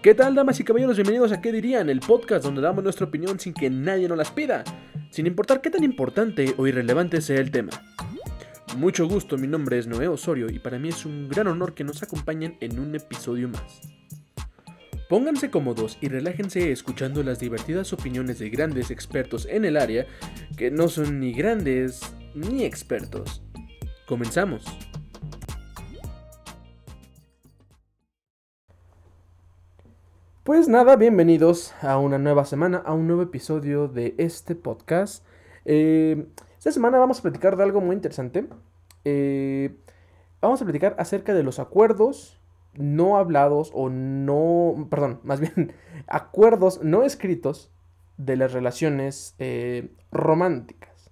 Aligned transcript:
¿Qué 0.00 0.14
tal, 0.14 0.36
damas 0.36 0.60
y 0.60 0.64
caballeros? 0.64 0.96
Bienvenidos 0.96 1.32
a 1.32 1.40
¿Qué 1.40 1.50
dirían? 1.50 1.90
El 1.90 1.98
podcast 1.98 2.44
donde 2.44 2.60
damos 2.60 2.84
nuestra 2.84 3.06
opinión 3.06 3.40
sin 3.40 3.52
que 3.52 3.68
nadie 3.68 4.06
nos 4.06 4.16
las 4.16 4.30
pida, 4.30 4.62
sin 5.10 5.26
importar 5.26 5.60
qué 5.60 5.70
tan 5.70 5.82
importante 5.82 6.54
o 6.56 6.68
irrelevante 6.68 7.20
sea 7.20 7.40
el 7.40 7.50
tema. 7.50 7.72
Mucho 8.76 9.08
gusto, 9.08 9.36
mi 9.36 9.48
nombre 9.48 9.76
es 9.76 9.88
Noé 9.88 10.06
Osorio 10.06 10.46
y 10.52 10.60
para 10.60 10.78
mí 10.78 10.90
es 10.90 11.04
un 11.04 11.28
gran 11.28 11.48
honor 11.48 11.74
que 11.74 11.82
nos 11.82 12.00
acompañen 12.04 12.56
en 12.60 12.78
un 12.78 12.94
episodio 12.94 13.48
más. 13.48 13.80
Pónganse 15.08 15.50
cómodos 15.50 15.98
y 16.00 16.06
relájense 16.06 16.70
escuchando 16.70 17.24
las 17.24 17.40
divertidas 17.40 17.92
opiniones 17.92 18.38
de 18.38 18.50
grandes 18.50 18.92
expertos 18.92 19.48
en 19.50 19.64
el 19.64 19.76
área 19.76 20.06
que 20.56 20.70
no 20.70 20.86
son 20.86 21.18
ni 21.18 21.32
grandes 21.32 22.02
ni 22.34 22.62
expertos. 22.62 23.42
Comenzamos. 24.06 24.64
Pues 30.48 30.66
nada, 30.66 30.96
bienvenidos 30.96 31.74
a 31.82 31.98
una 31.98 32.16
nueva 32.16 32.46
semana, 32.46 32.78
a 32.78 32.94
un 32.94 33.06
nuevo 33.06 33.20
episodio 33.20 33.86
de 33.86 34.14
este 34.16 34.54
podcast. 34.54 35.22
Eh, 35.66 36.24
esta 36.56 36.72
semana 36.72 36.96
vamos 36.96 37.18
a 37.18 37.22
platicar 37.22 37.58
de 37.58 37.64
algo 37.64 37.82
muy 37.82 37.94
interesante. 37.94 38.46
Eh, 39.04 39.76
vamos 40.40 40.62
a 40.62 40.64
platicar 40.64 40.96
acerca 40.98 41.34
de 41.34 41.42
los 41.42 41.58
acuerdos 41.58 42.40
no 42.72 43.18
hablados 43.18 43.70
o 43.74 43.90
no, 43.90 44.86
perdón, 44.88 45.20
más 45.22 45.38
bien 45.38 45.74
acuerdos 46.06 46.82
no 46.82 47.02
escritos 47.02 47.70
de 48.16 48.36
las 48.38 48.54
relaciones 48.54 49.34
eh, 49.38 49.90
románticas. 50.10 51.10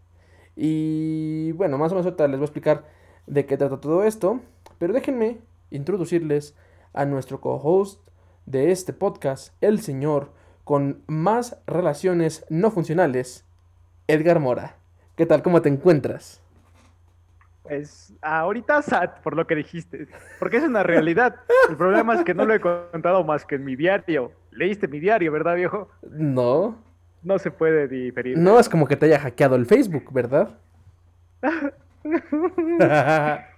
Y 0.57 1.53
bueno, 1.53 1.77
más 1.77 1.93
o 1.93 1.97
menos 1.97 2.07
ahorita 2.07 2.27
les 2.27 2.39
voy 2.39 2.45
a 2.45 2.47
explicar 2.47 2.85
de 3.27 3.45
qué 3.45 3.59
trata 3.59 3.83
todo 3.83 4.03
esto, 4.05 4.41
pero 4.79 4.95
déjenme 4.95 5.41
introducirles 5.71 6.57
a 6.95 7.05
nuestro 7.05 7.43
co-host 7.43 8.07
de 8.47 8.71
este 8.71 8.93
podcast, 8.93 9.55
el 9.61 9.81
señor 9.81 10.33
con 10.65 11.03
más 11.07 11.61
relaciones 11.67 12.45
no 12.49 12.71
funcionales, 12.71 13.45
Edgar 14.09 14.41
Mora. 14.41 14.77
¿Qué 15.17 15.27
tal? 15.27 15.43
¿Cómo 15.43 15.63
te 15.63 15.69
encuentras? 15.69 16.43
Pues 17.63 18.15
ahorita 18.23 18.83
sad 18.83 19.21
por 19.23 19.37
lo 19.37 19.47
que 19.47 19.57
dijiste, 19.57 20.09
porque 20.39 20.59
es 20.59 20.65
una 20.65 20.83
realidad. 20.83 21.37
El 21.69 21.77
problema 21.77 22.15
es 22.15 22.25
que 22.25 22.35
no 22.35 22.45
lo 22.45 22.55
he 22.55 22.61
contado 22.61 23.25
más 23.25 23.45
que 23.45 23.57
en 23.57 23.65
mi 23.65 23.77
diario. 23.77 24.33
Leíste 24.53 24.89
mi 24.89 25.01
diario, 25.01 25.33
¿verdad, 25.33 25.57
viejo? 25.57 25.89
No. 26.11 26.79
No 27.23 27.39
se 27.39 27.51
puede 27.51 27.89
diferir. 27.89 28.39
No 28.39 28.61
es 28.61 28.69
como 28.69 28.87
que 28.87 28.97
te 28.97 29.07
haya 29.07 29.19
hackeado 29.19 29.57
el 29.57 29.67
Facebook, 29.67 30.13
¿verdad? 30.13 30.57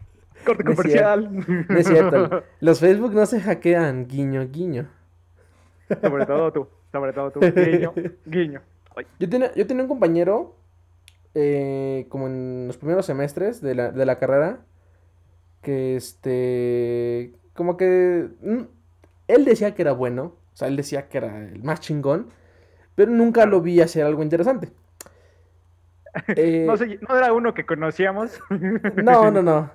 Corte 0.49 0.65
comercial. 0.65 1.31
No 1.69 1.77
es 1.77 1.87
cierto. 1.87 2.43
Los 2.61 2.81
Facebook 2.81 3.13
no 3.15 3.27
se 3.27 3.41
hackean, 3.41 4.07
guiño, 4.09 4.49
guiño. 4.51 4.89
Sobre 6.01 6.27
todo 6.27 6.53
tú, 6.53 6.69
sobre 6.91 7.13
todo 7.13 7.31
tú, 7.31 7.41
guiño, 7.55 7.93
guiño. 8.25 8.61
Yo 9.19 9.29
tenía, 9.29 9.55
yo 9.55 9.67
tenía 9.67 9.83
un 9.85 9.89
compañero, 9.89 10.57
eh, 11.35 12.07
como 12.09 12.27
en 12.27 12.67
los 12.67 12.79
primeros 12.79 13.07
semestres 13.07 13.61
de 13.61 13.75
la, 13.75 13.93
de 13.93 14.07
la 14.07 14.19
carrera, 14.19 14.61
que 15.63 15.97
este, 15.97 17.33
como 17.55 17.77
que, 17.77 18.29
mm, 18.41 18.63
él 19.29 19.45
decía 19.45 19.75
que 19.75 19.83
era 19.83 19.93
bueno, 19.93 20.35
o 20.53 20.57
sea, 20.57 20.69
él 20.69 20.77
decía 20.77 21.09
que 21.09 21.19
era 21.19 21.39
el 21.39 21.63
más 21.63 21.81
chingón, 21.81 22.31
pero 22.95 23.11
nunca 23.13 23.47
lo 23.47 23.61
vi 23.61 23.81
hacer 23.81 24.05
algo 24.05 24.23
interesante. 24.23 24.73
Eh, 26.29 26.65
no, 26.67 26.77
sé, 26.77 26.99
no 27.09 27.17
era 27.17 27.33
uno 27.33 27.55
que 27.55 27.65
conocíamos. 27.65 28.41
No, 28.97 29.31
no, 29.31 29.43
no. 29.43 29.71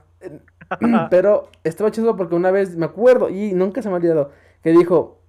Pero 1.09 1.49
estaba 1.63 1.91
chido 1.91 2.15
porque 2.15 2.35
una 2.35 2.51
vez 2.51 2.75
me 2.75 2.85
acuerdo 2.85 3.29
y 3.29 3.53
nunca 3.53 3.81
se 3.81 3.89
me 3.89 3.93
ha 3.93 3.97
olvidado 3.97 4.31
que 4.63 4.71
dijo, 4.71 5.19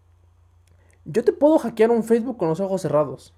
yo 1.05 1.25
te 1.25 1.33
puedo 1.33 1.59
hackear 1.59 1.91
un 1.91 2.05
Facebook 2.05 2.37
con 2.37 2.49
los 2.49 2.61
ojos 2.61 2.83
cerrados. 2.83 3.35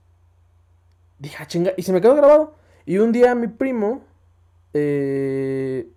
Dije, 1.18 1.36
ah, 1.40 1.46
chinga, 1.46 1.72
y 1.76 1.82
se 1.82 1.92
me 1.92 2.00
quedó 2.00 2.14
grabado. 2.14 2.54
Y 2.84 2.98
un 2.98 3.12
día 3.12 3.34
mi 3.34 3.48
primo 3.48 4.02
eh, 4.74 5.90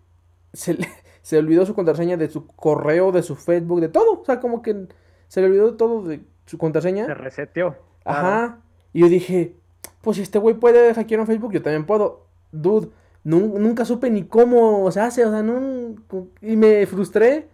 se, 0.53 0.73
le, 0.75 0.87
se 1.21 1.37
olvidó 1.37 1.65
su 1.65 1.75
contraseña 1.75 2.17
de 2.17 2.29
su 2.29 2.47
correo, 2.47 3.11
de 3.11 3.21
su 3.21 3.35
Facebook, 3.35 3.81
de 3.81 3.89
todo. 3.89 4.21
O 4.21 4.25
sea, 4.25 4.39
como 4.39 4.61
que 4.61 4.87
se 5.27 5.41
le 5.41 5.47
olvidó 5.47 5.71
de 5.71 5.77
todo 5.77 6.03
de 6.03 6.23
su 6.45 6.57
contraseña. 6.57 7.05
Se 7.05 7.13
reseteó. 7.13 7.75
Ajá. 8.05 8.59
Y 8.93 9.01
yo 9.01 9.09
dije, 9.09 9.55
pues 10.01 10.17
si 10.17 10.23
este 10.23 10.39
güey 10.39 10.55
puede 10.55 10.93
hackear 10.93 11.19
un 11.19 11.27
Facebook, 11.27 11.51
yo 11.51 11.61
también 11.61 11.85
puedo. 11.85 12.25
Dude, 12.51 12.89
nunca 13.23 13.85
supe 13.85 14.09
ni 14.09 14.23
cómo 14.23 14.89
se 14.91 14.99
hace, 14.99 15.25
o 15.25 15.31
sea, 15.31 15.43
no, 15.43 15.95
y 16.41 16.55
me 16.55 16.85
frustré. 16.85 17.47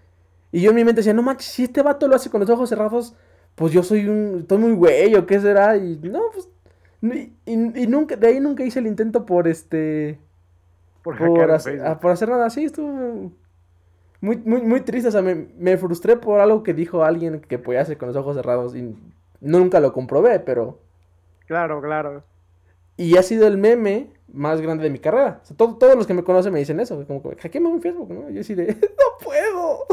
Y 0.51 0.61
yo 0.61 0.69
en 0.69 0.75
mi 0.75 0.85
mente 0.85 0.99
decía, 0.99 1.13
no 1.13 1.21
manches, 1.21 1.47
si 1.47 1.63
este 1.63 1.81
vato 1.81 2.07
lo 2.07 2.15
hace 2.15 2.29
con 2.29 2.39
los 2.39 2.49
ojos 2.49 2.69
cerrados, 2.69 3.15
pues 3.55 3.73
yo 3.73 3.83
soy 3.83 4.07
un, 4.07 4.39
estoy 4.41 4.57
muy 4.57 4.73
güey, 4.73 5.15
o 5.15 5.25
qué 5.25 5.39
será, 5.39 5.75
y 5.77 5.97
no, 5.97 6.21
pues, 6.33 6.49
y, 7.45 7.87
nunca, 7.87 8.15
de 8.15 8.27
ahí 8.27 8.39
nunca 8.39 8.63
hice 8.63 8.79
el 8.79 8.87
intento 8.87 9.25
por 9.25 9.47
este, 9.47 10.19
por, 11.03 11.51
hacer, 11.51 11.81
ah, 11.85 11.99
por 11.99 12.11
hacer 12.11 12.29
nada 12.29 12.45
así, 12.45 12.65
estuvo 12.65 13.31
muy, 14.21 14.37
muy, 14.37 14.61
muy 14.61 14.81
triste, 14.81 15.09
o 15.09 15.11
sea, 15.11 15.21
me, 15.21 15.35
me, 15.57 15.77
frustré 15.77 16.15
por 16.15 16.39
algo 16.39 16.63
que 16.63 16.73
dijo 16.73 17.03
alguien 17.03 17.41
que 17.41 17.59
podía 17.59 17.81
hacer 17.81 17.97
con 17.97 18.07
los 18.07 18.17
ojos 18.17 18.35
cerrados, 18.35 18.75
y 18.75 18.95
nunca 19.41 19.79
lo 19.79 19.93
comprobé, 19.93 20.39
pero... 20.39 20.79
Claro, 21.47 21.81
claro. 21.81 22.23
Y 22.97 23.17
ha 23.17 23.23
sido 23.23 23.47
el 23.47 23.57
meme 23.57 24.11
más 24.31 24.61
grande 24.61 24.83
de 24.83 24.89
mi 24.89 24.99
carrera. 24.99 25.41
O 25.43 25.45
sea, 25.45 25.57
todos 25.57 25.95
los 25.95 26.07
que 26.07 26.13
me 26.13 26.23
conocen 26.23 26.53
me 26.53 26.59
dicen 26.59 26.79
eso. 26.79 27.05
Como, 27.05 27.21
hackeame 27.21 27.67
un 27.67 27.81
Facebook, 27.81 28.11
¿no? 28.11 28.29
Yo 28.29 28.41
así 28.41 28.53
de, 28.53 28.67
no 28.73 29.23
puedo. 29.23 29.85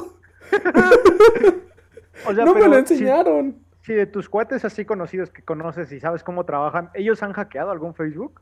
no 2.45 2.55
me 2.55 2.69
lo 2.69 2.79
enseñaron. 2.79 3.57
Si, 3.83 3.95
de 3.95 4.07
tus 4.07 4.29
cuates 4.29 4.65
así 4.65 4.85
conocidos 4.85 5.31
que 5.31 5.43
conoces 5.43 5.91
y 5.91 5.99
sabes 5.99 6.23
cómo 6.23 6.45
trabajan, 6.45 6.91
¿ellos 6.95 7.23
han 7.23 7.33
hackeado 7.33 7.71
algún 7.73 7.95
Facebook? 7.95 8.41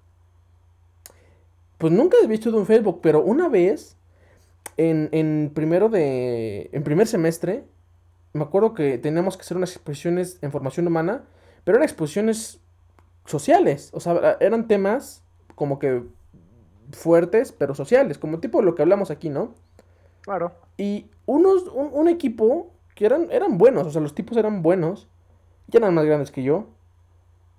Pues 1.79 1.93
nunca 1.93 2.19
he 2.23 2.27
visto 2.27 2.51
de 2.51 2.59
un 2.59 2.67
Facebook, 2.67 3.01
pero 3.03 3.23
una 3.23 3.49
vez, 3.49 3.97
en, 4.77 5.09
en 5.13 5.51
primero 5.55 5.89
de. 5.89 6.69
En 6.73 6.83
primer 6.83 7.07
semestre, 7.07 7.65
me 8.35 8.43
acuerdo 8.43 8.75
que 8.75 8.99
teníamos 8.99 9.37
que 9.37 9.43
hacer 9.43 9.57
unas 9.57 9.75
exposiciones 9.75 10.39
en 10.43 10.53
formación 10.53 10.87
humana, 10.87 11.25
pero 11.65 11.77
eran 11.77 11.89
exposiciones 11.89 12.61
sociales. 13.25 13.91
O 13.93 14.01
sea, 14.01 14.37
eran 14.41 14.69
temas 14.69 15.25
como 15.55 15.79
que 15.79 16.03
fuertes, 16.93 17.53
pero 17.53 17.75
sociales, 17.75 18.19
como 18.19 18.41
tipo 18.41 18.63
lo 18.63 18.75
que 18.75 18.83
hablamos 18.83 19.11
aquí, 19.11 19.29
¿no? 19.29 19.55
Claro. 20.23 20.53
Y 20.77 21.11
unos, 21.27 21.65
un, 21.69 22.09
equipo 22.09 22.73
que 22.95 23.07
eran, 23.07 23.29
eran 23.31 23.59
buenos, 23.59 23.87
o 23.87 23.91
sea, 23.91 24.01
los 24.01 24.15
tipos 24.15 24.37
eran 24.37 24.63
buenos, 24.63 25.09
ya 25.69 25.79
eran 25.79 25.95
más 25.95 26.05
grandes 26.05 26.31
que 26.31 26.43
yo. 26.43 26.69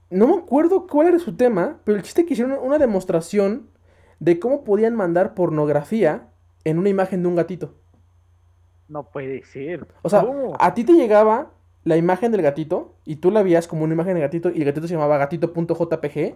No 0.09 0.27
me 0.27 0.35
acuerdo 0.35 0.87
cuál 0.87 1.07
era 1.07 1.19
su 1.19 1.35
tema, 1.35 1.79
pero 1.85 1.97
el 1.97 2.03
chiste 2.03 2.25
que 2.25 2.33
hicieron 2.33 2.57
una 2.61 2.77
demostración 2.77 3.69
de 4.19 4.39
cómo 4.39 4.63
podían 4.63 4.95
mandar 4.95 5.33
pornografía 5.33 6.27
en 6.63 6.77
una 6.77 6.89
imagen 6.89 7.23
de 7.23 7.29
un 7.29 7.35
gatito. 7.35 7.73
No 8.87 9.09
puede 9.09 9.43
ser. 9.45 9.87
O 10.01 10.09
sea, 10.09 10.25
a 10.59 10.73
ti 10.73 10.83
te 10.83 10.93
llegaba 10.93 11.51
la 11.83 11.97
imagen 11.97 12.31
del 12.31 12.41
gatito 12.41 12.93
y 13.05 13.17
tú 13.17 13.31
la 13.31 13.43
veías 13.43 13.67
como 13.67 13.83
una 13.83 13.93
imagen 13.93 14.15
de 14.15 14.21
gatito 14.21 14.49
y 14.49 14.59
el 14.59 14.65
gatito 14.65 14.87
se 14.87 14.93
llamaba 14.93 15.17
gatito.jpg 15.17 16.35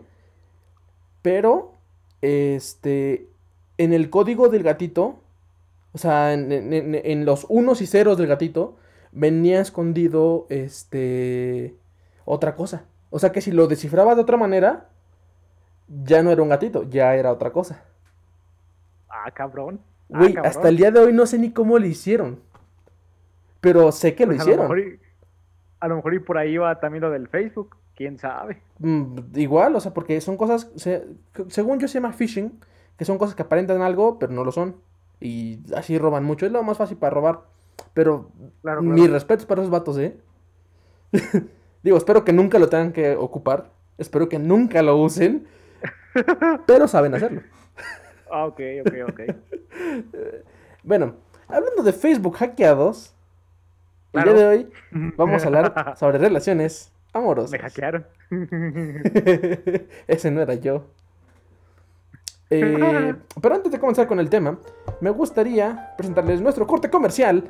pero, 1.25 1.73
este, 2.21 3.31
en 3.79 3.93
el 3.93 4.11
código 4.11 4.49
del 4.49 4.61
gatito, 4.61 5.23
o 5.91 5.97
sea, 5.97 6.33
en, 6.33 7.25
los 7.25 7.47
unos 7.49 7.81
y 7.81 7.87
ceros 7.87 8.19
del 8.19 8.27
gatito, 8.27 8.75
venía 9.11 9.59
escondido, 9.59 10.45
este, 10.49 11.73
otra 12.25 12.55
cosa. 12.55 12.85
O 13.09 13.17
sea 13.17 13.31
que 13.31 13.41
si 13.41 13.51
lo 13.51 13.65
descifraba 13.65 14.13
de 14.13 14.21
otra 14.21 14.37
manera, 14.37 14.89
ya 15.87 16.21
no 16.21 16.29
era 16.29 16.43
un 16.43 16.49
gatito, 16.49 16.83
ya 16.83 17.15
era 17.15 17.31
otra 17.31 17.51
cosa. 17.51 17.83
Ah, 19.09 19.31
cabrón. 19.31 19.79
Ah, 20.13 20.27
hasta 20.43 20.69
el 20.69 20.77
día 20.77 20.91
de 20.91 20.99
hoy 20.99 21.11
no 21.11 21.25
sé 21.25 21.39
ni 21.39 21.49
cómo 21.49 21.79
lo 21.79 21.87
hicieron. 21.87 22.39
Pero 23.61 23.91
sé 23.91 24.13
que 24.13 24.27
lo 24.27 24.35
hicieron. 24.35 24.67
Pues 24.67 24.99
a 25.85 25.87
lo 25.87 25.95
mejor 25.97 26.15
y 26.15 26.19
por 26.19 26.37
ahí 26.37 26.57
va 26.57 26.79
también 26.79 27.03
lo 27.03 27.11
del 27.11 27.27
Facebook 27.27 27.77
quién 27.95 28.17
sabe. 28.17 28.61
Mm, 28.79 29.19
igual, 29.35 29.75
o 29.75 29.79
sea, 29.79 29.93
porque 29.93 30.19
son 30.19 30.37
cosas, 30.37 30.71
según 31.47 31.79
yo 31.79 31.87
se 31.87 31.95
llama 31.95 32.13
phishing, 32.13 32.59
que 32.97 33.05
son 33.05 33.17
cosas 33.17 33.35
que 33.35 33.43
aparentan 33.43 33.81
algo, 33.81 34.19
pero 34.19 34.33
no 34.33 34.43
lo 34.43 34.51
son. 34.51 34.75
Y 35.19 35.59
así 35.75 35.97
roban 35.97 36.23
mucho. 36.23 36.45
Es 36.45 36.51
lo 36.51 36.63
más 36.63 36.77
fácil 36.77 36.97
para 36.97 37.13
robar. 37.13 37.41
Pero 37.93 38.31
mi 38.81 39.07
respeto 39.07 39.47
para 39.47 39.61
esos 39.61 39.71
vatos, 39.71 39.97
¿eh? 39.97 40.17
Digo, 41.83 41.97
espero 41.97 42.25
que 42.25 42.33
nunca 42.33 42.59
lo 42.59 42.67
tengan 42.67 42.91
que 42.91 43.15
ocupar. 43.15 43.71
Espero 43.97 44.27
que 44.27 44.39
nunca 44.39 44.81
lo 44.81 44.97
usen. 44.97 45.47
pero 46.65 46.87
saben 46.87 47.15
hacerlo. 47.15 47.41
Ah, 48.31 48.45
ok, 48.45 48.59
ok, 48.85 48.93
ok. 49.09 49.21
bueno, 50.83 51.15
hablando 51.47 51.83
de 51.83 51.93
Facebook 51.93 52.35
hackeados, 52.37 53.14
el 54.15 54.23
día 54.23 54.33
de 54.33 54.45
hoy 54.45 54.69
vamos 55.17 55.43
a 55.43 55.45
hablar 55.47 55.95
sobre 55.97 56.17
relaciones 56.17 56.91
amorosos. 57.13 57.51
Me 57.51 57.59
hackearon. 57.59 58.05
Ese 60.07 60.31
no 60.31 60.41
era 60.41 60.55
yo. 60.55 60.85
Eh, 62.49 63.15
pero 63.41 63.55
antes 63.55 63.71
de 63.71 63.79
comenzar 63.79 64.07
con 64.07 64.19
el 64.19 64.29
tema, 64.29 64.59
me 65.01 65.09
gustaría 65.09 65.93
presentarles 65.97 66.41
nuestro 66.41 66.67
corte 66.67 66.89
comercial 66.89 67.43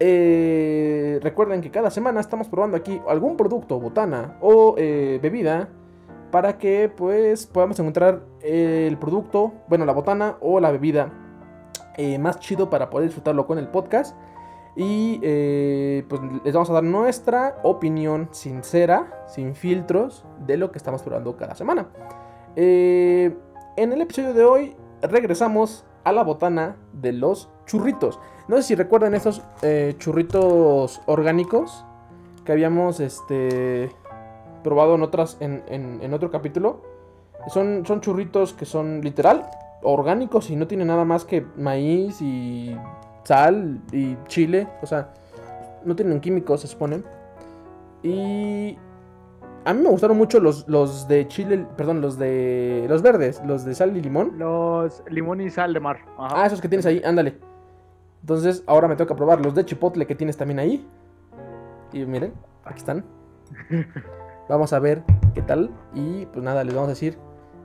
eh, 0.00 1.18
recuerden 1.22 1.60
que 1.60 1.72
cada 1.72 1.90
semana 1.90 2.20
estamos 2.20 2.46
probando 2.48 2.76
aquí 2.76 3.00
algún 3.08 3.36
producto, 3.36 3.80
botana 3.80 4.36
o 4.40 4.76
eh, 4.78 5.18
bebida 5.20 5.70
para 6.30 6.56
que 6.56 6.88
pues 6.94 7.46
podamos 7.46 7.80
encontrar 7.80 8.20
el 8.42 8.96
producto, 8.96 9.54
bueno, 9.66 9.84
la 9.84 9.92
botana 9.92 10.36
o 10.40 10.60
la 10.60 10.70
bebida 10.70 11.12
más 12.20 12.38
chido 12.38 12.70
para 12.70 12.90
poder 12.90 13.08
disfrutarlo 13.08 13.44
con 13.44 13.58
el 13.58 13.66
podcast. 13.66 14.16
Y 14.80 15.18
eh, 15.24 16.04
pues 16.08 16.20
les 16.44 16.54
vamos 16.54 16.70
a 16.70 16.74
dar 16.74 16.84
nuestra 16.84 17.58
opinión 17.64 18.28
sincera, 18.30 19.24
sin 19.26 19.56
filtros, 19.56 20.24
de 20.46 20.56
lo 20.56 20.70
que 20.70 20.78
estamos 20.78 21.02
probando 21.02 21.36
cada 21.36 21.56
semana. 21.56 21.88
Eh, 22.54 23.36
en 23.76 23.92
el 23.92 24.00
episodio 24.00 24.32
de 24.34 24.44
hoy 24.44 24.76
regresamos 25.02 25.84
a 26.04 26.12
la 26.12 26.22
botana 26.22 26.76
de 26.92 27.12
los 27.12 27.50
churritos. 27.66 28.20
No 28.46 28.54
sé 28.56 28.62
si 28.62 28.74
recuerdan 28.76 29.14
estos 29.14 29.42
eh, 29.62 29.96
churritos 29.98 31.02
orgánicos 31.06 31.84
que 32.44 32.52
habíamos 32.52 33.00
este, 33.00 33.90
probado 34.62 34.94
en, 34.94 35.02
otras, 35.02 35.38
en, 35.40 35.64
en- 35.68 36.14
otro 36.14 36.30
capítulo. 36.30 36.82
Son, 37.48 37.84
son 37.84 38.00
churritos 38.00 38.54
que 38.54 38.64
son 38.64 39.00
literal 39.00 39.50
orgánicos 39.82 40.50
y 40.50 40.56
no 40.56 40.68
tienen 40.68 40.86
nada 40.86 41.04
más 41.04 41.24
que 41.24 41.44
maíz 41.56 42.22
y 42.22 42.76
sal 43.28 43.80
y 43.92 44.16
chile. 44.26 44.66
O 44.82 44.86
sea, 44.86 45.12
no 45.84 45.94
tienen 45.94 46.20
químicos, 46.20 46.62
se 46.62 46.66
supone. 46.66 47.02
Y 48.02 48.78
a 49.64 49.74
mí 49.74 49.82
me 49.82 49.90
gustaron 49.90 50.16
mucho 50.16 50.40
los, 50.40 50.66
los 50.66 51.06
de 51.08 51.28
chile, 51.28 51.66
perdón, 51.76 52.00
los 52.00 52.18
de 52.18 52.86
los 52.88 53.02
verdes, 53.02 53.42
los 53.44 53.64
de 53.66 53.74
sal 53.74 53.94
y 53.96 54.00
limón. 54.00 54.38
Los 54.38 55.02
limón 55.10 55.42
y 55.42 55.50
sal 55.50 55.74
de 55.74 55.80
mar. 55.80 55.98
Ajá. 56.16 56.42
Ah, 56.42 56.46
esos 56.46 56.60
que 56.60 56.68
tienes 56.68 56.86
ahí, 56.86 57.02
ándale. 57.04 57.38
Entonces, 58.22 58.64
ahora 58.66 58.88
me 58.88 58.96
toca 58.96 59.14
probar 59.14 59.44
los 59.44 59.54
de 59.54 59.64
chipotle 59.64 60.06
que 60.06 60.14
tienes 60.14 60.36
también 60.36 60.58
ahí. 60.58 60.86
Y 61.92 62.04
miren, 62.06 62.32
aquí 62.64 62.78
están. 62.78 63.04
Vamos 64.48 64.72
a 64.72 64.78
ver 64.78 65.02
qué 65.34 65.42
tal. 65.42 65.70
Y 65.94 66.24
pues 66.26 66.42
nada, 66.42 66.64
les 66.64 66.74
vamos 66.74 66.88
a 66.88 66.92
decir 66.92 67.18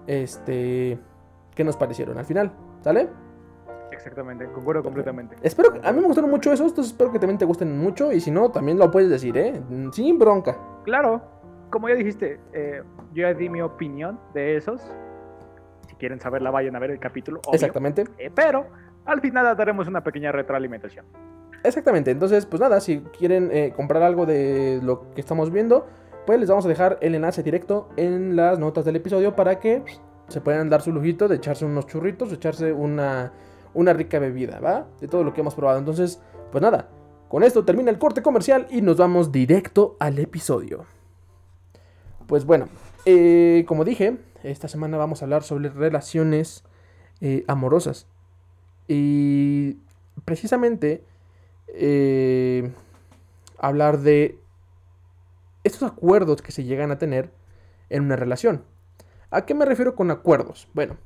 este 0.07 0.99
qué 1.55 1.63
nos 1.63 1.77
parecieron 1.77 2.17
al 2.17 2.25
final. 2.25 2.51
¿Sale? 2.81 3.07
Exactamente, 3.93 4.45
concuerdo 4.47 4.83
completamente. 4.83 5.35
Espero 5.41 5.73
que, 5.73 5.87
a 5.87 5.91
mí 5.91 6.01
me 6.01 6.07
gustaron 6.07 6.29
mucho 6.29 6.51
esos, 6.51 6.69
entonces 6.69 6.91
espero 6.91 7.11
que 7.11 7.19
también 7.19 7.37
te 7.37 7.45
gusten 7.45 7.77
mucho. 7.77 8.11
Y 8.11 8.19
si 8.19 8.31
no, 8.31 8.51
también 8.51 8.77
lo 8.77 8.89
puedes 8.91 9.09
decir, 9.09 9.37
¿eh? 9.37 9.61
Sin 9.91 10.17
bronca. 10.17 10.57
Claro, 10.83 11.21
como 11.69 11.89
ya 11.89 11.95
dijiste, 11.95 12.39
eh, 12.53 12.83
yo 13.13 13.21
ya 13.21 13.33
di 13.33 13.49
mi 13.49 13.61
opinión 13.61 14.19
de 14.33 14.57
esos. 14.57 14.81
Si 15.87 15.95
quieren 15.95 16.19
saberla, 16.19 16.51
vayan 16.51 16.75
a 16.75 16.79
ver 16.79 16.91
el 16.91 16.99
capítulo. 16.99 17.39
obvio. 17.45 17.53
Exactamente. 17.53 18.05
Eh, 18.17 18.31
pero 18.33 18.67
al 19.05 19.21
final 19.21 19.55
daremos 19.55 19.87
una 19.87 20.03
pequeña 20.03 20.31
retroalimentación. 20.31 21.05
Exactamente, 21.63 22.11
entonces 22.11 22.45
pues 22.45 22.59
nada, 22.59 22.81
si 22.81 22.99
quieren 23.17 23.49
eh, 23.53 23.71
comprar 23.73 24.03
algo 24.03 24.25
de 24.25 24.81
lo 24.83 25.09
que 25.11 25.21
estamos 25.21 25.49
viendo, 25.49 25.87
pues 26.25 26.39
les 26.39 26.49
vamos 26.49 26.65
a 26.65 26.69
dejar 26.69 26.97
el 26.99 27.15
enlace 27.15 27.41
directo 27.41 27.89
en 27.95 28.35
las 28.35 28.59
notas 28.59 28.83
del 28.83 28.97
episodio 28.97 29.33
para 29.35 29.59
que 29.59 29.79
pues, 29.79 30.01
se 30.27 30.41
puedan 30.41 30.69
dar 30.69 30.81
su 30.81 30.91
lujito 30.91 31.27
de 31.27 31.37
echarse 31.37 31.63
unos 31.63 31.87
churritos, 31.87 32.33
echarse 32.33 32.73
una, 32.73 33.31
una 33.73 33.93
rica 33.93 34.19
bebida, 34.19 34.59
¿va? 34.59 34.87
De 34.99 35.07
todo 35.07 35.23
lo 35.23 35.33
que 35.33 35.41
hemos 35.41 35.55
probado. 35.55 35.79
Entonces, 35.79 36.21
pues 36.51 36.61
nada, 36.61 36.89
con 37.29 37.43
esto 37.43 37.65
termina 37.65 37.89
el 37.89 37.97
corte 37.97 38.21
comercial 38.21 38.67
y 38.69 38.81
nos 38.81 38.97
vamos 38.97 39.31
directo 39.31 39.97
al 39.99 40.19
episodio. 40.19 40.85
Pues 42.27 42.45
bueno, 42.45 42.67
eh, 43.05 43.65
como 43.67 43.83
dije, 43.83 44.17
esta 44.43 44.67
semana 44.67 44.97
vamos 44.97 45.21
a 45.21 45.25
hablar 45.25 45.43
sobre 45.43 45.69
relaciones 45.69 46.63
eh, 47.21 47.43
amorosas. 47.47 48.07
Y 48.87 49.77
precisamente 50.25 51.03
eh, 51.69 52.71
hablar 53.57 53.99
de 53.99 54.37
estos 55.63 55.83
acuerdos 55.83 56.41
que 56.41 56.51
se 56.51 56.65
llegan 56.65 56.91
a 56.91 56.97
tener 56.97 57.31
en 57.89 58.03
una 58.03 58.15
relación. 58.15 58.63
¿A 59.31 59.45
qué 59.45 59.53
me 59.53 59.65
refiero 59.65 59.95
con 59.95 60.11
acuerdos? 60.11 60.67
Bueno, 60.73 60.97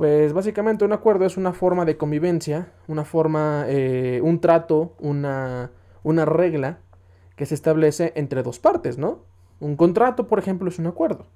pues 0.00 0.32
básicamente 0.32 0.86
un 0.86 0.94
acuerdo 0.94 1.26
es 1.26 1.36
una 1.36 1.52
forma 1.52 1.84
de 1.84 1.98
convivencia, 1.98 2.72
una 2.88 3.04
forma, 3.04 3.66
eh, 3.68 4.22
un 4.24 4.40
trato, 4.40 4.94
una, 4.98 5.72
una 6.02 6.24
regla 6.24 6.78
que 7.36 7.44
se 7.44 7.54
establece 7.54 8.14
entre 8.16 8.42
dos 8.42 8.58
partes, 8.58 8.96
¿no? 8.96 9.18
Un 9.60 9.76
contrato, 9.76 10.26
por 10.26 10.38
ejemplo, 10.38 10.70
es 10.70 10.78
un 10.78 10.86
acuerdo. 10.86 11.26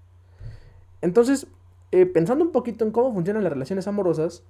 Entonces, 1.03 1.47
eh, 1.93 2.07
pensando 2.07 2.43
un 2.43 2.53
poquito 2.53 2.87
en 2.87 2.91
cómo 2.91 3.13
funcionan 3.13 3.45
las 3.45 3.53
relaciones 3.53 3.87
amorosas, 3.87 4.45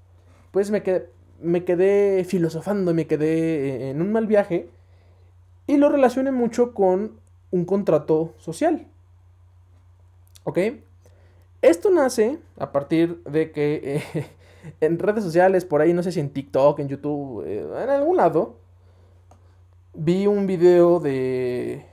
pues 0.52 0.70
me 0.70 0.84
quedé, 0.84 1.10
me 1.43 1.64
quedé 1.64 2.22
filosofando, 2.22 2.94
me 2.94 3.08
quedé 3.08 3.88
eh, 3.88 3.90
en 3.90 4.00
un 4.00 4.12
mal 4.12 4.28
viaje 4.28 4.70
y 5.67 5.76
lo 5.76 5.88
relacioné 5.88 6.31
mucho 6.31 6.72
con 6.72 7.19
un 7.50 7.64
contrato 7.64 8.32
social. 8.38 8.87
¿Ok? 10.44 10.58
Esto 11.64 11.90
nace 11.90 12.38
a 12.58 12.72
partir 12.72 13.22
de 13.25 13.50
que 13.50 14.02
eh, 14.14 14.26
en 14.81 14.99
redes 14.99 15.25
sociales, 15.25 15.64
por 15.64 15.81
ahí, 15.81 15.94
no 15.94 16.02
sé 16.02 16.12
si 16.12 16.20
en 16.20 16.28
TikTok, 16.28 16.78
en 16.78 16.88
YouTube, 16.88 17.43
eh, 17.46 17.61
en 17.82 17.88
algún 17.88 18.19
lado, 18.19 18.58
vi 19.94 20.26
un 20.26 20.46
video 20.46 21.00
de, 21.00 21.87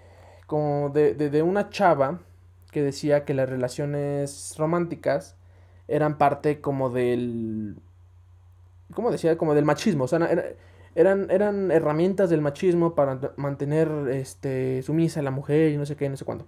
como 0.48 0.90
de, 0.90 1.14
de- 1.14 1.42
una 1.42 1.70
chava 1.70 2.20
que 2.72 2.82
decía 2.82 3.24
que 3.26 3.34
las 3.34 3.50
relaciones 3.50 4.56
románticas 4.58 5.36
eran 5.88 6.18
parte 6.18 6.60
como 6.62 6.90
del... 6.90 7.78
¿Cómo 8.94 9.12
decía? 9.12 9.38
Como 9.38 9.54
del 9.56 9.66
machismo. 9.66 10.04
O 10.04 10.08
sea, 10.08 10.18
era- 10.30 10.44
eran, 10.96 11.32
eran 11.32 11.72
herramientas 11.72 12.30
del 12.30 12.42
machismo 12.42 12.94
para 12.96 13.18
mantener 13.38 13.90
este, 14.12 14.82
sumisa 14.84 15.22
a 15.22 15.24
la 15.24 15.32
mujer 15.32 15.72
y 15.72 15.78
no 15.78 15.86
sé 15.86 15.96
qué, 15.96 16.10
no 16.10 16.18
sé 16.18 16.26
cuándo. 16.26 16.46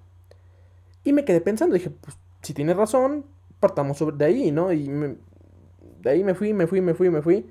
Y 1.06 1.14
me 1.14 1.24
quedé 1.26 1.40
pensando, 1.42 1.76
dije, 1.76 1.90
pues 1.90 2.18
si 2.44 2.54
tienes 2.56 2.78
razón, 2.78 3.26
partamos 3.62 3.98
sobre 4.00 4.18
de 4.18 4.26
ahí, 4.26 4.52
¿no? 4.52 4.74
Y 4.74 4.90
me- 4.90 5.18
de 6.02 6.10
ahí 6.12 6.24
me 6.24 6.36
fui, 6.36 6.54
me 6.54 6.68
fui, 6.68 6.82
me 6.82 6.94
fui, 6.96 7.10
me 7.12 7.22
fui. 7.24 7.48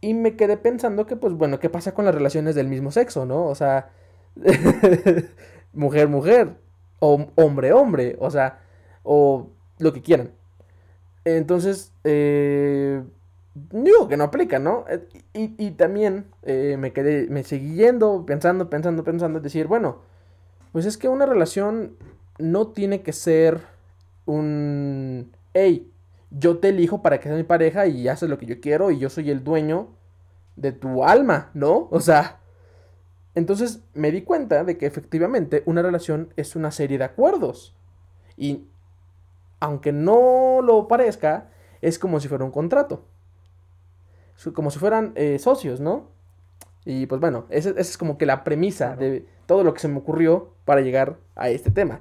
Y 0.00 0.14
me 0.14 0.36
quedé 0.36 0.56
pensando 0.56 1.06
que, 1.06 1.16
pues 1.16 1.34
bueno, 1.34 1.58
¿qué 1.60 1.70
pasa 1.70 1.94
con 1.94 2.04
las 2.04 2.14
relaciones 2.14 2.54
del 2.54 2.68
mismo 2.68 2.90
sexo, 2.92 3.26
¿no? 3.26 3.46
O 3.46 3.54
sea, 3.54 3.90
mujer, 5.72 6.08
mujer, 6.08 6.56
o 7.00 7.26
hombre, 7.36 7.72
hombre, 7.72 8.16
o 8.20 8.30
sea, 8.30 8.60
o 9.02 9.48
lo 9.78 9.92
que 9.92 10.02
quieran. 10.02 10.32
Entonces, 11.24 11.92
eh, 12.04 13.02
digo 13.72 14.08
que 14.08 14.16
no 14.16 14.24
aplica, 14.24 14.58
¿no? 14.58 14.84
Eh, 14.88 15.06
Y, 15.34 15.54
y 15.58 15.70
también 15.72 16.26
eh, 16.42 16.76
me 16.78 16.92
quedé, 16.92 17.28
me 17.28 17.44
seguí 17.44 17.74
yendo, 17.76 18.24
pensando, 18.26 18.70
pensando, 18.70 19.04
pensando, 19.04 19.40
decir, 19.40 19.66
bueno, 19.66 19.98
pues 20.72 20.86
es 20.86 20.98
que 20.98 21.08
una 21.08 21.26
relación 21.26 21.96
no 22.38 22.68
tiene 22.68 23.02
que 23.02 23.12
ser 23.12 23.60
un, 24.28 25.32
hey, 25.54 25.90
yo 26.30 26.58
te 26.58 26.68
elijo 26.68 27.02
para 27.02 27.18
que 27.18 27.24
seas 27.24 27.36
mi 27.36 27.44
pareja 27.44 27.86
y 27.86 28.08
haces 28.08 28.28
lo 28.28 28.38
que 28.38 28.46
yo 28.46 28.60
quiero 28.60 28.90
y 28.90 28.98
yo 28.98 29.08
soy 29.10 29.30
el 29.30 29.42
dueño 29.42 29.88
de 30.56 30.72
tu 30.72 31.04
alma, 31.04 31.50
¿no? 31.54 31.88
O 31.90 32.00
sea, 32.00 32.40
entonces 33.34 33.80
me 33.94 34.10
di 34.10 34.22
cuenta 34.22 34.64
de 34.64 34.76
que 34.76 34.86
efectivamente 34.86 35.62
una 35.66 35.82
relación 35.82 36.32
es 36.36 36.56
una 36.56 36.70
serie 36.70 36.98
de 36.98 37.04
acuerdos. 37.04 37.74
Y 38.36 38.66
aunque 39.60 39.92
no 39.92 40.60
lo 40.62 40.88
parezca, 40.88 41.48
es 41.80 41.98
como 41.98 42.20
si 42.20 42.28
fuera 42.28 42.44
un 42.44 42.50
contrato. 42.50 43.04
Como 44.54 44.70
si 44.70 44.78
fueran 44.78 45.12
eh, 45.16 45.38
socios, 45.38 45.80
¿no? 45.80 46.10
Y 46.84 47.06
pues 47.06 47.20
bueno, 47.20 47.46
esa, 47.50 47.70
esa 47.70 47.80
es 47.80 47.98
como 47.98 48.18
que 48.18 48.26
la 48.26 48.44
premisa 48.44 48.96
Claro. 48.96 49.00
de 49.00 49.26
todo 49.46 49.64
lo 49.64 49.74
que 49.74 49.80
se 49.80 49.88
me 49.88 49.98
ocurrió 49.98 50.52
para 50.64 50.80
llegar 50.80 51.16
a 51.34 51.48
este 51.48 51.70
tema. 51.70 52.00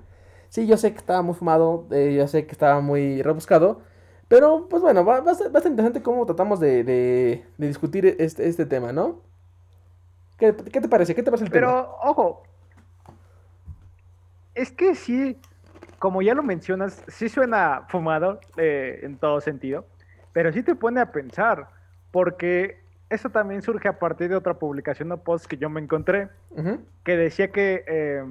Sí, 0.50 0.66
yo 0.68 0.78
sé 0.78 0.92
que 0.92 0.98
estaba 0.98 1.22
muy 1.22 1.34
fumado, 1.36 1.86
eh, 1.92 2.14
yo 2.18 2.28
sé 2.28 2.46
que 2.46 2.52
estaba 2.52 2.80
muy 2.82 3.22
rebuscado, 3.22 3.82
pero 4.28 4.68
pues 4.70 4.82
bueno, 4.82 5.04
va, 5.06 5.20
va 5.22 5.32
a 5.32 5.36
ser, 5.36 5.54
va 5.54 5.60
a 5.60 5.62
ser 5.62 5.72
interesante 5.72 6.02
cómo 6.02 6.26
tratamos 6.26 6.60
de, 6.60 6.84
de- 6.84 7.46
de 7.58 7.68
discutir 7.68 8.06
este, 8.20 8.48
este 8.48 8.66
tema, 8.66 8.92
¿no? 8.92 9.22
¿Qué, 10.38 10.56
qué 10.72 10.82
te 10.82 10.88
parece? 10.90 11.16
¿Qué 11.16 11.24
te 11.24 11.32
parece 11.32 11.46
el 11.46 11.52
tema? 11.52 11.68
Pero, 11.68 11.98
ojo, 12.04 12.44
es 14.56 14.72
que 14.72 14.96
sí, 14.96 15.38
como 16.00 16.22
ya 16.22 16.34
lo 16.34 16.44
mencionas, 16.44 17.04
sí 17.08 17.30
suena 17.30 17.86
fumado 17.90 18.40
eh, 18.58 19.00
en 19.04 19.18
todo 19.18 19.42
sentido, 19.42 19.86
pero 20.34 20.52
sí 20.52 20.64
te 20.64 20.76
pone 20.76 21.00
a 21.02 21.12
pensar, 21.12 21.68
porque 22.12 22.80
eso 23.10 23.30
también 23.30 23.62
surge 23.62 23.88
a 23.88 24.00
partir 24.00 24.30
de 24.30 24.36
otra 24.36 24.56
publicación 24.56 25.12
o 25.12 25.18
post 25.18 25.46
que 25.46 25.58
yo 25.58 25.70
me 25.70 25.80
encontré, 25.82 26.30
que 27.04 27.16
decía 27.18 27.52
que 27.52 27.84
eh, 27.88 28.24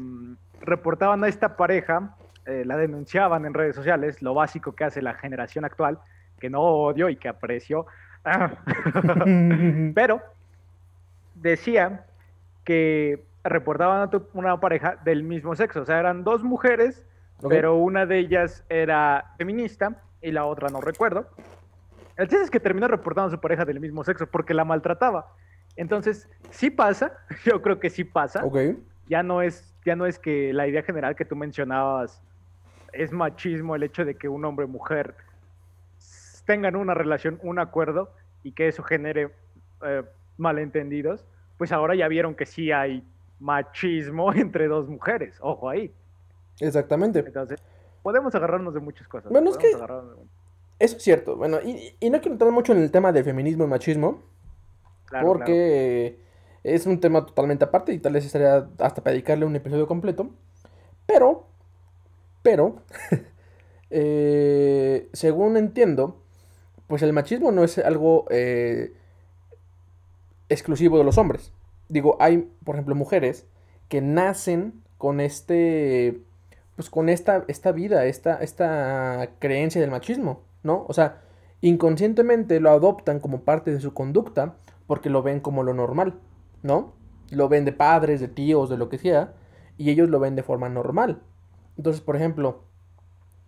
reportaban 0.61 1.23
a 1.25 1.29
esta 1.29 1.57
pareja, 1.57 2.17
eh, 2.47 2.65
la 2.65 2.77
denunciaban 2.77 3.45
en 3.47 3.55
redes 3.55 3.77
sociales, 3.77 4.23
lo 4.23 4.35
básico 4.35 4.73
que 4.73 4.85
hace 4.85 5.03
la 5.03 5.15
generación 5.15 5.65
actual, 5.65 5.99
que 6.39 6.51
no 6.51 6.61
odio 6.61 7.09
y 7.09 7.17
que 7.17 7.29
aprecio, 7.29 7.87
pero 9.95 10.21
decía 11.35 12.05
que 12.65 13.23
reportaban 13.45 14.09
a 14.09 14.11
una 14.33 14.59
pareja 14.59 14.97
del 15.05 15.23
mismo 15.23 15.55
sexo, 15.55 15.83
o 15.83 15.85
sea, 15.85 16.01
eran 16.01 16.25
dos 16.25 16.43
mujeres, 16.43 17.05
pero 17.49 17.77
una 17.77 18.07
de 18.07 18.19
ellas 18.19 18.65
era 18.69 19.33
feminista 19.39 20.03
y 20.23 20.33
la 20.33 20.45
otra 20.45 20.69
no 20.69 20.81
recuerdo. 20.81 21.29
El 22.17 22.29
chiste 22.29 22.45
es 22.45 22.51
que 22.51 22.61
terminó 22.61 22.89
reportando 22.89 23.29
a 23.29 23.31
su 23.31 23.41
pareja 23.41 23.65
del 23.65 23.79
mismo 23.79 24.03
sexo 24.03 24.27
porque 24.27 24.55
la 24.55 24.65
maltrataba. 24.65 25.33
Entonces, 25.77 26.29
sí 26.51 26.71
pasa, 26.71 27.13
yo 27.45 27.61
creo 27.63 27.79
que 27.79 27.91
sí 27.91 28.05
pasa. 28.05 28.45
Ok. 28.45 28.57
Ya 29.09 29.23
no 29.23 29.43
es, 29.43 29.75
ya 29.85 29.95
no 29.97 30.07
es 30.07 30.19
que 30.19 30.53
la 30.53 30.67
idea 30.67 30.83
general 30.83 31.15
que 31.17 31.25
tú 31.25 31.37
mencionabas 31.37 32.21
es 32.93 33.13
machismo 33.13 33.77
el 33.77 33.83
hecho 33.83 34.05
de 34.05 34.15
que 34.17 34.29
un 34.29 34.45
hombre 34.45 34.67
y 34.67 34.69
mujer 34.69 35.15
tengan 36.45 36.77
una 36.77 36.95
relación, 36.95 37.39
un 37.43 37.59
acuerdo 37.59 38.13
y 38.43 38.53
que 38.53 38.69
eso 38.69 38.83
genere 38.83 39.31
eh, 39.85 40.03
malentendidos, 40.37 41.25
pues 41.59 41.73
ahora 41.73 41.95
ya 41.95 42.07
vieron 42.09 42.35
que 42.35 42.47
sí 42.47 42.71
hay 42.73 43.05
machismo 43.41 44.33
entre 44.35 44.69
dos 44.69 44.89
mujeres, 44.89 45.37
ojo 45.41 45.69
ahí. 45.69 45.93
Exactamente. 46.61 47.19
Entonces, 47.21 47.61
podemos 48.03 48.35
agarrarnos 48.35 48.73
de 48.75 48.81
muchas 48.81 49.09
cosas. 49.09 49.31
Bueno, 49.31 49.51
es 49.51 49.59
que- 49.59 49.69
de- 49.69 50.27
Eso 50.79 50.97
es 50.97 51.03
cierto. 51.03 51.37
Bueno, 51.37 51.59
y, 51.63 51.97
y 52.01 52.11
no 52.11 52.19
quiero 52.21 52.35
entrar 52.35 52.51
mucho 52.53 52.73
en 52.73 52.79
el 52.79 52.91
tema 52.91 53.13
del 53.13 53.25
feminismo 53.25 53.65
y 53.65 53.67
machismo, 53.67 54.23
claro, 55.07 55.27
porque 55.27 56.19
es 56.75 56.87
un 56.87 57.01
tema 57.01 57.25
totalmente 57.25 57.65
aparte 57.65 57.93
y 57.93 57.99
tal 57.99 58.15
vez 58.15 58.25
estaría 58.25 58.69
hasta 58.79 59.03
para 59.03 59.13
dedicarle 59.13 59.47
un 59.47 59.57
episodio 59.57 59.87
completo. 59.87 60.31
Pero, 61.07 61.47
pero, 62.43 62.83
eh, 63.91 65.09
según 65.13 65.57
entiendo, 65.57 66.21
pues 66.87 67.03
el 67.03 67.13
machismo 67.13 67.53
no 67.53 67.65
es 67.65 67.79
algo 67.79 68.27
eh, 68.31 68.95
exclusivo 70.49 70.99
de 70.99 71.05
los 71.05 71.19
hombres. 71.19 71.53
Digo, 71.89 72.17
hay, 72.21 72.51
por 72.65 72.75
ejemplo, 72.75 72.95
mujeres 72.95 73.47
que 73.89 74.01
nacen 74.01 74.83
con 74.99 75.21
este, 75.21 76.21
pues 76.75 76.91
con 76.91 77.09
esta, 77.09 77.45
esta 77.47 77.71
vida, 77.73 78.07
esta, 78.07 78.37
esta 78.43 79.31
creencia 79.39 79.81
del 79.81 79.91
machismo, 79.91 80.43
¿no? 80.65 80.85
O 80.89 80.93
sea, 80.93 81.23
inconscientemente 81.61 82.59
lo 82.61 82.71
adoptan 82.71 83.21
como 83.21 83.43
parte 83.43 83.71
de 83.73 83.81
su 83.81 83.95
conducta 83.95 84.57
porque 84.87 85.11
lo 85.11 85.23
ven 85.23 85.41
como 85.41 85.63
lo 85.63 85.75
normal, 85.75 86.19
¿no? 86.67 86.95
Lo 87.31 87.49
ven 87.49 87.65
de 87.65 87.73
padres, 87.73 88.21
de 88.21 88.29
tíos, 88.29 88.71
de 88.71 88.77
lo 88.79 88.89
que 88.89 88.99
sea, 88.99 89.35
y 89.79 89.91
ellos 89.91 90.09
lo 90.11 90.21
ven 90.21 90.37
de 90.37 90.43
forma 90.43 90.69
normal. 90.69 91.23
Entonces, 91.77 92.03
por 92.03 92.17
ejemplo, 92.17 92.63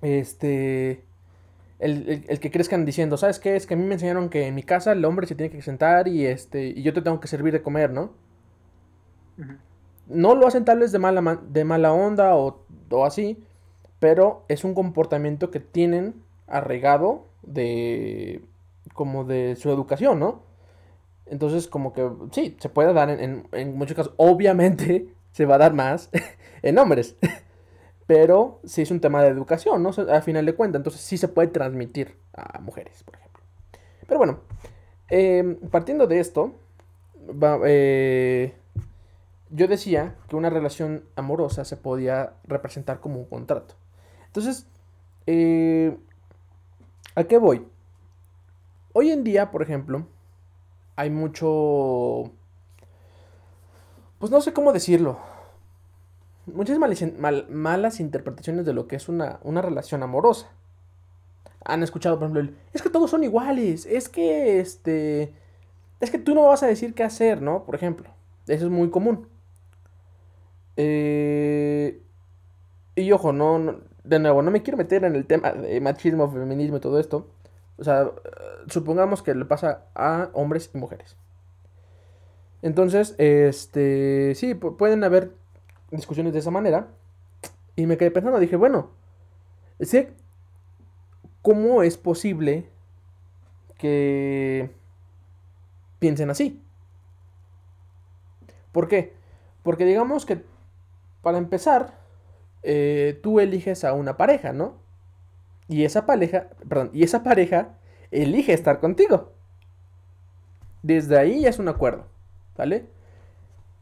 este, 0.02 1.04
el, 1.80 2.08
el- 2.10 2.26
el 2.28 2.40
que 2.40 2.50
crezcan 2.50 2.84
diciendo, 2.86 3.16
¿sabes 3.16 3.38
qué? 3.40 3.56
Es 3.56 3.66
que 3.66 3.74
a 3.74 3.76
mí 3.76 3.84
me 3.84 3.94
enseñaron 3.94 4.28
que 4.30 4.46
en 4.48 4.54
mi 4.54 4.62
casa 4.62 4.92
el 4.92 5.04
hombre 5.04 5.26
se 5.26 5.34
tiene 5.36 5.50
que 5.54 5.62
sentar 5.62 6.08
y 6.08 6.26
este, 6.26 6.66
y 6.68 6.82
yo 6.82 6.92
te 6.94 7.02
tengo 7.02 7.20
que 7.20 7.28
servir 7.28 7.52
de 7.54 7.62
comer, 7.62 7.90
¿no? 7.92 8.12
No 10.08 10.34
lo 10.34 10.46
hacen 10.46 10.64
tal 10.64 10.78
vez 10.80 10.92
de 10.92 10.98
mala, 10.98 11.20
ma- 11.20 11.40
de 11.48 11.64
mala 11.64 11.92
onda 11.92 12.34
o, 12.36 12.62
o 12.90 13.04
así, 13.04 13.42
pero 14.00 14.44
es 14.48 14.64
un 14.64 14.74
comportamiento 14.74 15.50
que 15.50 15.60
tienen 15.60 16.22
arraigado 16.46 17.26
de 17.42 18.42
como 18.94 19.24
de 19.24 19.56
su 19.56 19.70
educación, 19.70 20.20
¿no? 20.20 20.42
Entonces, 21.30 21.68
como 21.68 21.92
que 21.92 22.08
sí, 22.32 22.56
se 22.60 22.68
puede 22.68 22.92
dar 22.92 23.10
en, 23.10 23.20
en- 23.20 23.48
en 23.52 23.76
muchos 23.76 23.96
casos. 23.96 24.14
Obviamente 24.16 25.08
se 25.32 25.46
va 25.46 25.56
a 25.56 25.58
dar 25.58 25.74
más 25.74 26.10
en 26.62 26.78
hombres, 26.78 27.16
pero 28.06 28.60
sí 28.64 28.82
es 28.82 28.90
un 28.90 29.00
tema 29.00 29.22
de 29.22 29.28
educación, 29.28 29.82
¿no? 29.82 29.90
A 30.12 30.20
final 30.22 30.46
de 30.46 30.54
cuentas, 30.54 30.80
entonces 30.80 31.00
sí 31.02 31.18
se 31.18 31.28
puede 31.28 31.48
transmitir 31.48 32.16
a 32.34 32.58
mujeres, 32.60 33.02
por 33.04 33.16
ejemplo. 33.16 33.42
Pero 34.06 34.18
bueno, 34.18 34.40
eh, 35.10 35.58
partiendo 35.70 36.06
de 36.06 36.20
esto, 36.20 36.54
eh, 37.66 38.54
yo 39.50 39.68
decía 39.68 40.16
que 40.28 40.36
una 40.36 40.50
relación 40.50 41.04
amorosa 41.16 41.64
se 41.64 41.76
podía 41.76 42.34
representar 42.44 43.00
como 43.00 43.18
un 43.20 43.26
contrato. 43.26 43.74
Entonces, 44.26 44.66
eh, 45.26 45.96
¿a 47.14 47.24
qué 47.24 47.38
voy? 47.38 47.66
Hoy 48.92 49.10
en 49.10 49.24
día, 49.24 49.50
por 49.50 49.62
ejemplo, 49.62 50.06
hay 50.98 51.10
mucho... 51.10 52.32
Pues 54.18 54.32
no 54.32 54.40
sé 54.40 54.52
cómo 54.52 54.72
decirlo. 54.72 55.16
Muchas 56.46 56.76
malas 56.76 58.00
interpretaciones 58.00 58.66
de 58.66 58.72
lo 58.72 58.88
que 58.88 58.96
es 58.96 59.08
una, 59.08 59.38
una 59.44 59.62
relación 59.62 60.02
amorosa. 60.02 60.50
Han 61.64 61.84
escuchado, 61.84 62.18
por 62.18 62.24
ejemplo, 62.24 62.40
el, 62.40 62.56
es 62.72 62.82
que 62.82 62.90
todos 62.90 63.12
son 63.12 63.22
iguales, 63.22 63.86
es 63.86 64.08
que 64.08 64.58
este... 64.58 65.34
Es 66.00 66.10
que 66.10 66.18
tú 66.18 66.34
no 66.34 66.46
vas 66.46 66.64
a 66.64 66.66
decir 66.66 66.94
qué 66.94 67.04
hacer, 67.04 67.42
¿no? 67.42 67.62
Por 67.64 67.76
ejemplo. 67.76 68.10
Eso 68.48 68.64
es 68.64 68.70
muy 68.72 68.90
común. 68.90 69.28
Eh, 70.76 72.02
y 72.96 73.12
ojo, 73.12 73.32
no, 73.32 73.76
de 74.02 74.18
nuevo, 74.18 74.42
no 74.42 74.50
me 74.50 74.64
quiero 74.64 74.76
meter 74.76 75.04
en 75.04 75.14
el 75.14 75.26
tema 75.26 75.52
de 75.52 75.80
machismo, 75.80 76.28
feminismo 76.28 76.78
y 76.78 76.80
todo 76.80 76.98
esto. 76.98 77.28
O 77.76 77.84
sea, 77.84 78.10
supongamos 78.68 79.22
que 79.22 79.34
le 79.34 79.44
pasa 79.44 79.84
a 79.94 80.30
hombres 80.32 80.70
y 80.74 80.78
mujeres. 80.78 81.16
Entonces, 82.62 83.14
este, 83.18 84.34
sí, 84.34 84.54
pu- 84.54 84.76
pueden 84.76 85.04
haber 85.04 85.32
discusiones 85.90 86.32
de 86.32 86.40
esa 86.40 86.50
manera. 86.50 86.88
Y 87.76 87.86
me 87.86 87.96
quedé 87.96 88.10
pensando, 88.10 88.38
dije, 88.40 88.56
bueno, 88.56 88.90
sé 89.80 90.12
cómo 91.42 91.82
es 91.82 91.96
posible 91.96 92.68
que 93.78 94.70
piensen 96.00 96.30
así. 96.30 96.60
¿Por 98.72 98.88
qué? 98.88 99.14
Porque 99.62 99.84
digamos 99.84 100.26
que 100.26 100.44
para 101.22 101.38
empezar, 101.38 101.98
eh, 102.62 103.18
tú 103.22 103.40
eliges 103.40 103.84
a 103.84 103.92
una 103.92 104.16
pareja, 104.16 104.52
¿no? 104.52 104.74
Y 105.68 105.84
esa 105.84 106.06
pareja, 106.06 106.48
perdón, 106.68 106.90
y 106.92 107.02
esa 107.04 107.22
pareja 107.22 107.77
elige 108.10 108.52
estar 108.52 108.80
contigo. 108.80 109.32
Desde 110.82 111.18
ahí 111.18 111.40
ya 111.42 111.50
es 111.50 111.58
un 111.58 111.68
acuerdo, 111.68 112.06
¿vale? 112.56 112.86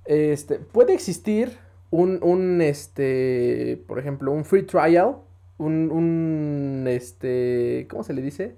Este, 0.05 0.59
puede 0.59 0.95
existir 0.95 1.59
un, 1.91 2.19
un, 2.23 2.61
este, 2.61 3.83
por 3.89 3.99
ejemplo, 3.99 4.33
un 4.33 4.45
free 4.45 4.63
trial, 4.65 5.17
un, 5.59 5.91
un, 5.91 6.85
este, 6.89 7.87
¿cómo 7.91 8.05
se 8.05 8.13
le 8.15 8.23
dice? 8.23 8.57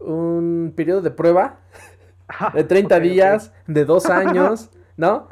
Un 0.00 0.72
periodo 0.76 1.00
de 1.02 1.10
prueba 1.10 1.60
de 2.52 2.64
30 2.64 2.98
Ok, 2.98 3.00
ok. 3.12 3.24
días, 3.24 3.52
de 3.66 3.84
dos 3.84 4.10
años, 4.10 4.70
¿no? 4.96 5.28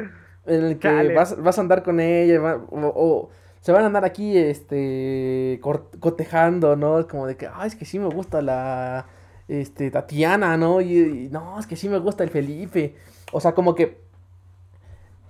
En 0.47 0.65
el 0.65 0.79
que 0.79 1.11
vas, 1.11 1.41
vas 1.43 1.59
a 1.59 1.63
andar 1.63 1.83
con 1.83 2.01
ella, 2.01 2.41
va- 2.41 2.57
o, 2.71 2.93
o 2.97 3.31
se 3.63 3.73
van 3.73 3.85
a 3.85 3.87
andar 3.87 4.05
aquí, 4.05 4.37
este, 4.39 5.59
cor- 5.63 5.91
cotejando, 6.01 6.77
¿no? 6.77 7.07
Como 7.09 7.27
de 7.27 7.37
que, 7.37 7.49
ay, 7.53 7.69
es 7.69 7.77
que 7.77 7.85
sí 7.87 7.99
me 7.99 8.09
gusta 8.09 8.43
la, 8.43 9.07
este, 9.51 9.91
Tatiana, 9.91 10.57
¿no? 10.57 10.81
Y, 10.81 10.95
y, 10.99 11.29
no, 11.31 11.59
es 11.61 11.67
que 11.67 11.77
sí 11.77 11.89
me 11.89 11.99
gusta 11.99 12.25
el 12.25 12.31
Felipe. 12.31 12.97
O 13.33 13.41
sea, 13.41 13.55
como 13.55 13.75
que, 13.75 14.01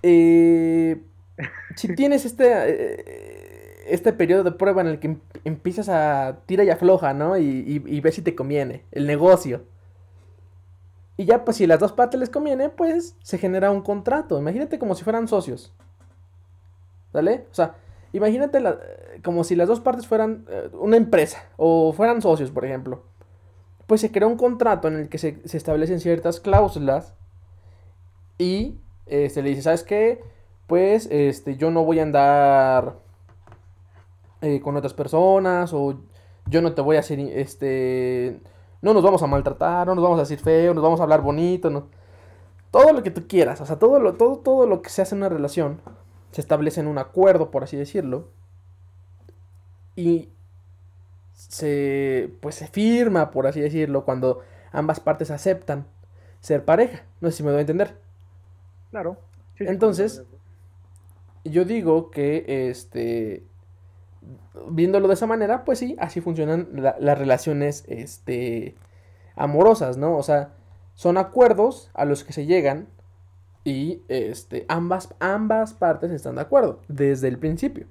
eh, 0.02 1.00
si 1.76 1.88
tienes 1.96 2.24
este, 2.24 2.46
eh, 2.48 3.84
este 3.88 4.12
periodo 4.12 4.44
de 4.44 4.52
prueba 4.52 4.82
en 4.82 4.88
el 4.88 5.00
que 5.00 5.08
em- 5.08 5.20
empiezas 5.44 5.88
a 5.88 6.40
tira 6.46 6.64
y 6.64 6.70
afloja, 6.70 7.14
¿no? 7.14 7.36
Y, 7.38 7.44
y, 7.44 7.82
y 7.86 8.00
ves 8.00 8.16
si 8.16 8.22
te 8.22 8.34
conviene, 8.34 8.84
el 8.92 9.06
negocio. 9.06 9.64
Y 11.16 11.24
ya, 11.26 11.44
pues 11.44 11.58
si 11.58 11.66
las 11.66 11.78
dos 11.80 11.92
partes 11.92 12.18
les 12.18 12.30
conviene, 12.30 12.68
pues 12.70 13.14
se 13.22 13.38
genera 13.38 13.70
un 13.70 13.82
contrato. 13.82 14.38
Imagínate 14.38 14.78
como 14.78 14.94
si 14.94 15.04
fueran 15.04 15.28
socios. 15.28 15.72
¿Vale? 17.12 17.46
O 17.50 17.54
sea, 17.54 17.74
imagínate 18.12 18.60
la- 18.60 18.78
como 19.24 19.44
si 19.44 19.56
las 19.56 19.68
dos 19.68 19.80
partes 19.80 20.06
fueran 20.06 20.44
eh, 20.48 20.70
una 20.74 20.96
empresa 20.96 21.44
o 21.56 21.92
fueran 21.92 22.22
socios, 22.22 22.50
por 22.50 22.64
ejemplo. 22.64 23.02
Pues 23.90 24.02
se 24.02 24.12
crea 24.12 24.28
un 24.28 24.36
contrato 24.36 24.86
en 24.86 24.94
el 24.94 25.08
que 25.08 25.18
se, 25.18 25.40
se 25.48 25.56
establecen 25.56 25.98
ciertas 25.98 26.38
cláusulas 26.38 27.16
y 28.38 28.78
se 29.08 29.42
le 29.42 29.48
dice, 29.48 29.62
¿sabes 29.62 29.82
qué? 29.82 30.22
Pues 30.68 31.08
este, 31.10 31.56
yo 31.56 31.72
no 31.72 31.84
voy 31.84 31.98
a 31.98 32.04
andar 32.04 33.00
eh, 34.40 34.60
con 34.60 34.76
otras 34.76 34.94
personas 34.94 35.72
o 35.72 35.98
yo 36.46 36.62
no 36.62 36.72
te 36.72 36.82
voy 36.82 36.98
a 36.98 37.00
hacer, 37.00 37.18
este, 37.18 38.40
no 38.80 38.94
nos 38.94 39.02
vamos 39.02 39.24
a 39.24 39.26
maltratar, 39.26 39.88
no 39.88 39.96
nos 39.96 40.04
vamos 40.04 40.18
a 40.18 40.22
decir 40.22 40.38
feo, 40.38 40.72
nos 40.72 40.84
vamos 40.84 41.00
a 41.00 41.02
hablar 41.02 41.22
bonito, 41.22 41.68
no. 41.68 41.88
Todo 42.70 42.92
lo 42.92 43.02
que 43.02 43.10
tú 43.10 43.26
quieras, 43.26 43.60
o 43.60 43.66
sea, 43.66 43.80
todo 43.80 43.98
lo, 43.98 44.12
todo, 44.14 44.36
todo 44.38 44.68
lo 44.68 44.82
que 44.82 44.90
se 44.90 45.02
hace 45.02 45.16
en 45.16 45.22
una 45.22 45.30
relación 45.30 45.80
se 46.30 46.40
establece 46.40 46.78
en 46.78 46.86
un 46.86 46.98
acuerdo, 46.98 47.50
por 47.50 47.64
así 47.64 47.76
decirlo, 47.76 48.28
y 49.96 50.28
se, 51.50 52.32
pues 52.40 52.54
se 52.54 52.68
firma, 52.68 53.32
por 53.32 53.48
así 53.48 53.60
decirlo, 53.60 54.04
cuando 54.04 54.40
ambas 54.70 55.00
partes 55.00 55.32
aceptan 55.32 55.84
ser 56.38 56.64
pareja. 56.64 57.02
No 57.20 57.28
sé 57.30 57.38
si 57.38 57.42
me 57.42 57.50
doy 57.50 57.58
a 57.58 57.60
entender. 57.62 57.98
Claro. 58.90 59.18
Sí, 59.58 59.64
Entonces. 59.66 60.22
Yo 61.42 61.64
digo 61.64 62.10
que, 62.10 62.68
este, 62.70 63.44
viéndolo 64.68 65.08
de 65.08 65.14
esa 65.14 65.26
manera, 65.26 65.64
pues 65.64 65.78
sí, 65.78 65.96
así 65.98 66.20
funcionan 66.20 66.68
la- 66.74 66.96
las 67.00 67.18
relaciones, 67.18 67.82
este, 67.88 68.76
amorosas, 69.36 69.96
¿no? 69.96 70.16
O 70.18 70.22
sea, 70.22 70.52
son 70.94 71.16
acuerdos 71.16 71.90
a 71.94 72.04
los 72.04 72.24
que 72.24 72.34
se 72.34 72.44
llegan 72.46 72.88
y, 73.64 74.02
este, 74.08 74.66
ambas, 74.68 75.14
ambas 75.18 75.72
partes 75.72 76.10
están 76.10 76.34
de 76.36 76.42
acuerdo 76.42 76.82
desde 76.88 77.28
el 77.28 77.38
principio. 77.38 77.86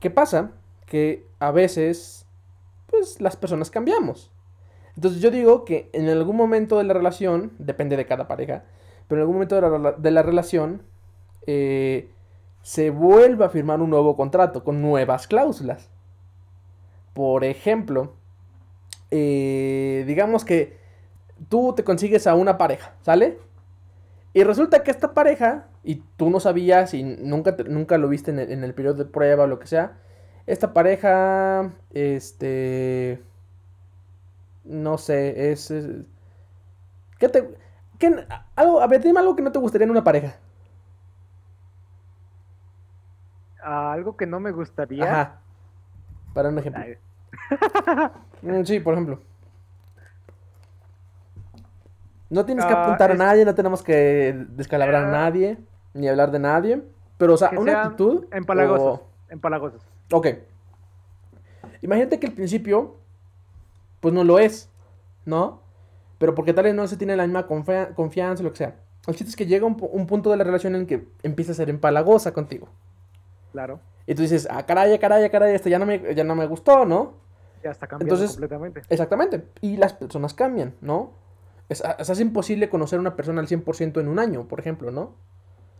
¿Qué 0.00 0.10
pasa? 0.10 0.52
Que 0.88 1.26
a 1.38 1.50
veces, 1.50 2.26
pues, 2.86 3.20
las 3.20 3.36
personas 3.36 3.70
cambiamos. 3.70 4.32
Entonces 4.96 5.20
yo 5.20 5.30
digo 5.30 5.64
que 5.64 5.90
en 5.92 6.08
algún 6.08 6.36
momento 6.36 6.78
de 6.78 6.84
la 6.84 6.94
relación, 6.94 7.52
depende 7.58 7.96
de 7.96 8.06
cada 8.06 8.26
pareja, 8.26 8.64
pero 9.06 9.20
en 9.20 9.22
algún 9.22 9.36
momento 9.36 9.54
de 9.60 9.78
la, 9.78 9.92
de 9.92 10.10
la 10.10 10.22
relación 10.22 10.82
eh, 11.46 12.10
se 12.62 12.90
vuelve 12.90 13.44
a 13.44 13.48
firmar 13.48 13.80
un 13.80 13.90
nuevo 13.90 14.16
contrato 14.16 14.64
con 14.64 14.82
nuevas 14.82 15.28
cláusulas. 15.28 15.88
Por 17.14 17.44
ejemplo, 17.44 18.14
eh, 19.10 20.04
digamos 20.06 20.44
que 20.44 20.78
tú 21.48 21.74
te 21.76 21.84
consigues 21.84 22.26
a 22.26 22.34
una 22.34 22.58
pareja, 22.58 22.94
¿sale? 23.02 23.38
Y 24.34 24.42
resulta 24.42 24.82
que 24.82 24.90
esta 24.90 25.14
pareja, 25.14 25.68
y 25.84 26.02
tú 26.16 26.28
no 26.28 26.40
sabías 26.40 26.92
y 26.94 27.02
nunca, 27.02 27.56
te- 27.56 27.64
nunca 27.64 27.98
lo 27.98 28.08
viste 28.08 28.30
en 28.30 28.40
el, 28.40 28.52
en 28.52 28.64
el 28.64 28.74
periodo 28.74 29.04
de 29.04 29.04
prueba 29.04 29.44
o 29.44 29.46
lo 29.46 29.58
que 29.58 29.66
sea, 29.66 29.98
esta 30.48 30.72
pareja, 30.72 31.70
este, 31.92 33.22
no 34.64 34.96
sé, 34.96 35.52
es, 35.52 35.70
es- 35.70 35.86
¿qué 37.18 37.28
te, 37.28 37.54
qué- 37.98 38.26
algo, 38.56 38.80
a 38.80 38.86
ver, 38.86 39.02
dime 39.02 39.20
algo 39.20 39.36
que 39.36 39.42
no 39.42 39.52
te 39.52 39.58
gustaría 39.58 39.84
en 39.84 39.90
una 39.90 40.02
pareja. 40.04 40.36
Ah, 43.62 43.92
algo 43.92 44.16
que 44.16 44.26
no 44.26 44.40
me 44.40 44.50
gustaría. 44.52 45.04
Ajá. 45.04 45.40
Para 46.32 46.48
un 46.48 46.58
ejemplo. 46.58 46.82
Mm, 48.42 48.64
Sí, 48.64 48.80
por 48.80 48.94
ejemplo. 48.94 49.20
No 52.30 52.44
tienes 52.44 52.64
que 52.64 52.72
Ah, 52.72 52.84
apuntar 52.84 53.10
es- 53.10 53.20
a 53.20 53.24
nadie, 53.24 53.44
no 53.44 53.54
tenemos 53.54 53.82
que 53.82 54.46
descalabrar 54.50 55.04
a 55.04 55.10
nadie, 55.10 55.58
ni 55.94 56.08
hablar 56.08 56.30
de 56.30 56.38
nadie. 56.38 56.82
Pero, 57.18 57.34
o 57.34 57.36
sea, 57.36 57.50
que 57.50 57.58
una 57.58 57.82
actitud. 57.84 58.26
Empalagosos. 58.30 59.00
o- 59.00 59.08
Empalagosos. 59.28 59.82
Ok. 60.12 60.26
Imagínate 61.82 62.18
que 62.18 62.26
al 62.26 62.32
principio, 62.32 62.96
pues 64.00 64.12
no 64.14 64.24
lo 64.24 64.38
es, 64.38 64.68
¿no? 65.24 65.60
Pero 66.18 66.34
porque 66.34 66.52
tal 66.52 66.64
vez 66.64 66.74
no 66.74 66.86
se 66.88 66.96
tiene 66.96 67.16
la 67.16 67.24
misma 67.24 67.46
confia- 67.46 67.94
confianza, 67.94 68.42
lo 68.42 68.50
que 68.50 68.56
sea. 68.58 68.76
El 69.06 69.14
chiste 69.14 69.30
es 69.30 69.36
que 69.36 69.46
llega 69.46 69.66
un, 69.66 69.76
pu- 69.76 69.88
un 69.92 70.06
punto 70.06 70.30
de 70.30 70.36
la 70.36 70.44
relación 70.44 70.74
en 70.74 70.86
que 70.86 71.06
empieza 71.22 71.52
a 71.52 71.54
ser 71.54 71.70
empalagosa 71.70 72.32
contigo. 72.32 72.68
Claro. 73.52 73.80
Y 74.06 74.14
tú 74.14 74.22
dices, 74.22 74.48
ah, 74.50 74.66
caray, 74.66 74.92
ah, 74.94 74.98
caray, 74.98 75.24
ah, 75.24 75.30
caray, 75.30 75.54
esto 75.54 75.68
ya 75.68 75.78
no 75.78 75.86
me, 75.86 76.14
ya 76.14 76.24
no 76.24 76.34
me 76.34 76.46
gustó, 76.46 76.84
¿no? 76.84 77.14
Ya 77.62 77.70
está 77.70 77.86
cambiando 77.86 78.14
Entonces- 78.14 78.36
completamente. 78.36 78.82
Exactamente. 78.88 79.44
Y 79.60 79.76
las 79.76 79.92
personas 79.92 80.34
cambian, 80.34 80.74
¿no? 80.80 81.12
Es, 81.68 81.82
es, 81.98 82.08
es 82.10 82.20
imposible 82.20 82.68
conocer 82.70 82.96
a 82.98 83.00
una 83.00 83.14
persona 83.14 83.40
al 83.40 83.46
100% 83.46 84.00
en 84.00 84.08
un 84.08 84.18
año, 84.18 84.48
por 84.48 84.58
ejemplo, 84.58 84.90
¿no? 84.90 85.14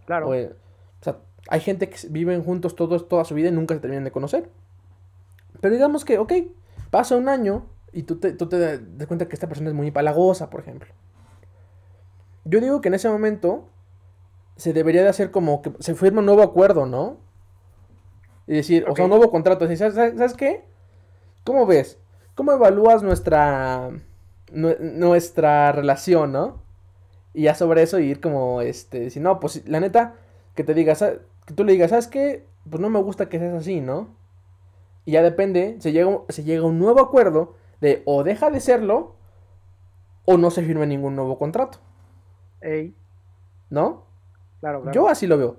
Claro. 0.06 0.28
O, 0.28 0.34
eh, 0.34 0.52
o 1.00 1.04
sea, 1.04 1.16
hay 1.48 1.60
gente 1.60 1.88
que 1.88 1.96
viven 2.08 2.42
juntos 2.42 2.74
todos, 2.74 3.08
toda 3.08 3.24
su 3.24 3.34
vida 3.34 3.48
y 3.48 3.52
nunca 3.52 3.74
se 3.74 3.80
terminan 3.80 4.04
de 4.04 4.10
conocer. 4.12 4.50
Pero 5.60 5.74
digamos 5.74 6.04
que, 6.04 6.18
ok, 6.18 6.32
pasa 6.90 7.16
un 7.16 7.28
año 7.28 7.66
y 7.92 8.02
tú 8.04 8.16
te, 8.16 8.32
tú 8.32 8.48
te 8.48 8.58
das 8.78 9.06
cuenta 9.06 9.28
que 9.28 9.34
esta 9.34 9.48
persona 9.48 9.70
es 9.70 9.74
muy 9.74 9.90
palagosa, 9.90 10.50
por 10.50 10.60
ejemplo. 10.60 10.88
Yo 12.44 12.60
digo 12.60 12.80
que 12.80 12.88
en 12.88 12.94
ese 12.94 13.08
momento 13.08 13.68
se 14.56 14.72
debería 14.72 15.02
de 15.02 15.08
hacer 15.08 15.30
como 15.30 15.62
que 15.62 15.72
se 15.80 15.94
firma 15.94 16.20
un 16.20 16.26
nuevo 16.26 16.42
acuerdo, 16.42 16.86
¿no? 16.86 17.18
Y 18.46 18.54
decir, 18.54 18.84
o 18.88 18.94
sea, 18.96 19.04
un 19.04 19.10
nuevo 19.10 19.30
contrato. 19.30 19.66
Decir, 19.66 19.92
¿sabes, 19.92 20.14
sabes- 20.16 20.34
qué? 20.34 20.64
¿Cómo 21.44 21.66
ves? 21.66 21.98
¿Cómo 22.34 22.52
evalúas 22.52 23.02
nuestra, 23.02 23.90
nue- 24.52 24.78
nuestra 24.80 25.72
relación, 25.72 26.32
no? 26.32 26.62
Y 27.34 27.42
ya 27.42 27.54
sobre 27.54 27.82
eso 27.82 27.98
ir 27.98 28.20
como, 28.20 28.62
este, 28.62 29.00
decir, 29.00 29.22
no, 29.22 29.38
pues 29.40 29.66
la 29.68 29.80
neta, 29.80 30.14
que 30.58 30.64
te 30.64 30.74
digas, 30.74 30.98
"Sa- 30.98 31.14
que 31.46 31.54
tú 31.54 31.62
le 31.62 31.70
digas, 31.72 31.90
¿sabes 31.90 32.08
qué? 32.08 32.44
Pues 32.68 32.80
no 32.80 32.90
me 32.90 33.00
gusta 33.00 33.28
que 33.28 33.38
seas 33.38 33.54
así, 33.54 33.80
¿no? 33.80 34.08
Y 35.04 35.12
ya 35.12 35.22
depende, 35.22 35.76
se 35.78 35.92
llega, 35.92 36.08
un- 36.08 36.22
se 36.28 36.42
llega 36.42 36.62
a 36.62 36.66
un 36.66 36.80
nuevo 36.80 37.00
acuerdo 37.00 37.54
de 37.80 38.02
o 38.06 38.24
deja 38.24 38.50
de 38.50 38.58
serlo 38.58 39.14
o 40.24 40.36
no 40.36 40.50
se 40.50 40.64
firma 40.64 40.84
ningún 40.84 41.14
nuevo 41.14 41.38
contrato, 41.38 41.78
Ey, 42.60 42.92
¿no? 43.70 44.02
claro, 44.58 44.82
claro. 44.82 44.92
Yo 44.94 45.08
así 45.08 45.28
lo 45.28 45.38
veo. 45.38 45.56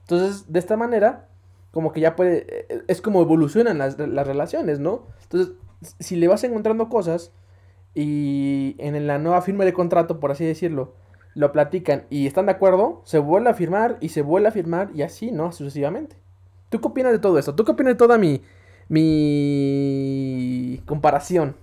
Entonces, 0.00 0.50
de 0.50 0.58
esta 0.58 0.78
manera, 0.78 1.28
como 1.70 1.92
que 1.92 2.00
ya 2.00 2.16
puede, 2.16 2.46
eh, 2.72 2.82
es 2.88 3.02
como 3.02 3.20
evolucionan 3.20 3.76
las, 3.76 3.98
las 3.98 4.26
relaciones, 4.26 4.80
¿no? 4.80 5.02
Entonces, 5.24 5.52
si 6.00 6.16
le 6.16 6.26
vas 6.26 6.42
encontrando 6.42 6.88
cosas 6.88 7.32
y 7.94 8.76
en 8.78 9.06
la 9.06 9.18
nueva 9.18 9.42
firma 9.42 9.64
de 9.66 9.74
contrato, 9.74 10.18
por 10.20 10.30
así 10.30 10.44
decirlo, 10.46 10.94
lo 11.34 11.52
platican 11.52 12.04
y 12.10 12.26
están 12.26 12.46
de 12.46 12.52
acuerdo, 12.52 13.02
se 13.04 13.18
vuelve 13.18 13.50
a 13.50 13.54
firmar 13.54 13.96
y 14.00 14.10
se 14.10 14.22
vuelve 14.22 14.48
a 14.48 14.52
firmar 14.52 14.90
y 14.94 15.02
así, 15.02 15.30
¿no? 15.30 15.52
Sucesivamente. 15.52 16.16
¿Tú 16.68 16.80
qué 16.80 16.88
opinas 16.88 17.12
de 17.12 17.18
todo 17.18 17.38
esto? 17.38 17.54
¿Tú 17.54 17.64
qué 17.64 17.72
opinas 17.72 17.94
de 17.94 17.98
toda 17.98 18.18
mi, 18.18 18.42
mi 18.88 20.82
comparación? 20.86 21.56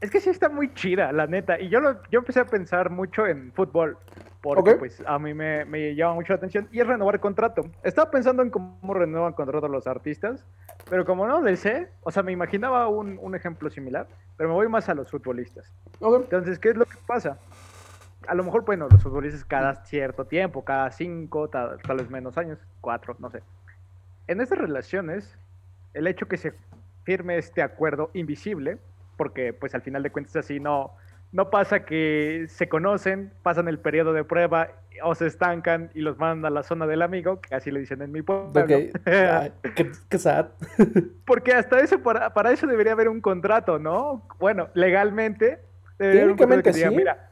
Es 0.00 0.10
que 0.10 0.20
sí 0.20 0.30
está 0.30 0.48
muy 0.48 0.72
chida, 0.72 1.12
la 1.12 1.26
neta. 1.26 1.60
Y 1.60 1.68
yo, 1.68 1.80
lo, 1.80 2.02
yo 2.10 2.20
empecé 2.20 2.40
a 2.40 2.46
pensar 2.46 2.88
mucho 2.88 3.26
en 3.26 3.52
fútbol, 3.52 3.98
porque 4.40 4.76
pues 4.76 5.02
a 5.06 5.18
mí 5.18 5.34
me, 5.34 5.66
me 5.66 5.94
llama 5.94 6.14
mucho 6.14 6.32
la 6.32 6.38
atención, 6.38 6.68
y 6.72 6.80
es 6.80 6.86
renovar 6.86 7.20
contrato. 7.20 7.66
Estaba 7.82 8.10
pensando 8.10 8.42
en 8.42 8.48
cómo 8.48 8.94
renuevan 8.94 9.34
contrato 9.34 9.68
los 9.68 9.86
artistas, 9.86 10.46
pero 10.88 11.04
como 11.04 11.26
no 11.26 11.42
le 11.42 11.54
sé, 11.56 11.88
o 12.02 12.10
sea, 12.10 12.22
me 12.22 12.32
imaginaba 12.32 12.88
un, 12.88 13.18
un 13.20 13.34
ejemplo 13.34 13.68
similar, 13.68 14.06
pero 14.38 14.48
me 14.48 14.54
voy 14.54 14.68
más 14.68 14.88
a 14.88 14.94
los 14.94 15.10
futbolistas. 15.10 15.70
Entonces, 16.00 16.58
¿qué 16.58 16.70
es 16.70 16.76
lo 16.76 16.86
que 16.86 16.96
pasa? 17.06 17.38
A 18.26 18.34
lo 18.34 18.44
mejor, 18.44 18.64
bueno, 18.64 18.88
los 18.90 19.02
futbolistas 19.02 19.44
cada 19.44 19.74
cierto 19.84 20.24
tiempo, 20.24 20.64
cada 20.64 20.90
cinco, 20.90 21.48
tal, 21.48 21.80
tal 21.82 21.96
vez 21.98 22.10
menos 22.10 22.36
años, 22.36 22.58
cuatro, 22.80 23.16
no 23.18 23.30
sé. 23.30 23.42
En 24.26 24.40
estas 24.40 24.58
relaciones, 24.58 25.36
el 25.94 26.06
hecho 26.06 26.26
que 26.26 26.36
se 26.36 26.54
firme 27.04 27.38
este 27.38 27.62
acuerdo 27.62 28.10
invisible, 28.14 28.78
porque 29.16 29.52
pues 29.52 29.74
al 29.74 29.82
final 29.82 30.02
de 30.02 30.10
cuentas 30.10 30.36
así 30.36 30.60
no, 30.60 30.92
no 31.32 31.50
pasa 31.50 31.84
que 31.84 32.46
se 32.48 32.68
conocen, 32.68 33.32
pasan 33.42 33.68
el 33.68 33.78
periodo 33.78 34.12
de 34.12 34.24
prueba 34.24 34.68
o 35.02 35.14
se 35.14 35.26
estancan 35.26 35.90
y 35.94 36.00
los 36.00 36.18
mandan 36.18 36.52
a 36.52 36.54
la 36.54 36.62
zona 36.62 36.86
del 36.86 37.02
amigo, 37.02 37.40
que 37.40 37.54
así 37.54 37.70
le 37.70 37.80
dicen 37.80 38.02
en 38.02 38.12
mi 38.12 38.22
pueblo. 38.22 38.50
Ok. 38.50 38.70
Ay, 39.06 39.52
qué, 39.74 39.92
qué 40.08 40.18
sad. 40.18 40.48
Porque 41.24 41.52
hasta 41.52 41.80
eso, 41.80 42.02
para, 42.02 42.32
para 42.34 42.52
eso 42.52 42.66
debería 42.66 42.92
haber 42.92 43.08
un 43.08 43.20
contrato, 43.20 43.78
¿no? 43.78 44.26
Bueno, 44.38 44.68
legalmente, 44.74 45.60
debería 45.98 46.22
haber 46.22 46.32
un 46.32 46.38
contrato 46.38 46.62
Técnicamente 46.62 46.70
que 46.70 46.76
diga, 46.76 46.90
sí. 46.90 46.96
mira, 46.96 47.29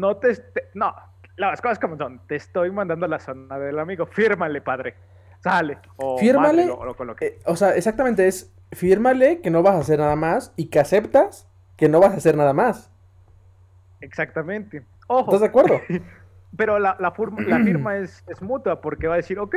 no 0.00 0.16
te, 0.16 0.32
no, 0.74 0.94
las 1.36 1.60
cosas 1.60 1.78
como 1.78 1.96
son, 1.96 2.20
te 2.26 2.36
estoy 2.36 2.70
mandando 2.70 3.06
a 3.06 3.08
la 3.08 3.18
zona 3.18 3.58
del 3.58 3.78
amigo, 3.78 4.06
fírmale, 4.06 4.60
padre, 4.60 4.94
sale, 5.40 5.78
o 5.96 6.18
Fírmale, 6.18 6.68
o 6.70 6.84
lo 6.84 6.96
coloque. 6.96 7.26
Eh, 7.26 7.38
o 7.46 7.54
sea, 7.56 7.76
exactamente 7.76 8.26
es 8.26 8.52
fírmale 8.72 9.40
que 9.40 9.50
no 9.50 9.62
vas 9.62 9.74
a 9.74 9.78
hacer 9.78 9.98
nada 9.98 10.16
más 10.16 10.52
y 10.56 10.66
que 10.66 10.80
aceptas 10.80 11.48
que 11.76 11.88
no 11.88 12.00
vas 12.00 12.12
a 12.12 12.16
hacer 12.16 12.36
nada 12.36 12.52
más. 12.52 12.90
Exactamente. 14.00 14.84
Ojo, 15.06 15.24
¿Estás 15.30 15.40
de 15.40 15.46
acuerdo? 15.46 15.80
pero 16.56 16.78
la, 16.78 16.96
la, 16.98 17.12
furma- 17.12 17.44
la 17.46 17.58
firma 17.60 17.96
es, 17.96 18.24
es 18.28 18.40
mutua, 18.42 18.80
porque 18.80 19.06
va 19.06 19.14
a 19.14 19.16
decir, 19.18 19.38
ok, 19.38 19.56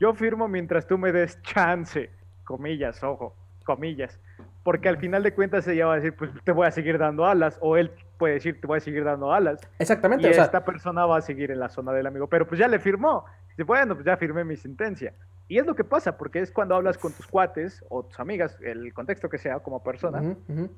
yo 0.00 0.14
firmo 0.14 0.48
mientras 0.48 0.86
tú 0.86 0.98
me 0.98 1.12
des 1.12 1.40
chance, 1.42 2.10
comillas, 2.44 3.02
ojo, 3.02 3.34
comillas. 3.64 4.18
Porque 4.62 4.88
al 4.88 4.98
final 4.98 5.22
de 5.22 5.34
cuentas 5.34 5.66
ella 5.66 5.86
va 5.86 5.94
a 5.94 5.96
decir, 5.96 6.14
pues 6.14 6.30
te 6.44 6.52
voy 6.52 6.66
a 6.66 6.70
seguir 6.70 6.98
dando 6.98 7.26
alas, 7.26 7.58
o 7.60 7.76
él 7.76 7.90
puede 8.22 8.34
decir, 8.34 8.60
te 8.60 8.68
voy 8.68 8.76
a 8.76 8.80
seguir 8.80 9.02
dando 9.02 9.32
alas. 9.32 9.58
Exactamente, 9.80 10.28
y 10.28 10.30
o 10.30 10.32
sea, 10.32 10.44
esta 10.44 10.64
persona 10.64 11.04
va 11.06 11.16
a 11.16 11.20
seguir 11.20 11.50
en 11.50 11.58
la 11.58 11.68
zona 11.68 11.90
del 11.90 12.06
amigo, 12.06 12.28
pero 12.28 12.46
pues 12.46 12.56
ya 12.60 12.68
le 12.68 12.78
firmó. 12.78 13.24
Dice, 13.48 13.64
bueno, 13.64 13.96
pues 13.96 14.06
ya 14.06 14.16
firmé 14.16 14.44
mi 14.44 14.54
sentencia. 14.56 15.12
Y 15.48 15.58
es 15.58 15.66
lo 15.66 15.74
que 15.74 15.82
pasa, 15.82 16.16
porque 16.16 16.38
es 16.38 16.52
cuando 16.52 16.76
hablas 16.76 16.98
con 16.98 17.12
tus 17.12 17.26
cuates 17.26 17.84
o 17.88 18.04
tus 18.04 18.20
amigas, 18.20 18.56
el 18.62 18.94
contexto 18.94 19.28
que 19.28 19.38
sea 19.38 19.58
como 19.58 19.82
persona, 19.82 20.20
ujú, 20.20 20.40
ujú. 20.48 20.70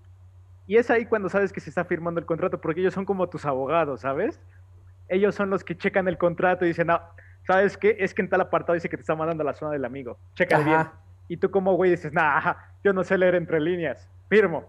y 0.66 0.78
es 0.78 0.90
ahí 0.90 1.04
cuando 1.04 1.28
sabes 1.28 1.52
que 1.52 1.60
se 1.60 1.68
está 1.68 1.84
firmando 1.84 2.18
el 2.18 2.24
contrato, 2.24 2.62
porque 2.62 2.80
ellos 2.80 2.94
son 2.94 3.04
como 3.04 3.28
tus 3.28 3.44
abogados, 3.44 4.00
¿sabes? 4.00 4.40
Ellos 5.08 5.34
son 5.34 5.50
los 5.50 5.64
que 5.64 5.76
checan 5.76 6.08
el 6.08 6.16
contrato 6.16 6.64
y 6.64 6.68
dicen, 6.68 6.86
no, 6.86 6.98
¿sabes 7.46 7.76
qué? 7.76 7.94
Es 8.00 8.14
que 8.14 8.22
en 8.22 8.30
tal 8.30 8.40
apartado 8.40 8.72
dice 8.72 8.88
que 8.88 8.96
te 8.96 9.02
está 9.02 9.14
mandando 9.14 9.42
a 9.42 9.44
la 9.44 9.52
zona 9.52 9.72
del 9.72 9.84
amigo. 9.84 10.16
Checa 10.34 10.60
bien. 10.60 10.86
Y 11.28 11.36
tú 11.36 11.50
como 11.50 11.74
güey 11.74 11.90
dices, 11.90 12.10
nah, 12.14 12.54
yo 12.82 12.94
no 12.94 13.04
sé 13.04 13.18
leer 13.18 13.34
entre 13.34 13.60
líneas. 13.60 14.08
Firmo. 14.30 14.64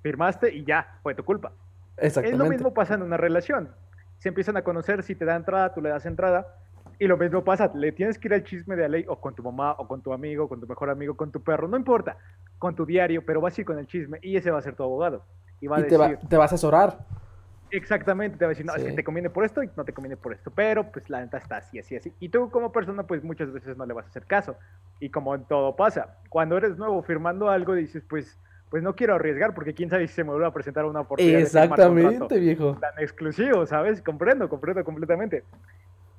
Firmaste 0.00 0.54
y 0.54 0.64
ya, 0.64 1.00
fue 1.02 1.16
tu 1.16 1.24
culpa. 1.24 1.52
Es 2.00 2.16
lo 2.36 2.46
mismo 2.46 2.74
pasa 2.74 2.94
en 2.94 3.02
una 3.02 3.16
relación. 3.16 3.70
Se 4.18 4.28
empiezan 4.28 4.56
a 4.56 4.62
conocer, 4.62 5.02
si 5.02 5.14
te 5.14 5.24
da 5.24 5.36
entrada, 5.36 5.72
tú 5.72 5.80
le 5.80 5.88
das 5.88 6.06
entrada. 6.06 6.56
Y 6.98 7.06
lo 7.06 7.16
mismo 7.16 7.42
pasa, 7.42 7.70
le 7.74 7.92
tienes 7.92 8.18
que 8.18 8.28
ir 8.28 8.34
al 8.34 8.44
chisme 8.44 8.76
de 8.76 8.82
la 8.82 8.88
ley, 8.88 9.04
o 9.08 9.18
con 9.18 9.34
tu 9.34 9.42
mamá, 9.42 9.72
o 9.78 9.88
con 9.88 10.02
tu 10.02 10.12
amigo, 10.12 10.48
con 10.48 10.60
tu 10.60 10.66
mejor 10.66 10.90
amigo, 10.90 11.16
con 11.16 11.30
tu 11.32 11.42
perro, 11.42 11.66
no 11.66 11.78
importa, 11.78 12.18
con 12.58 12.74
tu 12.74 12.84
diario, 12.84 13.24
pero 13.24 13.40
vas 13.40 13.56
a 13.56 13.60
ir 13.62 13.66
con 13.66 13.78
el 13.78 13.86
chisme 13.86 14.18
y 14.22 14.36
ese 14.36 14.50
va 14.50 14.58
a 14.58 14.62
ser 14.62 14.74
tu 14.74 14.82
abogado. 14.82 15.24
Y 15.60 15.66
va 15.66 15.76
a 15.76 15.80
Y 15.80 15.84
te 15.84 15.96
decir, 15.96 16.18
va, 16.22 16.28
te 16.28 16.36
va 16.36 16.42
a 16.44 16.46
asesorar. 16.46 16.98
exactamente, 17.70 18.36
te 18.36 18.44
va 18.44 18.48
a 18.48 18.50
decir, 18.50 18.66
no, 18.66 18.74
es 18.74 18.84
que 18.84 18.92
te 18.92 19.04
conviene 19.04 19.30
por 19.30 19.44
esto 19.44 19.62
y 19.62 19.70
no 19.76 19.84
te 19.84 19.92
conviene 19.94 20.16
por 20.16 20.32
esto, 20.34 20.50
pero 20.50 20.90
pues 20.90 21.08
la 21.08 21.20
neta 21.20 21.38
está 21.38 21.58
así, 21.58 21.78
así, 21.78 21.96
así. 21.96 22.12
Y 22.20 22.28
tú 22.28 22.50
como 22.50 22.70
persona, 22.72 23.04
pues 23.04 23.22
muchas 23.24 23.50
veces 23.52 23.76
no 23.78 23.86
le 23.86 23.94
vas 23.94 24.06
a 24.06 24.08
hacer 24.08 24.26
caso. 24.26 24.56
Y 24.98 25.08
como 25.10 25.34
en 25.34 25.44
todo 25.44 25.76
pasa, 25.76 26.18
cuando 26.28 26.56
eres 26.58 26.76
nuevo 26.76 27.02
firmando 27.02 27.48
algo, 27.48 27.74
dices, 27.74 28.02
pues, 28.08 28.38
pues 28.70 28.82
no 28.82 28.94
quiero 28.94 29.16
arriesgar, 29.16 29.52
porque 29.52 29.74
quién 29.74 29.90
sabe 29.90 30.06
si 30.06 30.14
se 30.14 30.24
me 30.24 30.30
vuelve 30.30 30.46
a 30.46 30.52
presentar 30.52 30.84
una 30.84 31.00
oportunidad. 31.00 31.38
de 31.38 31.42
Exactamente, 31.42 32.38
viejo. 32.38 32.76
tan 32.80 32.98
exclusivo, 32.98 33.66
¿sabes? 33.66 34.00
Comprendo, 34.00 34.48
comprendo 34.48 34.84
completamente. 34.84 35.42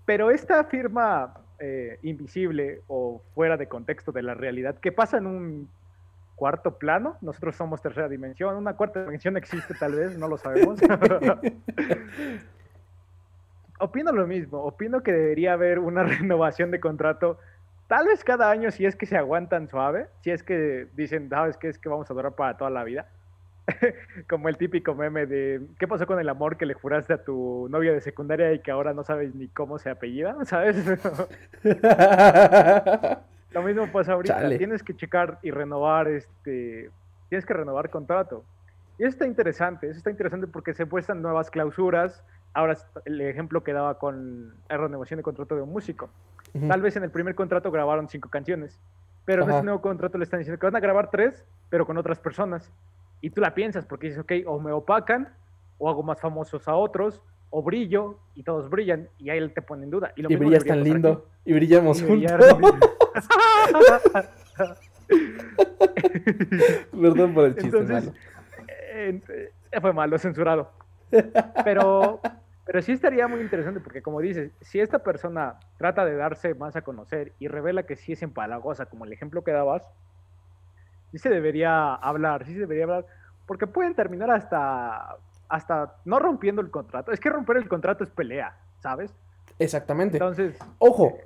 Pero 0.05 0.29
esta 0.29 0.65
firma 0.65 1.33
eh, 1.59 1.97
invisible 2.03 2.81
o 2.87 3.21
fuera 3.33 3.55
de 3.55 3.67
contexto 3.67 4.11
de 4.11 4.23
la 4.23 4.33
realidad, 4.33 4.75
que 4.79 4.91
pasa 4.91 5.17
en 5.17 5.27
un 5.27 5.69
cuarto 6.35 6.77
plano, 6.77 7.17
nosotros 7.21 7.55
somos 7.55 7.81
tercera 7.81 8.09
dimensión, 8.09 8.55
una 8.55 8.75
cuarta 8.75 9.03
dimensión 9.03 9.37
existe 9.37 9.73
tal 9.75 9.93
vez, 9.93 10.17
no 10.17 10.27
lo 10.27 10.37
sabemos. 10.37 10.79
opino 13.81 14.11
lo 14.11 14.27
mismo, 14.27 14.59
opino 14.63 15.03
que 15.03 15.11
debería 15.11 15.53
haber 15.53 15.79
una 15.79 16.03
renovación 16.19 16.71
de 16.71 16.79
contrato, 16.79 17.37
tal 17.91 18.07
vez 18.07 18.23
cada 18.23 18.49
año 18.49 18.71
si 18.71 18.85
es 18.85 18.95
que 18.95 19.05
se 19.05 19.17
aguantan 19.17 19.67
suave, 19.67 20.07
si 20.21 20.31
es 20.31 20.43
que 20.43 20.87
dicen, 20.95 21.27
sabes 21.27 21.57
que 21.57 21.67
es 21.67 21.77
que 21.77 21.89
vamos 21.89 22.09
a 22.09 22.13
durar 22.13 22.31
para 22.35 22.55
toda 22.55 22.69
la 22.69 22.85
vida. 22.85 23.07
Como 24.29 24.47
el 24.47 24.55
típico 24.55 24.95
meme 24.95 25.25
de 25.25 25.61
¿qué 25.77 25.89
pasó 25.89 26.07
con 26.07 26.17
el 26.17 26.29
amor 26.29 26.55
que 26.55 26.65
le 26.65 26.73
juraste 26.73 27.11
a 27.11 27.21
tu 27.25 27.67
novia 27.69 27.91
de 27.91 27.99
secundaria 27.99 28.53
y 28.53 28.59
que 28.59 28.71
ahora 28.71 28.93
no 28.93 29.03
sabes 29.03 29.35
ni 29.35 29.49
cómo 29.49 29.77
se 29.77 29.89
apellida? 29.89 30.37
¿Sabes? 30.45 30.77
Lo 33.51 33.61
mismo 33.61 33.85
pasa 33.91 34.13
ahorita. 34.13 34.57
Tienes 34.57 34.83
que 34.83 34.95
checar 34.95 35.39
y 35.41 35.51
renovar 35.51 36.07
este. 36.07 36.89
Tienes 37.27 37.45
que 37.45 37.53
renovar 37.53 37.89
contrato. 37.89 38.45
Y 38.99 39.03
eso 39.03 39.09
está 39.09 39.25
interesante, 39.25 39.89
eso 39.89 39.97
está 39.97 40.11
interesante 40.11 40.47
porque 40.47 40.73
se 40.73 40.85
puestan 40.85 41.21
nuevas 41.21 41.51
clausuras. 41.51 42.23
Ahora 42.53 42.77
el 43.03 43.19
ejemplo 43.19 43.65
que 43.65 43.73
daba 43.73 43.99
con 43.99 44.53
la 44.69 44.77
renovación 44.77 45.17
de 45.17 45.23
contrato 45.23 45.55
de 45.55 45.61
un 45.63 45.73
músico. 45.73 46.09
Tal 46.67 46.81
vez 46.81 46.95
en 46.97 47.03
el 47.03 47.11
primer 47.11 47.35
contrato 47.35 47.71
grabaron 47.71 48.09
cinco 48.09 48.29
canciones, 48.29 48.79
pero 49.25 49.43
en 49.43 49.51
ese 49.51 49.63
nuevo 49.63 49.81
contrato 49.81 50.17
le 50.17 50.23
están 50.23 50.39
diciendo 50.39 50.59
que 50.59 50.65
van 50.65 50.75
a 50.75 50.79
grabar 50.79 51.09
tres, 51.09 51.45
pero 51.69 51.85
con 51.85 51.97
otras 51.97 52.19
personas. 52.19 52.71
Y 53.21 53.29
tú 53.29 53.39
la 53.39 53.53
piensas 53.53 53.85
porque 53.85 54.07
dices, 54.07 54.21
ok, 54.21 54.31
o 54.47 54.59
me 54.59 54.71
opacan, 54.71 55.33
o 55.77 55.89
hago 55.89 56.03
más 56.03 56.19
famosos 56.19 56.67
a 56.67 56.75
otros, 56.75 57.21
o 57.49 57.61
brillo, 57.61 58.17
y 58.35 58.43
todos 58.43 58.69
brillan, 58.69 59.07
y 59.17 59.29
ahí 59.29 59.37
él 59.37 59.53
te 59.53 59.61
pone 59.61 59.83
en 59.83 59.91
duda. 59.91 60.11
Y, 60.15 60.23
lo 60.23 60.31
y 60.31 60.35
brillas 60.35 60.65
tan 60.65 60.83
lindo, 60.83 61.27
y 61.45 61.53
brillamos 61.53 62.01
juntos. 62.01 62.31
Perdón 66.91 67.33
por 67.33 67.45
el 67.45 67.55
chiste, 67.55 67.77
Entonces, 67.77 68.13
eh, 68.93 69.21
fue 69.81 69.93
malo, 69.93 70.17
censurado. 70.17 70.71
Pero, 71.63 72.21
pero 72.65 72.81
sí 72.81 72.91
estaría 72.91 73.27
muy 73.27 73.41
interesante 73.41 73.79
porque, 73.79 74.01
como 74.01 74.21
dices, 74.21 74.51
si 74.61 74.79
esta 74.79 74.99
persona 74.99 75.59
trata 75.77 76.05
de 76.05 76.15
darse 76.15 76.53
más 76.53 76.75
a 76.75 76.81
conocer 76.81 77.33
y 77.39 77.47
revela 77.47 77.83
que 77.83 77.95
sí 77.95 78.13
es 78.13 78.21
empalagosa, 78.21 78.85
como 78.85 79.05
el 79.05 79.13
ejemplo 79.13 79.43
que 79.43 79.51
dabas, 79.51 79.83
sí 81.11 81.17
se 81.17 81.29
debería 81.29 81.95
hablar, 81.95 82.45
sí 82.45 82.53
se 82.53 82.59
debería 82.59 82.83
hablar, 82.83 83.05
porque 83.47 83.67
pueden 83.67 83.95
terminar 83.95 84.29
hasta, 84.31 85.17
hasta 85.49 85.95
no 86.05 86.19
rompiendo 86.19 86.61
el 86.61 86.69
contrato. 86.69 87.11
Es 87.11 87.19
que 87.19 87.29
romper 87.29 87.57
el 87.57 87.67
contrato 87.67 88.03
es 88.03 88.11
pelea, 88.11 88.55
¿sabes? 88.79 89.13
Exactamente. 89.59 90.17
Entonces, 90.17 90.57
ojo, 90.77 91.17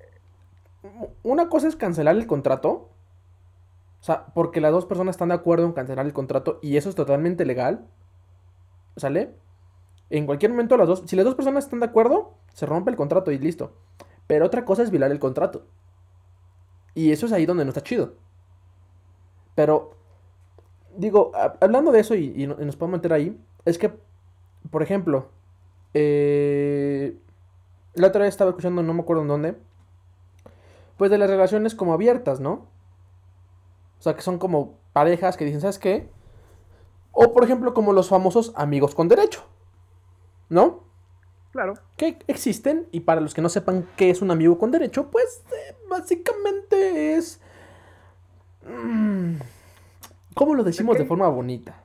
una 1.24 1.50
cosa 1.50 1.68
es 1.68 1.76
cancelar 1.76 2.16
el 2.16 2.28
contrato, 2.28 2.90
o 4.00 4.04
sea, 4.04 4.28
porque 4.34 4.62
las 4.62 4.72
dos 4.72 4.86
personas 4.86 5.16
están 5.16 5.30
de 5.30 5.36
acuerdo 5.36 5.66
en 5.66 5.74
cancelar 5.74 6.06
el 6.06 6.14
contrato 6.14 6.60
y 6.62 6.78
eso 6.78 6.90
es 6.90 6.96
totalmente 6.96 7.46
legal, 7.46 7.86
¿sale? 8.96 9.34
En 10.10 10.26
cualquier 10.26 10.52
momento 10.52 10.78
las 10.78 10.88
dos, 10.88 11.04
si 11.06 11.16
las 11.16 11.26
dos 11.26 11.36
personas 11.36 11.66
están 11.66 11.80
de 11.80 11.88
acuerdo, 11.88 12.34
se 12.54 12.66
rompe 12.66 12.92
el 12.92 12.98
contrato 12.98 13.32
y 13.32 13.40
listo. 13.40 13.74
Pero 14.28 14.46
otra 14.46 14.66
cosa 14.66 14.84
es 14.84 14.92
violar 14.92 15.12
el 15.12 15.20
contrato. 15.20 15.66
Y 16.94 17.12
eso 17.12 17.26
es 17.26 17.32
ahí 17.32 17.46
donde 17.46 17.66
no 17.66 17.70
está 17.70 17.82
chido. 17.82 18.14
Pero, 19.56 19.96
digo, 20.98 21.32
hablando 21.62 21.92
de 21.92 22.00
eso 22.00 22.16
y, 22.16 22.48
nos 22.48 22.76
podemos 22.76 23.00
meter 23.00 23.14
ahí, 23.14 23.40
es 23.66 23.78
que, 23.78 23.94
por 24.70 24.84
ejemplo, 24.84 25.30
eh, 25.94 27.18
la 27.94 28.08
otra 28.08 28.24
vez 28.24 28.30
estaba 28.30 28.52
escuchando, 28.52 28.84
no 28.84 28.94
me 28.94 29.02
acuerdo 29.02 29.22
en 29.24 29.28
dónde, 29.28 29.56
pues 30.98 31.12
de 31.12 31.18
las 31.18 31.30
relaciones 31.30 31.76
como 31.76 31.94
abiertas, 31.94 32.40
¿no? 32.40 32.68
O 34.00 34.02
sea, 34.02 34.16
que 34.16 34.22
son 34.22 34.38
como 34.38 34.78
parejas 34.94 35.38
que 35.38 35.46
dicen, 35.46 35.62
¿sabes 35.62 35.80
qué? 35.80 36.10
O 37.12 37.34
por 37.34 37.44
ejemplo, 37.44 37.74
como 37.74 37.94
los 37.94 38.10
famosos 38.10 38.52
amigos 38.56 38.94
con 38.94 39.08
derecho, 39.08 39.44
¿no? 40.56 40.84
Claro. 41.52 41.76
Que 41.96 42.18
existen 42.28 42.88
y 42.92 43.02
para 43.02 43.22
los 43.22 43.34
que 43.34 43.42
no 43.42 43.50
sepan 43.50 43.88
qué 43.96 44.10
es 44.10 44.22
un 44.22 44.32
amigo 44.32 44.58
con 44.58 44.72
derecho, 44.72 45.12
pues 45.12 45.44
eh, 45.52 45.76
básicamente 45.88 47.16
es 47.16 47.40
Mm. 48.66 49.36
¿Cómo 50.34 50.56
lo 50.56 50.64
decimos 50.64 50.98
de 50.98 51.06
forma 51.06 51.28
bonita? 51.30 51.82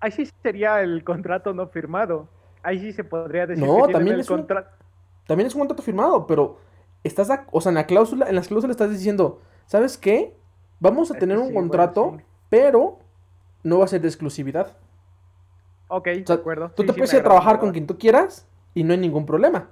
Ahí 0.00 0.12
sí 0.12 0.28
sería 0.42 0.80
el 0.80 1.04
contrato 1.04 1.52
no 1.52 1.66
firmado. 1.66 2.28
Ahí 2.62 2.78
sí 2.78 2.92
se 2.92 3.04
podría 3.04 3.46
decir 3.46 3.64
no, 3.64 3.86
que 3.86 3.92
también 3.92 4.18
el 4.18 4.26
contrato. 4.26 4.70
También 5.26 5.46
es 5.46 5.54
un 5.54 5.60
contrato 5.60 5.82
firmado, 5.82 6.26
pero 6.26 6.58
estás, 7.04 7.30
o 7.50 7.60
sea, 7.60 7.70
en 7.70 7.76
la 7.76 7.86
cláusula, 7.86 8.28
en 8.28 8.34
las 8.34 8.48
cláusulas 8.48 8.74
estás 8.74 8.90
diciendo, 8.90 9.40
¿sabes 9.66 9.98
qué? 9.98 10.34
Vamos 10.78 11.10
a 11.10 11.14
tener 11.14 11.38
un 11.38 11.52
contrato, 11.52 12.18
pero 12.48 12.98
no 13.62 13.78
va 13.78 13.84
a 13.84 13.88
ser 13.88 14.00
de 14.00 14.08
exclusividad. 14.08 14.76
Ok, 15.90 16.06
de 16.06 16.32
acuerdo. 16.32 16.70
Tú 16.76 16.84
te 16.84 16.92
puedes 16.92 17.12
ir 17.12 17.20
a 17.20 17.24
trabajar 17.24 17.58
con 17.58 17.72
quien 17.72 17.86
tú 17.86 17.98
quieras 17.98 18.46
y 18.74 18.84
no 18.84 18.92
hay 18.92 18.98
ningún 18.98 19.26
problema. 19.26 19.70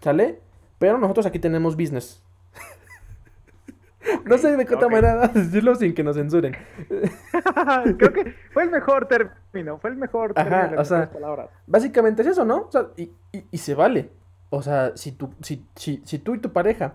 ¿Sale? 0.00 0.40
Pero 0.78 0.96
nosotros 0.96 1.26
aquí 1.26 1.38
tenemos 1.38 1.76
business. 1.76 2.22
No 4.26 4.36
sé 4.36 4.54
de 4.54 4.66
qué 4.66 4.74
otra 4.74 4.88
manera 4.88 5.28
decirlo 5.34 5.74
sin 5.74 5.94
que 5.94 6.04
nos 6.04 6.16
censuren. 6.16 6.54
Creo 7.98 8.12
que 8.12 8.34
fue 8.52 8.64
el 8.64 8.70
mejor 8.70 9.06
término, 9.08 9.78
fue 9.78 9.90
el 9.90 9.96
mejor 9.96 10.34
término 10.34 10.80
o 10.80 10.84
sea, 10.84 11.10
palabras. 11.10 11.48
Básicamente 11.66 12.20
es 12.20 12.28
eso, 12.28 12.44
¿no? 12.44 12.66
O 12.68 12.70
sea, 12.70 12.88
y, 12.96 13.10
y, 13.50 13.58
se 13.58 13.74
vale. 13.74 14.10
O 14.50 14.62
sea, 14.62 14.94
si 14.94 15.12
tú, 15.12 15.32
si, 15.40 15.66
si, 15.74 16.02
si 16.04 16.18
tú 16.18 16.34
y 16.34 16.38
tu 16.38 16.52
pareja 16.52 16.94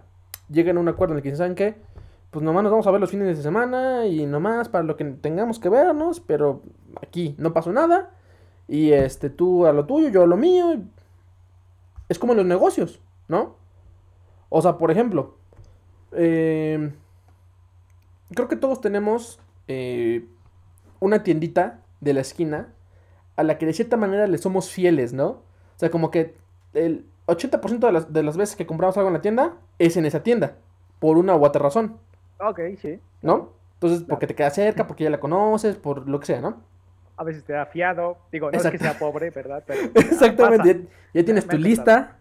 llegan 0.49 0.77
a 0.77 0.79
un 0.79 0.87
acuerdo 0.87 1.13
en 1.13 1.17
el 1.17 1.23
que 1.23 1.35
saben 1.35 1.55
qué, 1.55 1.77
pues 2.29 2.43
nomás 2.45 2.63
nos 2.63 2.71
vamos 2.71 2.85
a 2.85 2.91
ver 2.91 3.01
los 3.01 3.09
fines 3.09 3.37
de 3.37 3.43
semana 3.43 4.05
y 4.05 4.27
nomás 4.27 4.69
para 4.69 4.83
lo 4.83 4.95
que 4.95 5.05
tengamos 5.05 5.59
que 5.59 5.69
vernos, 5.69 6.19
pero 6.19 6.61
aquí 7.01 7.35
no 7.39 7.53
pasó 7.53 7.71
nada. 7.71 8.11
Y 8.69 8.91
este, 8.91 9.31
tú 9.31 9.65
a 9.65 9.73
lo 9.73 9.85
tuyo, 9.85 10.09
yo 10.09 10.23
a 10.23 10.27
lo 10.27 10.37
mío. 10.37 10.79
Es 12.07 12.19
como 12.19 12.33
en 12.33 12.37
los 12.37 12.45
negocios, 12.45 13.01
¿no? 13.27 13.55
O 14.49 14.61
sea, 14.61 14.77
por 14.77 14.91
ejemplo, 14.91 15.35
eh, 16.11 16.93
creo 18.33 18.47
que 18.47 18.55
todos 18.55 18.79
tenemos 18.79 19.39
eh, 19.67 20.27
una 20.99 21.23
tiendita 21.23 21.81
de 21.99 22.13
la 22.13 22.21
esquina 22.21 22.73
a 23.35 23.43
la 23.43 23.57
que 23.57 23.65
de 23.65 23.73
cierta 23.73 23.97
manera 23.97 24.27
le 24.27 24.37
somos 24.37 24.69
fieles, 24.69 25.13
¿no? 25.13 25.27
O 25.29 25.77
sea, 25.77 25.89
como 25.89 26.11
que 26.11 26.35
el 26.73 27.05
80% 27.25 27.79
de 27.79 27.91
las, 27.91 28.13
de 28.13 28.23
las 28.23 28.37
veces 28.37 28.55
que 28.55 28.67
compramos 28.67 28.97
algo 28.97 29.09
en 29.09 29.15
la 29.15 29.21
tienda 29.21 29.57
es 29.79 29.97
en 29.97 30.05
esa 30.05 30.21
tienda, 30.21 30.57
por 30.99 31.17
una 31.17 31.35
u 31.35 31.43
otra 31.43 31.61
razón. 31.61 31.97
Ok, 32.39 32.59
sí. 32.79 32.99
¿No? 33.23 33.53
Entonces, 33.75 34.05
porque 34.07 34.27
te 34.27 34.35
queda 34.35 34.51
cerca, 34.51 34.85
porque 34.85 35.05
ya 35.05 35.09
la 35.09 35.19
conoces, 35.19 35.75
por 35.75 36.07
lo 36.07 36.19
que 36.19 36.27
sea, 36.27 36.41
¿no? 36.41 36.57
A 37.19 37.23
veces 37.25 37.43
te 37.43 37.51
da 37.51 37.65
fiado. 37.65 38.17
Digo, 38.31 38.49
no 38.49 38.57
es 38.57 38.65
que 38.65 38.77
sea 38.77 38.97
pobre, 38.97 39.29
¿verdad? 39.29 39.61
Exactamente. 39.93 40.87
Ya, 41.13 41.25
tienes 41.25 41.45
tu 41.45 41.57
lista. 41.57 42.15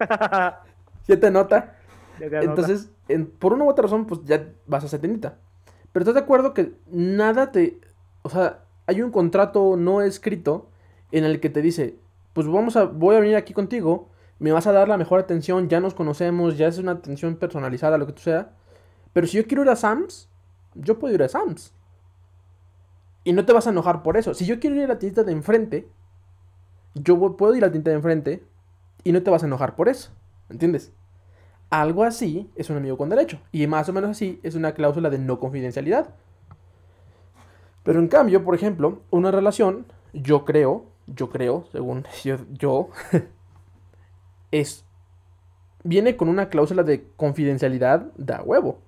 ya 0.00 1.20
te 1.20 1.30
nota. 1.30 1.76
Entonces, 2.18 2.90
por 3.38 3.52
una 3.52 3.64
u 3.64 3.68
otra 3.68 3.82
razón, 3.82 4.06
pues 4.06 4.22
ya 4.24 4.48
vas 4.66 4.84
a 4.84 4.86
esa 4.86 4.98
tiendita. 4.98 5.36
Pero 5.92 6.02
estás 6.02 6.14
de 6.14 6.20
acuerdo 6.20 6.54
que 6.54 6.72
nada 6.90 7.52
te. 7.52 7.78
O 8.22 8.30
sea, 8.30 8.60
hay 8.86 9.02
un 9.02 9.10
contrato 9.10 9.76
no 9.76 10.00
escrito 10.00 10.70
en 11.12 11.24
el 11.24 11.40
que 11.40 11.50
te 11.50 11.60
dice: 11.60 11.96
Pues 12.32 12.46
vamos 12.46 12.74
a. 12.78 12.84
Voy 12.84 13.16
a 13.16 13.20
venir 13.20 13.36
aquí 13.36 13.52
contigo. 13.52 14.08
Me 14.38 14.52
vas 14.52 14.66
a 14.66 14.72
dar 14.72 14.88
la 14.88 14.96
mejor 14.96 15.20
atención. 15.20 15.68
Ya 15.68 15.80
nos 15.80 15.92
conocemos. 15.92 16.56
Ya 16.56 16.68
es 16.68 16.78
una 16.78 16.92
atención 16.92 17.36
personalizada, 17.36 17.98
lo 17.98 18.06
que 18.06 18.14
tú 18.14 18.22
sea. 18.22 18.52
Pero 19.12 19.26
si 19.26 19.36
yo 19.36 19.46
quiero 19.46 19.62
ir 19.62 19.68
a 19.68 19.76
Sam's, 19.76 20.30
yo 20.74 20.98
puedo 20.98 21.14
ir 21.14 21.22
a 21.22 21.28
Sam's. 21.28 21.74
Y 23.24 23.32
no 23.32 23.44
te 23.44 23.52
vas 23.52 23.66
a 23.66 23.70
enojar 23.70 24.02
por 24.02 24.16
eso. 24.16 24.34
Si 24.34 24.46
yo 24.46 24.60
quiero 24.60 24.76
ir 24.76 24.84
a 24.84 24.88
la 24.88 24.98
tienda 24.98 25.22
de 25.22 25.32
enfrente, 25.32 25.88
yo 26.94 27.36
puedo 27.36 27.54
ir 27.54 27.64
a 27.64 27.66
la 27.66 27.72
tienda 27.72 27.90
de 27.90 27.96
enfrente 27.96 28.44
y 29.04 29.12
no 29.12 29.22
te 29.22 29.30
vas 29.30 29.42
a 29.42 29.46
enojar 29.46 29.76
por 29.76 29.88
eso. 29.88 30.10
¿Entiendes? 30.48 30.92
Algo 31.70 32.04
así 32.04 32.50
es 32.56 32.70
un 32.70 32.76
amigo 32.78 32.96
con 32.96 33.10
derecho. 33.10 33.40
Y 33.52 33.66
más 33.66 33.88
o 33.88 33.92
menos 33.92 34.10
así 34.10 34.40
es 34.42 34.54
una 34.54 34.72
cláusula 34.72 35.10
de 35.10 35.18
no 35.18 35.38
confidencialidad. 35.38 36.14
Pero 37.82 38.00
en 38.00 38.08
cambio, 38.08 38.44
por 38.44 38.54
ejemplo, 38.54 39.02
una 39.10 39.30
relación, 39.30 39.86
yo 40.12 40.44
creo, 40.44 40.86
yo 41.06 41.28
creo, 41.30 41.66
según 41.72 42.04
yo, 42.52 42.90
es. 44.50 44.84
Viene 45.84 46.16
con 46.16 46.28
una 46.28 46.48
cláusula 46.48 46.82
de 46.82 47.08
confidencialidad 47.16 48.12
da 48.16 48.42
huevo. 48.42 48.80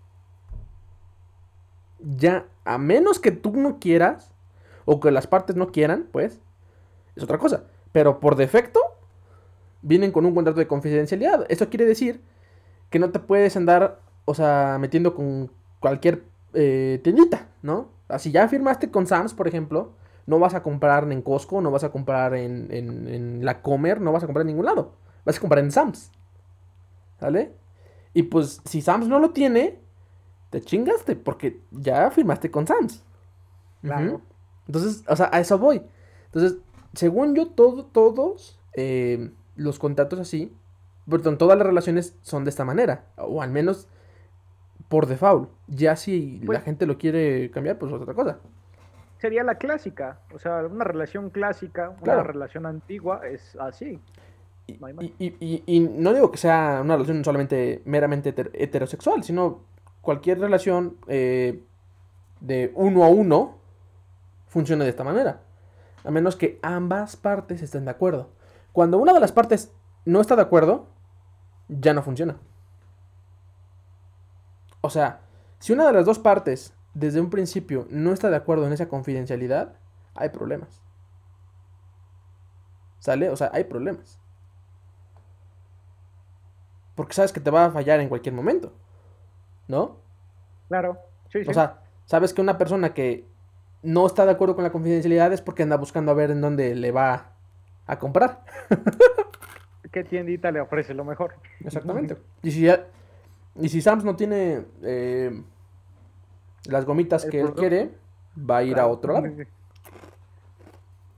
Ya, 2.02 2.46
a 2.64 2.78
menos 2.78 3.18
que 3.18 3.30
tú 3.30 3.52
no 3.56 3.78
quieras, 3.78 4.30
o 4.84 5.00
que 5.00 5.10
las 5.10 5.26
partes 5.26 5.56
no 5.56 5.70
quieran, 5.72 6.08
pues, 6.10 6.40
es 7.16 7.22
otra 7.22 7.38
cosa. 7.38 7.64
Pero 7.92 8.20
por 8.20 8.36
defecto, 8.36 8.80
vienen 9.82 10.12
con 10.12 10.26
un 10.26 10.34
contrato 10.34 10.58
de 10.58 10.66
confidencialidad. 10.66 11.46
Eso 11.48 11.68
quiere 11.68 11.84
decir 11.84 12.20
que 12.90 12.98
no 12.98 13.10
te 13.10 13.18
puedes 13.18 13.56
andar, 13.56 14.00
o 14.24 14.34
sea, 14.34 14.78
metiendo 14.80 15.14
con 15.14 15.50
cualquier 15.80 16.24
eh, 16.54 17.00
tiendita, 17.02 17.48
¿no? 17.62 17.88
Así 18.08 18.32
ya 18.32 18.48
firmaste 18.48 18.90
con 18.90 19.06
Sam's, 19.06 19.34
por 19.34 19.46
ejemplo, 19.46 19.92
no 20.26 20.38
vas 20.38 20.54
a 20.54 20.62
comprar 20.62 21.10
en 21.10 21.22
Costco, 21.22 21.60
no 21.60 21.70
vas 21.70 21.84
a 21.84 21.90
comprar 21.90 22.34
en, 22.34 22.68
en, 22.70 23.44
la 23.44 23.62
Comer, 23.62 24.00
no 24.00 24.12
vas 24.12 24.22
a 24.22 24.26
comprar 24.26 24.42
en 24.42 24.48
ningún 24.48 24.66
lado. 24.66 24.92
Vas 25.24 25.36
a 25.36 25.40
comprar 25.40 25.62
en 25.62 25.70
Sam's. 25.70 26.10
¿Sale? 27.18 27.52
Y 28.14 28.24
pues 28.24 28.60
si 28.64 28.80
Sam's 28.80 29.08
no 29.08 29.18
lo 29.18 29.30
tiene, 29.30 29.78
te 30.50 30.60
chingaste 30.60 31.16
porque 31.16 31.60
ya 31.70 32.10
firmaste 32.10 32.50
con 32.50 32.66
Sam's. 32.66 33.02
Claro. 33.82 34.20
Entonces, 34.66 35.04
o 35.08 35.16
sea, 35.16 35.30
a 35.32 35.40
eso 35.40 35.58
voy. 35.58 35.82
Entonces, 36.26 36.58
según 36.94 37.34
yo, 37.34 37.48
todo, 37.48 37.84
todos 37.86 38.58
eh, 38.74 39.30
los 39.56 39.78
contratos 39.78 40.18
así, 40.20 40.52
perdón, 41.08 41.38
todas 41.38 41.56
las 41.58 41.66
relaciones 41.66 42.16
son 42.22 42.44
de 42.44 42.50
esta 42.50 42.64
manera, 42.64 43.06
o 43.16 43.42
al 43.42 43.50
menos 43.50 43.88
por 44.88 45.06
default. 45.06 45.50
Ya 45.68 45.96
si 45.96 46.38
la 46.40 46.46
Pues- 46.46 46.62
gente 46.64 46.86
lo 46.86 46.98
quiere 46.98 47.50
cambiar, 47.50 47.78
pues 47.78 47.92
es 47.92 48.00
otra 48.00 48.14
cosa. 48.14 48.38
Sería 49.18 49.44
la 49.44 49.56
clásica, 49.56 50.20
o 50.32 50.38
sea, 50.38 50.64
una 50.66 50.84
relación 50.84 51.30
clásica, 51.30 51.90
una 51.90 52.00
Claro. 52.00 52.22
relación 52.24 52.64
antigua 52.66 53.20
es 53.26 53.54
así. 53.56 54.00
Y, 54.66 54.74
No 54.78 54.88
y- 55.02 55.14
y- 55.18 55.36
y- 55.40 55.62
y 55.66 55.80
no 55.80 56.14
digo 56.14 56.30
que 56.30 56.38
sea 56.38 56.80
una 56.82 56.94
relación 56.94 57.24
solamente 57.24 57.82
meramente 57.84 58.34
heter- 58.34 58.50
heterosexual, 58.54 59.22
sino 59.24 59.60
cualquier 60.00 60.38
relación 60.40 60.96
eh, 61.06 61.62
de 62.40 62.72
uno 62.74 63.04
a 63.04 63.08
uno 63.08 63.58
funciona 64.46 64.84
de 64.84 64.90
esta 64.90 65.04
manera. 65.04 65.42
A 66.04 66.10
menos 66.10 66.36
que 66.36 66.58
ambas 66.62 67.16
partes 67.16 67.62
estén 67.62 67.84
de 67.84 67.90
acuerdo. 67.90 68.30
Cuando 68.72 68.98
una 68.98 69.12
de 69.12 69.20
las 69.20 69.32
partes 69.32 69.72
no 70.04 70.20
está 70.20 70.36
de 70.36 70.42
acuerdo, 70.42 70.88
ya 71.68 71.92
no 71.92 72.02
funciona. 72.02 72.36
O 74.80 74.90
sea, 74.90 75.20
si 75.58 75.72
una 75.72 75.86
de 75.86 75.92
las 75.92 76.06
dos 76.06 76.18
partes 76.18 76.72
desde 76.94 77.20
un 77.20 77.30
principio 77.30 77.86
no 77.90 78.12
está 78.12 78.30
de 78.30 78.36
acuerdo 78.36 78.66
en 78.66 78.72
esa 78.72 78.88
confidencialidad, 78.88 79.74
hay 80.14 80.30
problemas. 80.30 80.82
¿Sale? 82.98 83.30
O 83.30 83.36
sea, 83.36 83.50
hay 83.52 83.64
problemas. 83.64 84.18
Porque 86.94 87.14
sabes 87.14 87.32
que 87.32 87.40
te 87.40 87.50
va 87.50 87.66
a 87.66 87.70
fallar 87.70 88.00
en 88.00 88.08
cualquier 88.08 88.34
momento. 88.34 88.72
¿No? 89.70 89.98
Claro, 90.68 90.98
sí, 91.30 91.44
sí. 91.44 91.50
O 91.50 91.54
sea, 91.54 91.78
sabes 92.06 92.34
que 92.34 92.40
una 92.42 92.58
persona 92.58 92.92
que 92.92 93.24
no 93.82 94.04
está 94.06 94.26
de 94.26 94.32
acuerdo 94.32 94.56
con 94.56 94.64
la 94.64 94.72
confidencialidad 94.72 95.32
es 95.32 95.40
porque 95.40 95.62
anda 95.62 95.76
buscando 95.76 96.10
a 96.10 96.14
ver 96.14 96.32
en 96.32 96.40
dónde 96.40 96.74
le 96.74 96.90
va 96.90 97.28
a 97.86 97.98
comprar. 98.00 98.44
¿Qué 99.92 100.02
tiendita 100.04 100.50
le 100.50 100.60
ofrece 100.60 100.92
lo 100.92 101.04
mejor? 101.04 101.34
Exactamente. 101.64 102.16
Y 102.42 102.50
si, 102.50 102.62
ya- 102.62 102.84
y 103.54 103.68
si 103.68 103.80
Sams 103.80 104.04
no 104.04 104.16
tiene 104.16 104.64
eh, 104.82 105.42
las 106.64 106.84
gomitas 106.84 107.24
El 107.24 107.30
que 107.30 107.40
él 107.40 107.52
quiere, 107.54 107.90
va 108.38 108.58
a 108.58 108.62
ir 108.64 108.78
a 108.78 108.86
otro 108.88 109.12
lado. 109.14 109.26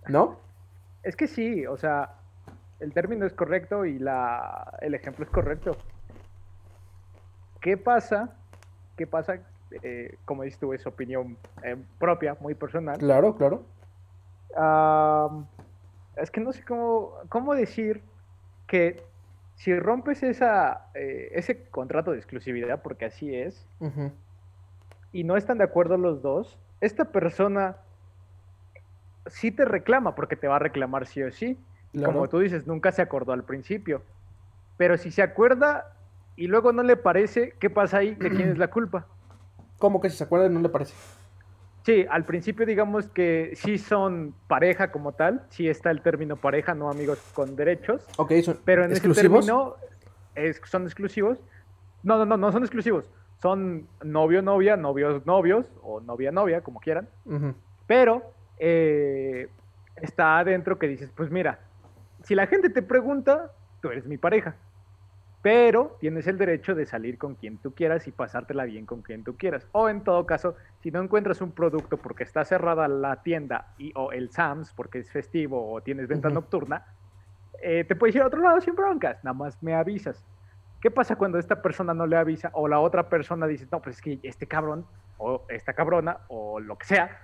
¿No? 0.09 0.37
Es 1.03 1.17
que 1.17 1.27
sí, 1.27 1.67
o 1.67 1.77
sea, 1.79 2.17
el 2.81 2.93
término 2.93 3.25
es 3.27 3.33
correcto 3.33 3.85
y 3.87 3.99
la, 3.99 4.77
el 4.83 4.95
ejemplo 4.95 5.25
es 5.25 5.31
correcto. 5.31 5.77
¿Qué 7.61 7.77
pasa? 7.77 8.37
¿Qué 8.97 9.07
pasa? 9.07 9.41
Eh, 9.83 10.17
como 10.25 10.43
dices 10.43 10.59
tú, 10.59 10.73
es 10.73 10.87
opinión 10.87 11.37
eh, 11.63 11.77
propia, 11.99 12.37
muy 12.41 12.55
personal. 12.55 12.99
Claro, 12.99 13.37
claro. 13.37 13.63
Es 16.17 16.31
que 16.31 16.41
no 16.41 16.53
sé 16.53 16.63
cómo, 16.65 17.15
cómo 17.29 17.55
decir 17.55 18.03
que 18.67 19.03
si 19.55 19.79
rompes 19.79 20.23
esa, 20.23 20.89
eh, 20.95 21.31
ese 21.33 21.65
contrato 21.69 22.13
de 22.13 22.19
exclusividad, 22.19 22.83
porque 22.83 23.07
así 23.07 23.35
es, 23.35 23.67
y 25.13 25.25
no 25.25 25.37
están 25.37 25.59
de 25.59 25.65
acuerdo 25.65 25.97
los 25.97 26.23
dos, 26.23 26.59
esta 26.81 27.07
persona 27.07 27.77
sí 29.27 29.51
te 29.53 29.65
reclama, 29.65 30.15
porque 30.15 30.37
te 30.37 30.49
va 30.49 30.57
a 30.57 30.59
reclamar 30.59 31.07
sí 31.07 31.23
o 31.23 31.31
sí. 31.31 31.59
Claro. 31.93 32.13
Como 32.13 32.29
tú 32.29 32.39
dices, 32.41 32.67
nunca 32.67 32.91
se 32.93 33.03
acordó 33.03 33.33
al 33.33 33.45
principio. 33.45 34.03
Pero 34.79 34.97
si 34.97 35.11
se 35.11 35.23
acuerda 35.23 35.93
y 36.37 36.47
luego 36.47 36.73
no 36.73 36.83
le 36.83 36.97
parece, 36.97 37.55
¿qué 37.61 37.71
pasa 37.71 37.99
ahí? 37.99 38.15
¿De 38.15 38.31
quién 38.31 38.51
es 38.51 38.59
la 38.59 38.69
culpa? 38.69 39.07
¿Cómo 39.79 40.01
que 40.01 40.11
si 40.11 40.17
se 40.17 40.25
acuerda 40.25 40.49
no 40.49 40.61
le 40.61 40.69
parece? 40.69 40.95
Sí, 41.85 42.07
al 42.09 42.25
principio 42.25 42.65
digamos 42.65 43.09
que 43.09 43.53
sí 43.57 43.77
son 43.77 44.35
pareja 44.47 44.93
como 44.93 45.13
tal, 45.15 45.45
sí 45.51 45.69
está 45.69 45.91
el 45.91 46.01
término 46.03 46.37
pareja, 46.37 46.75
no 46.75 46.89
amigos 46.89 47.19
con 47.35 47.57
derechos, 47.57 48.09
Ok, 48.17 48.33
son 48.45 48.61
pero 48.65 48.85
en 48.85 48.93
exclusivos. 48.93 49.45
ese 49.45 49.53
término 49.53 49.77
es- 50.35 50.61
son 50.65 50.85
exclusivos. 50.85 51.39
No, 52.03 52.19
no, 52.19 52.25
no, 52.25 52.37
no 52.37 52.53
son 52.53 52.63
exclusivos. 52.63 53.11
Son 53.41 53.89
novio, 54.05 54.43
novia, 54.43 54.77
novios, 54.77 55.27
novios, 55.27 55.67
o 55.83 56.01
novia, 56.01 56.31
novia, 56.31 56.61
como 56.63 56.79
quieran. 56.79 57.09
Pero 57.87 58.23
eh, 58.59 59.49
está 59.97 60.39
adentro 60.39 60.79
que 60.79 60.87
dices, 60.87 61.11
pues 61.17 61.31
mira, 61.31 61.59
si 62.23 62.37
la 62.37 62.47
gente 62.47 62.71
te 62.71 62.83
pregunta, 62.83 63.51
tú 63.81 63.89
eres 63.91 64.07
mi 64.07 64.19
pareja. 64.19 64.55
Pero 65.43 65.97
tienes 65.99 66.29
el 66.29 66.39
derecho 66.39 66.75
de 66.77 66.87
salir 66.87 67.19
con 67.19 67.35
quien 67.35 67.59
tú 67.59 67.75
quieras 67.75 68.07
y 68.07 68.13
pasártela 68.13 68.65
bien 68.65 68.87
con 68.87 69.03
quien 69.03 69.25
tú 69.25 69.37
quieras. 69.37 69.67
O 69.73 69.89
en 69.89 70.05
todo 70.05 70.25
caso, 70.25 70.55
si 70.81 70.93
no 70.93 71.03
encuentras 71.03 71.41
un 71.41 71.51
producto 71.51 71.97
porque 71.97 72.23
está 72.23 72.45
cerrada 72.45 72.87
la 72.87 73.23
tienda 73.23 73.75
y, 73.77 73.93
o 73.97 74.13
el 74.13 74.31
Sams 74.31 74.73
porque 74.73 75.01
es 75.01 75.11
festivo 75.11 75.73
o 75.73 75.81
tienes 75.81 76.07
venta 76.07 76.31
nocturna, 76.31 76.87
eh, 77.61 77.85
te 77.85 77.97
puedes 77.97 78.15
ir 78.15 78.23
a 78.23 78.27
otro 78.29 78.41
lado 78.41 78.61
sin 78.61 78.77
broncas, 78.77 79.23
nada 79.25 79.35
más 79.35 79.61
me 79.63 79.75
avisas. 79.75 80.25
¿Qué 80.81 80.91
pasa 80.93 81.17
cuando 81.17 81.39
esta 81.39 81.61
persona 81.61 81.93
no 81.93 82.07
le 82.07 82.17
avisa 82.17 82.51
o 82.55 82.69
la 82.69 82.79
otra 82.79 83.09
persona 83.09 83.47
dice, 83.49 83.67
no, 83.71 83.81
pues 83.83 83.97
es 83.97 84.03
que 84.03 84.21
este 84.23 84.47
cabrón 84.47 84.87
o 85.19 85.45
esta 85.49 85.73
cabrona 85.73 86.19
o 86.29 86.61
lo 86.61 86.77
que 86.77 86.87
sea 86.87 87.19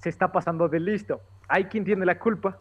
se 0.00 0.10
está 0.10 0.30
pasando 0.32 0.68
de 0.68 0.80
listo? 0.80 1.20
Hay 1.48 1.64
quien 1.64 1.84
tiene 1.84 2.04
la 2.06 2.18
culpa, 2.18 2.58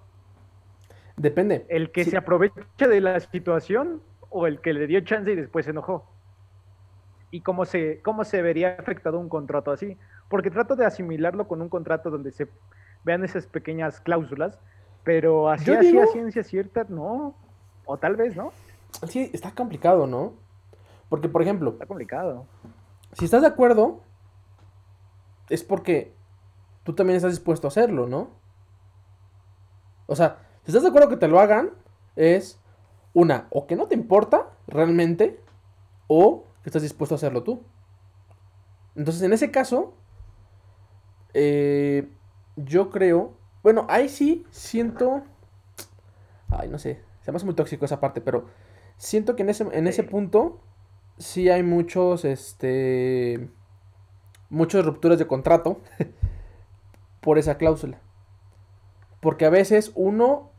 Depende. 1.17 1.65
el 1.69 1.91
que 1.91 2.03
Sí. 2.05 2.11
se 2.11 2.17
aprovecha 2.17 2.87
de 2.87 2.99
la 3.01 3.19
situación 3.19 4.01
o 4.33 4.47
el 4.47 4.59
que 4.61 4.73
le 4.73 4.87
dio 4.87 4.99
chance 5.01 5.31
y 5.31 5.35
después 5.35 5.65
se 5.65 5.71
enojó. 5.71 6.05
¿Y 7.31 7.41
cómo 7.41 7.65
se, 7.65 8.01
cómo 8.01 8.23
se 8.23 8.41
vería 8.41 8.75
afectado 8.79 9.19
un 9.19 9.29
contrato 9.29 9.71
así? 9.71 9.97
Porque 10.29 10.51
trato 10.51 10.75
de 10.75 10.85
asimilarlo 10.85 11.47
con 11.47 11.61
un 11.61 11.69
contrato 11.69 12.09
donde 12.09 12.31
se 12.31 12.47
vean 13.03 13.23
esas 13.23 13.47
pequeñas 13.47 13.99
cláusulas, 14.01 14.59
pero 15.03 15.49
así, 15.49 15.65
Yo 15.65 15.77
así 15.79 15.87
digo- 15.91 16.03
a 16.03 16.07
ciencia 16.07 16.43
cierta, 16.43 16.85
no. 16.89 17.35
O 17.85 17.97
tal 17.97 18.15
vez, 18.15 18.35
¿no? 18.35 18.51
Sí, 19.07 19.29
está 19.33 19.51
complicado, 19.51 20.07
¿no? 20.07 20.33
Porque, 21.09 21.27
por 21.29 21.41
ejemplo, 21.41 21.71
Está 21.71 21.85
complicado. 21.85 22.45
si 23.13 23.25
estás 23.25 23.41
de 23.41 23.47
acuerdo, 23.47 24.01
es 25.49 25.63
porque 25.63 26.13
tú 26.83 26.93
también 26.93 27.17
estás 27.17 27.31
dispuesto 27.33 27.67
a 27.67 27.69
hacerlo, 27.69 28.07
¿no? 28.07 28.29
O 30.07 30.15
sea, 30.15 30.37
si 30.63 30.71
estás 30.71 30.83
de 30.83 30.89
acuerdo 30.89 31.09
que 31.09 31.17
te 31.17 31.27
lo 31.27 31.39
hagan, 31.39 31.71
es 32.15 32.59
una, 33.13 33.47
o 33.49 33.67
que 33.67 33.75
no 33.75 33.87
te 33.87 33.95
importa 33.95 34.49
realmente, 34.67 35.39
o 36.07 36.45
que 36.63 36.69
estás 36.69 36.81
dispuesto 36.81 37.15
a 37.15 37.17
hacerlo 37.17 37.43
tú. 37.43 37.63
Entonces, 38.95 39.21
en 39.23 39.33
ese 39.33 39.51
caso, 39.51 39.93
eh, 41.33 42.11
yo 42.55 42.89
creo, 42.89 43.33
bueno, 43.63 43.85
ahí 43.89 44.09
sí 44.09 44.45
siento, 44.51 45.23
ay, 46.49 46.69
no 46.69 46.77
sé, 46.77 47.01
se 47.21 47.31
me 47.31 47.37
hace 47.37 47.45
muy 47.45 47.55
tóxico 47.55 47.85
esa 47.85 47.99
parte, 47.99 48.21
pero 48.21 48.45
siento 48.97 49.35
que 49.35 49.43
en 49.43 49.49
ese, 49.49 49.67
en 49.71 49.87
ese 49.87 50.03
punto 50.03 50.61
sí 51.17 51.49
hay 51.49 51.63
muchos, 51.63 52.25
este, 52.25 53.49
muchas 54.49 54.85
rupturas 54.85 55.19
de 55.19 55.27
contrato 55.27 55.81
por 57.21 57.37
esa 57.37 57.57
cláusula. 57.57 57.99
Porque 59.19 59.45
a 59.45 59.49
veces 59.49 59.91
uno 59.95 60.51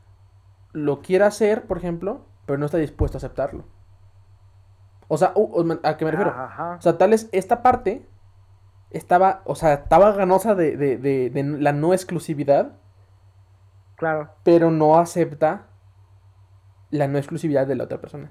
lo 0.73 1.03
quiere 1.03 1.25
hacer, 1.25 1.67
por 1.67 1.79
ejemplo, 1.79 2.25
pero 2.47 2.59
no 2.59 2.67
está 2.67 2.79
dispuesto 2.79 3.17
a 3.17 3.21
aceptarlo. 3.21 3.65
O 5.09 5.17
sea, 5.19 5.35
¿a 5.83 5.97
qué 5.97 6.05
me 6.05 6.11
refiero? 6.11 6.31
Ajá. 6.31 6.77
O 6.79 6.83
sea, 6.83 6.97
tal 6.99 7.11
vez 7.11 7.29
esta 7.33 7.63
parte 7.63 8.09
estaba, 8.91 9.43
o 9.45 9.55
sea, 9.55 9.75
estaba 9.75 10.13
ganosa 10.13 10.55
de, 10.55 10.77
de- 10.77 10.97
de- 10.99 11.31
de 11.31 11.43
la 11.61 11.73
no 11.73 11.93
exclusividad, 11.93 12.77
Claro. 13.97 14.31
pero 14.43 14.71
no 14.71 14.99
acepta 14.99 15.67
la 16.91 17.07
no 17.09 17.19
exclusividad 17.19 17.67
de 17.67 17.75
la 17.77 17.85
otra 17.85 18.01
persona. 18.01 18.31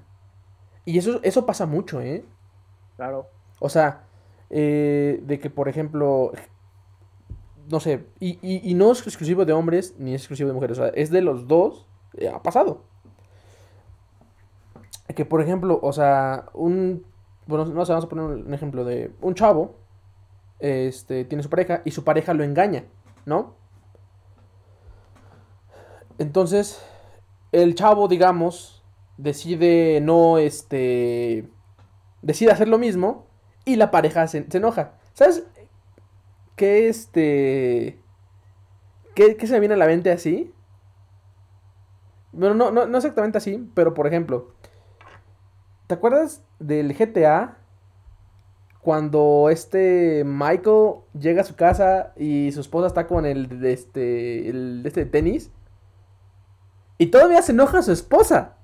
Y 0.84 0.98
eso, 0.98 1.20
eso 1.22 1.46
pasa 1.46 1.66
mucho, 1.66 2.00
¿eh? 2.00 2.24
Claro. 2.96 3.28
O 3.60 3.68
sea, 3.68 4.04
eh, 4.50 5.20
de 5.22 5.38
que, 5.38 5.50
por 5.50 5.68
ejemplo, 5.68 6.32
no 7.70 7.80
sé, 7.80 8.06
y, 8.20 8.38
y- 8.42 8.68
y 8.70 8.74
no 8.74 8.92
es 8.92 9.00
exclusivo 9.06 9.44
de 9.44 9.52
hombres 9.52 9.94
ni 9.98 10.14
es 10.14 10.22
exclusivo 10.22 10.48
de 10.48 10.54
mujeres, 10.54 10.78
o 10.78 10.82
sea, 10.82 10.92
es 10.94 11.10
de 11.10 11.22
los 11.22 11.46
dos, 11.48 11.86
eh, 12.18 12.28
ha 12.28 12.42
pasado. 12.42 12.84
Que, 15.08 15.24
por 15.24 15.40
ejemplo, 15.40 15.78
o 15.82 15.92
sea, 15.92 16.46
un, 16.54 17.04
bueno, 17.46 17.66
no 17.66 17.84
sé, 17.84 17.92
vamos 17.92 18.06
a 18.06 18.08
poner 18.08 18.24
un 18.24 18.54
ejemplo 18.54 18.84
de 18.84 19.12
un 19.20 19.34
chavo, 19.34 19.76
este, 20.60 21.24
tiene 21.24 21.42
su 21.42 21.50
pareja 21.50 21.82
y 21.84 21.90
su 21.90 22.04
pareja 22.04 22.32
lo 22.34 22.42
engaña, 22.42 22.84
¿no? 23.26 23.54
Entonces, 26.18 26.84
el 27.52 27.74
chavo, 27.74 28.08
digamos, 28.08 28.82
decide 29.16 30.00
no, 30.00 30.38
este, 30.38 31.48
decide 32.22 32.50
hacer 32.52 32.68
lo 32.68 32.78
mismo 32.78 33.26
y 33.64 33.76
la 33.76 33.90
pareja 33.90 34.26
se, 34.26 34.50
se 34.50 34.58
enoja. 34.58 34.94
¿Sabes 35.12 35.46
qué, 36.56 36.88
este, 36.88 38.00
qué, 39.14 39.36
qué 39.36 39.46
se 39.46 39.52
me 39.52 39.60
viene 39.60 39.74
a 39.74 39.78
la 39.78 39.86
mente 39.86 40.10
así? 40.10 40.52
Bueno, 42.32 42.54
no, 42.54 42.70
no, 42.70 42.86
no 42.86 42.96
exactamente 42.96 43.38
así, 43.38 43.70
pero 43.74 43.94
por 43.94 44.06
ejemplo, 44.06 44.54
¿te 45.86 45.94
acuerdas 45.94 46.44
del 46.58 46.94
GTA 46.96 47.56
cuando 48.80 49.48
este 49.50 50.24
Michael 50.26 50.96
llega 51.18 51.40
a 51.40 51.44
su 51.44 51.56
casa 51.56 52.12
y 52.16 52.52
su 52.52 52.60
esposa 52.60 52.86
está 52.88 53.06
con 53.06 53.24
el 53.24 53.60
de 53.60 53.72
este, 53.72 54.48
el 54.50 54.82
de 54.82 54.88
este 54.88 55.06
tenis. 55.06 55.50
Y 56.98 57.06
todavía 57.06 57.40
se 57.42 57.52
enoja 57.52 57.78
a 57.78 57.82
su 57.82 57.92
esposa. 57.92 58.56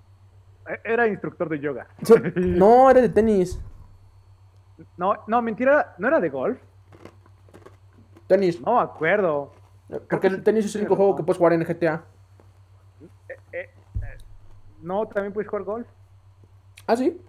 E- 0.68 0.80
Era 0.92 1.06
instructor 1.08 1.48
de 1.48 1.58
yoga. 1.58 1.86
So- 2.02 2.16
no, 2.36 2.90
era 2.90 3.00
de 3.00 3.08
tenis. 3.08 3.60
No, 4.96 5.14
no, 5.26 5.40
mentira, 5.42 5.94
¿no 5.98 6.08
era 6.08 6.20
de 6.20 6.28
golf? 6.28 6.58
Tenis. 8.26 8.60
No 8.60 8.76
me 8.76 8.82
acuerdo. 8.82 9.52
Porque 10.08 10.28
el 10.28 10.42
tenis 10.42 10.66
es 10.66 10.74
el 10.76 10.82
único 10.82 10.96
juego 10.96 11.16
que 11.16 11.22
puedes 11.22 11.38
jugar 11.38 11.54
en 11.54 11.64
GTA. 11.64 12.04
No, 14.82 15.06
también 15.08 15.32
puedes 15.32 15.48
jugar 15.48 15.64
golf. 15.64 15.86
Ah, 16.92 16.96
sí. 16.96 17.20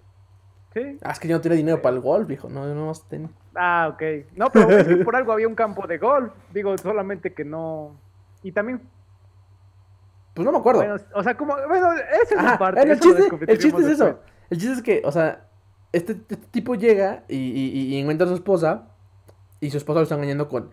Sí. 0.74 0.98
Ah, 1.04 1.12
es 1.12 1.20
que 1.20 1.28
yo 1.28 1.36
no 1.36 1.42
tenía 1.42 1.58
dinero 1.58 1.82
para 1.82 1.96
el 1.96 2.02
golf, 2.02 2.28
viejo. 2.28 2.50
No, 2.50 2.66
no 2.74 2.86
más 2.88 3.08
tenis. 3.10 3.30
Ah, 3.56 3.90
ok. 3.94 4.02
No, 4.36 4.50
pero 4.52 4.70
es 4.70 4.88
que 4.88 4.96
por 4.98 5.16
algo 5.16 5.34
había 5.34 5.48
un 5.48 5.56
campo 5.56 5.86
de 5.86 5.98
golf. 5.98 6.32
Digo, 6.54 6.78
solamente 6.78 7.34
que 7.34 7.44
no. 7.44 7.96
Y 8.44 8.52
también, 8.54 8.82
Pues 10.34 10.46
no 10.46 10.52
me 10.52 10.58
acuerdo. 10.60 10.80
bueno, 10.80 10.96
o 11.14 11.24
sea, 11.24 11.36
como, 11.36 11.56
bueno, 11.68 11.92
esa 12.24 12.36
es 12.36 12.44
la 12.44 12.58
parte. 12.58 12.82
el, 12.82 13.00
chiste, 13.00 13.24
el 13.48 13.58
chiste 13.60 13.82
es 13.82 13.88
eso. 13.88 14.06
después. 14.06 14.32
El 14.50 14.58
chiste 14.58 14.74
es 14.76 14.82
que, 14.82 15.02
o 15.06 15.12
sea, 15.12 15.46
este, 15.92 16.14
este 16.14 16.38
tipo 16.38 16.76
llega 16.76 17.24
y, 17.28 17.36
y- 17.36 17.96
y 17.96 18.00
encuentra 18.00 18.26
a 18.26 18.30
su 18.30 18.36
esposa. 18.36 18.88
Y 19.60 19.70
su 19.70 19.78
esposa 19.78 20.00
lo 20.00 20.04
está 20.04 20.16
engañando 20.16 20.48
con, 20.50 20.72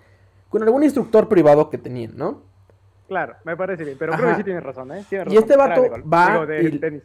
con 0.48 0.62
algún 0.62 0.82
instructor 0.84 1.28
privado 1.28 1.68
que 1.68 1.76
tenían, 1.76 2.16
¿no? 2.16 2.42
Claro, 3.08 3.34
me 3.44 3.56
parece 3.56 3.84
bien, 3.84 3.96
pero 3.98 4.12
creo 4.14 4.30
que 4.30 4.36
sí 4.36 4.44
tienes 4.44 4.62
razón, 4.62 4.92
¿eh? 4.92 5.04
Tienes 5.08 5.26
Y 5.32 5.36
razón, 5.36 5.42
este 5.42 5.54
era 5.54 5.66
vato 5.68 6.08
va 6.08 6.30
Digo, 6.32 6.46
de 6.46 6.62
y- 6.62 6.78
tenis. 6.78 7.02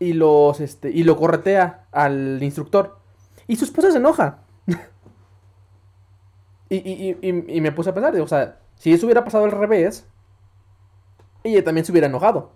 Y 0.00 0.12
los, 0.12 0.60
este, 0.60 0.90
y 0.90 1.02
lo 1.04 1.16
corretea 1.16 1.86
al 1.92 2.42
instructor. 2.42 2.98
Y 3.46 3.56
su 3.56 3.64
esposa 3.64 3.90
se 3.90 3.98
enoja. 3.98 4.40
y, 6.68 6.76
y, 6.76 7.18
y, 7.22 7.56
y- 7.56 7.60
me 7.60 7.72
puse 7.72 7.90
a 7.90 7.94
pensar, 7.94 8.14
o 8.20 8.26
sea, 8.26 8.60
si 8.76 8.92
eso 8.92 9.06
hubiera 9.06 9.24
pasado 9.24 9.44
al 9.44 9.52
revés, 9.52 10.06
ella 11.44 11.64
también 11.64 11.84
se 11.84 11.92
hubiera 11.92 12.06
enojado. 12.06 12.52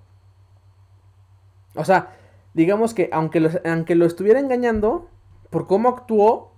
O 1.74 1.84
sea, 1.84 2.14
digamos 2.54 2.94
que 2.94 3.08
aunque 3.12 3.40
lo, 3.40 3.50
aunque 3.64 3.94
lo 3.94 4.06
estuviera 4.06 4.40
engañando, 4.40 5.08
por 5.50 5.66
cómo 5.66 5.88
actuó, 5.88 6.52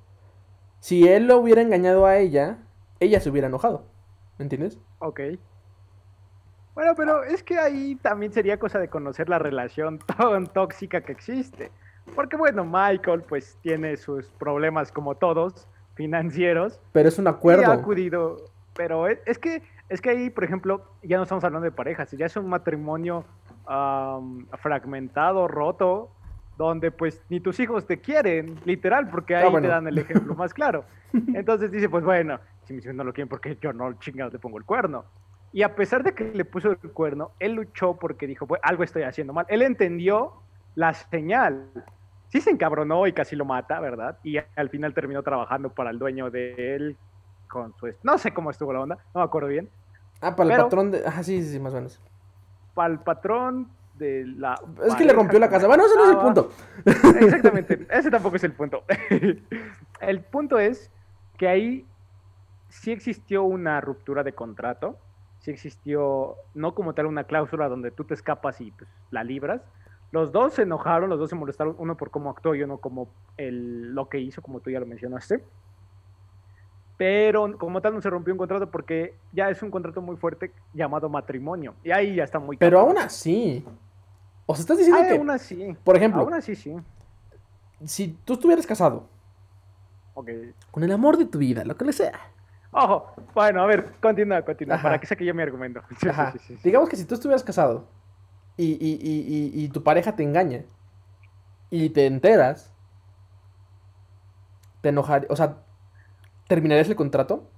si 0.80 1.08
él 1.08 1.26
lo 1.26 1.38
hubiera 1.38 1.62
engañado 1.62 2.06
a 2.06 2.18
ella, 2.18 2.58
ella 3.00 3.20
se 3.20 3.30
hubiera 3.30 3.48
enojado. 3.48 3.84
¿Me 4.38 4.44
entiendes? 4.44 4.78
Ok. 4.98 5.20
Bueno, 6.74 6.94
pero 6.96 7.22
es 7.24 7.42
que 7.42 7.58
ahí 7.58 7.94
también 7.96 8.32
sería 8.32 8.58
cosa 8.58 8.78
de 8.78 8.88
conocer 8.88 9.28
la 9.28 9.38
relación 9.38 9.98
tan 10.18 10.46
tóxica 10.48 11.00
que 11.02 11.12
existe. 11.12 11.70
Porque 12.14 12.36
bueno, 12.36 12.64
Michael 12.64 13.22
pues 13.22 13.56
tiene 13.62 13.96
sus 13.96 14.26
problemas 14.32 14.92
como 14.92 15.14
todos, 15.14 15.66
financieros. 15.94 16.80
Pero 16.92 17.08
es 17.08 17.18
un 17.18 17.24
Y 17.24 17.28
ha 17.28 17.30
acuerdo. 17.30 17.72
acudido. 17.72 18.36
Pero 18.76 19.06
es, 19.08 19.18
es 19.24 19.38
que 19.38 19.62
es 19.88 20.00
que 20.00 20.10
ahí, 20.10 20.30
por 20.30 20.44
ejemplo, 20.44 20.82
ya 21.02 21.16
no 21.18 21.22
estamos 21.24 21.44
hablando 21.44 21.64
de 21.64 21.70
parejas, 21.70 22.10
ya 22.12 22.26
es 22.26 22.36
un 22.36 22.48
matrimonio 22.48 23.24
am, 23.66 24.46
fragmentado, 24.60 25.46
roto, 25.46 26.10
donde 26.56 26.90
pues 26.90 27.22
ni 27.28 27.38
tus 27.40 27.60
hijos 27.60 27.86
te 27.86 28.00
quieren, 28.00 28.56
literal, 28.64 29.08
porque 29.08 29.36
ahí 29.36 29.44
Ah, 29.46 29.50
bueno. 29.50 29.66
te 29.68 29.72
dan 29.72 29.86
el 29.86 29.98
ejemplo 29.98 30.34
más 30.36 30.54
claro. 30.54 30.84
Entonces 31.12 31.70
dice, 31.70 31.88
pues 31.88 32.02
bueno, 32.02 32.40
si 32.64 32.72
mis 32.74 32.84
hijos 32.84 32.96
no 32.96 33.04
lo 33.04 33.12
quieren, 33.12 33.28
porque 33.28 33.56
yo 33.60 33.72
no 33.72 33.92
chingados 34.00 34.32
le 34.32 34.38
pongo 34.38 34.58
el 34.58 34.64
cuerno? 34.64 35.04
Y 35.54 35.62
a 35.62 35.76
pesar 35.76 36.02
de 36.02 36.14
que 36.14 36.24
le 36.24 36.44
puso 36.44 36.72
el 36.72 36.78
cuerno, 36.78 37.30
él 37.38 37.52
luchó 37.52 37.96
porque 37.96 38.26
dijo, 38.26 38.44
pues 38.44 38.60
algo 38.64 38.82
estoy 38.82 39.04
haciendo 39.04 39.32
mal. 39.32 39.46
Él 39.48 39.62
entendió 39.62 40.32
la 40.74 40.92
señal. 40.94 41.70
Sí 42.26 42.40
se 42.40 42.50
encabronó 42.50 43.06
y 43.06 43.12
casi 43.12 43.36
lo 43.36 43.44
mata, 43.44 43.78
¿verdad? 43.78 44.18
Y 44.24 44.36
al 44.36 44.68
final 44.68 44.92
terminó 44.94 45.22
trabajando 45.22 45.70
para 45.70 45.90
el 45.90 45.98
dueño 46.00 46.28
de 46.28 46.74
él 46.74 46.96
con 47.48 47.72
su... 47.76 47.88
No 48.02 48.18
sé 48.18 48.34
cómo 48.34 48.50
estuvo 48.50 48.72
la 48.72 48.80
onda, 48.80 48.98
no 49.14 49.20
me 49.20 49.24
acuerdo 49.24 49.46
bien. 49.46 49.70
Ah, 50.20 50.34
para 50.34 50.56
el 50.56 50.60
patrón 50.60 50.90
de... 50.90 51.04
Ah, 51.06 51.22
sí, 51.22 51.40
sí, 51.40 51.52
sí, 51.52 51.60
más 51.60 51.72
o 51.72 51.76
menos. 51.76 52.02
Para 52.74 52.92
el 52.92 52.98
patrón 52.98 53.68
de 53.94 54.26
la... 54.26 54.60
Es 54.84 54.96
que 54.96 55.04
le 55.04 55.12
rompió 55.12 55.38
la 55.38 55.48
casa. 55.48 55.68
Bueno, 55.68 55.86
ese 55.86 55.94
no 55.94 56.04
es 56.04 56.10
el 56.10 56.18
punto. 56.18 56.50
Exactamente, 56.84 57.86
ese 57.90 58.10
tampoco 58.10 58.34
es 58.34 58.42
el 58.42 58.54
punto. 58.54 58.82
el 60.00 60.20
punto 60.20 60.58
es 60.58 60.90
que 61.36 61.46
ahí 61.46 61.86
sí 62.70 62.90
existió 62.90 63.44
una 63.44 63.80
ruptura 63.80 64.24
de 64.24 64.32
contrato, 64.32 64.98
sí 65.44 65.50
existió, 65.50 66.36
no 66.54 66.74
como 66.74 66.94
tal 66.94 67.04
una 67.04 67.24
cláusula 67.24 67.68
donde 67.68 67.90
tú 67.90 68.04
te 68.04 68.14
escapas 68.14 68.60
y 68.62 68.70
pues, 68.70 68.88
la 69.10 69.22
libras. 69.22 69.60
Los 70.10 70.32
dos 70.32 70.54
se 70.54 70.62
enojaron, 70.62 71.10
los 71.10 71.18
dos 71.18 71.28
se 71.28 71.36
molestaron, 71.36 71.74
uno 71.78 71.96
por 71.98 72.10
cómo 72.10 72.30
actuó 72.30 72.54
y 72.54 72.62
uno 72.62 72.78
como 72.78 73.08
el, 73.36 73.94
lo 73.94 74.08
que 74.08 74.18
hizo, 74.20 74.40
como 74.40 74.60
tú 74.60 74.70
ya 74.70 74.80
lo 74.80 74.86
mencionaste. 74.86 75.44
Pero 76.96 77.58
como 77.58 77.82
tal 77.82 77.92
no 77.94 78.00
se 78.00 78.08
rompió 78.08 78.32
un 78.32 78.38
contrato 78.38 78.70
porque 78.70 79.16
ya 79.32 79.50
es 79.50 79.62
un 79.62 79.70
contrato 79.70 80.00
muy 80.00 80.16
fuerte 80.16 80.52
llamado 80.72 81.08
matrimonio. 81.10 81.74
Y 81.84 81.90
ahí 81.90 82.14
ya 82.14 82.24
está 82.24 82.38
muy... 82.38 82.56
Pero 82.56 82.78
aún 82.80 82.96
así. 82.96 83.66
O 84.46 84.54
sea, 84.54 84.62
estás 84.62 84.78
diciendo 84.78 85.02
Ah, 85.02 85.08
que, 85.08 85.16
aún 85.18 85.28
así. 85.30 85.76
por 85.84 85.96
ejemplo, 85.96 86.22
Aún 86.22 86.34
así 86.34 86.54
sí. 86.54 86.74
si 87.84 88.16
tú 88.24 88.34
estuvieras 88.34 88.66
casado 88.66 89.08
con 90.70 90.84
el 90.84 90.92
amor 90.92 91.18
de 91.18 91.26
tu 91.26 91.38
vida, 91.38 91.64
lo 91.64 91.76
que 91.76 91.84
le 91.84 91.92
sea. 91.92 92.18
Ojo, 92.76 93.06
bueno, 93.34 93.62
a 93.62 93.66
ver, 93.66 93.92
continúa, 94.00 94.42
continúa, 94.42 94.74
Ajá. 94.74 94.82
para 94.82 94.98
que 95.00 95.06
saque 95.06 95.24
yo 95.24 95.32
mi 95.32 95.42
argumento. 95.42 95.80
Sí, 96.00 96.38
sí. 96.40 96.58
Digamos 96.64 96.88
que 96.88 96.96
si 96.96 97.04
tú 97.04 97.14
estuvieras 97.14 97.44
casado 97.44 97.86
y, 98.56 98.72
y- 98.72 98.98
y- 99.00 99.64
y- 99.64 99.68
tu 99.68 99.82
pareja 99.84 100.16
te 100.16 100.24
engaña 100.24 100.62
y 101.70 101.90
te 101.90 102.06
enteras, 102.06 102.72
te 104.80 104.88
enojaría. 104.88 105.28
O 105.30 105.36
sea, 105.36 105.58
¿terminarías 106.48 106.88
el 106.88 106.96
contrato? 106.96 107.48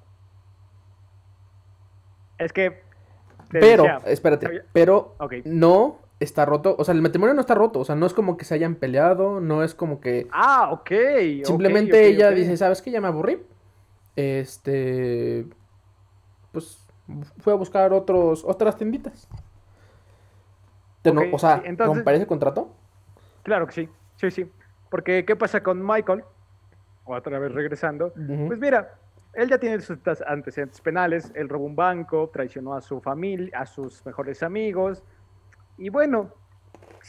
Es 2.38 2.52
que. 2.52 2.82
Pero, 3.50 3.84
decía, 3.84 4.00
espérate, 4.06 4.64
pero 4.72 5.14
no 5.44 5.98
está 6.20 6.44
roto. 6.44 6.76
O 6.78 6.84
sea, 6.84 6.92
el 6.94 7.00
matrimonio 7.02 7.34
no 7.34 7.40
está 7.40 7.54
roto. 7.54 7.80
O 7.80 7.84
sea, 7.84 7.94
no 7.94 8.04
es 8.06 8.12
como 8.12 8.36
que 8.36 8.44
se 8.44 8.54
hayan 8.54 8.74
peleado, 8.74 9.40
no 9.40 9.62
es 9.62 9.74
como 9.74 10.00
que. 10.00 10.26
Ah, 10.32 10.70
ok. 10.72 10.90
Simplemente 11.44 12.06
ella 12.06 12.30
dice, 12.30 12.56
¿sabes 12.56 12.82
qué? 12.82 12.90
Ya 12.90 13.00
me 13.00 13.08
aburrí. 13.08 13.38
Este. 14.16 15.46
Pues 16.52 16.86
fui 17.38 17.52
a 17.52 17.56
buscar 17.56 17.92
otros, 17.92 18.44
otras 18.44 18.76
tienditas. 18.76 19.28
Te 21.02 21.12
no- 21.12 21.20
Ok, 21.20 21.26
o 21.32 21.38
sea, 21.38 21.62
entonces- 21.64 21.96
¿romperías 21.96 22.22
el 22.22 22.26
contrato? 22.26 22.70
Claro 23.42 23.66
que 23.66 23.72
sí, 23.72 23.88
sí, 24.16 24.30
sí. 24.30 24.50
Porque, 24.90 25.24
¿qué 25.24 25.36
pasa 25.36 25.62
con 25.62 25.84
Michael? 25.86 26.24
Otra 27.04 27.38
vez 27.38 27.52
regresando. 27.52 28.12
Pues 28.48 28.58
mira, 28.58 28.98
él 29.34 29.48
ya 29.48 29.58
tiene 29.58 29.80
sus 29.80 29.98
antecedentes 30.26 30.80
penales. 30.80 31.30
Él 31.36 31.48
robó 31.48 31.64
un 31.66 31.76
banco, 31.76 32.28
traicionó 32.32 32.74
a 32.74 32.80
su 32.80 33.00
familia, 33.00 33.60
a 33.60 33.66
sus 33.66 34.04
mejores 34.04 34.42
amigos. 34.42 35.02
Y 35.78 35.90
bueno, 35.90 36.30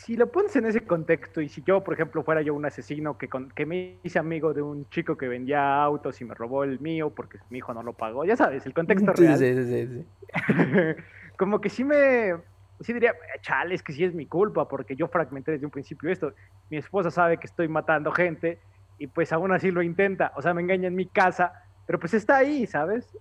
si 0.05 0.15
lo 0.15 0.31
pones 0.31 0.55
en 0.55 0.65
ese 0.65 0.85
contexto, 0.85 1.41
y 1.41 1.49
si 1.49 1.63
yo, 1.63 1.83
por 1.83 1.93
ejemplo, 1.95 2.23
fuera 2.23 2.41
yo 2.41 2.53
un 2.53 2.65
asesino 2.65 3.17
que, 3.17 3.29
con- 3.29 3.49
que 3.51 3.65
me 3.65 3.99
hice 4.03 4.19
amigo 4.19 4.53
de 4.53 4.61
un 4.61 4.87
chico 4.89 5.17
que 5.17 5.27
vendía 5.27 5.81
autos 5.83 6.21
y 6.21 6.25
me 6.25 6.35
robó 6.35 6.63
el 6.63 6.79
mío 6.79 7.13
porque 7.15 7.39
mi 7.49 7.59
hijo 7.59 7.73
no 7.73 7.83
lo 7.83 7.93
pagó, 7.97 8.25
ya 8.25 8.35
sabes, 8.37 8.65
el 8.65 8.73
contexto 8.73 9.13
Sí, 9.15 9.23
real. 9.23 9.37
sí, 9.37 9.53
sí, 9.55 9.87
sí, 9.87 10.11
como 11.37 11.61
que 11.61 11.69
sí 11.69 11.83
me, 11.83 12.33
sí 12.79 12.93
diría, 12.93 13.15
chale, 13.41 13.75
es 13.75 13.83
que 13.83 13.93
sí 13.93 14.03
es 14.03 14.13
mi 14.13 14.27
culpa, 14.27 14.67
porque 14.67 14.95
yo 14.95 15.07
fragmenté 15.07 15.51
desde 15.53 15.65
un 15.65 15.71
principio 15.71 16.09
esto. 16.11 16.33
Mi 16.69 16.77
esposa 16.77 17.11
sabe 17.11 17.39
que 17.39 17.47
estoy 17.47 17.67
matando 17.67 18.11
gente 18.11 18.61
y 18.97 19.07
pues 19.07 19.31
aún 19.33 19.51
así 19.53 19.71
lo 19.71 19.81
intenta, 19.81 20.33
o 20.35 20.41
sea, 20.41 20.53
me 20.53 20.61
engaña 20.61 20.87
en 20.87 20.95
mi 20.95 21.09
casa, 21.09 21.53
pero 21.85 21.99
pues 21.99 22.13
está 22.13 22.37
ahí, 22.37 22.67
¿sabes? 22.67 23.17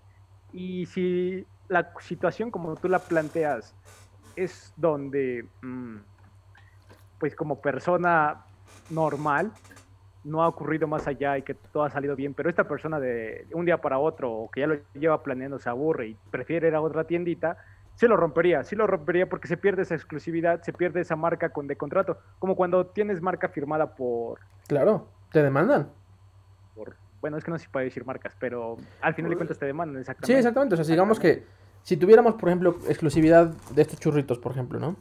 Y 0.51 0.87
si 0.87 1.47
la 1.69 1.93
situación 2.01 2.51
como 2.51 2.79
tú 2.79 2.89
la 2.89 3.07
planteas 3.09 3.77
es 4.35 4.73
donde, 4.77 5.51
mm, 5.63 5.99
pues 7.27 7.35
como 7.35 7.61
persona 7.61 8.45
normal, 8.89 9.51
no 10.23 10.45
ha 10.45 10.49
ocurrido 10.49 10.87
más 10.87 11.09
allá 11.09 11.37
y 11.37 11.43
que 11.43 11.55
todo 11.55 11.83
ha 11.83 11.91
salido 11.91 12.15
bien, 12.15 12.35
pero 12.35 12.49
esta 12.49 12.69
persona 12.69 13.01
de 13.01 13.49
un 13.53 13.65
día 13.65 13.81
para 13.81 13.99
otro 13.99 14.33
o 14.33 14.49
que 14.49 14.61
ya 14.61 14.69
lo 14.69 14.77
lleva 14.95 15.25
planeando 15.25 15.59
se 15.59 15.69
aburre 15.69 16.11
y 16.11 16.17
prefiere 16.31 16.69
ir 16.69 16.77
a 16.77 16.81
otra 16.81 17.03
tiendita, 17.03 17.57
sí 17.97 18.07
lo 18.07 18.17
rompería, 18.17 18.63
sí 18.63 18.77
lo 18.77 18.87
rompería 18.87 19.29
porque 19.29 19.49
se 19.49 19.57
pierde 19.57 19.83
esa 19.83 19.97
exclusividad, 19.97 20.63
se 20.63 20.73
pierde 20.73 21.01
esa 21.01 21.17
marca 21.17 21.49
con, 21.49 21.67
de 21.67 21.75
contrato, 21.75 22.17
como 22.39 22.55
cuando 22.55 22.87
tienes 22.87 23.21
marca 23.21 23.49
firmada 23.49 23.97
por, 23.97 24.39
Claro, 24.69 25.09
te 25.33 25.43
demandan. 25.43 25.91
por 26.77 26.95
bueno, 27.21 27.39
es 27.39 27.45
que 27.45 27.51
no 27.51 27.59
sé 27.59 27.65
si 27.65 27.71
puedo 27.71 27.83
decir 27.83 28.05
marcas, 28.05 28.37
pero 28.39 28.77
al 29.01 29.15
final 29.15 29.31
de 29.31 29.37
cuentas 29.37 29.59
te 29.59 29.67
demandan 29.67 29.99
exactamente. 30.01 30.33
Sí, 30.33 30.39
exactamente. 30.39 30.75
O 30.75 30.77
sea, 30.77 30.85
digamos 30.85 31.19
que 31.19 31.45
si 31.83 31.97
tuviéramos, 31.97 32.35
por 32.35 32.51
ejemplo, 32.51 32.77
exclusividad 32.89 33.49
de 33.75 33.83
estos 33.83 33.99
churritos, 33.99 34.39
por 34.39 34.53
ejemplo, 34.53 34.79
¿no? 34.79 34.95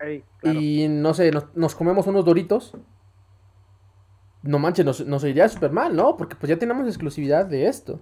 Ey, 0.00 0.24
claro. 0.38 0.60
Y 0.60 0.88
no 0.88 1.14
sé, 1.14 1.30
nos, 1.30 1.54
nos 1.54 1.74
comemos 1.74 2.06
unos 2.06 2.24
doritos. 2.24 2.76
No 4.42 4.58
manches, 4.58 4.84
nos, 4.84 5.04
nos 5.06 5.24
iría 5.24 5.48
súper 5.48 5.72
mal, 5.72 5.96
¿no? 5.96 6.16
Porque 6.16 6.36
pues 6.36 6.50
ya 6.50 6.58
tenemos 6.58 6.86
exclusividad 6.86 7.46
de 7.46 7.66
esto. 7.66 8.00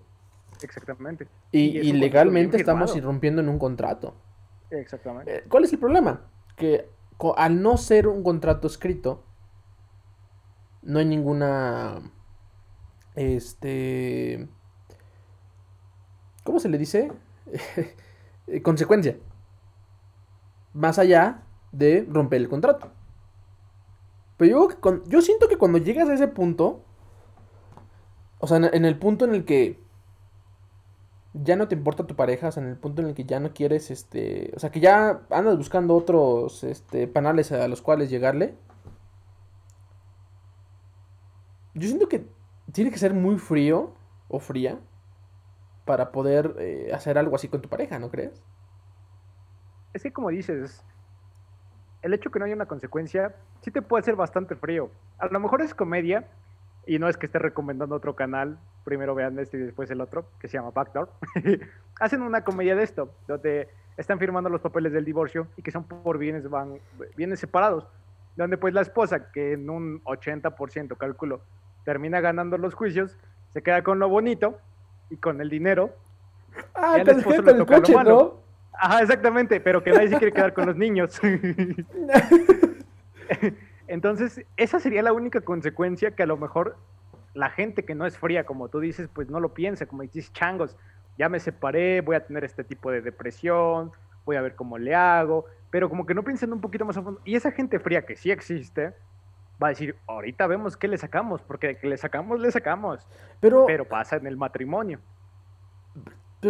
Exactamente. 0.63 1.29
Y, 1.53 1.93
legalmente 1.93 2.57
estamos 2.57 2.95
irrumpiendo 2.97 3.41
en 3.41 3.49
un 3.49 3.59
contrato. 3.59 4.15
Exactamente. 4.71 5.37
Eh, 5.37 5.45
¿Cuál 5.49 5.65
es 5.65 5.73
el 5.73 5.79
problema? 5.79 6.23
Que 6.57 6.89
al 7.37 7.63
no 7.63 7.77
ser 7.77 8.09
un 8.09 8.23
contrato 8.23 8.67
escrito, 8.67 9.25
no 10.83 10.99
hay 10.99 11.07
ninguna 11.07 12.03
este, 13.15 14.49
¿cómo 16.43 16.59
se 16.59 16.69
le 16.69 16.79
dice? 16.79 17.13
Consecuencia. 18.63 19.17
Más 20.73 20.99
allá 20.99 21.43
de 21.75 22.07
romper 22.09 22.41
el 22.41 22.49
contrato. 22.49 22.91
Pero 24.37 24.69
yo, 24.83 25.03
yo 25.07 25.23
siento 25.23 25.49
que 25.49 25.59
cuando 25.59 25.79
llegas 25.79 26.09
a 26.09 26.15
ese 26.15 26.29
punto, 26.29 26.85
o 28.39 28.47
sea, 28.47 28.59
en, 28.59 28.85
el 28.85 28.99
punto 28.99 29.25
en 29.25 29.35
el 29.35 29.45
que 29.45 29.81
ya 31.33 31.57
no 31.57 31.69
te 31.69 31.75
importa 31.75 32.07
tu 32.07 32.17
pareja, 32.17 32.49
o 32.49 32.53
sea, 32.53 32.63
en 32.63 32.69
el 32.69 32.77
punto 32.77 33.03
en 33.03 33.09
el 33.09 33.15
que 33.15 33.25
ya 33.25 33.41
no 33.41 33.53
quieres, 33.53 33.91
este, 33.91 34.53
o 34.57 34.61
sea, 34.61 34.71
que 34.71 34.81
ya 34.81 35.23
andas 35.31 35.57
buscando 35.57 35.95
otros, 35.95 36.65
este, 36.65 37.09
panales 37.09 37.53
a 37.53 37.67
los 37.69 37.83
cuales 37.83 38.11
llegarle. 38.11 38.55
Yo 41.75 41.89
siento 41.89 42.09
que 42.09 42.29
tiene 42.73 42.91
que 42.91 42.99
ser 42.99 43.15
muy 43.15 43.39
frío 43.39 43.95
o 44.29 44.39
fría 44.39 44.79
para 45.85 46.13
poder 46.13 46.55
eh, 46.59 46.91
hacer 46.95 47.19
algo 47.19 47.37
así 47.37 47.49
con 47.49 47.61
tu 47.61 47.69
pareja, 47.69 47.99
¿no 47.99 48.11
crees? 48.11 48.43
Es 49.93 50.03
que 50.03 50.13
como 50.13 50.31
dices, 50.31 50.85
el 52.05 52.13
hecho 52.13 52.31
que 52.31 52.39
no 52.39 52.45
haya 52.45 52.55
una 52.55 52.67
consecuencia 52.67 53.35
sí 53.63 53.71
te 53.71 53.81
puede 53.81 54.03
hacer 54.03 54.15
bastante 54.15 54.55
frío. 54.55 54.91
A 55.19 55.27
lo 55.29 55.41
mejor 55.41 55.63
es 55.63 55.75
comedia, 55.75 56.29
y 56.87 56.99
no 56.99 57.09
es 57.09 57.17
que 57.17 57.25
esté 57.25 57.39
recomendando 57.39 57.95
otro 57.97 58.15
canal, 58.15 58.59
primero 58.85 59.15
vean 59.15 59.39
este 59.39 59.57
y 59.57 59.61
después 59.61 59.91
el 59.91 60.03
otro, 60.03 60.27
que 60.39 60.47
se 60.47 60.59
llama 60.59 60.71
Backdoor. 60.71 61.09
Hacen 62.01 62.21
una 62.21 62.45
comedia 62.45 62.77
de 62.77 62.83
esto, 62.83 63.11
donde 63.27 63.69
están 63.97 64.19
firmando 64.19 64.51
los 64.51 64.61
papeles 64.61 64.93
del 64.93 65.07
divorcio 65.07 65.47
y 65.57 65.63
que 65.63 65.71
son 65.71 65.85
por 65.85 66.19
bienes, 66.19 66.49
van, 66.51 66.79
bienes 67.17 67.41
separados, 67.41 67.89
donde 68.37 68.59
pues 68.59 68.75
la 68.75 68.83
esposa, 68.83 69.33
que 69.33 69.53
en 69.53 69.71
un 69.71 70.03
80% 70.05 70.99
cálculo 70.99 71.41
termina 71.87 72.21
ganando 72.21 72.59
los 72.59 72.75
juicios, 72.75 73.17
se 73.55 73.63
queda 73.63 73.83
con 73.83 73.99
lo 73.99 74.11
bonito 74.11 74.59
y 75.09 75.17
con 75.17 75.41
el 75.41 75.49
dinero. 75.49 75.95
Ah, 76.75 76.99
el 76.99 77.09
esposo 77.09 77.41
le 77.41 77.55
toca 77.55 77.77
coche, 77.77 77.95
¿no? 78.05 78.44
Ajá, 78.79 79.03
exactamente, 79.03 79.61
pero 79.61 79.83
que 79.83 79.93
nadie 79.93 80.09
se 80.09 80.19
quiere 80.19 80.33
quedar 80.33 80.53
con 80.53 80.67
los 80.67 80.77
niños. 80.77 81.21
Entonces, 83.87 84.45
esa 84.57 84.81
sería 84.81 85.03
la 85.03 85.13
única 85.13 85.41
consecuencia 85.41 86.13
que 86.13 86.23
a 86.23 86.27
lo 86.27 86.37
mejor 86.37 86.77
la 87.35 87.51
gente 87.51 87.85
que 87.85 87.95
no 87.95 88.07
es 88.07 88.19
fría, 88.19 88.45
como 88.45 88.69
tú 88.69 88.81
dices, 88.81 89.09
pues 89.13 89.29
no 89.29 89.41
lo 89.41 89.55
piensa, 89.55 89.87
como 89.87 90.03
dices, 90.03 90.33
changos, 90.33 90.77
ya 91.19 91.29
me 91.29 91.41
separé, 91.41 92.01
voy 92.01 92.17
a 92.17 92.27
tener 92.27 92.45
este 92.45 92.65
tipo 92.65 92.91
de 92.91 93.01
depresión, 93.01 93.93
voy 94.25 94.37
a 94.37 94.43
ver 94.43 94.55
cómo 94.55 94.79
le 94.79 94.95
hago, 94.95 95.47
pero 95.71 95.89
como 95.89 96.07
que 96.07 96.15
no 96.15 96.23
piensen 96.23 96.53
un 96.53 96.61
poquito 96.61 96.85
más 96.85 96.97
a 96.97 97.03
fondo. 97.03 97.21
Y 97.25 97.37
esa 97.37 97.53
gente 97.53 97.79
fría 97.79 98.07
que 98.07 98.17
sí 98.17 98.31
existe, 98.31 98.95
va 99.63 99.69
a 99.69 99.71
decir, 99.71 99.97
ahorita 100.07 100.47
vemos 100.47 100.77
qué 100.77 100.89
le 100.89 100.99
sacamos, 100.99 101.43
porque 101.43 101.69
de 101.69 101.79
que 101.79 101.89
le 101.89 101.97
sacamos, 101.97 102.41
le 102.41 102.51
sacamos. 102.51 103.07
Pero, 103.41 103.67
pero 103.67 103.85
pasa 103.85 104.17
en 104.17 104.27
el 104.27 104.37
matrimonio. 104.37 105.01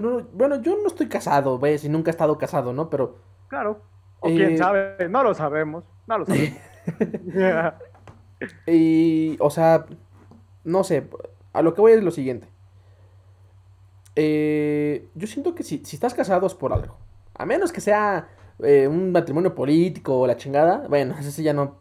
Pero, 0.01 0.28
bueno, 0.32 0.61
yo 0.61 0.76
no 0.82 0.88
estoy 0.88 1.09
casado, 1.09 1.59
ves, 1.59 1.84
y 1.84 1.88
nunca 1.88 2.11
he 2.11 2.12
estado 2.12 2.36
casado, 2.36 2.72
¿no? 2.72 2.90
Pero... 2.90 3.18
Claro. 3.49 3.80
O 4.20 4.28
quién 4.28 4.55
eh, 4.55 4.59
sabe, 4.59 5.09
no 5.09 5.22
lo 5.22 5.34
sabemos, 5.34 5.84
no 6.07 6.18
lo 6.18 6.26
sabemos. 6.26 6.59
y, 8.66 9.36
o 9.38 9.51
sea, 9.51 9.86
no 10.64 10.82
sé, 10.82 11.09
a 11.53 11.62
lo 11.62 11.74
que 11.74 11.80
voy 11.80 11.92
es 11.92 12.03
lo 12.03 12.11
siguiente. 12.11 12.49
Eh, 14.16 15.09
yo 15.14 15.26
siento 15.26 15.55
que 15.55 15.62
si, 15.62 15.82
estás 15.92 16.14
casado 16.14 16.47
es 16.47 16.55
por 16.55 16.72
algo. 16.72 16.97
A 17.34 17.47
menos 17.47 17.72
que 17.72 17.80
sea 17.80 18.28
eh, 18.61 18.88
un 18.88 19.12
matrimonio 19.12 19.55
político 19.55 20.18
o 20.18 20.26
la 20.26 20.36
chingada. 20.36 20.86
Bueno, 20.88 21.14
eso 21.20 21.42
ya 21.42 21.53
no 21.53 21.78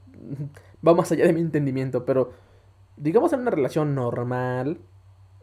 va 0.86 0.94
más 0.94 1.12
allá 1.12 1.26
de 1.26 1.34
mi 1.34 1.42
entendimiento. 1.42 2.06
Pero 2.06 2.34
digamos 2.98 3.34
en 3.34 3.42
una 3.42 3.52
relación 3.52 3.96
normal, 3.96 4.80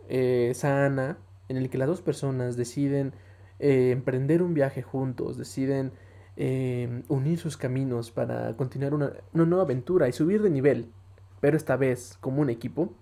eh, 0.08 0.52
sana, 0.54 1.18
en 1.51 1.59
el 1.59 1.68
que 1.68 1.76
las 1.76 1.88
dos 1.88 2.01
personas 2.01 2.57
deciden 2.57 3.12
emprender 3.59 4.42
un 4.42 4.55
viaje 4.55 4.80
juntos, 4.80 5.36
deciden 5.36 5.92
Em, 6.42 7.03
unir 7.09 7.38
sus 7.38 7.59
caminos 7.59 8.11
para 8.11 8.57
continuar 8.57 8.94
una, 8.94 9.12
nueva 9.34 9.64
aventura 9.64 10.09
y 10.09 10.12
subir 10.12 10.40
de 10.40 10.48
nivel, 10.48 10.90
pero 11.38 11.55
esta 11.55 11.76
vez 11.76 12.16
como 12.22 12.40
un 12.40 12.48
equipo. 12.48 12.94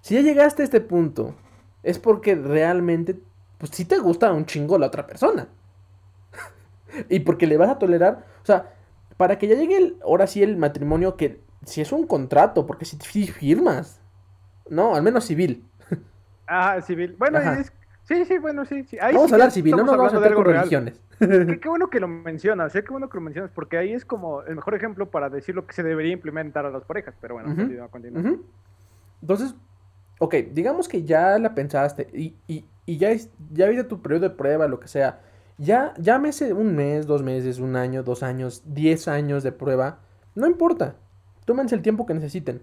Si 0.00 0.14
ya 0.14 0.20
llegaste 0.20 0.62
a 0.62 0.64
este 0.64 0.80
punto, 0.80 1.34
es 1.82 1.98
porque 1.98 2.36
realmente, 2.36 3.18
pues 3.58 3.72
sí 3.74 3.84
te 3.84 3.98
gusta 3.98 4.32
un 4.32 4.46
chingo 4.46 4.78
la 4.78 4.86
otra 4.86 5.08
persona. 5.08 5.48
y 7.08 7.18
porque 7.18 7.48
le 7.48 7.56
vas 7.56 7.70
a 7.70 7.80
tolerar, 7.80 8.24
o 8.44 8.46
sea, 8.46 8.74
para 9.16 9.36
que 9.36 9.48
ya 9.48 9.56
llegue 9.56 9.78
el, 9.78 9.96
ahora 10.04 10.28
sí 10.28 10.40
el 10.40 10.56
matrimonio, 10.56 11.16
que 11.16 11.40
si 11.66 11.80
es 11.80 11.90
un 11.90 12.06
contrato, 12.06 12.64
porque 12.64 12.84
si, 12.84 12.96
firmas, 13.26 14.00
no, 14.68 14.94
al 14.94 15.02
menos 15.02 15.24
civil. 15.24 15.64
Ah, 16.50 16.80
civil. 16.82 17.14
Bueno, 17.18 17.38
es 17.38 17.72
Sí, 18.10 18.24
sí, 18.24 18.38
bueno, 18.38 18.64
sí. 18.64 18.82
sí. 18.82 18.96
vamos 19.00 19.30
a 19.30 19.34
hablar 19.36 19.52
civil, 19.52 19.76
no 19.76 19.84
nos 19.84 19.96
vamos 19.96 20.12
a 20.12 20.16
hablar 20.16 20.34
con 20.34 20.44
religiones. 20.44 21.00
Qué, 21.20 21.68
bueno 21.68 21.90
que 21.90 22.00
lo 22.00 22.08
mencionas, 22.08 22.74
¿eh? 22.74 22.82
qué 22.82 22.90
bueno 22.90 23.08
que 23.08 23.18
lo 23.18 23.20
mencionas, 23.20 23.52
porque 23.54 23.78
ahí 23.78 23.92
es 23.92 24.04
como 24.04 24.42
el 24.42 24.56
mejor 24.56 24.74
ejemplo 24.74 25.10
para 25.10 25.30
decir 25.30 25.54
lo 25.54 25.64
que 25.64 25.74
se 25.74 25.84
debería 25.84 26.12
implementar 26.12 26.66
a 26.66 26.70
las 26.70 26.82
parejas. 26.84 27.14
Pero 27.20 27.34
bueno, 27.34 27.54
continúa, 27.54 27.86
continúa. 27.86 28.38
Entonces, 29.22 29.54
ok, 30.18 30.34
digamos 30.52 30.88
que 30.88 31.04
ya 31.04 31.38
la 31.38 31.54
pensaste 31.54 32.08
y, 32.12 32.34
y, 32.48 32.64
y 32.84 32.98
ya, 32.98 33.10
ya 33.52 33.68
viste 33.68 33.84
tu 33.84 34.02
periodo 34.02 34.30
de 34.30 34.34
prueba, 34.34 34.66
lo 34.66 34.80
que 34.80 34.88
sea. 34.88 35.20
Ya, 35.58 35.94
llámese 35.98 36.52
un 36.52 36.74
mes, 36.74 37.06
dos 37.06 37.22
meses, 37.22 37.60
un 37.60 37.76
año, 37.76 38.02
dos 38.02 38.24
años, 38.24 38.62
diez 38.64 39.06
años 39.06 39.44
de 39.44 39.52
prueba. 39.52 40.00
No 40.34 40.48
importa. 40.48 40.96
Tómense 41.44 41.76
el 41.76 41.82
tiempo 41.82 42.06
que 42.06 42.14
necesiten. 42.14 42.62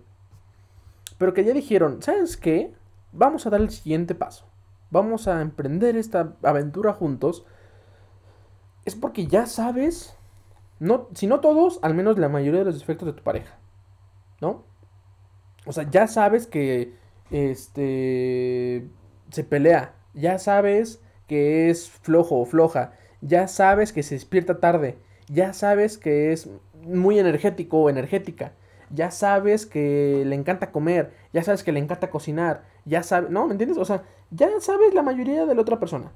Pero 1.17 1.33
que 1.33 1.45
ya 1.45 1.53
dijeron, 1.53 2.01
¿sabes 2.01 2.35
qué? 2.35 2.73
Vamos 3.17 3.47
a 3.47 3.49
dar 3.49 3.61
el 3.61 3.71
siguiente 3.71 4.13
paso. 4.13 4.45
Vamos 4.91 5.27
a 5.27 5.41
emprender 5.41 5.97
esta 5.97 6.35
aventura 6.43 6.93
juntos, 6.93 7.45
es 8.85 8.95
porque 8.95 9.25
ya 9.25 9.47
sabes, 9.47 10.15
no, 10.79 11.09
si 11.13 11.25
no 11.25 11.39
todos, 11.39 11.79
al 11.81 11.95
menos 11.95 12.19
la 12.19 12.29
mayoría 12.29 12.59
de 12.59 12.65
los 12.67 12.79
defectos 12.79 13.07
de 13.07 13.13
tu 13.13 13.23
pareja, 13.23 13.57
¿no? 14.39 14.63
O 15.65 15.73
sea, 15.73 15.89
ya 15.89 16.07
sabes 16.07 16.45
que 16.45 16.93
este 17.31 18.87
se 19.31 19.43
pelea, 19.43 19.95
ya 20.13 20.37
sabes 20.37 21.01
que 21.27 21.69
es 21.69 21.89
flojo 21.89 22.39
o 22.39 22.45
floja, 22.45 22.93
ya 23.21 23.47
sabes 23.47 23.91
que 23.91 24.03
se 24.03 24.15
despierta 24.15 24.59
tarde, 24.59 24.99
ya 25.27 25.53
sabes 25.53 25.97
que 25.97 26.31
es 26.31 26.49
muy 26.83 27.17
energético 27.19 27.79
o 27.79 27.89
energética, 27.89 28.53
ya 28.89 29.11
sabes 29.11 29.65
que 29.65 30.23
le 30.25 30.35
encanta 30.35 30.71
comer, 30.71 31.11
ya 31.33 31.43
sabes 31.43 31.63
que 31.63 31.73
le 31.73 31.79
encanta 31.79 32.09
cocinar, 32.09 32.63
ya 32.87 33.03
sabes, 33.03 33.29
¿no? 33.29 33.45
¿Me 33.45 33.51
entiendes? 33.51 33.77
O 33.77 33.85
sea, 33.85 34.03
ya 34.31 34.49
sabes 34.61 34.93
la 34.93 35.03
mayoría 35.03 35.45
de 35.45 35.53
la 35.53 35.61
otra 35.61 35.77
persona. 35.77 36.11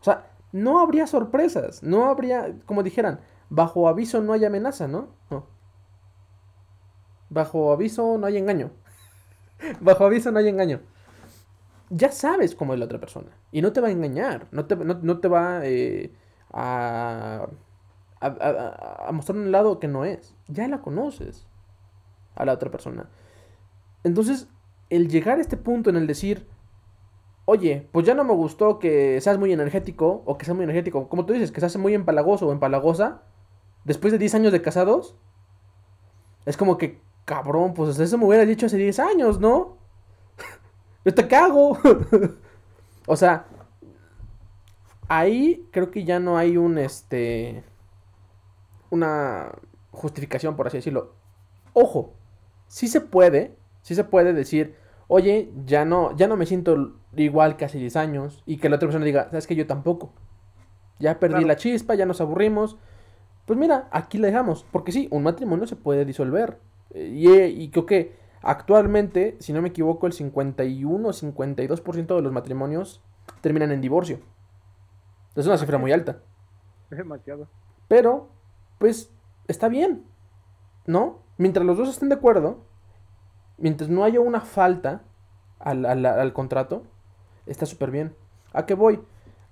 O 0.00 0.04
sea, 0.04 0.30
no 0.52 0.78
habría 0.78 1.06
sorpresas, 1.06 1.82
no 1.82 2.06
habría, 2.06 2.54
como 2.66 2.84
dijeran, 2.84 3.20
bajo 3.50 3.88
aviso 3.88 4.22
no 4.22 4.32
hay 4.32 4.44
amenaza, 4.44 4.86
¿no? 4.86 5.08
no. 5.30 5.46
Bajo 7.30 7.72
aviso 7.72 8.16
no 8.16 8.26
hay 8.26 8.36
engaño. 8.36 8.70
bajo 9.80 10.04
aviso 10.04 10.30
no 10.30 10.38
hay 10.38 10.48
engaño. 10.48 10.80
Ya 11.90 12.12
sabes 12.12 12.54
cómo 12.54 12.74
es 12.74 12.78
la 12.78 12.84
otra 12.86 13.00
persona. 13.00 13.30
Y 13.50 13.60
no 13.60 13.72
te 13.72 13.80
va 13.80 13.88
a 13.88 13.90
engañar. 13.90 14.46
No 14.52 14.66
te, 14.66 14.76
no, 14.76 15.20
te 15.20 15.28
va 15.28 15.60
eh, 15.64 16.12
a, 16.52 17.48
a 18.20 19.12
mostrar 19.12 19.36
un 19.36 19.50
lado 19.50 19.80
que 19.80 19.88
no 19.88 20.04
es. 20.04 20.34
Ya 20.46 20.68
la 20.68 20.80
conoces 20.80 21.46
a 22.36 22.44
la 22.44 22.52
otra 22.52 22.70
persona. 22.70 23.08
Entonces, 24.04 24.48
el 24.94 25.08
llegar 25.08 25.38
a 25.38 25.40
este 25.40 25.56
punto 25.56 25.90
en 25.90 25.96
el 25.96 26.06
decir, 26.06 26.46
oye, 27.44 27.88
pues 27.92 28.06
ya 28.06 28.14
no 28.14 28.24
me 28.24 28.32
gustó 28.32 28.78
que 28.78 29.20
seas 29.20 29.38
muy 29.38 29.52
energético 29.52 30.22
o 30.24 30.38
que 30.38 30.44
seas 30.44 30.56
muy 30.56 30.64
energético, 30.64 31.08
como 31.08 31.26
tú 31.26 31.32
dices, 31.32 31.52
que 31.52 31.60
seas 31.60 31.76
muy 31.76 31.94
empalagoso 31.94 32.46
o 32.46 32.52
empalagosa, 32.52 33.22
después 33.84 34.12
de 34.12 34.18
10 34.18 34.34
años 34.36 34.52
de 34.52 34.62
casados, 34.62 35.16
es 36.46 36.56
como 36.56 36.78
que, 36.78 37.00
cabrón, 37.24 37.74
pues 37.74 37.98
eso 37.98 38.18
me 38.18 38.26
hubiera 38.26 38.44
dicho 38.44 38.66
hace 38.66 38.76
10 38.76 38.98
años, 38.98 39.40
¿no? 39.40 39.78
Yo 41.04 41.14
te 41.14 41.26
cago. 41.28 41.78
o 43.06 43.16
sea, 43.16 43.46
ahí 45.08 45.66
creo 45.70 45.90
que 45.90 46.04
ya 46.04 46.18
no 46.18 46.36
hay 46.36 46.56
un, 46.56 46.78
este, 46.78 47.64
una 48.90 49.52
justificación, 49.90 50.56
por 50.56 50.66
así 50.66 50.78
decirlo. 50.78 51.14
Ojo, 51.72 52.14
sí 52.68 52.88
se 52.88 53.00
puede, 53.00 53.56
sí 53.82 53.94
se 53.94 54.04
puede 54.04 54.32
decir, 54.32 54.76
oye, 55.08 55.52
ya 55.64 55.84
no, 55.84 56.16
ya 56.16 56.28
no 56.28 56.36
me 56.36 56.46
siento 56.46 56.94
igual 57.16 57.56
que 57.56 57.64
hace 57.64 57.78
10 57.78 57.96
años 57.96 58.42
y 58.46 58.56
que 58.58 58.68
la 58.68 58.76
otra 58.76 58.88
persona 58.88 59.04
diga, 59.04 59.24
sabes 59.30 59.46
que 59.46 59.56
yo 59.56 59.66
tampoco. 59.66 60.12
Ya 60.98 61.18
perdí 61.18 61.44
la 61.44 61.56
chispa, 61.56 61.94
ya 61.94 62.06
nos 62.06 62.20
aburrimos. 62.20 62.76
Pues 63.46 63.58
mira, 63.58 63.88
aquí 63.90 64.18
la 64.18 64.28
dejamos, 64.28 64.64
porque 64.70 64.92
sí, 64.92 65.08
un 65.10 65.22
matrimonio 65.22 65.66
se 65.66 65.76
puede 65.76 66.04
disolver. 66.04 66.58
Y, 66.94 67.30
y 67.30 67.70
creo 67.70 67.86
que 67.86 68.16
actualmente, 68.42 69.36
si 69.40 69.52
no 69.52 69.60
me 69.60 69.68
equivoco, 69.68 70.06
el 70.06 70.12
51 70.12 71.08
o 71.08 71.12
52% 71.12 72.16
de 72.16 72.22
los 72.22 72.32
matrimonios 72.32 73.02
terminan 73.40 73.72
en 73.72 73.80
divorcio. 73.80 74.20
Es 75.34 75.46
una 75.46 75.58
cifra 75.58 75.78
muy 75.78 75.92
alta. 75.92 76.22
Es 76.90 76.98
demasiado. 76.98 77.48
Pero, 77.88 78.28
pues, 78.78 79.10
está 79.48 79.68
bien. 79.68 80.04
¿No? 80.86 81.22
Mientras 81.38 81.66
los 81.66 81.76
dos 81.76 81.88
estén 81.88 82.08
de 82.08 82.14
acuerdo, 82.14 82.64
mientras 83.58 83.90
no 83.90 84.04
haya 84.04 84.20
una 84.20 84.40
falta, 84.40 85.02
al, 85.58 85.86
al, 85.86 86.04
al 86.04 86.32
contrato, 86.32 86.82
está 87.46 87.66
súper 87.66 87.90
bien. 87.90 88.14
¿A 88.52 88.66
qué 88.66 88.74
voy? 88.74 89.00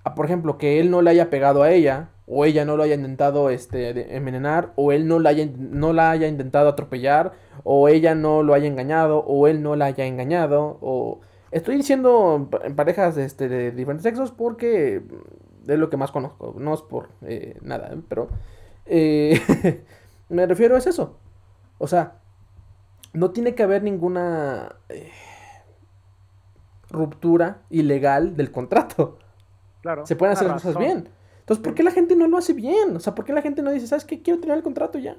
A, 0.03 0.15
por 0.15 0.25
ejemplo, 0.25 0.57
que 0.57 0.79
él 0.79 0.91
no 0.91 1.01
le 1.01 1.11
haya 1.11 1.29
pegado 1.29 1.63
a 1.63 1.71
ella, 1.71 2.09
o 2.27 2.45
ella 2.45 2.65
no 2.65 2.77
lo 2.77 2.83
haya 2.83 2.95
intentado 2.95 3.49
este, 3.49 4.15
envenenar, 4.15 4.73
o 4.75 4.91
él 4.91 5.07
no 5.07 5.19
la, 5.19 5.29
haya, 5.29 5.47
no 5.57 5.93
la 5.93 6.11
haya 6.11 6.27
intentado 6.27 6.69
atropellar, 6.69 7.33
o 7.63 7.87
ella 7.87 8.15
no 8.15 8.43
lo 8.43 8.53
haya 8.53 8.67
engañado, 8.67 9.19
o 9.19 9.47
él 9.47 9.61
no 9.61 9.75
la 9.75 9.85
haya 9.85 10.05
engañado, 10.05 10.77
o... 10.81 11.21
Estoy 11.51 11.77
diciendo 11.77 12.49
en 12.63 12.75
parejas 12.75 13.15
este, 13.17 13.47
de 13.47 13.69
diferentes 13.69 14.01
sexos 14.01 14.31
porque 14.31 15.03
es 15.67 15.77
lo 15.77 15.87
que 15.91 15.97
más 15.97 16.11
conozco, 16.11 16.55
no 16.57 16.73
es 16.73 16.81
por 16.81 17.09
eh, 17.21 17.59
nada, 17.61 17.95
pero 18.09 18.29
eh, 18.87 19.39
me 20.29 20.47
refiero 20.47 20.75
a 20.75 20.79
eso. 20.79 21.19
O 21.77 21.87
sea, 21.87 22.22
no 23.13 23.31
tiene 23.31 23.55
que 23.55 23.63
haber 23.63 23.83
ninguna 23.83 24.75
eh, 24.89 25.11
ruptura 26.89 27.61
ilegal 27.69 28.35
del 28.35 28.51
contrato. 28.51 29.19
Claro. 29.81 30.05
Se 30.05 30.15
pueden 30.15 30.33
hacer 30.33 30.47
las 30.47 30.61
cosas 30.61 30.77
bien. 30.77 31.09
Entonces, 31.39 31.63
¿por 31.63 31.75
qué 31.75 31.83
la 31.83 31.91
gente 31.91 32.15
no 32.15 32.27
lo 32.27 32.37
hace 32.37 32.53
bien? 32.53 32.95
O 32.95 32.99
sea, 32.99 33.13
¿por 33.13 33.25
qué 33.25 33.33
la 33.33 33.41
gente 33.41 33.61
no 33.61 33.71
dice, 33.71 33.87
¿sabes 33.87 34.05
qué? 34.05 34.21
Quiero 34.21 34.39
tener 34.39 34.57
el 34.57 34.63
contrato 34.63 34.97
ya. 34.97 35.17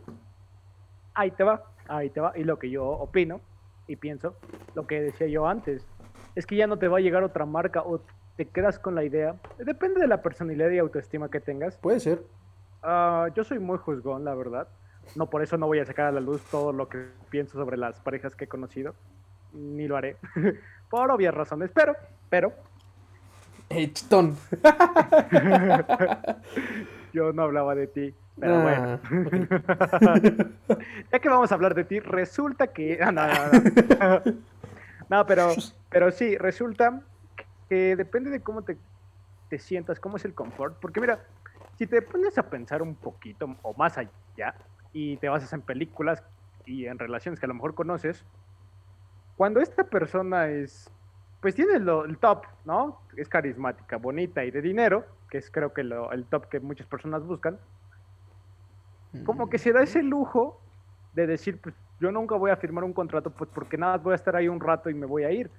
Ahí 1.12 1.30
te 1.30 1.44
va, 1.44 1.64
ahí 1.86 2.10
te 2.10 2.20
va. 2.20 2.32
Y 2.34 2.44
lo 2.44 2.58
que 2.58 2.70
yo 2.70 2.86
opino 2.86 3.40
y 3.86 3.96
pienso, 3.96 4.34
lo 4.74 4.86
que 4.86 5.02
decía 5.02 5.26
yo 5.26 5.46
antes, 5.46 5.86
es 6.34 6.46
que 6.46 6.56
ya 6.56 6.66
no 6.66 6.78
te 6.78 6.88
va 6.88 6.98
a 6.98 7.00
llegar 7.00 7.22
otra 7.22 7.44
marca 7.44 7.82
o 7.82 8.00
te 8.36 8.46
quedas 8.46 8.78
con 8.78 8.94
la 8.94 9.04
idea. 9.04 9.36
Depende 9.58 10.00
de 10.00 10.08
la 10.08 10.22
personalidad 10.22 10.70
y 10.70 10.78
autoestima 10.78 11.30
que 11.30 11.40
tengas. 11.40 11.76
Puede 11.76 12.00
ser. 12.00 12.22
Ah, 12.82 13.28
yo 13.34 13.44
soy 13.44 13.58
muy 13.58 13.78
juzgón, 13.78 14.24
la 14.24 14.34
verdad. 14.34 14.68
No 15.14 15.30
por 15.30 15.42
eso 15.42 15.56
no 15.56 15.66
voy 15.66 15.78
a 15.78 15.86
sacar 15.86 16.06
a 16.06 16.12
la 16.12 16.20
luz 16.20 16.42
todo 16.50 16.72
lo 16.72 16.88
que 16.88 17.06
pienso 17.30 17.58
sobre 17.58 17.76
las 17.76 18.00
parejas 18.00 18.34
que 18.34 18.44
he 18.44 18.48
conocido. 18.48 18.94
Ni 19.52 19.86
lo 19.86 19.96
haré. 19.96 20.16
por 20.90 21.10
obvias 21.10 21.34
razones. 21.34 21.70
Pero, 21.74 21.94
pero, 22.28 22.52
chitón. 23.68 24.36
yo 27.12 27.32
no 27.32 27.42
hablaba 27.42 27.74
de 27.74 27.86
ti. 27.86 28.14
Pero 28.38 28.62
bueno. 28.62 29.00
Ah, 29.68 30.14
ok. 30.16 30.78
ya 31.12 31.18
que 31.18 31.28
vamos 31.28 31.52
a 31.52 31.54
hablar 31.54 31.74
de 31.74 31.84
ti, 31.84 32.00
resulta 32.00 32.68
que. 32.68 32.98
ah, 33.00 33.12
no, 33.12 33.26
no, 33.26 33.34
no. 34.00 34.22
No, 35.08 35.26
pero, 35.26 35.50
pero 35.90 36.10
sí, 36.10 36.36
resulta 36.36 37.00
que 37.68 37.94
depende 37.94 38.30
de 38.30 38.40
cómo 38.40 38.62
te, 38.62 38.76
te 39.48 39.58
sientas, 39.58 40.00
cómo 40.00 40.16
es 40.16 40.24
el 40.24 40.34
confort. 40.34 40.78
Porque 40.80 41.00
mira, 41.00 41.20
si 41.78 41.86
te 41.86 42.02
pones 42.02 42.38
a 42.38 42.48
pensar 42.48 42.82
un 42.82 42.94
poquito 42.94 43.54
o 43.62 43.74
más 43.74 43.98
allá 43.98 44.54
y 44.94 45.18
te 45.18 45.28
basas 45.28 45.52
en 45.52 45.60
películas 45.62 46.24
y 46.64 46.86
en 46.86 46.98
relaciones 46.98 47.40
que 47.40 47.46
a 47.46 47.48
lo 47.48 47.54
mejor 47.54 47.74
conoces, 47.74 48.24
cuando 49.34 49.60
esta 49.60 49.84
persona 49.90 50.48
es, 50.48 50.90
pues 51.40 51.54
tiene 51.54 51.78
lo- 51.80 52.04
el 52.04 52.18
top, 52.18 52.44
¿no? 52.64 53.02
Es 53.16 53.28
carismática, 53.28 53.96
bonita 53.98 54.44
y 54.44 54.50
de 54.52 54.62
dinero, 54.62 55.04
que 55.28 55.38
es 55.38 55.50
creo 55.50 55.74
que 55.74 55.82
lo- 55.82 56.12
el 56.12 56.26
top 56.28 56.48
que 56.48 56.60
muchas 56.60 56.86
personas 56.86 57.24
buscan, 57.24 57.60
como 59.24 59.48
que 59.48 59.58
se 59.58 59.72
da 59.72 59.82
ese 59.82 60.02
lujo 60.02 60.62
de 61.12 61.26
decir, 61.26 61.60
pues 61.60 61.74
yo 62.00 62.10
nunca 62.12 62.36
voy 62.36 62.50
a 62.50 62.56
firmar 62.56 62.84
un 62.84 62.92
contrato, 62.92 63.30
pues 63.34 63.50
porque 63.52 63.76
nada, 63.78 63.98
voy 63.98 64.12
a 64.12 64.16
estar 64.16 64.34
ahí 64.36 64.48
un 64.48 64.60
rato 64.60 64.90
y 64.90 64.94
me 64.94 65.06
voy 65.06 65.24
a 65.24 65.30
ir. 65.32 65.50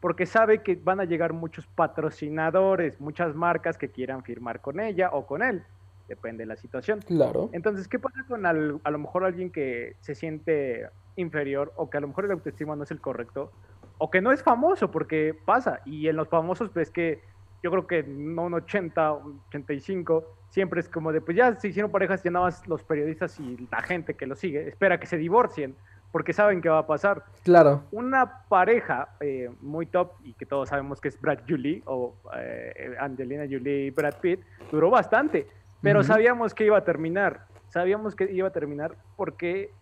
Porque 0.00 0.26
sabe 0.26 0.62
que 0.62 0.74
van 0.76 1.00
a 1.00 1.04
llegar 1.04 1.32
muchos 1.32 1.66
patrocinadores, 1.66 3.00
muchas 3.00 3.34
marcas 3.34 3.78
que 3.78 3.90
quieran 3.90 4.22
firmar 4.22 4.60
con 4.60 4.80
ella 4.80 5.10
o 5.12 5.26
con 5.26 5.42
él. 5.42 5.64
Depende 6.08 6.42
de 6.42 6.46
la 6.46 6.56
situación. 6.56 7.00
Claro. 7.00 7.48
Entonces, 7.52 7.88
¿qué 7.88 7.98
pasa 7.98 8.24
con 8.28 8.44
al- 8.46 8.80
a 8.84 8.90
lo 8.90 8.98
mejor 8.98 9.24
alguien 9.24 9.50
que 9.50 9.96
se 10.00 10.14
siente 10.14 10.88
inferior 11.16 11.72
o 11.76 11.88
que 11.88 11.96
a 11.98 12.00
lo 12.00 12.08
mejor 12.08 12.26
el 12.26 12.32
autoestima 12.32 12.76
no 12.76 12.82
es 12.84 12.90
el 12.90 13.00
correcto 13.00 13.52
o 13.98 14.10
que 14.10 14.20
no 14.20 14.30
es 14.32 14.42
famoso? 14.42 14.90
Porque 14.90 15.34
pasa. 15.46 15.80
Y 15.86 16.08
en 16.08 16.16
los 16.16 16.28
famosos 16.28 16.72
ves 16.74 16.90
que 16.90 17.22
yo 17.62 17.70
creo 17.70 17.86
que 17.86 18.02
no 18.02 18.42
un 18.44 18.54
80, 18.54 19.12
un 19.12 19.40
85, 19.48 20.24
siempre 20.50 20.80
es 20.80 20.88
como 20.90 21.10
de, 21.12 21.20
pues 21.22 21.36
ya 21.36 21.54
se 21.56 21.68
hicieron 21.68 21.90
parejas, 21.90 22.22
ya 22.22 22.30
nada 22.30 22.44
más 22.46 22.66
los 22.68 22.84
periodistas 22.84 23.40
y 23.40 23.66
la 23.72 23.80
gente 23.80 24.14
que 24.14 24.26
los 24.26 24.38
sigue 24.38 24.68
espera 24.68 25.00
que 25.00 25.06
se 25.06 25.16
divorcien 25.16 25.74
porque 26.12 26.32
saben 26.32 26.60
que 26.60 26.68
va 26.68 26.78
a 26.80 26.86
pasar 26.86 27.24
Claro. 27.42 27.82
una 27.90 28.46
pareja 28.48 29.16
eh, 29.18 29.50
muy 29.62 29.86
top 29.86 30.12
y 30.22 30.34
que 30.34 30.46
todos 30.46 30.68
sabemos 30.68 31.00
que 31.00 31.08
es 31.08 31.20
Brad 31.20 31.40
Julie 31.48 31.82
o 31.86 32.14
eh, 32.36 32.94
Angelina 33.00 33.44
Jolie 33.50 33.86
y 33.86 33.90
Brad 33.90 34.14
Pitt, 34.20 34.40
duró 34.70 34.90
bastante, 34.90 35.48
pero 35.84 36.00
Ujú. 36.00 36.08
sabíamos 36.08 36.54
que 36.54 36.64
iba 36.64 36.78
a 36.78 36.82
terminar, 36.84 37.46
sabíamos 37.68 38.16
que 38.16 38.24
iba 38.32 38.48
a 38.48 38.52
terminar 38.52 38.96
porque 39.14 39.76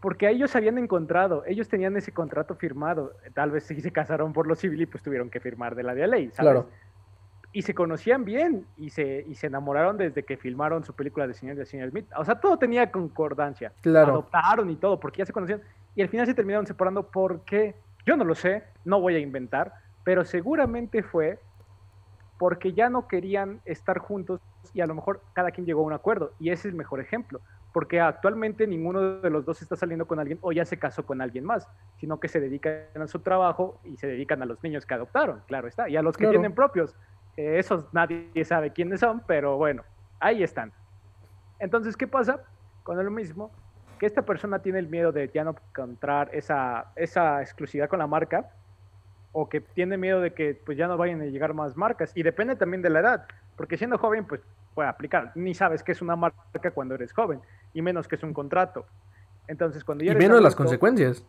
porque 0.00 0.28
ellos 0.28 0.56
habían 0.56 0.78
encontrado, 0.78 1.44
ellos 1.46 1.68
tenían 1.68 1.94
ese 1.96 2.12
contrato 2.12 2.56
firmado, 2.56 3.14
tal 3.34 3.50
vez 3.50 3.64
si 3.64 3.80
se 3.80 3.92
casaron 3.92 4.32
por 4.32 4.46
lo 4.46 4.54
civil 4.54 4.80
y 4.80 4.86
pues 4.86 5.02
tuvieron 5.02 5.28
que 5.30 5.40
firmar 5.40 5.74
de 5.74 5.82
la 5.82 5.94
de 5.94 6.06
ley, 6.06 6.30
¿sabes? 6.30 6.52
Claro. 6.52 6.70
Y 7.52 7.62
se 7.62 7.74
conocían 7.74 8.24
bien 8.24 8.66
y 8.76 8.90
se, 8.90 9.24
y 9.28 9.34
se 9.34 9.48
enamoraron 9.48 9.98
desde 9.98 10.24
que 10.24 10.38
filmaron 10.38 10.84
su 10.84 10.94
película 10.94 11.26
de 11.26 11.34
Señor 11.34 11.56
de 11.56 11.66
Señor 11.66 11.90
Smith. 11.90 12.08
O 12.16 12.24
sea, 12.24 12.40
todo 12.40 12.58
tenía 12.58 12.90
concordancia 12.90 13.74
Claro. 13.82 14.12
adoptaron 14.12 14.70
y 14.70 14.76
todo, 14.76 14.98
porque 14.98 15.18
ya 15.18 15.26
se 15.26 15.32
conocían. 15.34 15.62
Y 15.94 16.00
al 16.00 16.08
final 16.08 16.26
se 16.26 16.34
terminaron 16.34 16.66
separando. 16.66 17.10
¿Por 17.10 17.44
qué? 17.44 17.82
Yo 18.06 18.16
no 18.16 18.24
lo 18.24 18.34
sé, 18.34 18.64
no 18.84 19.00
voy 19.02 19.16
a 19.16 19.18
inventar, 19.18 19.74
pero 20.02 20.24
seguramente 20.24 21.02
fue 21.02 21.42
porque 22.40 22.72
ya 22.72 22.88
no 22.88 23.06
querían 23.06 23.60
estar 23.66 23.98
juntos 23.98 24.40
y 24.72 24.80
a 24.80 24.86
lo 24.86 24.94
mejor 24.94 25.22
cada 25.34 25.50
quien 25.50 25.66
llegó 25.66 25.82
a 25.82 25.84
un 25.84 25.92
acuerdo. 25.92 26.32
Y 26.38 26.48
ese 26.48 26.68
es 26.68 26.72
el 26.72 26.74
mejor 26.74 26.98
ejemplo, 26.98 27.42
porque 27.70 28.00
actualmente 28.00 28.66
ninguno 28.66 29.20
de 29.20 29.28
los 29.28 29.44
dos 29.44 29.60
está 29.60 29.76
saliendo 29.76 30.06
con 30.06 30.18
alguien 30.18 30.38
o 30.40 30.50
ya 30.50 30.64
se 30.64 30.78
casó 30.78 31.04
con 31.04 31.20
alguien 31.20 31.44
más, 31.44 31.68
sino 31.96 32.18
que 32.18 32.28
se 32.28 32.40
dedican 32.40 32.86
a 32.94 33.06
su 33.08 33.20
trabajo 33.20 33.78
y 33.84 33.98
se 33.98 34.06
dedican 34.06 34.40
a 34.40 34.46
los 34.46 34.62
niños 34.62 34.86
que 34.86 34.94
adoptaron, 34.94 35.42
claro 35.48 35.68
está, 35.68 35.86
y 35.90 35.98
a 35.98 36.02
los 36.02 36.16
que 36.16 36.22
Claro. 36.24 36.30
tienen 36.38 36.54
propios. 36.54 36.96
Eh, 37.36 37.58
esos 37.58 37.92
nadie 37.92 38.32
sabe 38.46 38.72
quiénes 38.72 39.00
son, 39.00 39.22
pero 39.28 39.58
bueno, 39.58 39.84
ahí 40.18 40.42
están. 40.42 40.72
Entonces, 41.58 41.94
¿qué 41.94 42.08
pasa? 42.08 42.42
Con 42.84 43.04
lo 43.04 43.10
mismo, 43.10 43.52
que 43.98 44.06
esta 44.06 44.22
persona 44.22 44.62
tiene 44.62 44.78
el 44.78 44.88
miedo 44.88 45.12
de 45.12 45.30
ya 45.34 45.44
no 45.44 45.50
encontrar 45.50 46.30
esa, 46.32 46.90
esa 46.96 47.42
exclusividad 47.42 47.90
con 47.90 47.98
la 47.98 48.06
marca, 48.06 48.48
o 49.32 49.48
que 49.48 49.60
tiene 49.60 49.96
miedo 49.96 50.20
de 50.20 50.32
que 50.34 50.54
pues 50.54 50.76
ya 50.76 50.88
no 50.88 50.96
vayan 50.96 51.20
a 51.20 51.24
llegar 51.26 51.54
más 51.54 51.76
marcas. 51.76 52.12
Y 52.16 52.22
depende 52.22 52.56
también 52.56 52.82
de 52.82 52.90
la 52.90 53.00
edad, 53.00 53.26
porque 53.56 53.76
siendo 53.76 53.96
joven, 53.98 54.24
pues 54.26 54.40
puede 54.74 54.88
aplicar. 54.88 55.32
Ni 55.34 55.54
sabes 55.54 55.82
qué 55.82 55.92
es 55.92 56.02
una 56.02 56.16
marca 56.16 56.70
cuando 56.72 56.94
eres 56.94 57.12
joven, 57.12 57.40
y 57.72 57.82
menos 57.82 58.08
que 58.08 58.16
es 58.16 58.22
un 58.22 58.32
contrato. 58.32 58.86
Entonces, 59.48 59.84
cuando 59.84 60.04
ya 60.04 60.12
Y 60.12 60.16
eres 60.16 60.22
menos 60.28 60.40
las 60.42 60.54
adulto- 60.54 60.58
consecuencias. 60.58 61.24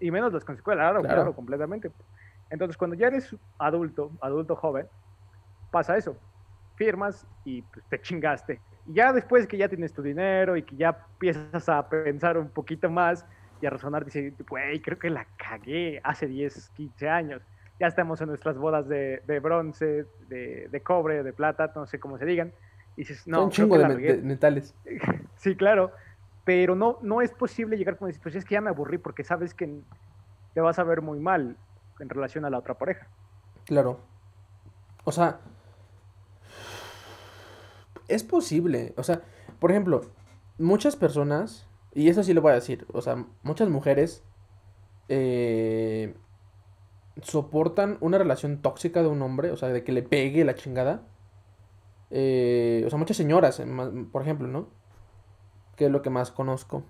y 0.00 0.10
menos 0.10 0.32
las 0.32 0.44
consecuencias, 0.44 0.82
claro, 0.84 1.00
Claro. 1.00 1.14
claro, 1.14 1.34
completamente. 1.34 1.90
Entonces, 2.50 2.76
cuando 2.76 2.96
ya 2.96 3.08
eres 3.08 3.34
adulto, 3.58 4.10
adulto 4.20 4.56
joven, 4.56 4.86
pasa 5.70 5.96
eso. 5.96 6.16
Firmas 6.76 7.26
y 7.44 7.62
pues, 7.62 7.84
te 7.88 8.00
chingaste. 8.00 8.60
Y 8.86 8.94
ya 8.94 9.12
después 9.12 9.46
que 9.46 9.58
ya 9.58 9.68
tienes 9.68 9.92
tu 9.92 10.00
dinero 10.02 10.56
y 10.56 10.62
que 10.62 10.76
ya 10.76 10.96
empiezas 11.14 11.68
a 11.68 11.86
pensar 11.88 12.38
un 12.38 12.48
poquito 12.48 12.88
más 12.88 13.24
y 13.60 13.66
a 13.66 13.70
razonar, 13.70 14.04
dices, 14.04 14.32
güey, 14.48 14.80
creo 14.80 14.98
que 14.98 15.10
la 15.10 15.26
cagué 15.36 16.00
hace 16.04 16.26
10, 16.26 16.70
15 16.76 17.08
años. 17.08 17.42
Ya 17.80 17.86
estamos 17.86 18.20
en 18.20 18.28
nuestras 18.28 18.56
bodas 18.58 18.88
de, 18.88 19.22
de 19.26 19.40
bronce, 19.40 20.04
de, 20.28 20.68
de 20.68 20.80
cobre, 20.82 21.22
de 21.22 21.32
plata, 21.32 21.72
no 21.74 21.86
sé 21.86 21.98
cómo 22.00 22.18
se 22.18 22.24
digan. 22.26 22.52
Y 22.96 23.02
dices, 23.02 23.26
no, 23.28 23.36
Son 23.38 23.44
un 23.44 23.50
chingo 23.50 23.76
de, 23.76 23.82
la 23.82 23.88
me- 23.88 23.94
regué". 23.94 24.14
de 24.16 24.22
metales. 24.22 24.74
Sí, 25.36 25.54
claro, 25.54 25.92
pero 26.44 26.74
no, 26.74 26.98
no 27.02 27.22
es 27.22 27.30
posible 27.30 27.76
llegar 27.76 27.96
con 27.96 28.08
decir, 28.08 28.20
pues 28.20 28.34
es 28.34 28.44
que 28.44 28.54
ya 28.54 28.60
me 28.60 28.70
aburrí 28.70 28.98
porque 28.98 29.22
sabes 29.22 29.54
que 29.54 29.80
te 30.52 30.60
vas 30.60 30.80
a 30.80 30.82
ver 30.82 31.00
muy 31.00 31.20
mal 31.20 31.56
en 32.00 32.08
relación 32.08 32.44
a 32.44 32.50
la 32.50 32.58
otra 32.58 32.74
pareja. 32.74 33.06
Claro. 33.64 34.00
O 35.04 35.12
sea, 35.12 35.38
es 38.08 38.24
posible. 38.24 38.94
O 38.96 39.04
sea, 39.04 39.20
por 39.60 39.70
ejemplo, 39.70 40.00
muchas 40.58 40.96
personas, 40.96 41.67
y 41.94 42.08
eso 42.08 42.22
sí 42.22 42.34
lo 42.34 42.42
voy 42.42 42.52
a 42.52 42.56
decir, 42.56 42.86
o 42.92 43.02
sea, 43.02 43.26
muchas 43.42 43.68
mujeres 43.68 44.24
eh, 45.08 46.14
soportan 47.22 47.98
una 48.00 48.18
relación 48.18 48.58
tóxica 48.62 49.02
de 49.02 49.08
un 49.08 49.22
hombre, 49.22 49.50
o 49.50 49.56
sea, 49.56 49.68
de 49.70 49.84
que 49.84 49.92
le 49.92 50.02
pegue 50.02 50.44
la 50.44 50.54
chingada. 50.54 51.02
Eh, 52.10 52.82
o 52.86 52.90
sea, 52.90 52.98
muchas 52.98 53.16
señoras, 53.16 53.60
eh, 53.60 53.66
por 54.12 54.22
ejemplo, 54.22 54.48
¿no? 54.48 54.68
Que 55.76 55.86
es 55.86 55.90
lo 55.90 56.02
que 56.02 56.10
más 56.10 56.30
conozco. 56.30 56.84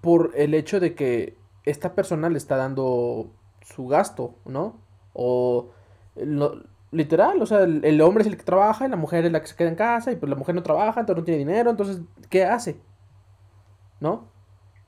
Por 0.00 0.32
el 0.36 0.54
hecho 0.54 0.80
de 0.80 0.94
que 0.94 1.36
esta 1.64 1.94
persona 1.94 2.28
le 2.28 2.38
está 2.38 2.56
dando 2.56 3.30
su 3.62 3.88
gasto, 3.88 4.36
¿no? 4.44 4.76
O 5.12 5.70
lo- 6.16 6.62
literal, 6.92 7.42
o 7.42 7.46
sea, 7.46 7.62
el, 7.64 7.84
el 7.84 8.00
hombre 8.00 8.22
es 8.22 8.28
el 8.28 8.36
que 8.36 8.44
trabaja 8.44 8.86
y 8.86 8.88
la 8.90 8.96
mujer 8.96 9.24
es 9.26 9.32
la 9.32 9.40
que 9.40 9.46
se 9.48 9.56
queda 9.56 9.68
en 9.68 9.74
casa 9.74 10.12
y 10.12 10.16
pues 10.16 10.30
la 10.30 10.36
mujer 10.36 10.54
no 10.54 10.62
trabaja, 10.62 11.00
entonces 11.00 11.20
no 11.22 11.24
tiene 11.24 11.38
dinero, 11.38 11.70
entonces, 11.70 12.00
¿qué 12.30 12.44
hace? 12.44 12.80
¿No? 14.00 14.28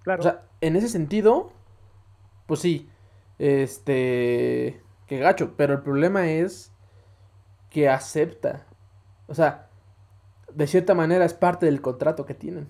Claro, 0.03 0.21
O 0.21 0.23
sea, 0.23 0.43
en 0.61 0.77
ese 0.77 0.89
sentido, 0.89 1.53
pues 2.47 2.61
sí, 2.61 2.89
este, 3.39 4.83
que 5.07 5.19
gacho, 5.19 5.55
pero 5.57 5.75
el 5.75 5.81
problema 5.83 6.29
es 6.29 6.73
que 7.71 7.89
acepta. 7.89 8.67
O 9.27 9.35
sea, 9.35 9.69
de 10.53 10.67
cierta 10.67 10.95
manera 10.95 11.25
es 11.25 11.35
parte 11.35 11.67
del 11.67 11.81
contrato 11.81 12.27
que 12.27 12.35
tienen. 12.35 12.69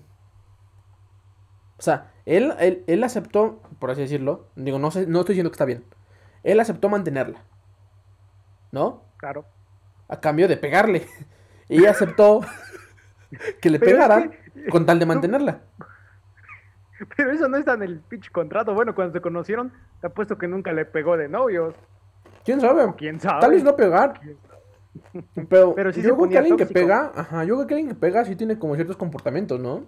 O 1.77 1.81
sea, 1.83 2.11
él, 2.25 2.53
él, 2.59 2.83
él 2.87 3.03
aceptó, 3.03 3.61
por 3.79 3.89
así 3.91 4.01
decirlo, 4.01 4.47
digo, 4.55 4.77
no 4.77 4.91
sé, 4.91 5.07
no 5.07 5.21
estoy 5.21 5.33
diciendo 5.33 5.49
que 5.49 5.55
está 5.55 5.65
bien, 5.65 5.83
él 6.43 6.59
aceptó 6.59 6.89
mantenerla. 6.89 7.43
¿No? 8.71 9.03
Claro. 9.17 9.45
A 10.07 10.19
cambio 10.19 10.47
de 10.47 10.57
pegarle. 10.57 11.07
Y 11.69 11.85
aceptó 11.85 12.41
que 13.61 13.69
le 13.69 13.79
Pero 13.79 13.91
es 13.91 13.95
pegaran 13.95 14.31
que- 14.31 14.69
con 14.69 14.85
tal 14.85 14.99
de 14.99 15.05
no- 15.05 15.13
mantenerla. 15.13 15.61
Pero 17.17 17.31
eso 17.31 17.47
no 17.47 17.57
está 17.57 17.73
en 17.73 17.83
el 17.83 17.99
pinche 17.99 18.31
contrato. 18.31 18.73
Bueno, 18.73 18.93
cuando 18.95 19.13
se 19.13 19.21
conocieron, 19.21 19.71
te 19.99 20.07
apuesto 20.07 20.37
que 20.37 20.47
nunca 20.47 20.71
le 20.73 20.85
pegó 20.85 21.17
de 21.17 21.27
novios. 21.27 21.75
¿Quién 22.43 22.59
sabe? 22.61 22.93
¿Quién 22.97 23.19
sabe? 23.19 23.41
Tal 23.41 23.51
vez 23.51 23.63
no 23.63 23.75
pegar. 23.75 24.19
Pero, 25.49 25.73
Pero 25.75 25.93
sí 25.93 26.01
yo 26.01 26.15
creo 26.17 26.29
que 26.29 26.37
alguien 26.37 26.57
que 26.57 26.65
pega, 26.65 27.11
ajá, 27.15 27.43
yo 27.43 27.55
creo 27.55 27.67
que 27.67 27.73
alguien 27.75 27.89
que 27.89 27.95
pega 27.99 28.25
sí 28.25 28.35
tiene 28.35 28.59
como 28.59 28.75
ciertos 28.75 28.97
comportamientos, 28.97 29.59
¿no? 29.59 29.85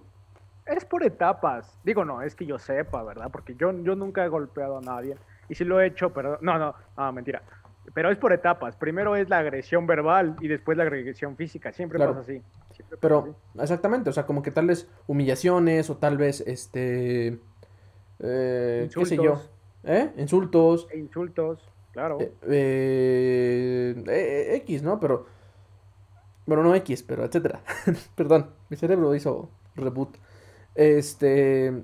Es 0.65 0.85
por 0.85 1.03
etapas. 1.03 1.77
Digo, 1.83 2.05
no, 2.05 2.21
es 2.21 2.35
que 2.35 2.45
yo 2.45 2.57
sepa, 2.57 3.03
¿verdad? 3.03 3.29
Porque 3.31 3.55
yo, 3.55 3.71
yo 3.83 3.95
nunca 3.95 4.23
he 4.23 4.29
golpeado 4.29 4.77
a 4.77 4.81
nadie. 4.81 5.17
Y 5.49 5.55
si 5.55 5.65
lo 5.65 5.81
he 5.81 5.87
hecho, 5.87 6.13
pero 6.13 6.37
no, 6.41 6.57
no, 6.57 6.73
no, 6.95 7.11
mentira. 7.11 7.41
Pero 7.93 8.09
es 8.09 8.17
por 8.17 8.31
etapas. 8.31 8.77
Primero 8.77 9.17
es 9.17 9.27
la 9.29 9.39
agresión 9.39 9.85
verbal 9.85 10.37
y 10.39 10.47
después 10.47 10.77
la 10.77 10.83
agresión 10.85 11.35
física. 11.35 11.73
Siempre 11.73 11.97
Claro. 11.97 12.13
pasa 12.13 12.21
así. 12.23 12.41
Siempre 12.73 12.97
Pero, 12.99 13.35
exactamente, 13.59 14.09
o 14.09 14.13
sea, 14.13 14.25
como 14.25 14.41
que 14.41 14.51
tal 14.51 14.67
vez 14.67 14.89
humillaciones 15.07 15.89
o 15.89 15.97
tal 15.97 16.17
vez, 16.17 16.41
este, 16.41 17.39
eh, 18.19 18.89
qué 18.93 19.05
sé 19.05 19.15
yo, 19.17 19.23
Insultos. 19.23 19.49
¿eh? 19.83 20.11
Insultos, 20.17 20.87
E 20.91 20.97
insultos, 20.97 21.69
claro. 21.91 22.17
eh, 22.47 23.93
X, 24.63 24.81
¿no? 24.83 24.99
Pero, 24.99 25.27
bueno, 26.45 26.63
no 26.63 26.75
X, 26.75 27.03
pero 27.03 27.23
etcétera. 27.23 27.61
Perdón, 28.15 28.49
mi 28.69 28.77
cerebro 28.77 29.13
hizo 29.15 29.49
reboot. 29.75 30.17
Este, 30.75 31.83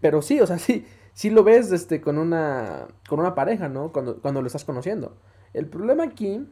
pero 0.00 0.22
sí, 0.22 0.40
o 0.40 0.46
sea, 0.46 0.58
sí, 0.58 0.86
sí 1.14 1.30
lo 1.30 1.42
ves, 1.44 1.72
este, 1.72 2.00
con 2.00 2.18
una, 2.18 2.86
con 3.08 3.20
una 3.20 3.34
pareja, 3.34 3.68
¿no? 3.68 3.92
Cuando, 3.92 4.20
cuando 4.20 4.40
lo 4.40 4.46
estás 4.46 4.64
conociendo. 4.64 5.16
El 5.52 5.68
problema 5.68 6.04
aquí 6.04 6.46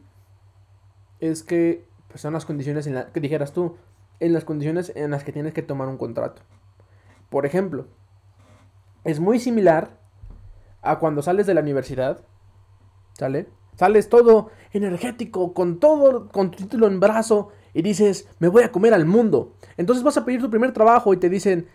es 1.19 1.43
que 1.43 1.85
pues, 2.13 2.21
son 2.21 2.33
las 2.33 2.45
condiciones 2.45 2.85
en 2.85 2.93
las 2.93 3.05
que 3.05 3.19
dijeras 3.19 3.53
tú, 3.53 3.75
en 4.19 4.33
las 4.33 4.45
condiciones 4.45 4.91
en 4.95 5.09
las 5.09 5.23
que 5.23 5.31
tienes 5.31 5.51
que 5.51 5.63
tomar 5.63 5.87
un 5.87 5.97
contrato. 5.97 6.43
Por 7.31 7.47
ejemplo, 7.47 7.87
es 9.03 9.19
muy 9.19 9.39
similar 9.39 9.97
a 10.83 10.99
cuando 10.99 11.23
sales 11.23 11.47
de 11.47 11.55
la 11.55 11.61
universidad, 11.61 12.23
¿sale? 13.13 13.47
Sales 13.75 14.09
todo 14.09 14.51
energético, 14.73 15.55
con 15.55 15.79
todo, 15.79 16.29
con 16.29 16.51
tu 16.51 16.57
título 16.59 16.85
en 16.85 16.99
brazo, 16.99 17.49
y 17.73 17.81
dices, 17.81 18.29
me 18.37 18.47
voy 18.47 18.61
a 18.61 18.71
comer 18.71 18.93
al 18.93 19.07
mundo. 19.07 19.55
Entonces 19.75 20.03
vas 20.03 20.17
a 20.17 20.23
pedir 20.23 20.39
tu 20.39 20.51
primer 20.51 20.71
trabajo 20.71 21.15
y 21.15 21.17
te 21.17 21.29
dicen, 21.29 21.67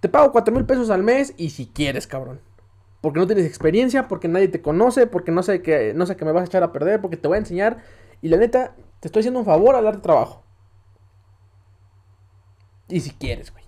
te 0.00 0.08
pago 0.08 0.32
cuatro 0.32 0.52
mil 0.52 0.66
pesos 0.66 0.90
al 0.90 1.04
mes 1.04 1.34
y 1.36 1.50
si 1.50 1.68
quieres, 1.68 2.08
cabrón. 2.08 2.40
Porque 3.00 3.20
no 3.20 3.28
tienes 3.28 3.46
experiencia, 3.46 4.08
porque 4.08 4.26
nadie 4.26 4.48
te 4.48 4.60
conoce, 4.60 5.06
porque 5.06 5.30
no 5.30 5.44
sé 5.44 5.62
que, 5.62 5.94
no 5.94 6.04
sé 6.04 6.16
que 6.16 6.24
me 6.24 6.32
vas 6.32 6.42
a 6.42 6.46
echar 6.46 6.64
a 6.64 6.72
perder, 6.72 7.00
porque 7.00 7.16
te 7.16 7.28
voy 7.28 7.36
a 7.36 7.38
enseñar. 7.38 7.78
Y 8.24 8.28
la 8.28 8.38
neta, 8.38 8.74
te 9.00 9.08
estoy 9.08 9.20
haciendo 9.20 9.40
un 9.40 9.44
favor 9.44 9.76
al 9.76 9.84
darte 9.84 10.00
trabajo. 10.00 10.42
Y 12.88 13.00
si 13.00 13.10
quieres, 13.10 13.52
güey. 13.52 13.64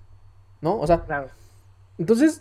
¿No? 0.62 0.78
O 0.78 0.86
sea, 0.86 1.04
Claro. 1.04 1.28
entonces, 1.98 2.40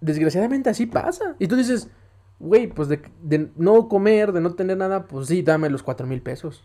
desgraciadamente 0.00 0.70
así 0.70 0.86
pasa. 0.86 1.36
Y 1.38 1.46
tú 1.46 1.54
dices, 1.56 1.90
güey, 2.38 2.66
pues 2.66 2.88
de, 2.88 3.02
de 3.20 3.52
no 3.56 3.88
comer, 3.88 4.32
de 4.32 4.40
no 4.40 4.54
tener 4.54 4.78
nada, 4.78 5.06
pues 5.06 5.26
sí, 5.26 5.42
dame 5.42 5.68
los 5.68 5.82
cuatro 5.82 6.06
mil 6.06 6.22
pesos. 6.22 6.64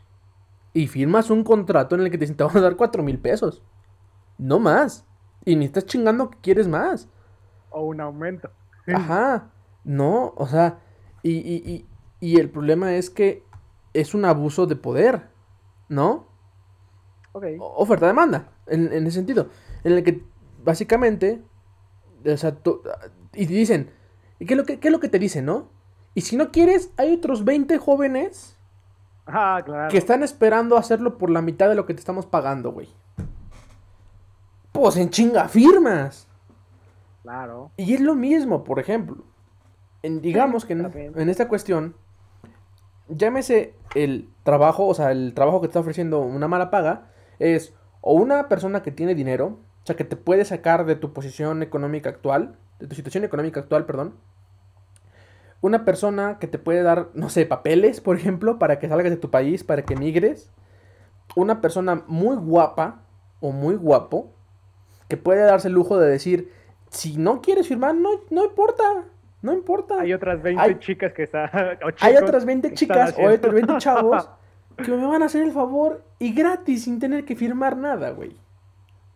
Y 0.73 0.87
firmas 0.87 1.29
un 1.29 1.43
contrato 1.43 1.95
en 1.95 2.01
el 2.01 2.09
que 2.09 2.17
te 2.17 2.21
dicen, 2.23 2.37
te 2.37 2.45
van 2.45 2.55
a 2.55 2.61
dar 2.61 2.77
cuatro 2.77 3.03
mil 3.03 3.19
pesos. 3.19 3.61
No 4.37 4.59
más. 4.59 5.05
Y 5.43 5.57
ni 5.57 5.65
estás 5.65 5.87
chingando 5.87 6.29
que 6.29 6.37
quieres 6.39 6.69
más. 6.69 7.09
O 7.69 7.81
un 7.85 7.99
aumento. 7.99 8.49
Ajá. 8.87 9.51
No, 9.83 10.33
o 10.37 10.47
sea, 10.47 10.79
y, 11.21 11.31
y, 11.31 11.55
y, 11.69 11.85
y 12.21 12.39
el 12.39 12.49
problema 12.49 12.93
es 12.95 13.09
que 13.09 13.43
es 13.93 14.13
un 14.13 14.25
abuso 14.25 14.65
de 14.67 14.75
poder, 14.75 15.29
¿no? 15.87 16.27
Ok. 17.31 17.45
O- 17.59 17.75
oferta-demanda, 17.83 18.49
en, 18.67 18.91
en 18.93 19.07
ese 19.07 19.15
sentido. 19.17 19.47
En 19.83 19.93
el 19.93 20.03
que 20.03 20.23
básicamente, 20.63 21.41
o 22.25 22.37
sea, 22.37 22.55
tú- 22.55 22.81
y 23.33 23.45
te 23.45 23.53
dicen, 23.53 23.91
¿y 24.39 24.45
qué 24.45 24.53
es, 24.53 24.57
lo 24.57 24.65
que, 24.65 24.79
qué 24.79 24.87
es 24.87 24.91
lo 24.91 24.99
que 24.99 25.09
te 25.09 25.19
dicen, 25.19 25.45
no? 25.45 25.69
Y 26.15 26.21
si 26.21 26.35
no 26.35 26.51
quieres, 26.51 26.91
hay 26.97 27.13
otros 27.13 27.45
20 27.45 27.77
jóvenes 27.77 28.57
Ah, 29.25 29.61
claro. 29.63 29.89
que 29.91 29.97
están 29.99 30.23
esperando 30.23 30.75
hacerlo 30.75 31.17
por 31.17 31.29
la 31.29 31.41
mitad 31.41 31.69
de 31.69 31.75
lo 31.75 31.85
que 31.85 31.93
te 31.93 31.99
estamos 31.99 32.25
pagando, 32.25 32.71
güey. 32.71 32.89
Pues 34.71 34.97
en 34.97 35.09
chinga 35.09 35.47
firmas. 35.47 36.27
Claro. 37.23 37.71
Y 37.77 37.93
es 37.93 38.01
lo 38.01 38.15
mismo, 38.15 38.63
por 38.63 38.79
ejemplo. 38.79 39.23
En, 40.01 40.21
digamos 40.21 40.65
que 40.65 40.73
en 40.73 41.29
esta 41.29 41.47
cuestión, 41.47 41.95
llámese 43.09 43.73
el 43.95 44.29
trabajo, 44.43 44.87
o 44.87 44.93
sea, 44.93 45.11
el 45.11 45.33
trabajo 45.33 45.61
que 45.61 45.67
te 45.67 45.71
está 45.71 45.79
ofreciendo 45.79 46.19
una 46.21 46.47
mala 46.47 46.69
paga, 46.69 47.11
es 47.39 47.73
o 48.01 48.13
una 48.13 48.47
persona 48.47 48.81
que 48.81 48.91
tiene 48.91 49.15
dinero, 49.15 49.59
o 49.83 49.85
sea, 49.85 49.95
que 49.95 50.03
te 50.03 50.15
puede 50.15 50.45
sacar 50.45 50.85
de 50.85 50.95
tu 50.95 51.13
posición 51.13 51.63
económica 51.63 52.09
actual, 52.09 52.57
de 52.79 52.87
tu 52.87 52.95
situación 52.95 53.23
económica 53.23 53.59
actual, 53.59 53.85
perdón. 53.85 54.15
Una 55.61 55.83
persona 55.83 56.37
que 56.39 56.47
te 56.47 56.57
puede 56.57 56.83
dar, 56.83 57.09
no 57.13 57.29
sé, 57.29 57.45
papeles, 57.45 57.99
por 57.99 58.15
ejemplo, 58.15 58.59
para 58.59 58.79
que 58.79 58.87
salgas 58.87 59.11
de 59.11 59.17
tu 59.17 59.29
país, 59.29 59.63
para 59.63 59.83
que 59.83 59.97
migres. 59.97 60.49
Una 61.35 61.59
persona 61.59 62.03
muy 62.07 62.37
guapa 62.37 63.01
o 63.41 63.51
muy 63.51 63.75
guapo, 63.75 64.31
que 65.09 65.17
puede 65.17 65.41
darse 65.41 65.67
el 65.67 65.73
lujo 65.73 65.97
de 65.97 66.09
decir, 66.09 66.53
si 66.89 67.17
no 67.17 67.41
quieres 67.41 67.67
firmar, 67.67 67.95
no, 67.95 68.09
no 68.29 68.45
importa, 68.45 69.05
no 69.41 69.53
importa. 69.53 70.01
Hay 70.01 70.13
otras 70.13 70.41
20 70.41 70.61
Hay- 70.61 70.79
chicas 70.79 71.13
que 71.13 71.23
están. 71.23 71.49
Hay 72.01 72.15
otras 72.15 72.45
20 72.45 72.69
que 72.69 72.75
chicas 72.75 73.15
o 73.17 73.23
otros 73.29 73.53
20 73.53 73.73
haciendo- 73.73 73.79
chavos 73.79 74.29
que 74.77 74.91
me 74.91 75.05
van 75.05 75.21
a 75.23 75.25
hacer 75.25 75.43
el 75.43 75.51
favor 75.51 76.03
y 76.19 76.33
gratis 76.33 76.83
sin 76.85 76.99
tener 76.99 77.25
que 77.25 77.35
firmar 77.35 77.75
nada, 77.77 78.11
güey. 78.11 78.35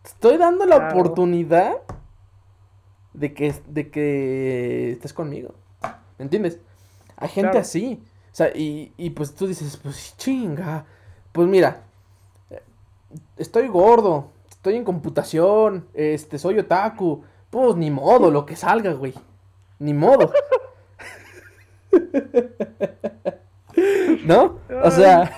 Estoy 0.04 0.36
dando 0.36 0.66
la 0.66 0.76
Claro. 0.76 0.98
oportunidad 1.00 1.76
de 3.14 3.32
que, 3.32 3.54
de 3.68 3.90
que 3.90 4.92
estés 4.92 5.12
conmigo. 5.14 5.54
¿Me 6.18 6.24
entiendes? 6.24 6.58
Hay 7.16 7.28
gente 7.28 7.50
Claro. 7.52 7.60
así. 7.60 8.02
O 8.32 8.34
sea, 8.36 8.48
y, 8.54 8.92
y 8.96 9.10
pues 9.10 9.34
tú 9.34 9.46
dices, 9.46 9.76
pues 9.78 10.14
chinga. 10.18 10.84
Pues 11.32 11.48
mira, 11.48 11.80
estoy 13.36 13.68
gordo, 13.68 14.30
estoy 14.50 14.76
en 14.76 14.84
computación, 14.84 15.86
este, 15.94 16.38
soy 16.38 16.58
otaku. 16.58 17.22
Pues 17.50 17.76
ni 17.76 17.90
modo, 17.90 18.30
lo 18.30 18.44
que 18.44 18.56
salga, 18.56 18.92
güey. 18.92 19.14
Ni 19.78 19.92
modo. 19.94 20.32
¿No? 24.26 24.58
O 24.82 24.90
sea, 24.90 25.30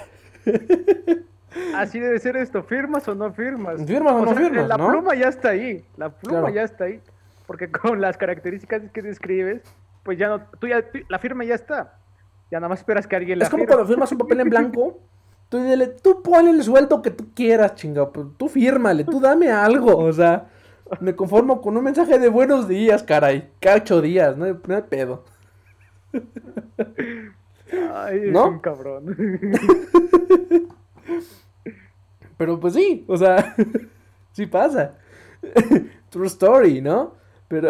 Así 1.75 1.99
debe 1.99 2.19
ser 2.19 2.37
esto, 2.37 2.63
¿firmas 2.63 3.07
o 3.09 3.15
no 3.15 3.33
firmas? 3.33 3.85
¿Firmas 3.85 4.13
o 4.15 4.25
no 4.25 4.35
firmas, 4.35 4.69
La 4.69 4.77
no? 4.77 4.89
pluma 4.89 5.15
ya 5.15 5.29
está 5.29 5.51
ahí, 5.51 5.85
la 5.97 6.11
pluma 6.11 6.41
Claro. 6.41 6.55
ya 6.55 6.63
está 6.63 6.85
ahí. 6.85 7.01
Porque 7.47 7.71
con 7.71 8.01
las 8.01 8.17
características 8.17 8.83
que 8.93 9.03
describes, 9.03 9.63
pues 10.03 10.19
ya 10.19 10.29
no, 10.29 10.41
tú 10.59 10.67
ya, 10.69 10.83
tú- 10.83 10.99
la 11.09 11.19
firma 11.19 11.45
ya 11.45 11.55
está. 11.55 11.95
Ya 12.51 12.59
nada 12.61 12.69
más 12.69 12.81
esperas 12.81 13.07
que 13.07 13.17
alguien 13.17 13.39
la 13.39 13.45
es 13.45 13.51
como 13.51 13.63
firme. 13.63 13.75
cuando 13.75 13.89
firmas 13.93 14.13
un 14.13 14.19
papel 14.19 14.41
en 14.41 14.51
blanco. 14.51 14.99
Tú 15.49 15.63
dile, 15.63 15.87
tú 15.89 16.23
ponle 16.23 16.51
el 16.51 16.63
sueldo 16.63 17.03
que 17.03 17.11
tú 17.11 17.27
quieras, 17.35 17.75
chinga. 17.77 18.11
Pues 18.11 18.27
tú 18.37 18.49
fírmale, 18.49 19.05
tú 19.05 19.21
dame 19.21 19.51
algo. 19.51 19.97
O 19.97 20.13
sea, 20.13 20.47
me 21.01 21.15
conformo 21.17 21.61
con 21.61 21.77
un 21.77 21.85
mensaje 21.85 22.19
de 22.19 22.29
buenos 22.29 22.69
días, 22.69 23.03
caray. 23.03 23.51
Cada 23.61 23.77
ocho 23.77 24.01
días, 24.01 24.37
no 24.37 24.45
hay, 24.47 24.57
no 24.67 24.77
hay 24.77 24.83
pedo. 24.83 25.25
Ay, 27.95 28.21
es 28.27 28.33
¿No? 28.33 28.49
un 28.49 28.59
cabrón. 28.61 29.17
Pero 32.39 32.61
pues 32.61 32.75
sí, 32.75 33.05
o 33.09 33.17
sea, 33.17 33.55
sí 34.33 34.47
pasa. 34.47 34.95
True 36.11 36.27
story, 36.27 36.81
¿no? 36.81 37.15
Pero, 37.49 37.69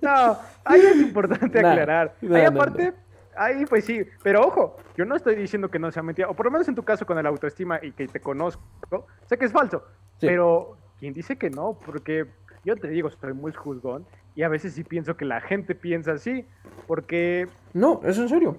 No, 0.00 0.38
ahí 0.64 0.80
es 0.80 0.96
importante 0.96 1.58
aclarar. 1.58 2.14
ahí 2.32 2.44
aparte, 2.44 2.92
ahí 3.36 3.64
pues 3.66 3.84
sí, 3.84 4.04
pero 4.22 4.46
ojo, 4.46 4.76
yo 4.96 5.04
no 5.04 5.14
estoy 5.14 5.36
diciendo 5.36 5.70
que 5.70 5.78
no 5.78 5.92
sea 5.92 6.02
mentira, 6.02 6.28
o 6.28 6.34
por 6.34 6.46
lo 6.46 6.50
menos 6.52 6.66
en 6.68 6.74
tu 6.74 6.82
caso 6.82 7.06
con 7.06 7.18
el 7.18 7.26
autoestima 7.26 7.78
y 7.82 7.92
que 7.92 8.08
te 8.08 8.20
conozco, 8.20 9.06
sé 9.26 9.38
que 9.38 9.44
es 9.44 9.52
falso, 9.52 9.84
Sí. 10.18 10.26
pero 10.26 10.76
¿quién 10.98 11.12
dice 11.14 11.36
que 11.36 11.50
no? 11.50 11.78
Porque 11.84 12.26
yo 12.64 12.76
te 12.76 12.88
digo, 12.88 13.08
estoy 13.08 13.32
muy 13.34 13.52
juzgón 13.52 14.06
y 14.34 14.42
a 14.42 14.48
veces 14.48 14.74
sí 14.74 14.84
pienso 14.84 15.16
que 15.16 15.24
la 15.24 15.40
gente 15.40 15.74
piensa 15.74 16.12
así, 16.12 16.46
porque, 16.86 17.48
no, 17.72 18.00
es 18.04 18.18
en 18.18 18.28
serio. 18.28 18.56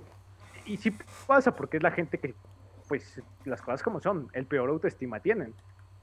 y 0.65 0.77
sí 0.77 0.91
pasa, 1.27 1.55
porque 1.55 1.77
es 1.77 1.83
la 1.83 1.91
gente 1.91 2.17
que, 2.19 2.35
pues, 2.87 3.21
las 3.45 3.61
cosas 3.61 3.81
como 3.83 3.99
son, 4.01 4.27
el 4.33 4.45
peor 4.45 4.69
autoestima 4.69 5.19
tienen. 5.19 5.53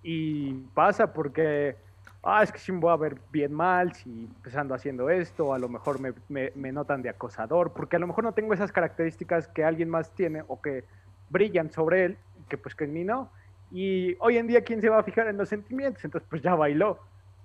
Y 0.03 0.53
pasa 0.75 1.13
porque, 1.13 1.77
ah, 2.23 2.43
es 2.43 2.53
que 2.53 2.59
sí 2.59 2.73
me 2.73 2.79
voy 2.81 2.93
a 2.93 2.97
ver 2.97 3.17
bien 3.31 3.53
mal 3.53 3.95
si 3.95 4.29
pues, 4.43 4.55
ando 4.57 4.75
haciendo 4.75 5.09
esto, 5.11 5.53
a 5.55 5.59
lo 5.59 5.69
mejor 5.69 5.99
me, 6.01 6.13
me- 6.29 6.53
me 6.55 6.73
notan 6.73 7.03
de 7.03 7.09
acosador, 7.09 7.73
porque 7.73 7.97
a 7.97 7.99
lo 7.99 8.07
mejor 8.07 8.25
no 8.25 8.33
tengo 8.33 8.53
esas 8.55 8.71
características 8.73 9.49
que 9.49 9.65
alguien 9.65 9.89
más 9.89 10.15
tiene 10.15 10.45
o 10.47 10.61
que 10.61 10.85
brillan 11.31 11.71
sobre 11.73 12.05
él, 12.05 12.19
que 12.49 12.59
pues 12.59 12.75
que 12.75 12.85
en 12.85 12.93
mí 12.93 13.05
no. 13.05 13.31
Y 13.71 14.17
hoy 14.21 14.39
en 14.39 14.47
día, 14.47 14.63
¿quién 14.63 14.81
se 14.81 14.89
va 14.89 14.99
a 14.99 15.03
fijar 15.03 15.27
en 15.29 15.37
los 15.37 15.49
sentimientos? 15.49 16.05
Entonces, 16.05 16.27
pues 16.29 16.43
ya 16.43 16.55
bailó. 16.55 16.99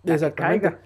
Ya 0.04 0.12
que 0.12 0.14
Exactamente. 0.14 0.68
caiga. 0.68 0.80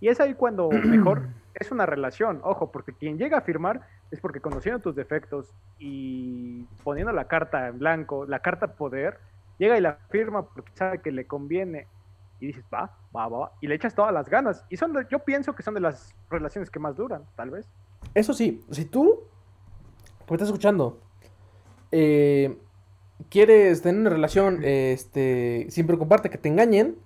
Y 0.00 0.08
es 0.08 0.20
ahí 0.20 0.34
cuando 0.34 0.68
mejor 0.84 1.28
es 1.54 1.70
una 1.72 1.86
relación, 1.86 2.40
ojo, 2.42 2.70
porque 2.70 2.92
quien 2.92 3.18
llega 3.18 3.38
a 3.38 3.40
firmar 3.40 3.80
es 4.10 4.20
porque 4.20 4.40
conociendo 4.40 4.80
tus 4.80 4.94
defectos 4.94 5.54
y 5.78 6.64
poniendo 6.84 7.12
la 7.12 7.26
carta 7.26 7.68
en 7.68 7.78
blanco, 7.78 8.26
la 8.26 8.40
carta 8.40 8.74
poder, 8.74 9.18
llega 9.58 9.78
y 9.78 9.80
la 9.80 9.98
firma 10.10 10.42
porque 10.42 10.70
sabe 10.74 11.00
que 11.00 11.10
le 11.10 11.26
conviene 11.26 11.86
y 12.38 12.48
dices, 12.48 12.64
va, 12.72 12.94
va, 13.14 13.28
va, 13.28 13.52
y 13.60 13.66
le 13.66 13.74
echas 13.74 13.94
todas 13.94 14.12
las 14.12 14.28
ganas. 14.28 14.64
Y 14.68 14.76
son 14.76 14.94
yo 15.08 15.20
pienso 15.20 15.54
que 15.54 15.62
son 15.62 15.74
de 15.74 15.80
las 15.80 16.14
relaciones 16.28 16.70
que 16.70 16.78
más 16.78 16.96
duran, 16.96 17.24
tal 17.34 17.50
vez. 17.50 17.66
Eso 18.14 18.34
sí, 18.34 18.62
si 18.70 18.84
tú, 18.84 19.22
como 20.26 20.36
estás 20.36 20.48
escuchando, 20.48 21.00
eh, 21.90 22.58
quieres 23.28 23.82
tener 23.82 24.00
una 24.00 24.10
relación 24.10 24.60
este, 24.64 25.66
sin 25.70 25.86
preocuparte 25.86 26.30
que 26.30 26.38
te 26.38 26.48
engañen, 26.48 26.96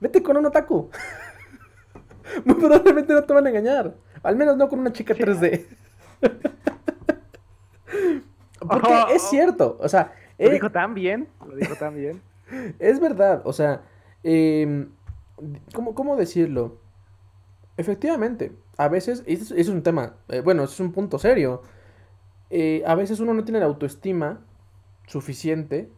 vete 0.00 0.22
con 0.22 0.36
un 0.36 0.46
otaku. 0.46 0.90
Muy 2.44 2.54
probablemente 2.56 3.12
no 3.12 3.24
te 3.24 3.32
van 3.32 3.46
a 3.46 3.50
engañar. 3.50 3.94
Al 4.22 4.36
menos 4.36 4.56
no 4.56 4.68
con 4.68 4.78
una 4.78 4.92
chica 4.92 5.14
3D. 5.14 5.66
Porque 8.60 8.92
es 9.14 9.22
cierto, 9.22 9.76
o 9.80 9.88
sea... 9.88 10.12
Lo 10.38 10.50
dijo 10.50 10.70
tan 10.70 10.94
bien, 10.94 11.28
lo 11.46 11.54
dijo 11.54 11.74
tan 11.76 11.94
bien. 11.94 12.20
Es 12.78 13.00
verdad, 13.00 13.42
o 13.44 13.52
sea, 13.52 13.82
eh, 14.22 14.86
¿cómo, 15.72 16.16
decirlo? 16.16 16.78
Efectivamente, 17.76 18.52
a 18.76 18.88
veces, 18.88 19.24
y 19.26 19.34
eso 19.34 19.54
es 19.54 19.68
un 19.68 19.82
tema, 19.82 20.14
eh, 20.28 20.40
bueno, 20.40 20.64
es 20.64 20.78
un 20.80 20.92
punto 20.92 21.18
serio. 21.18 21.62
Eh, 22.50 22.82
a 22.86 22.94
veces 22.94 23.20
uno 23.20 23.34
no 23.34 23.44
tiene 23.44 23.60
la 23.60 23.66
autoestima 23.66 24.40
suficiente 25.06 25.90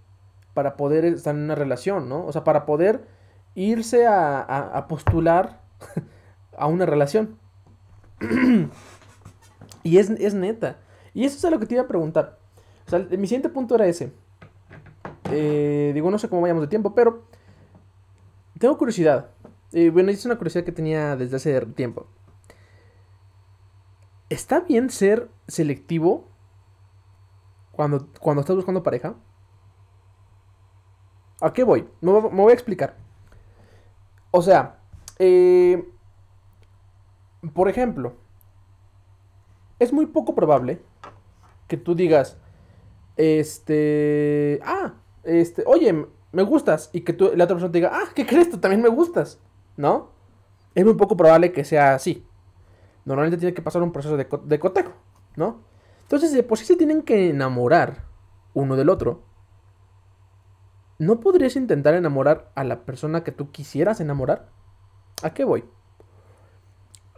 para 0.55 0.77
poder 0.77 1.05
estar 1.05 1.35
en 1.35 1.43
una 1.43 1.55
relación, 1.55 2.09
¿no? 2.09 2.25
O 2.25 2.33
sea, 2.33 2.45
para 2.45 2.67
poder 2.67 3.07
irse 3.55 4.07
a, 4.07 4.87
postular 4.89 5.61
a 6.57 6.67
una 6.67 6.87
relación. 6.87 7.39
y 9.83 9.99
es, 9.99 10.11
es, 10.11 10.35
neta. 10.35 10.79
Y 11.15 11.25
eso 11.25 11.37
es 11.37 11.45
a 11.45 11.51
lo 11.51 11.59
que 11.59 11.67
te 11.67 11.75
iba 11.75 11.85
a 11.85 11.89
preguntar. 11.89 12.39
O 12.87 12.91
sea, 12.91 13.01
mi 13.01 13.27
siguiente 13.27 13.49
punto 13.49 13.75
era 13.75 13.87
ese. 13.87 14.13
Eh, 15.31 15.91
digo, 15.95 16.11
no 16.11 16.19
sé 16.19 16.29
cómo 16.29 16.43
vayamos 16.43 16.63
de 16.63 16.69
tiempo, 16.69 16.95
pero 16.95 17.25
tengo 18.59 18.79
curiosidad. 18.79 19.31
Eh, 19.73 19.91
bueno, 19.91 20.11
es 20.11 20.25
una 20.25 20.37
curiosidad 20.37 20.65
que 20.65 20.73
tenía 20.73 21.17
desde 21.17 21.37
hace 21.37 21.61
tiempo. 21.67 22.07
¿Está 24.29 24.61
bien 24.61 24.91
ser 24.91 25.29
selectivo 25.49 26.29
cuando, 27.77 28.09
cuando 28.19 28.41
estás 28.41 28.57
buscando 28.57 28.83
pareja? 28.83 29.15
¿A 31.41 31.53
qué 31.53 31.63
voy? 31.63 31.87
Me, 32.01 32.11
voy 32.11 32.51
a 32.51 32.55
explicar. 32.55 32.97
O 34.31 34.41
sea, 34.41 34.81
eh, 35.19 35.87
por 37.53 37.69
ejemplo, 37.69 38.15
es 39.79 39.93
muy 39.93 40.07
poco 40.07 40.35
probable 40.35 40.81
que 41.69 41.77
tú 41.77 41.95
digas, 41.95 42.39
este, 43.17 44.61
ah, 44.65 44.95
este, 45.23 45.63
oye, 45.67 46.07
me 46.33 46.43
gustas, 46.43 46.89
y 46.93 47.03
que 47.03 47.13
tú, 47.13 47.31
la 47.35 47.45
otra 47.45 47.57
persona 47.57 47.73
te 47.73 47.79
diga, 47.79 47.91
ah, 47.93 48.09
¿qué 48.15 48.27
crees? 48.27 48.49
Tú 48.49 48.59
también 48.59 48.81
me 48.81 48.89
gustas, 48.89 49.39
¿no? 49.77 50.13
Es 50.75 50.85
muy 50.85 50.95
poco 50.95 51.17
probable 51.17 51.53
que 51.53 51.65
sea 51.65 51.95
así. 51.95 52.27
Normalmente 53.05 53.37
tiene 53.37 53.55
que 53.55 53.63
pasar 53.63 53.83
un 53.83 53.93
proceso 53.93 54.17
de, 54.17 54.27
de 54.45 54.59
cotejo, 54.59 54.93
¿no? 55.37 55.61
Entonces, 56.07 56.33
de 56.33 56.45
por 56.45 56.57
sí 56.57 56.65
se 56.65 56.77
tienen 56.77 57.03
que 57.03 57.31
enamorar 57.31 58.05
uno 58.55 58.77
del 58.77 58.91
otro. 58.91 59.25
¿No 61.01 61.19
podrías 61.19 61.57
intentar 61.57 61.95
enamorar 61.95 62.53
a 62.55 62.63
la 62.63 62.85
persona 62.85 63.25
que 63.25 63.33
tú 63.33 63.51
quisieras 63.51 64.01
enamorar? 64.01 64.49
¿A 65.25 65.31
qué 65.35 65.43
voy? 65.43 65.65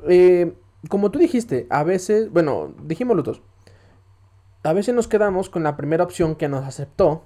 Eh, 0.08 0.56
como 0.88 1.10
tú 1.10 1.18
dijiste, 1.18 1.66
a 1.68 1.84
veces, 1.84 2.32
bueno, 2.32 2.74
dijimos 2.82 3.14
los 3.14 3.26
dos, 3.26 3.42
a 4.62 4.72
veces 4.72 4.94
nos 4.94 5.06
quedamos 5.06 5.50
con 5.50 5.62
la 5.64 5.76
primera 5.76 6.04
opción 6.04 6.34
que 6.34 6.48
nos 6.48 6.64
aceptó 6.64 7.24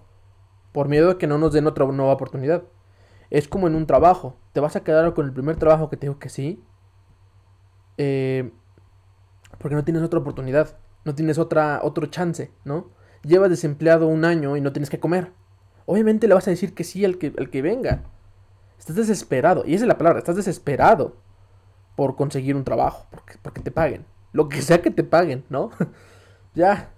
por 0.73 0.89
miedo 0.89 1.11
de 1.11 1.19
que 1.19 1.29
no 1.29 1.39
nos 1.39 1.53
den 1.53 1.69
otra 1.69 1.87
nueva 1.87 2.13
oportunidad. 2.13 2.65
Es 3.31 3.47
como 3.47 3.69
en 3.69 3.77
un 3.77 3.87
trabajo, 3.87 4.37
te 4.53 4.59
vas 4.59 4.75
a 4.75 4.83
quedar 4.83 5.15
con 5.15 5.27
el 5.27 5.33
primer 5.33 5.57
trabajo 5.57 5.89
que 5.89 5.97
te 5.97 6.09
dijo 6.09 6.19
que 6.19 6.29
sí, 6.29 6.63
eh, 7.99 8.53
porque 9.59 9.77
no 9.77 9.85
tienes 9.85 10.03
otra 10.03 10.19
oportunidad, 10.19 10.77
no 11.05 11.15
tienes 11.15 11.39
otra, 11.39 11.81
otro 11.83 12.07
chance, 12.07 12.51
¿no? 12.65 12.91
Llevas 13.23 13.51
desempleado 13.51 14.07
un 14.07 14.25
año 14.25 14.57
y 14.57 14.61
no 14.61 14.73
tienes 14.73 14.91
que 14.91 15.01
comer. 15.01 15.33
Obviamente 15.87 16.29
le 16.29 16.35
vas 16.35 16.47
a 16.47 16.51
decir 16.51 16.75
que 16.75 16.85
sí 16.85 17.05
al 17.05 17.19
que, 17.19 17.33
al 17.39 17.51
que 17.51 17.63
venga. 17.63 18.05
Estás 18.79 18.97
desesperado, 18.97 19.63
y 19.65 19.75
esa 19.75 19.85
es 19.85 19.89
la 19.89 19.99
palabra, 19.99 20.19
estás 20.19 20.37
desesperado 20.37 21.17
por 21.95 22.17
conseguir 22.17 22.57
un 22.57 22.65
trabajo, 22.65 23.07
porque, 23.11 23.35
porque 23.41 23.61
te 23.61 23.71
paguen. 23.71 24.05
Lo 24.33 24.49
que 24.49 24.63
sea 24.63 24.83
que 24.83 24.91
te 24.91 25.05
paguen, 25.05 25.45
¿no? 25.51 25.71
ya. 26.55 26.91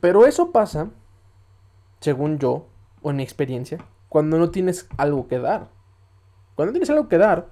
Pero 0.00 0.26
eso 0.26 0.50
pasa, 0.50 0.90
según 2.00 2.38
yo, 2.38 2.68
o 3.02 3.10
en 3.10 3.16
mi 3.16 3.22
experiencia, 3.22 3.78
cuando 4.08 4.38
no 4.38 4.50
tienes 4.50 4.88
algo 4.96 5.28
que 5.28 5.38
dar. 5.38 5.68
Cuando 6.54 6.72
tienes 6.72 6.88
algo 6.90 7.08
que 7.08 7.18
dar, 7.18 7.48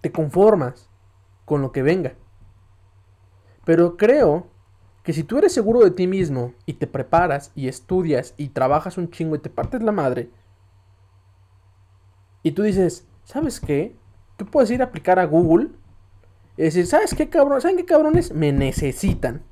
te 0.00 0.10
conformas 0.10 0.88
con 1.44 1.62
lo 1.62 1.70
que 1.72 1.82
venga. 1.82 2.14
Pero 3.66 3.96
creo 3.96 4.46
que 5.02 5.12
si 5.12 5.24
tú 5.24 5.38
eres 5.38 5.52
seguro 5.52 5.80
de 5.80 5.90
ti 5.90 6.06
mismo 6.06 6.54
y 6.66 6.74
te 6.74 6.86
preparas 6.86 7.50
y 7.56 7.66
estudias 7.66 8.32
y 8.36 8.50
trabajas 8.50 8.96
un 8.96 9.10
chingo 9.10 9.34
y 9.34 9.40
te 9.40 9.50
partes 9.50 9.82
la 9.82 9.90
madre, 9.90 10.30
y 12.44 12.52
tú 12.52 12.62
dices, 12.62 13.08
¿sabes 13.24 13.58
qué? 13.58 13.96
Tú 14.36 14.46
puedes 14.46 14.70
ir 14.70 14.82
a 14.82 14.84
aplicar 14.84 15.18
a 15.18 15.24
Google 15.24 15.70
y 16.56 16.62
decir, 16.62 16.86
¿sabes 16.86 17.12
qué 17.12 17.28
cabrón? 17.28 17.60
¿Saben 17.60 17.76
qué 17.76 17.84
cabrones? 17.84 18.32
Me 18.32 18.52
necesitan. 18.52 19.42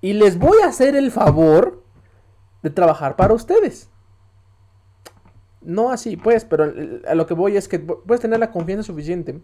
Y 0.00 0.12
les 0.12 0.38
voy 0.38 0.58
a 0.62 0.68
hacer 0.68 0.94
el 0.94 1.10
favor 1.10 1.82
de 2.62 2.70
trabajar 2.70 3.16
para 3.16 3.34
ustedes. 3.34 3.90
No 5.62 5.90
así, 5.90 6.16
pues, 6.16 6.44
pero 6.44 6.72
a 7.08 7.14
lo 7.16 7.26
que 7.26 7.34
voy 7.34 7.56
es 7.56 7.66
que 7.66 7.80
puedes 7.80 8.20
tener 8.20 8.38
la 8.38 8.52
confianza 8.52 8.84
suficiente 8.84 9.42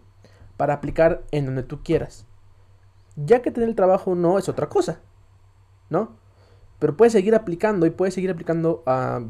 para 0.55 0.75
aplicar 0.75 1.25
en 1.31 1.47
donde 1.47 1.63
tú 1.63 1.83
quieras. 1.83 2.30
Ya 3.15 3.41
que 3.41 3.51
tener 3.51 3.69
el 3.69 3.75
trabajo 3.75 4.15
no 4.15 4.37
es 4.37 4.49
otra 4.49 4.69
cosa, 4.69 5.01
¿no? 5.89 6.17
Pero 6.79 6.97
puedes 6.97 7.13
seguir 7.13 7.35
aplicando 7.35 7.85
y 7.85 7.91
puedes 7.91 8.13
seguir 8.13 8.31
aplicando 8.31 8.83
a 8.85 9.21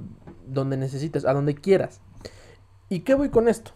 donde 0.45 0.77
necesites, 0.77 1.25
a 1.25 1.33
donde 1.33 1.55
quieras. 1.55 2.01
¿Y 2.89 3.01
qué 3.01 3.15
voy 3.15 3.29
con 3.29 3.47
esto? 3.47 3.71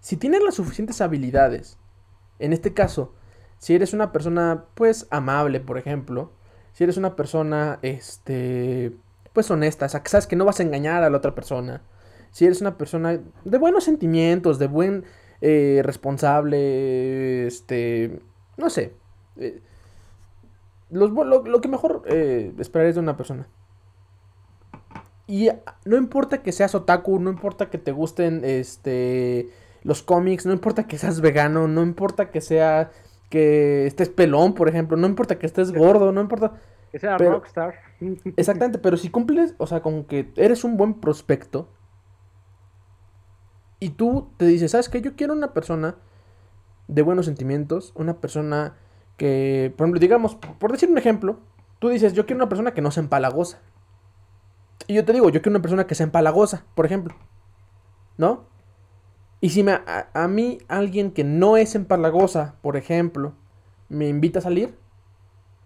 Si 0.00 0.16
tienes 0.16 0.42
las 0.42 0.54
suficientes 0.54 1.00
habilidades, 1.00 1.78
en 2.38 2.52
este 2.52 2.74
caso, 2.74 3.14
si 3.58 3.74
eres 3.74 3.92
una 3.92 4.10
persona, 4.10 4.64
pues, 4.74 5.06
amable, 5.10 5.60
por 5.60 5.78
ejemplo, 5.78 6.32
si 6.72 6.84
eres 6.84 6.96
una 6.96 7.14
persona, 7.14 7.78
este, 7.82 8.96
pues, 9.32 9.50
honesta, 9.50 9.86
o 9.86 10.02
que 10.02 10.08
sabes 10.08 10.26
que 10.26 10.36
no 10.36 10.44
vas 10.44 10.58
a 10.58 10.64
engañar 10.64 11.04
a 11.04 11.10
la 11.10 11.18
otra 11.18 11.34
persona, 11.34 11.82
si 12.32 12.46
eres 12.46 12.60
una 12.60 12.76
persona 12.76 13.20
de 13.44 13.58
buenos 13.58 13.84
sentimientos, 13.84 14.58
de 14.58 14.66
buen 14.66 15.04
eh, 15.40 15.82
responsable, 15.84 17.46
este, 17.46 18.20
no 18.56 18.70
sé, 18.70 18.94
eh, 19.36 19.60
lo, 20.90 21.60
que 21.60 21.68
mejor 21.68 22.02
eh, 22.06 22.52
esperarías 22.58 22.94
de 22.94 23.00
una 23.00 23.16
persona. 23.16 23.46
Y 25.26 25.48
no 25.84 25.96
importa 25.96 26.42
que 26.42 26.52
seas 26.52 26.74
otaku, 26.74 27.18
no 27.18 27.30
importa 27.30 27.70
que 27.70 27.78
te 27.78 27.92
gusten 27.92 28.44
este 28.44 29.48
los 29.82 30.02
cómics, 30.02 30.46
no 30.46 30.52
importa 30.52 30.86
que 30.86 30.98
seas 30.98 31.20
vegano, 31.20 31.66
no 31.68 31.82
importa 31.82 32.30
que 32.30 32.40
sea 32.40 32.90
que 33.30 33.86
estés 33.86 34.10
pelón, 34.10 34.54
por 34.54 34.68
ejemplo, 34.68 34.96
no 34.96 35.06
importa 35.06 35.38
que 35.38 35.46
estés 35.46 35.72
gordo, 35.72 36.12
no 36.12 36.20
importa 36.20 36.52
que 36.90 36.98
sea 36.98 37.16
rockstar. 37.16 37.74
Exactamente, 38.36 38.78
pero 38.78 38.96
si 38.96 39.08
cumples, 39.08 39.54
o 39.58 39.66
sea, 39.66 39.80
con 39.80 40.04
que 40.04 40.30
eres 40.36 40.64
un 40.64 40.76
buen 40.76 40.94
prospecto 40.94 41.68
y 43.80 43.90
tú 43.90 44.28
te 44.36 44.44
dices, 44.44 44.70
¿sabes 44.70 44.88
qué? 44.88 45.00
Yo 45.00 45.16
quiero 45.16 45.32
una 45.32 45.52
persona 45.52 45.96
de 46.86 47.02
buenos 47.02 47.26
sentimientos, 47.26 47.92
una 47.96 48.20
persona 48.20 48.76
que, 49.16 49.72
por 49.76 49.86
ejemplo, 49.86 50.00
digamos, 50.00 50.36
por 50.36 50.72
decir 50.72 50.88
un 50.90 50.98
ejemplo, 50.98 51.40
tú 51.78 51.88
dices, 51.88 52.12
yo 52.12 52.26
quiero 52.26 52.38
una 52.38 52.48
persona 52.48 52.72
que 52.72 52.80
no 52.82 52.90
sea 52.90 53.02
empalagosa. 53.02 53.60
Y 54.86 54.94
yo 54.94 55.04
te 55.04 55.12
digo, 55.12 55.30
yo 55.30 55.42
quiero 55.42 55.56
una 55.56 55.62
persona 55.62 55.86
que 55.86 55.94
sea 55.94 56.04
empalagosa, 56.04 56.64
por 56.74 56.86
ejemplo. 56.86 57.14
¿No? 58.16 58.46
Y 59.40 59.50
si 59.50 59.62
me, 59.62 59.80
a, 59.86 60.28
mí 60.28 60.58
alguien 60.68 61.10
que 61.10 61.24
no 61.24 61.56
es 61.56 61.74
empalagosa, 61.74 62.54
por 62.62 62.76
ejemplo, 62.76 63.34
me 63.88 64.08
invita 64.08 64.38
a 64.38 64.42
salir, 64.42 64.78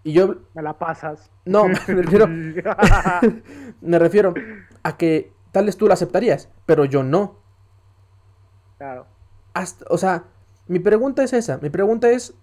y 0.03 0.13
yo... 0.13 0.37
Me 0.55 0.61
la 0.61 0.79
pasas. 0.79 1.29
No, 1.45 1.67
me 1.87 2.01
refiero... 2.01 2.27
me 3.81 3.99
refiero 3.99 4.33
a 4.83 4.97
que 4.97 5.31
tal 5.51 5.65
vez 5.65 5.77
tú 5.77 5.87
la 5.87 5.93
aceptarías, 5.93 6.49
pero 6.65 6.85
yo 6.85 7.03
no. 7.03 7.39
Claro. 8.77 9.07
o 9.89 9.97
sea, 9.97 10.25
mi 10.67 10.79
pregunta 10.79 11.23
es 11.23 11.33
esa. 11.33 11.57
Mi 11.59 11.69
pregunta 11.69 12.09
es, 12.09 12.33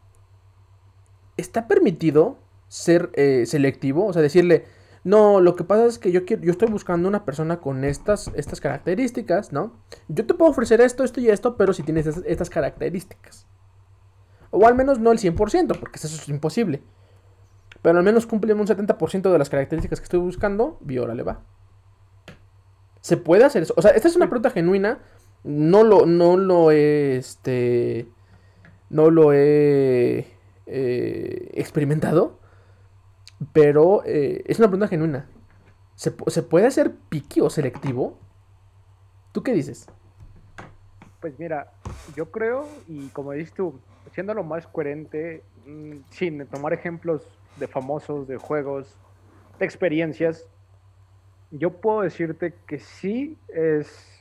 ¿está 1.37 1.68
permitido 1.68 2.39
ser 2.68 3.11
eh, 3.14 3.45
selectivo? 3.47 4.07
O 4.07 4.12
sea, 4.12 4.22
decirle, 4.22 4.64
no, 5.05 5.41
lo 5.41 5.55
que 5.55 5.64
pasa 5.64 5.87
es 5.87 5.99
que 5.99 6.12
yo 6.12 6.24
quiero, 6.24 6.43
yo 6.43 6.51
estoy 6.51 6.68
buscando 6.68 7.09
una 7.09 7.24
persona 7.26 7.61
con 7.61 7.85
estas, 7.85 8.30
estas 8.35 8.61
características, 8.61 9.53
¿no? 9.53 9.74
Yo 10.09 10.26
te 10.26 10.32
puedo 10.35 10.51
ofrecer 10.51 10.80
esto, 10.80 11.05
esto 11.05 11.20
y 11.20 11.28
esto, 11.28 11.57
pero 11.57 11.74
si 11.74 11.82
tienes 11.82 12.07
estas, 12.07 12.24
estas 12.26 12.51
características. 12.51 13.47
O 14.51 14.66
al 14.66 14.74
menos 14.74 14.99
no 15.01 15.12
el 15.12 15.18
100%, 15.18 15.78
porque 15.78 15.99
eso 15.99 16.07
es 16.07 16.28
imposible. 16.28 16.82
Pero 17.82 17.99
al 17.99 18.05
menos 18.05 18.24
cumple 18.26 18.55
un 18.55 18.66
70% 18.66 19.30
de 19.30 19.39
las 19.39 19.51
características 19.51 20.01
que 20.01 20.05
estoy 20.05 20.20
buscando 20.20 20.78
y 20.89 20.97
ahora 20.97 21.14
le 21.14 21.22
va. 21.22 21.43
¿Se 23.03 23.18
puede 23.18 23.45
hacer 23.45 23.64
eso? 23.64 23.74
O 23.76 23.82
sea, 23.82 23.91
esta 23.91 24.09
es 24.09 24.16
una 24.16 24.30
pregunta 24.30 24.49
genuina. 24.49 25.01
No 25.43 25.85
lo, 25.85 26.07
no 26.07 26.39
lo 26.39 26.70
he, 26.70 27.18
este, 27.18 28.09
no 28.89 29.11
lo 29.11 29.35
he 29.35 30.34
eh, 30.77 31.51
experimentado. 31.55 32.41
Pero 33.53 34.03
eh, 34.05 34.43
es 34.47 34.59
una 34.59 34.66
pregunta 34.66 34.89
genuina. 34.89 35.29
¿Se, 35.95 36.11
puede 36.11 36.66
hacer 36.66 36.97
piqui 37.09 37.41
o 37.41 37.49
selectivo? 37.49 38.18
¿Tú 39.31 39.45
qué 39.45 39.53
dices? 39.53 39.87
Pues 41.20 41.39
mira, 41.39 41.72
yo 42.16 42.33
creo, 42.33 42.66
y 42.89 43.09
como 43.11 43.33
dices 43.33 43.55
tú, 43.55 43.79
siendo 44.12 44.35
lo 44.35 44.43
más 44.43 44.66
coherente, 44.66 45.45
mm, 45.64 45.99
sin 46.11 46.45
tomar 46.49 46.72
ejemplos 46.72 47.22
de 47.57 47.68
famosos, 47.68 48.27
de 48.27 48.37
juegos, 48.37 48.97
de 49.61 49.64
experiencias, 49.64 50.49
yo 51.53 51.70
puedo 51.70 52.01
decirte 52.01 52.53
que 52.66 52.81
sí 52.81 53.39
es, 53.49 54.14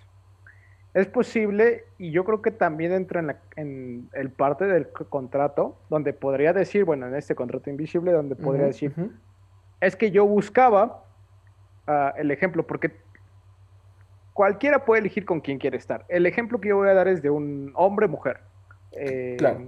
es 0.93 1.07
posible 1.07 1.85
y 1.97 2.11
yo 2.11 2.23
creo 2.23 2.41
que 2.41 2.51
también 2.51 2.91
entra 2.91 3.19
en, 3.19 3.27
la, 3.27 3.37
en 3.55 4.09
el 4.13 4.29
parte 4.29 4.65
del 4.65 4.89
contrato, 4.89 5.77
donde 5.89 6.13
podría 6.13 6.53
decir, 6.53 6.85
bueno, 6.85 7.07
en 7.07 7.15
este 7.15 7.33
contrato 7.33 7.69
invisible, 7.69 8.11
donde 8.11 8.35
podría 8.35 8.67
decir, 8.67 8.93
es 9.81 9.95
que 9.95 10.11
yo 10.11 10.25
buscaba 10.25 11.03
ah, 11.87 12.13
el 12.17 12.29
ejemplo, 12.29 12.67
porque 12.67 12.91
cualquiera 14.33 14.85
puede 14.85 15.01
elegir 15.01 15.25
con 15.25 15.41
quién 15.41 15.57
quiere 15.57 15.77
estar. 15.77 16.05
El 16.09 16.27
ejemplo 16.27 16.61
que 16.61 16.69
yo 16.69 16.77
voy 16.77 16.89
a 16.89 16.93
dar 16.93 17.07
es 17.07 17.23
de 17.23 17.31
un 17.31 17.71
hombre-mujer. 17.75 18.41
Eh, 18.91 19.35
claro. 19.39 19.61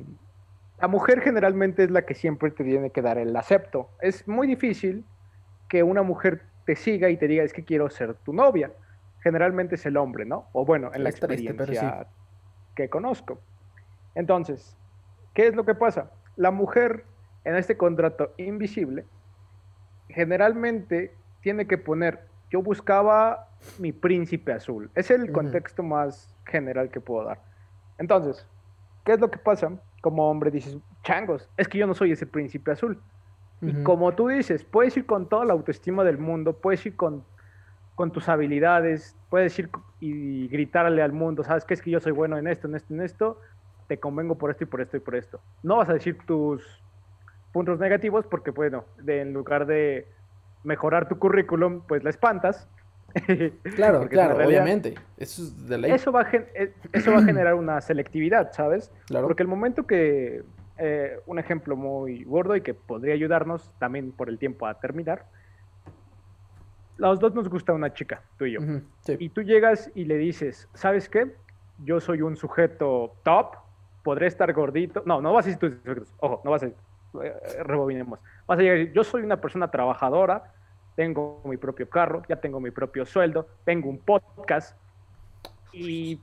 La 0.80 0.88
mujer 0.88 1.22
generalmente 1.22 1.84
es 1.84 1.90
la 1.90 2.06
que 2.06 2.14
siempre 2.14 2.52
te 2.52 2.64
tiene 2.64 2.92
que 2.92 3.02
dar 3.02 3.18
el 3.18 3.36
acepto. 3.36 3.90
Es 4.00 4.28
muy 4.28 4.46
difícil 4.46 5.06
que 5.70 5.82
una 5.82 6.04
mujer 6.04 6.44
te 6.66 6.76
siga 6.76 7.10
y 7.10 7.18
te 7.18 7.28
diga, 7.28 7.44
es 7.44 7.54
que 7.54 7.64
quiero 7.64 7.90
ser 7.90 8.14
tu 8.16 8.34
novia. 8.34 8.72
Generalmente 9.26 9.74
es 9.74 9.86
el 9.88 9.98
hombre, 9.98 10.24
¿no? 10.24 10.48
O 10.54 10.66
bueno, 10.66 10.92
en 10.94 11.04
la 11.04 11.10
experiencia 11.10 12.08
que 12.76 12.90
conozco. 12.90 13.42
Entonces, 14.14 14.78
¿qué 15.34 15.48
es 15.48 15.56
lo 15.56 15.66
que 15.66 15.74
pasa? 15.74 16.12
La 16.36 16.52
mujer 16.52 17.06
en 17.44 17.56
este 17.56 17.76
contrato 17.76 18.34
invisible 18.38 19.04
generalmente 20.10 21.12
tiene 21.42 21.66
que 21.66 21.80
poner, 21.80 22.28
yo 22.52 22.62
buscaba 22.62 23.50
mi 23.80 23.92
príncipe 23.92 24.54
azul. 24.54 24.92
Es 24.94 25.10
el 25.10 25.32
contexto 25.32 25.82
más 25.82 26.32
general 26.46 26.92
que 26.92 27.02
puedo 27.02 27.26
dar. 27.26 27.42
Entonces, 27.98 28.46
¿qué 29.04 29.14
es 29.14 29.20
lo 29.20 29.32
que 29.32 29.40
pasa? 29.40 29.72
como 30.06 30.30
hombre 30.30 30.52
dices, 30.52 30.78
changos, 31.02 31.50
es 31.58 31.68
que 31.68 31.80
yo 31.80 31.88
no 31.88 31.96
soy 31.96 32.12
ese 32.12 32.28
príncipe 32.28 32.70
azul. 32.70 33.02
Y 33.60 33.82
como 33.82 34.14
tú 34.14 34.28
dices, 34.28 34.64
puedes 34.64 34.96
ir 34.98 35.08
con 35.08 35.28
toda 35.28 35.46
la 35.46 35.54
autoestima 35.54 36.04
del 36.04 36.20
mundo, 36.20 36.54
puedes 36.54 36.86
ir 36.86 36.96
con, 36.96 37.26
con 37.96 38.12
tus 38.12 38.30
habilidades, 38.30 39.16
puedes 39.30 39.58
ir 39.58 39.70
y 40.00 40.48
gritarle 40.50 41.02
al 41.02 41.14
mundo, 41.14 41.44
¿sabes 41.44 41.66
qué? 41.66 41.74
Es 41.74 41.82
que 41.82 41.92
yo 41.92 42.00
soy 42.00 42.12
bueno 42.12 42.38
en 42.38 42.48
esto, 42.48 42.68
en 42.68 42.76
esto, 42.76 42.94
en 42.94 43.02
esto, 43.02 43.42
te 43.88 43.98
convengo 43.98 44.36
por 44.36 44.52
esto 44.52 44.66
y 44.66 44.68
por 44.68 44.82
esto 44.82 44.98
y 44.98 45.00
por 45.00 45.16
esto. 45.16 45.40
No 45.64 45.78
vas 45.78 45.90
a 45.90 45.94
decir 45.94 46.18
tus 46.26 46.84
puntos 47.52 47.80
negativos 47.80 48.26
porque, 48.28 48.52
bueno, 48.52 48.86
en 49.08 49.34
lugar 49.34 49.66
de 49.66 50.08
mejorar 50.64 51.08
tu 51.08 51.18
currículum, 51.18 51.82
pues 51.88 52.04
la 52.04 52.10
espantas 52.10 52.68
Claro, 53.76 54.08
claro, 54.10 54.46
obviamente. 54.46 54.96
Eso, 55.18 55.44
Eso, 55.86 56.12
va 56.12 56.22
a 56.22 56.30
eh, 56.32 56.74
eso 56.92 57.12
va 57.12 57.20
a 57.20 57.24
generar 57.24 57.56
una 57.56 57.80
selectividad, 57.82 58.52
¿sabes? 58.52 58.92
Porque 59.10 59.44
el 59.44 59.48
momento 59.48 59.88
que, 59.88 60.44
eh, 60.78 61.20
un 61.26 61.40
ejemplo 61.40 61.76
muy 61.76 62.24
gordo 62.24 62.56
y 62.56 62.62
que 62.62 62.74
podría 62.74 63.14
ayudarnos 63.14 63.72
también 63.80 64.12
por 64.12 64.30
el 64.30 64.38
tiempo 64.38 64.68
a 64.68 64.80
terminar, 64.80 65.26
los 66.98 67.20
dos 67.20 67.34
nos 67.34 67.50
gusta 67.50 67.74
una 67.74 67.94
chica, 67.94 68.22
tú 68.38 68.46
y 68.46 68.54
yo. 68.54 68.60
Y 69.20 69.30
tú 69.30 69.42
llegas 69.42 69.92
y 69.96 70.06
le 70.06 70.18
dices, 70.18 70.68
¿sabes 70.74 71.10
qué? 71.10 71.36
Yo 71.84 72.00
soy 72.00 72.22
un 72.22 72.36
sujeto 72.38 73.14
top, 73.24 73.56
podré 74.04 74.28
estar 74.28 74.52
gordito. 74.54 75.04
No, 75.06 75.22
no 75.22 75.34
vas 75.34 75.46
a 75.46 75.50
decir 75.50 75.82
tus 75.82 76.14
Ojo, 76.20 76.42
no 76.46 76.52
vas 76.52 76.64
a 76.64 76.68
decir, 76.68 76.82
eh, 77.24 77.64
rebobinemos. 77.64 78.20
Vas 78.48 78.60
a 78.60 78.62
llegar 78.62 78.94
yo 78.94 79.04
soy 79.04 79.24
una 79.24 79.42
persona 79.42 79.70
trabajadora, 79.70 80.54
tengo 80.96 81.42
mi 81.46 81.58
propio 81.58 81.90
carro, 81.90 82.24
ya 82.30 82.38
tengo 82.38 82.60
mi 82.60 82.72
propio 82.72 83.06
sueldo, 83.06 83.48
tengo 83.66 83.90
un 83.90 84.00
podcast 84.00 84.78
y 85.74 86.22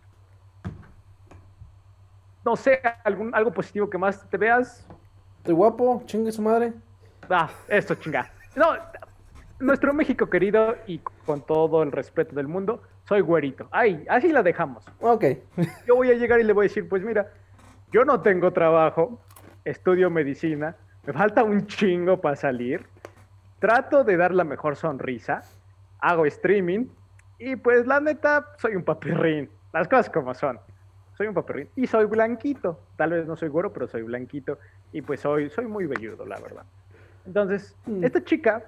no 2.44 2.56
sé, 2.56 2.80
algún, 3.04 3.34
algo 3.34 3.52
positivo 3.52 3.88
que 3.88 3.98
más 3.98 4.28
te 4.28 4.36
veas. 4.36 4.86
Estoy 5.38 5.54
guapo, 5.54 6.02
chingue 6.06 6.32
su 6.32 6.42
madre. 6.42 6.72
Ah, 7.28 7.50
esto 7.68 7.94
chinga. 7.94 8.32
No, 8.56 8.74
nuestro 9.62 9.94
México 9.94 10.28
querido 10.28 10.76
y 10.86 10.98
con 11.24 11.40
todo 11.40 11.82
el 11.82 11.92
respeto 11.92 12.34
del 12.34 12.48
mundo, 12.48 12.82
soy 13.04 13.20
güerito. 13.20 13.68
Ay, 13.70 14.04
así 14.08 14.32
la 14.32 14.42
dejamos. 14.42 14.84
Ok. 15.00 15.24
Yo 15.86 15.96
voy 15.96 16.10
a 16.10 16.14
llegar 16.14 16.40
y 16.40 16.44
le 16.44 16.52
voy 16.52 16.66
a 16.66 16.68
decir, 16.68 16.88
pues 16.88 17.02
mira, 17.02 17.32
yo 17.92 18.04
no 18.04 18.20
tengo 18.20 18.52
trabajo, 18.52 19.20
estudio 19.64 20.10
medicina, 20.10 20.76
me 21.06 21.12
falta 21.12 21.42
un 21.42 21.66
chingo 21.66 22.20
para 22.20 22.36
salir 22.36 22.86
trato 23.62 24.02
de 24.02 24.16
dar 24.16 24.34
la 24.34 24.42
mejor 24.42 24.74
sonrisa, 24.74 25.44
hago 26.00 26.26
streaming 26.26 26.86
y 27.38 27.54
pues 27.54 27.86
la 27.86 28.00
neta 28.00 28.48
soy 28.58 28.74
un 28.74 28.82
papirrín, 28.82 29.48
las 29.72 29.86
cosas 29.86 30.10
como 30.10 30.34
son. 30.34 30.58
Soy 31.16 31.28
un 31.28 31.34
papirrín 31.34 31.68
y 31.76 31.86
soy 31.86 32.06
blanquito, 32.06 32.80
tal 32.96 33.10
vez 33.10 33.24
no 33.24 33.36
soy 33.36 33.50
güero, 33.50 33.72
pero 33.72 33.86
soy 33.86 34.02
blanquito 34.02 34.58
y 34.90 35.00
pues 35.00 35.20
soy, 35.20 35.48
soy 35.48 35.66
muy 35.66 35.86
velludo, 35.86 36.26
la 36.26 36.40
verdad. 36.40 36.64
Entonces, 37.24 37.76
mm. 37.86 38.02
esta 38.02 38.24
chica 38.24 38.64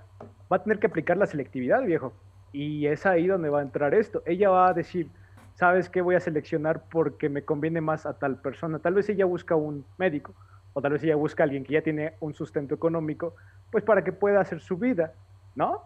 va 0.55 0.59
a 0.59 0.63
tener 0.63 0.79
que 0.79 0.87
aplicar 0.87 1.17
la 1.17 1.27
selectividad, 1.27 1.83
viejo. 1.83 2.13
Y 2.53 2.87
es 2.87 3.05
ahí 3.07 3.27
donde 3.27 3.49
va 3.49 3.59
a 3.59 3.63
entrar 3.63 3.93
esto. 3.93 4.23
Ella 4.25 4.51
va 4.51 4.69
a 4.69 4.73
decir, 4.73 5.09
¿sabes 5.55 5.89
qué? 5.89 6.01
Voy 6.01 6.15
a 6.15 6.21
seleccionar 6.21 6.85
porque 6.89 7.29
me 7.29 7.45
conviene 7.45 7.81
más 7.81 8.07
a 8.07 8.19
tal 8.19 8.41
persona. 8.41 8.79
Tal 8.79 8.95
vez 8.95 9.09
ella 9.09 9.25
busca 9.25 9.57
un 9.57 9.85
médico, 9.99 10.33
o 10.73 10.81
tal 10.81 10.93
vez 10.93 11.03
ella 11.03 11.17
busca 11.17 11.43
a 11.43 11.45
alguien 11.45 11.65
que 11.65 11.73
ya 11.73 11.83
tiene 11.83 12.15
un 12.21 12.35
sustento 12.35 12.73
económico, 12.73 13.35
pues 13.73 13.83
para 13.83 14.05
que 14.05 14.13
pueda 14.13 14.41
hacer 14.41 14.61
su 14.61 14.77
vida, 14.77 15.13
¿no? 15.57 15.83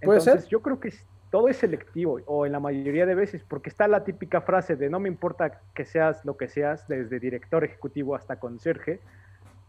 Puede 0.00 0.20
Entonces, 0.20 0.48
Yo 0.48 0.62
creo 0.62 0.78
que 0.78 0.94
todo 1.30 1.48
es 1.48 1.56
selectivo, 1.56 2.20
o 2.26 2.46
en 2.46 2.52
la 2.52 2.60
mayoría 2.60 3.06
de 3.06 3.16
veces, 3.16 3.42
porque 3.42 3.68
está 3.68 3.88
la 3.88 4.04
típica 4.04 4.42
frase 4.42 4.76
de 4.76 4.88
no 4.88 5.00
me 5.00 5.08
importa 5.08 5.60
que 5.74 5.84
seas 5.84 6.24
lo 6.24 6.36
que 6.36 6.46
seas, 6.46 6.86
desde 6.86 7.18
director 7.18 7.64
ejecutivo 7.64 8.14
hasta 8.14 8.38
conserje, 8.38 9.00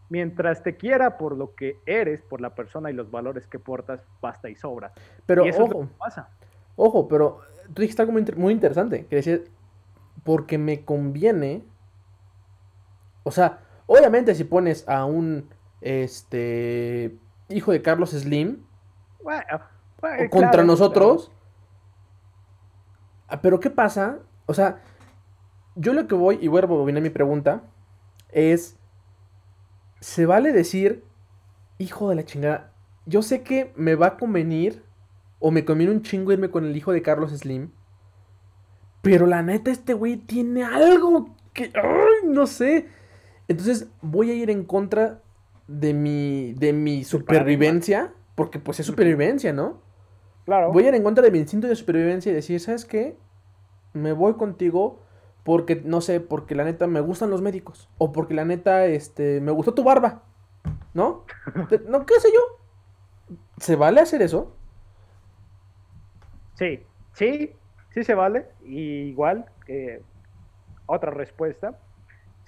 mientras 0.08 0.62
te 0.62 0.76
quiera 0.76 1.18
por 1.18 1.36
lo 1.36 1.54
que 1.54 1.80
eres, 1.86 2.22
por 2.22 2.40
la 2.40 2.54
persona 2.54 2.90
y 2.90 2.94
los 2.94 3.10
valores 3.10 3.46
que 3.46 3.58
portas, 3.58 4.00
basta 4.20 4.48
y 4.48 4.54
sobra. 4.54 4.92
Pero 5.26 5.44
ojo, 5.44 5.88
pasa. 5.98 6.30
Ojo, 6.76 7.08
pero 7.08 7.40
tú 7.74 7.82
dijiste 7.82 8.02
algo 8.02 8.14
muy, 8.36 8.52
interesante, 8.52 9.06
que 9.06 9.16
decir, 9.16 9.50
porque 10.24 10.58
me 10.58 10.84
conviene, 10.84 11.64
o 13.22 13.30
sea, 13.30 13.60
obviamente 13.86 14.34
si 14.34 14.44
pones 14.44 14.88
a 14.88 15.04
un, 15.04 15.48
este, 15.80 17.16
hijo 17.48 17.72
de 17.72 17.82
Carlos 17.82 18.10
Slim 18.10 18.64
contra 20.30 20.64
nosotros. 20.64 21.32
Ah, 23.28 23.40
pero 23.40 23.58
¿qué 23.58 23.70
pasa? 23.70 24.20
O 24.46 24.54
sea, 24.54 24.82
yo 25.74 25.92
lo 25.92 26.06
que 26.06 26.14
voy, 26.14 26.38
y 26.40 26.48
voy 26.48 26.62
a 26.62 27.00
mi 27.00 27.10
pregunta, 27.10 27.62
es, 28.30 28.78
¿se 30.00 30.26
vale 30.26 30.52
decir, 30.52 31.04
hijo 31.78 32.08
de 32.08 32.16
la 32.16 32.24
chingada, 32.24 32.72
yo 33.06 33.22
sé 33.22 33.42
que 33.42 33.72
me 33.76 33.94
va 33.94 34.06
a 34.06 34.16
convenir, 34.16 34.82
o 35.38 35.50
me 35.50 35.64
conviene 35.64 35.92
un 35.92 36.02
chingo 36.02 36.32
irme 36.32 36.50
con 36.50 36.64
el 36.64 36.76
hijo 36.76 36.92
de 36.92 37.02
Carlos 37.02 37.30
Slim, 37.30 37.70
pero 39.02 39.26
la 39.26 39.42
neta 39.42 39.70
este 39.70 39.94
güey 39.94 40.16
tiene 40.16 40.64
algo 40.64 41.36
que, 41.52 41.70
ay, 41.74 42.28
no 42.28 42.46
sé. 42.48 42.88
Entonces 43.46 43.88
voy 44.02 44.30
a 44.30 44.34
ir 44.34 44.50
en 44.50 44.64
contra 44.64 45.22
de 45.68 45.94
mi, 45.94 46.54
de 46.54 46.72
mi 46.72 47.04
supervivencia, 47.04 48.12
porque 48.34 48.58
pues 48.58 48.80
es 48.80 48.86
supervivencia, 48.86 49.52
¿no? 49.52 49.80
Claro. 50.44 50.72
Voy 50.72 50.84
a 50.84 50.88
ir 50.88 50.94
en 50.94 51.04
contra 51.04 51.22
de 51.22 51.30
mi 51.30 51.38
instinto 51.38 51.68
de 51.68 51.76
supervivencia 51.76 52.32
y 52.32 52.34
decir, 52.34 52.58
¿sabes 52.58 52.84
qué? 52.84 53.16
Me 53.92 54.12
voy 54.12 54.34
contigo 54.34 55.05
porque, 55.46 55.80
no 55.84 56.00
sé, 56.00 56.18
porque 56.18 56.56
la 56.56 56.64
neta 56.64 56.88
me 56.88 57.00
gustan 57.00 57.30
los 57.30 57.40
médicos. 57.40 57.88
O 57.98 58.10
porque 58.10 58.34
la 58.34 58.44
neta, 58.44 58.84
este, 58.86 59.40
me 59.40 59.52
gustó 59.52 59.74
tu 59.74 59.84
barba. 59.84 60.24
¿No? 60.92 61.24
no, 61.88 62.04
qué 62.04 62.18
sé 62.18 62.30
yo. 62.34 63.36
¿Se 63.58 63.76
vale 63.76 64.00
hacer 64.00 64.22
eso? 64.22 64.56
Sí, 66.54 66.82
sí, 67.12 67.54
sí 67.90 68.02
se 68.02 68.14
vale. 68.14 68.48
igual, 68.64 69.46
que 69.64 70.02
otra 70.86 71.12
respuesta. 71.12 71.78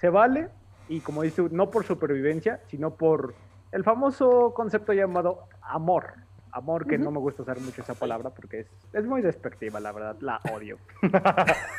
Se 0.01 0.09
vale 0.09 0.49
y 0.89 0.99
como 0.99 1.21
dice, 1.21 1.47
no 1.51 1.69
por 1.69 1.85
supervivencia, 1.85 2.59
sino 2.67 2.95
por 2.95 3.33
el 3.71 3.85
famoso 3.85 4.53
concepto 4.53 4.91
llamado 4.91 5.45
amor. 5.61 6.15
amor, 6.51 6.85
que 6.85 6.97
no 6.97 7.11
me 7.11 7.19
gusta 7.19 7.43
usar 7.43 7.61
mucho 7.61 7.81
esa 7.81 7.93
palabra 7.93 8.31
porque 8.31 8.59
es, 8.59 8.67
es 8.91 9.05
muy 9.05 9.21
despectiva, 9.21 9.79
la 9.79 9.93
verdad, 9.93 10.17
la 10.19 10.41
odio. 10.53 10.79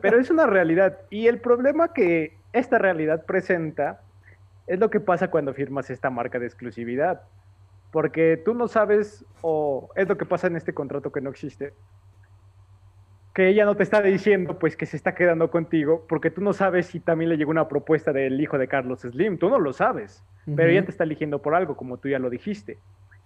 Pero 0.00 0.18
es 0.18 0.30
una 0.30 0.46
realidad. 0.46 0.98
Y 1.10 1.26
el 1.26 1.40
problema 1.40 1.92
que 1.92 2.36
esta 2.52 2.78
realidad 2.78 3.24
presenta 3.24 4.00
es 4.66 4.78
lo 4.78 4.90
que 4.90 5.00
pasa 5.00 5.30
cuando 5.30 5.54
firmas 5.54 5.90
esta 5.90 6.10
marca 6.10 6.38
de 6.38 6.46
exclusividad. 6.46 7.22
Porque 7.92 8.40
tú 8.44 8.54
no 8.54 8.68
sabes, 8.68 9.24
o 9.42 9.90
es 9.94 10.08
lo 10.08 10.18
que 10.18 10.26
pasa 10.26 10.48
en 10.48 10.56
este 10.56 10.74
contrato 10.74 11.12
que 11.12 11.20
no 11.20 11.30
existe, 11.30 11.72
que 13.32 13.48
ella 13.48 13.66
no 13.66 13.76
te 13.76 13.82
está 13.82 14.00
diciendo 14.00 14.58
pues 14.58 14.78
que 14.78 14.86
se 14.86 14.96
está 14.96 15.14
quedando 15.14 15.50
contigo, 15.50 16.06
porque 16.08 16.30
tú 16.30 16.40
no 16.40 16.54
sabes 16.54 16.86
si 16.86 17.00
también 17.00 17.28
le 17.28 17.36
llegó 17.36 17.50
una 17.50 17.68
propuesta 17.68 18.10
del 18.10 18.40
hijo 18.40 18.56
de 18.56 18.66
Carlos 18.66 19.02
Slim, 19.02 19.36
tú 19.36 19.50
no 19.50 19.58
lo 19.58 19.74
sabes, 19.74 20.24
pero 20.56 20.70
ella 20.70 20.86
te 20.86 20.90
está 20.90 21.04
eligiendo 21.04 21.42
por 21.42 21.54
algo, 21.54 21.76
como 21.76 21.98
tú 21.98 22.08
ya 22.08 22.18
lo 22.18 22.30
dijiste. 22.30 22.78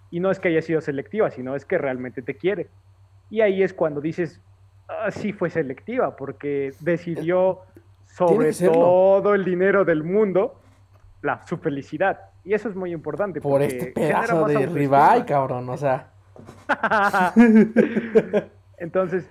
Y 0.09 0.19
no 0.19 0.29
es 0.29 0.39
que 0.39 0.49
haya 0.49 0.61
sido 0.61 0.81
selectiva, 0.81 1.31
sino 1.31 1.55
es 1.55 1.63
que 1.63 1.77
realmente 1.77 2.21
te 2.21 2.35
quiere. 2.35 2.67
Y 3.29 3.39
ahí 3.39 3.63
es 3.63 3.73
cuando 3.73 4.01
dices, 4.01 4.41
sí 5.11 5.33
fue 5.33 5.49
selectiva, 5.49 6.15
porque 6.15 6.73
decidió 6.79 7.61
sobre 8.05 8.53
todo 8.53 9.33
el 9.33 9.45
dinero 9.45 9.85
del 9.85 10.03
mundo 10.03 10.59
la, 11.21 11.45
su 11.45 11.57
felicidad. 11.57 12.19
Y 12.43 12.53
eso 12.53 12.69
es 12.69 12.75
muy 12.75 12.91
importante. 12.91 13.41
Por 13.41 13.61
este 13.61 13.87
pedazo 13.87 14.45
de 14.47 14.65
ribeye, 14.65 15.25
cabrón, 15.25 15.69
o 15.69 15.77
sea. 15.77 16.11
Entonces, 18.77 19.29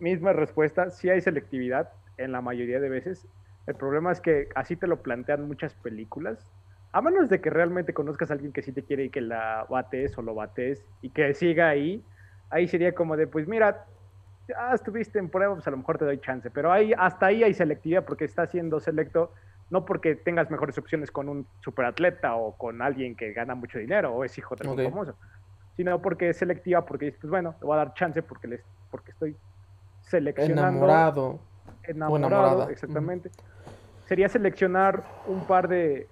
misma 0.00 0.32
respuesta, 0.32 0.90
sí 0.90 1.08
hay 1.08 1.20
selectividad 1.20 1.90
en 2.18 2.32
la 2.32 2.40
mayoría 2.40 2.80
de 2.80 2.88
veces. 2.88 3.26
El 3.66 3.74
problema 3.74 4.12
es 4.12 4.20
que 4.20 4.48
así 4.54 4.76
te 4.76 4.86
lo 4.86 5.02
plantean 5.02 5.46
muchas 5.46 5.74
películas. 5.74 6.46
A 6.92 7.00
menos 7.00 7.30
de 7.30 7.40
que 7.40 7.48
realmente 7.48 7.94
conozcas 7.94 8.30
a 8.30 8.34
alguien 8.34 8.52
que 8.52 8.62
sí 8.62 8.72
te 8.72 8.82
quiere 8.82 9.04
y 9.04 9.10
que 9.10 9.22
la 9.22 9.66
bates 9.68 10.18
o 10.18 10.22
lo 10.22 10.34
bates 10.34 10.84
y 11.00 11.08
que 11.08 11.32
siga 11.32 11.68
ahí, 11.68 12.04
ahí 12.50 12.68
sería 12.68 12.94
como 12.94 13.16
de, 13.16 13.26
pues 13.26 13.48
mira, 13.48 13.86
ya 14.48 14.72
estuviste 14.74 15.18
en 15.18 15.28
prueba, 15.28 15.54
pues 15.54 15.66
a 15.66 15.70
lo 15.70 15.76
mejor 15.76 15.98
te 15.98 16.04
doy 16.04 16.20
chance. 16.20 16.50
Pero 16.50 16.72
ahí, 16.72 16.92
hasta 16.96 17.26
ahí 17.26 17.42
hay 17.42 17.54
selectividad 17.54 18.04
porque 18.04 18.24
está 18.24 18.46
siendo 18.46 18.80
selecto, 18.80 19.32
no 19.70 19.84
porque 19.84 20.14
tengas 20.14 20.50
mejores 20.50 20.76
opciones 20.78 21.10
con 21.10 21.28
un 21.28 21.46
superatleta 21.60 22.34
o 22.36 22.56
con 22.56 22.82
alguien 22.82 23.14
que 23.16 23.32
gana 23.32 23.54
mucho 23.54 23.78
dinero 23.78 24.14
o 24.14 24.24
es 24.24 24.36
hijo 24.36 24.54
de 24.56 24.68
un 24.68 24.76
famoso, 24.76 25.14
sino 25.76 26.00
porque 26.02 26.30
es 26.30 26.36
selectiva, 26.36 26.84
porque 26.84 27.06
dices, 27.06 27.20
pues 27.20 27.30
bueno, 27.30 27.54
te 27.58 27.64
voy 27.64 27.74
a 27.74 27.78
dar 27.78 27.94
chance 27.94 28.22
porque, 28.22 28.48
les, 28.48 28.64
porque 28.90 29.12
estoy 29.12 29.36
seleccionando. 30.02 30.62
Enamorado. 30.62 31.40
Enamorado, 31.84 32.68
exactamente. 32.68 33.30
Sería 34.06 34.28
seleccionar 34.28 35.04
un 35.26 35.46
par 35.46 35.68
de 35.68 36.08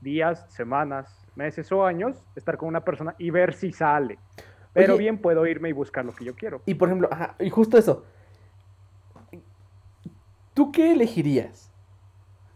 días, 0.00 0.46
semanas, 0.48 1.26
meses 1.36 1.70
o 1.70 1.84
años, 1.84 2.16
estar 2.34 2.56
con 2.56 2.68
una 2.68 2.80
persona 2.80 3.14
y 3.18 3.30
ver 3.30 3.54
si 3.54 3.72
sale. 3.72 4.18
Pero 4.76 4.96
bien 4.96 5.18
puedo 5.18 5.46
irme 5.46 5.70
y 5.70 5.72
buscar 5.72 6.04
lo 6.04 6.14
que 6.14 6.24
yo 6.24 6.34
quiero. 6.34 6.62
Y 6.66 6.74
por 6.74 6.88
ejemplo, 6.88 7.08
y 7.40 7.50
justo 7.50 7.78
eso. 7.78 8.04
¿Tú 10.54 10.72
qué 10.72 10.92
elegirías 10.92 11.70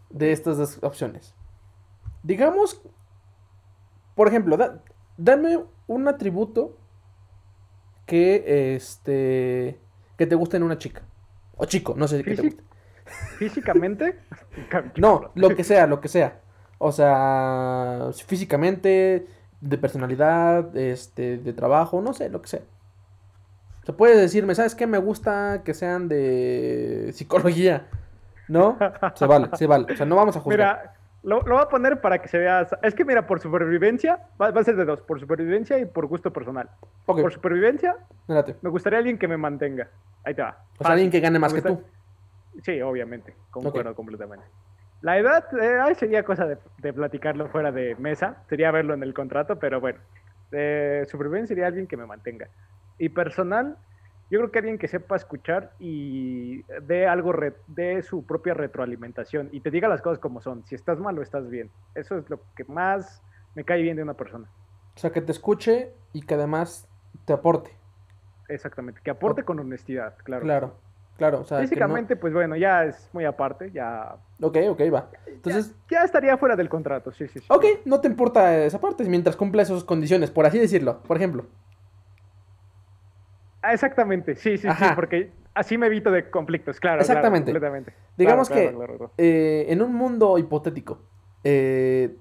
de 0.09 0.31
estas 0.31 0.57
dos 0.57 0.79
opciones? 0.81 1.35
Digamos, 2.23 2.81
por 4.15 4.27
ejemplo, 4.27 4.57
dame 5.17 5.63
un 5.87 6.07
atributo 6.07 6.77
que 8.05 8.75
este 8.75 9.79
que 10.17 10.27
te 10.27 10.35
guste 10.35 10.57
en 10.57 10.63
una 10.63 10.77
chica. 10.77 11.01
O 11.57 11.65
chico, 11.65 11.95
no 11.97 12.07
sé 12.07 12.23
qué 12.23 12.35
te 12.35 12.41
guste. 12.41 12.63
¿Físicamente? 13.37 14.19
no, 14.97 15.31
lo 15.35 15.55
que 15.55 15.63
sea, 15.63 15.87
lo 15.87 16.01
que 16.01 16.07
sea. 16.07 16.41
O 16.77 16.91
sea, 16.91 18.09
físicamente, 18.25 19.27
de 19.61 19.77
personalidad, 19.77 20.75
este, 20.75 21.37
de 21.37 21.53
trabajo, 21.53 22.01
no 22.01 22.13
sé, 22.13 22.29
lo 22.29 22.41
que 22.41 22.49
sea. 22.49 22.61
O 23.81 23.85
sea, 23.85 23.95
puedes 23.95 24.19
decirme, 24.19 24.55
¿sabes 24.55 24.75
qué? 24.75 24.85
Me 24.85 24.97
gusta 24.97 25.61
que 25.63 25.73
sean 25.73 26.07
de 26.07 27.11
psicología. 27.13 27.87
¿No? 28.47 28.77
Se 29.15 29.25
vale, 29.25 29.47
se 29.53 29.65
vale. 29.65 29.93
O 29.93 29.95
sea, 29.95 30.05
no 30.05 30.17
vamos 30.17 30.35
a 30.35 30.41
juzgar. 30.41 30.57
Mira, 30.57 30.93
lo, 31.23 31.41
lo 31.43 31.55
voy 31.55 31.63
a 31.63 31.69
poner 31.69 32.01
para 32.01 32.19
que 32.19 32.27
se 32.27 32.37
vea. 32.37 32.67
Es 32.81 32.95
que 32.95 33.05
mira, 33.05 33.27
por 33.27 33.39
supervivencia, 33.39 34.27
va, 34.41 34.47
a 34.47 34.63
ser 34.63 34.75
de 34.75 34.85
dos: 34.85 35.01
por 35.01 35.19
supervivencia 35.19 35.79
y 35.79 35.85
por 35.85 36.07
gusto 36.07 36.33
personal. 36.33 36.69
Por 37.05 37.31
supervivencia, 37.31 37.95
me 38.27 38.69
gustaría 38.69 38.99
alguien 38.99 39.17
que 39.17 39.27
me 39.27 39.37
mantenga. 39.37 39.87
Ahí 40.23 40.33
te 40.33 40.41
va. 40.41 40.57
O 40.79 40.83
sea, 40.83 40.93
alguien 40.93 41.11
que 41.11 41.19
gane 41.19 41.39
más 41.39 41.53
que 41.53 41.61
tú. 41.61 41.81
Sí, 42.63 42.81
obviamente, 42.81 43.35
concuerdo 43.51 43.95
completamente. 43.95 44.45
La 45.01 45.17
edad 45.17 45.45
eh, 45.59 45.95
sería 45.95 46.23
cosa 46.23 46.45
de, 46.45 46.93
platicarlo 46.93 47.47
fuera 47.49 47.71
de 47.71 47.95
mesa, 47.95 48.43
sería 48.47 48.71
verlo 48.71 48.93
en 48.93 49.01
el 49.01 49.13
contrato, 49.13 49.57
pero 49.57 49.81
bueno, 49.81 49.99
eh, 50.51 51.05
supervivencia 51.09 51.47
sería 51.47 51.67
alguien 51.67 51.87
que 51.87 51.97
me 51.97 52.05
mantenga. 52.05 52.47
Y 52.99 53.09
personal, 53.09 53.77
yo 54.29 54.39
creo 54.39 54.51
que 54.51 54.59
alguien 54.59 54.77
que 54.77 54.87
sepa 54.87 55.15
escuchar 55.15 55.71
y 55.79 56.61
dé 56.83 57.07
algo, 57.07 57.33
de 57.67 58.03
su 58.03 58.25
propia 58.25 58.53
retroalimentación 58.53 59.49
y 59.51 59.61
te 59.61 59.71
diga 59.71 59.87
las 59.87 60.01
cosas 60.01 60.19
como 60.19 60.39
son, 60.39 60.63
si 60.65 60.75
estás 60.75 60.99
mal 60.99 61.17
o 61.17 61.21
estás 61.23 61.49
bien. 61.49 61.71
Eso 61.95 62.17
es 62.17 62.29
lo 62.29 62.39
que 62.55 62.63
más 62.65 63.23
me 63.55 63.63
cae 63.63 63.81
bien 63.81 63.97
de 63.97 64.03
una 64.03 64.13
persona. 64.13 64.47
O 64.95 64.99
sea, 64.99 65.09
que 65.09 65.21
te 65.21 65.31
escuche 65.31 65.93
y 66.13 66.21
que 66.21 66.35
además 66.35 66.87
te 67.25 67.33
aporte. 67.33 67.71
Exactamente, 68.47 69.01
que 69.03 69.09
aporte 69.09 69.43
con 69.43 69.59
honestidad, 69.59 70.15
claro. 70.23 70.43
Claro, 70.43 70.75
claro. 71.21 71.41
O 71.41 71.45
sea, 71.45 71.59
Físicamente, 71.59 72.15
pues 72.15 72.33
bueno, 72.33 72.55
ya 72.55 72.85
es 72.85 73.07
muy 73.13 73.25
aparte, 73.25 73.69
ya... 73.71 74.15
Ok, 74.41 74.57
ok, 74.69 74.81
va. 74.91 75.09
Entonces... 75.27 75.75
Ya, 75.87 76.03
estaría 76.03 76.35
fuera 76.35 76.55
del 76.55 76.67
contrato, 76.67 77.11
sí, 77.11 77.27
sí, 77.27 77.39
sí. 77.39 77.45
Ok, 77.47 77.63
no 77.85 78.01
te 78.01 78.07
importa 78.07 78.57
esa 78.57 78.81
parte 78.81 79.03
mientras 79.03 79.35
cumple 79.35 79.61
esas 79.61 79.83
condiciones, 79.83 80.31
por 80.31 80.47
así 80.47 80.57
decirlo, 80.57 81.03
por 81.03 81.17
ejemplo. 81.17 81.45
Ah, 83.61 83.71
exactamente, 83.71 84.35
sí, 84.35 84.57
sí, 84.57 84.67
sí, 84.67 84.85
porque 84.95 85.29
así 85.53 85.77
me 85.77 85.85
evito 85.85 86.09
de 86.09 86.31
conflictos, 86.31 86.79
claro. 86.79 87.01
Exactamente. 87.01 87.51
completamente. 87.51 87.93
Digamos 88.17 88.49
que 88.49 88.75
eh, 89.19 89.65
en 89.69 89.83
un 89.83 89.93
mundo 89.93 90.39
hipotético, 90.39 91.03
eh, 91.43 92.15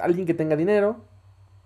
alguien 0.00 0.24
que 0.24 0.32
tenga 0.32 0.56
dinero, 0.56 1.04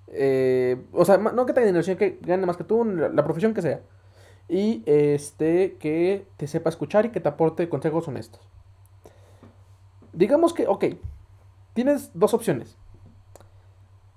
eh, 0.09 0.76
o 0.91 1.05
sea, 1.05 1.18
no 1.18 1.47
que 1.47 1.53
tenga 1.53 1.66
dinero, 1.66 1.84
sino 1.84 1.97
que 1.97 2.18
gane 2.22 2.45
más 2.47 2.57
que 2.57 2.64
tú, 2.64 2.84
la 2.84 3.22
profesión 3.22 3.55
que 3.55 3.62
sea 3.62 3.80
y 4.51 4.82
este 4.86 5.76
que 5.78 6.26
te 6.36 6.48
sepa 6.48 6.70
escuchar 6.70 7.07
y 7.07 7.11
que 7.11 7.20
te 7.20 7.28
aporte 7.28 7.68
consejos 7.68 8.09
honestos. 8.09 8.40
Digamos 10.12 10.53
que, 10.53 10.66
ok, 10.66 10.86
tienes 11.72 12.11
dos 12.14 12.34
opciones. 12.34 12.76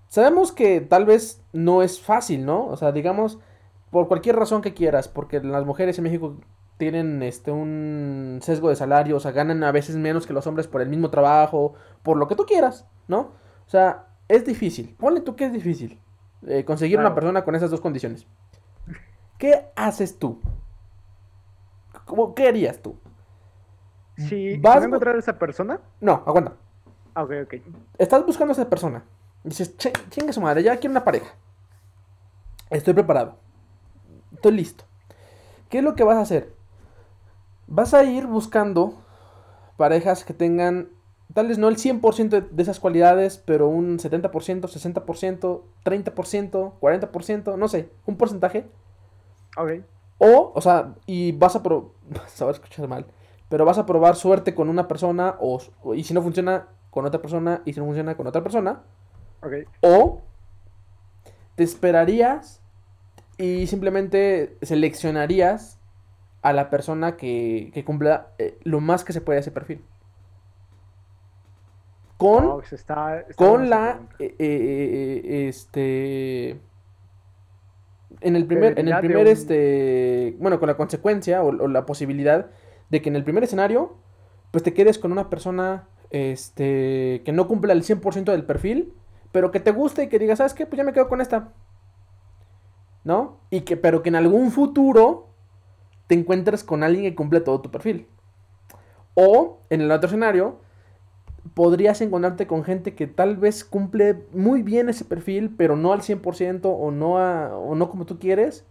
Sabemos 0.07 0.51
que 0.51 0.81
tal 0.81 1.05
vez 1.05 1.41
no 1.53 1.84
es 1.84 2.01
fácil, 2.01 2.45
¿no? 2.45 2.65
O 2.65 2.77
sea, 2.77 2.91
digamos, 2.91 3.39
por 3.91 4.07
cualquier 4.07 4.36
razón 4.36 4.63
que 4.63 4.73
quieras, 4.73 5.07
porque 5.07 5.39
las 5.39 5.65
mujeres 5.65 5.97
en 5.99 6.05
México 6.05 6.38
tienen 6.77 7.21
este 7.21 7.51
un 7.51 8.39
sesgo 8.41 8.69
de 8.69 8.75
salario, 8.75 9.17
o 9.17 9.19
sea, 9.19 9.31
ganan 9.31 9.63
a 9.63 9.71
veces 9.71 9.95
menos 9.95 10.25
que 10.25 10.34
los 10.34 10.47
hombres 10.47 10.67
por 10.67 10.81
el 10.81 10.89
mismo 10.89 11.11
trabajo, 11.11 11.75
por 12.01 12.17
lo 12.17 12.27
que 12.27 12.36
tú 12.36 12.45
quieras, 12.45 12.88
¿no? 13.07 13.19
O 13.67 13.69
sea, 13.69 14.07
es 14.27 14.45
difícil. 14.45 14.95
Ponle 14.97 15.21
tú 15.21 15.36
que 15.36 15.45
es 15.45 15.53
difícil 15.53 15.99
eh, 16.47 16.65
conseguir 16.65 16.99
una 16.99 17.13
persona 17.13 17.43
con 17.43 17.53
esas 17.53 17.69
dos 17.69 17.81
condiciones. 17.81 18.27
¿Qué 19.44 19.62
haces 19.76 20.18
tú? 20.18 20.39
¿Qué 22.34 22.48
harías 22.48 22.82
tú? 22.82 22.96
Si 24.16 24.56
vas 24.56 24.82
a 24.82 24.86
encontrar 24.86 25.18
a 25.18 25.20
esa 25.20 25.38
persona. 25.38 25.82
No, 26.00 26.24
aguanta. 26.26 26.54
Ah, 27.14 27.24
ok, 27.24 27.32
ok. 27.44 27.56
Estás 27.98 28.26
buscando 28.26 28.54
a 28.54 28.56
esa 28.56 28.70
persona. 28.70 29.04
Dices, 29.44 29.76
chinga 30.12 30.32
su 30.32 30.39
madre, 30.39 30.64
ya 30.64 30.78
quiero 30.78 30.91
una 30.91 31.04
pareja. 31.04 31.36
Estoy 32.70 32.94
preparado. 32.94 33.36
Estoy 34.34 34.54
listo. 34.54 34.86
¿Qué 35.68 35.80
es 35.80 35.84
lo 35.84 35.94
que 35.94 36.06
vas 36.06 36.16
a 36.16 36.22
hacer? 36.22 36.54
Vas 37.68 37.94
a 37.94 38.06
ir 38.06 38.28
buscando 38.28 39.04
parejas 39.76 40.24
que 40.24 40.34
tengan, 40.34 40.88
tal 41.34 41.50
vez 41.50 41.58
no 41.58 41.68
el 41.68 41.76
100% 41.76 42.48
de 42.50 42.64
esas 42.64 42.80
cualidades, 42.80 43.44
pero 43.46 43.68
un 43.68 44.00
70%, 44.00 44.32
60%, 44.70 45.62
30%, 45.84 46.74
40%, 46.80 47.58
no 47.58 47.68
sé, 47.68 47.89
un 48.06 48.16
porcentaje 48.16 48.72
Ok. 49.58 49.72
O, 50.18 50.51
o 50.56 50.62
sea, 50.62 50.95
y 51.06 51.32
vas 51.34 51.56
a 51.56 51.64
probar, 51.64 51.91
a 52.41 52.49
escuchar 52.49 52.88
mal, 52.88 53.06
pero 53.49 53.66
vas 53.66 53.78
a 53.78 53.86
probar 53.86 54.16
suerte 54.16 54.56
con 54.56 54.70
una 54.70 54.88
persona, 54.88 55.36
o, 55.39 55.62
y 55.95 56.04
si 56.04 56.14
no 56.14 56.22
funciona, 56.22 56.68
con 56.89 57.06
otra 57.06 57.22
persona, 57.22 57.62
y 57.66 57.74
si 57.74 57.80
no 57.80 57.86
funciona, 57.86 58.16
con 58.16 58.28
otra 58.28 58.43
persona. 58.43 58.84
Ok. 59.41 59.54
O 59.82 60.22
te 61.56 61.64
esperarías 61.64 62.62
y 63.38 63.68
simplemente 63.68 64.58
seleccionarías 64.62 65.80
a 66.41 66.54
la 66.54 66.70
persona 66.70 67.16
que, 67.18 67.72
que 67.74 67.84
cumpla 67.84 68.34
eh, 68.38 68.60
lo 68.64 68.80
más 68.80 69.04
que 69.04 69.14
se 69.14 69.22
puede 69.22 69.39
ese 69.39 69.51
perfil. 69.51 69.84
Con, 72.18 72.62
con 73.36 73.70
la, 73.70 73.99
eh, 74.20 74.36
eh, 74.39 75.47
este 75.49 76.62
en 78.24 78.36
el 78.36 78.45
primer, 78.45 78.80
en 78.80 78.88
el 78.88 78.99
primer, 78.99 79.28
este, 79.28 80.36
bueno, 80.39 80.59
con 80.59 80.67
la 80.67 80.78
consecuencia 80.78 81.43
o, 81.43 81.51
la 81.51 81.86
posibilidad 81.86 82.47
de 82.89 83.01
que 83.01 83.09
en 83.09 83.15
el 83.15 83.24
primer 83.24 83.43
escenario, 83.43 83.97
pues 84.51 84.63
te 84.63 84.74
quedes 84.74 84.99
con 84.99 85.11
una 85.11 85.30
persona, 85.30 85.88
este, 86.09 87.21
que 87.26 87.32
no 87.32 87.47
cumpla 87.47 87.74
el 87.74 87.84
100% 87.84 88.32
del 88.32 88.45
perfil, 88.45 88.93
pero 89.32 89.51
que 89.51 89.59
te 89.59 89.71
guste 89.71 90.03
y 90.03 90.07
que 90.09 90.19
digas, 90.19 90.38
¿sabes 90.38 90.53
qué? 90.53 90.65
Pues 90.65 90.78
ya 90.78 90.84
me 90.84 90.93
quedo 90.93 91.07
con 91.07 91.21
esta. 91.21 91.51
¿no? 93.03 93.39
Y 93.49 93.61
que, 93.61 93.78
pero 93.78 94.01
que 94.01 94.09
en 94.09 94.15
algún 94.15 94.51
futuro 94.51 95.30
te 96.07 96.15
encuentres 96.15 96.63
con 96.63 96.84
alguien 96.84 97.03
que 97.03 97.15
cumple 97.15 97.41
todo 97.41 97.61
tu 97.61 97.71
perfil. 97.71 98.07
O, 99.13 99.59
en 99.69 99.82
el 99.82 99.91
otro 99.91 100.07
escenario, 100.07 100.59
podrías 101.54 102.02
encontrarte 102.02 102.48
con 102.48 102.64
gente 102.64 102.96
que 102.96 103.08
tal 103.08 103.38
vez 103.38 103.64
cumple 103.64 104.24
muy 104.32 104.64
bien 104.64 104.89
ese 104.89 105.06
perfil, 105.06 105.54
pero 105.58 105.76
no 105.76 105.94
al 105.94 106.02
100% 106.02 106.62
o 106.64 106.91
no, 106.91 107.14
o 107.14 107.76
no 107.76 107.89
como 107.89 108.06
tú 108.06 108.20
quieres. 108.20 108.66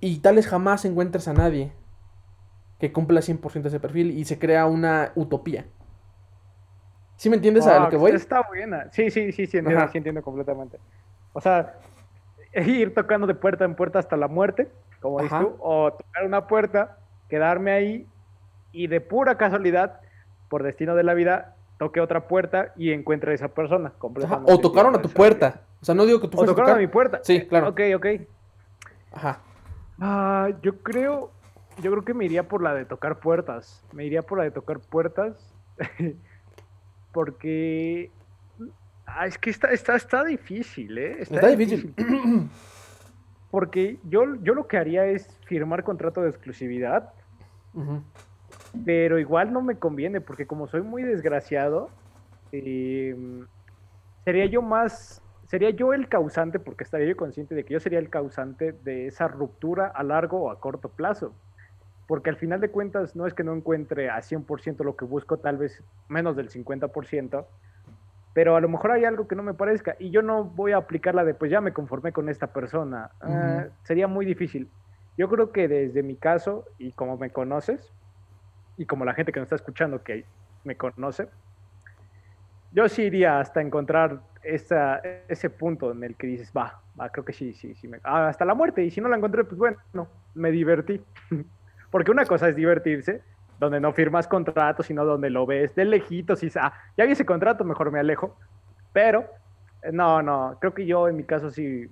Y 0.00 0.18
tal 0.18 0.36
vez 0.36 0.46
jamás 0.46 0.84
encuentres 0.84 1.28
a 1.28 1.32
nadie 1.32 1.72
que 2.78 2.92
cumpla 2.92 3.20
100% 3.20 3.66
ese 3.66 3.80
perfil 3.80 4.10
y 4.10 4.24
se 4.24 4.38
crea 4.38 4.66
una 4.66 5.12
utopía. 5.14 5.66
¿Sí 7.16 7.30
me 7.30 7.36
entiendes 7.36 7.66
a 7.66 7.78
lo 7.80 7.88
que 7.88 7.96
voy? 7.96 8.12
Está 8.12 8.42
buena. 8.42 8.90
Sí, 8.90 9.10
sí, 9.10 9.32
sí, 9.32 9.46
sí, 9.46 9.58
entiendo, 9.58 9.88
sí 9.90 9.98
entiendo 9.98 10.22
completamente. 10.22 10.78
O 11.32 11.40
sea, 11.40 11.78
ir 12.54 12.92
tocando 12.92 13.26
de 13.26 13.34
puerta 13.34 13.64
en 13.64 13.74
puerta 13.74 13.98
hasta 13.98 14.16
la 14.16 14.28
muerte, 14.28 14.68
como 15.00 15.20
dices 15.20 15.38
tú, 15.38 15.56
o 15.60 15.92
tocar 15.92 16.26
una 16.26 16.46
puerta, 16.46 16.98
quedarme 17.28 17.72
ahí 17.72 18.06
y 18.72 18.88
de 18.88 19.00
pura 19.00 19.36
casualidad, 19.36 20.00
por 20.48 20.62
destino 20.62 20.94
de 20.94 21.02
la 21.02 21.14
vida, 21.14 21.56
toque 21.78 22.00
otra 22.00 22.28
puerta 22.28 22.72
y 22.76 22.92
encuentre 22.92 23.32
a 23.32 23.34
esa 23.34 23.48
persona. 23.48 23.92
O 24.46 24.58
tocaron 24.58 24.94
a 24.94 25.02
tu 25.02 25.08
puerta. 25.08 25.62
O 25.80 25.84
sea, 25.84 25.94
no 25.94 26.06
digo 26.06 26.20
que 26.20 26.28
tú 26.28 26.40
O 26.40 26.44
tocaron 26.44 26.72
a, 26.72 26.76
mi 26.76 26.86
puerta. 26.86 27.20
Sí, 27.22 27.46
claro. 27.46 27.68
Ok, 27.68 27.80
ok. 27.96 28.06
Ajá. 29.12 29.40
Ah, 30.00 30.50
yo 30.62 30.78
creo, 30.78 31.30
yo 31.82 31.90
creo 31.90 32.04
que 32.04 32.14
me 32.14 32.24
iría 32.24 32.48
por 32.48 32.62
la 32.62 32.74
de 32.74 32.84
tocar 32.84 33.20
puertas. 33.20 33.84
Me 33.92 34.04
iría 34.04 34.22
por 34.22 34.38
la 34.38 34.44
de 34.44 34.50
tocar 34.50 34.80
puertas. 34.80 35.52
porque 37.12 38.10
ah, 39.06 39.26
es 39.26 39.38
que 39.38 39.50
está, 39.50 39.68
está, 39.68 39.96
está 39.96 40.24
difícil, 40.24 40.98
¿eh? 40.98 41.16
Está, 41.20 41.48
difícil. 41.48 41.94
Porque 43.50 43.98
yo, 44.04 44.34
yo 44.42 44.54
lo 44.54 44.66
que 44.66 44.76
haría 44.76 45.06
es 45.06 45.28
firmar 45.46 45.84
contrato 45.84 46.20
de 46.22 46.30
exclusividad. 46.30 47.12
Pero 48.84 49.18
igual 49.18 49.52
no 49.52 49.62
me 49.62 49.78
conviene, 49.78 50.20
porque 50.20 50.46
como 50.46 50.66
soy 50.66 50.82
muy 50.82 51.02
desgraciado, 51.02 51.90
em, 52.52 53.46
sería 54.24 54.46
yo 54.46 54.62
más, 54.62 55.22
sería 55.46 55.70
yo 55.70 55.92
el 55.92 56.08
causante, 56.08 56.58
porque 56.58 56.84
estaría 56.84 57.08
yo 57.08 57.16
consciente 57.16 57.54
de 57.54 57.64
que 57.64 57.74
yo 57.74 57.80
sería 57.80 57.98
el 57.98 58.10
causante 58.10 58.72
de 58.72 59.06
esa 59.06 59.28
ruptura 59.28 59.86
a 59.86 60.02
largo 60.02 60.42
o 60.42 60.50
a 60.50 60.60
corto 60.60 60.88
plazo. 60.88 61.34
Porque 62.06 62.30
al 62.30 62.36
final 62.36 62.60
de 62.60 62.70
cuentas 62.70 63.16
no 63.16 63.26
es 63.26 63.34
que 63.34 63.44
no 63.44 63.54
encuentre 63.54 64.10
a 64.10 64.20
100% 64.20 64.84
lo 64.84 64.96
que 64.96 65.04
busco, 65.04 65.38
tal 65.38 65.56
vez 65.56 65.82
menos 66.08 66.36
del 66.36 66.50
50%, 66.50 67.46
pero 68.34 68.56
a 68.56 68.60
lo 68.60 68.68
mejor 68.68 68.90
hay 68.90 69.04
algo 69.04 69.28
que 69.28 69.36
no 69.36 69.42
me 69.42 69.54
parezca 69.54 69.96
y 69.98 70.10
yo 70.10 70.20
no 70.20 70.44
voy 70.44 70.72
a 70.72 70.78
aplicar 70.78 71.14
la 71.14 71.24
de 71.24 71.34
pues 71.34 71.50
ya 71.50 71.60
me 71.60 71.72
conformé 71.72 72.12
con 72.12 72.28
esta 72.28 72.48
persona. 72.48 73.10
Ah, 73.20 73.66
sería 73.84 74.08
muy 74.08 74.26
difícil. 74.26 74.68
Yo 75.16 75.28
creo 75.28 75.52
que 75.52 75.68
desde 75.68 76.02
mi 76.02 76.16
caso 76.16 76.64
y 76.76 76.92
como 76.92 77.16
me 77.16 77.30
conoces, 77.30 77.92
y 78.76 78.86
como 78.86 79.04
la 79.04 79.14
gente 79.14 79.32
que 79.32 79.40
nos 79.40 79.46
está 79.46 79.56
escuchando 79.56 80.02
que 80.02 80.24
me 80.64 80.76
conoce, 80.76 81.28
yo 82.72 82.88
sí 82.88 83.02
iría 83.02 83.38
hasta 83.38 83.60
encontrar 83.60 84.20
esa, 84.42 84.96
ese 85.28 85.48
punto 85.50 85.92
en 85.92 86.02
el 86.02 86.16
que 86.16 86.26
dices, 86.26 86.52
va, 86.56 86.80
va, 86.98 87.08
creo 87.10 87.24
que 87.24 87.32
sí, 87.32 87.54
sí, 87.54 87.74
sí, 87.74 87.88
ah, 88.02 88.28
hasta 88.28 88.44
la 88.44 88.54
muerte. 88.54 88.84
Y 88.84 88.90
si 88.90 89.00
no 89.00 89.08
la 89.08 89.16
encontré, 89.16 89.44
pues 89.44 89.58
bueno, 89.58 89.78
me 90.34 90.50
divertí. 90.50 91.00
Porque 91.90 92.10
una 92.10 92.24
cosa 92.24 92.48
es 92.48 92.56
divertirse, 92.56 93.22
donde 93.60 93.78
no 93.78 93.92
firmas 93.92 94.26
contrato, 94.26 94.82
sino 94.82 95.04
donde 95.04 95.30
lo 95.30 95.46
ves 95.46 95.74
de 95.76 95.84
lejitos 95.84 96.42
y 96.42 96.50
ah, 96.56 96.74
ya 96.96 97.04
vi 97.04 97.12
ese 97.12 97.24
contrato, 97.24 97.64
mejor 97.64 97.92
me 97.92 98.00
alejo. 98.00 98.36
Pero, 98.92 99.24
no, 99.92 100.20
no, 100.20 100.58
creo 100.60 100.74
que 100.74 100.84
yo 100.84 101.06
en 101.06 101.16
mi 101.16 101.24
caso 101.24 101.50
sí 101.50 101.88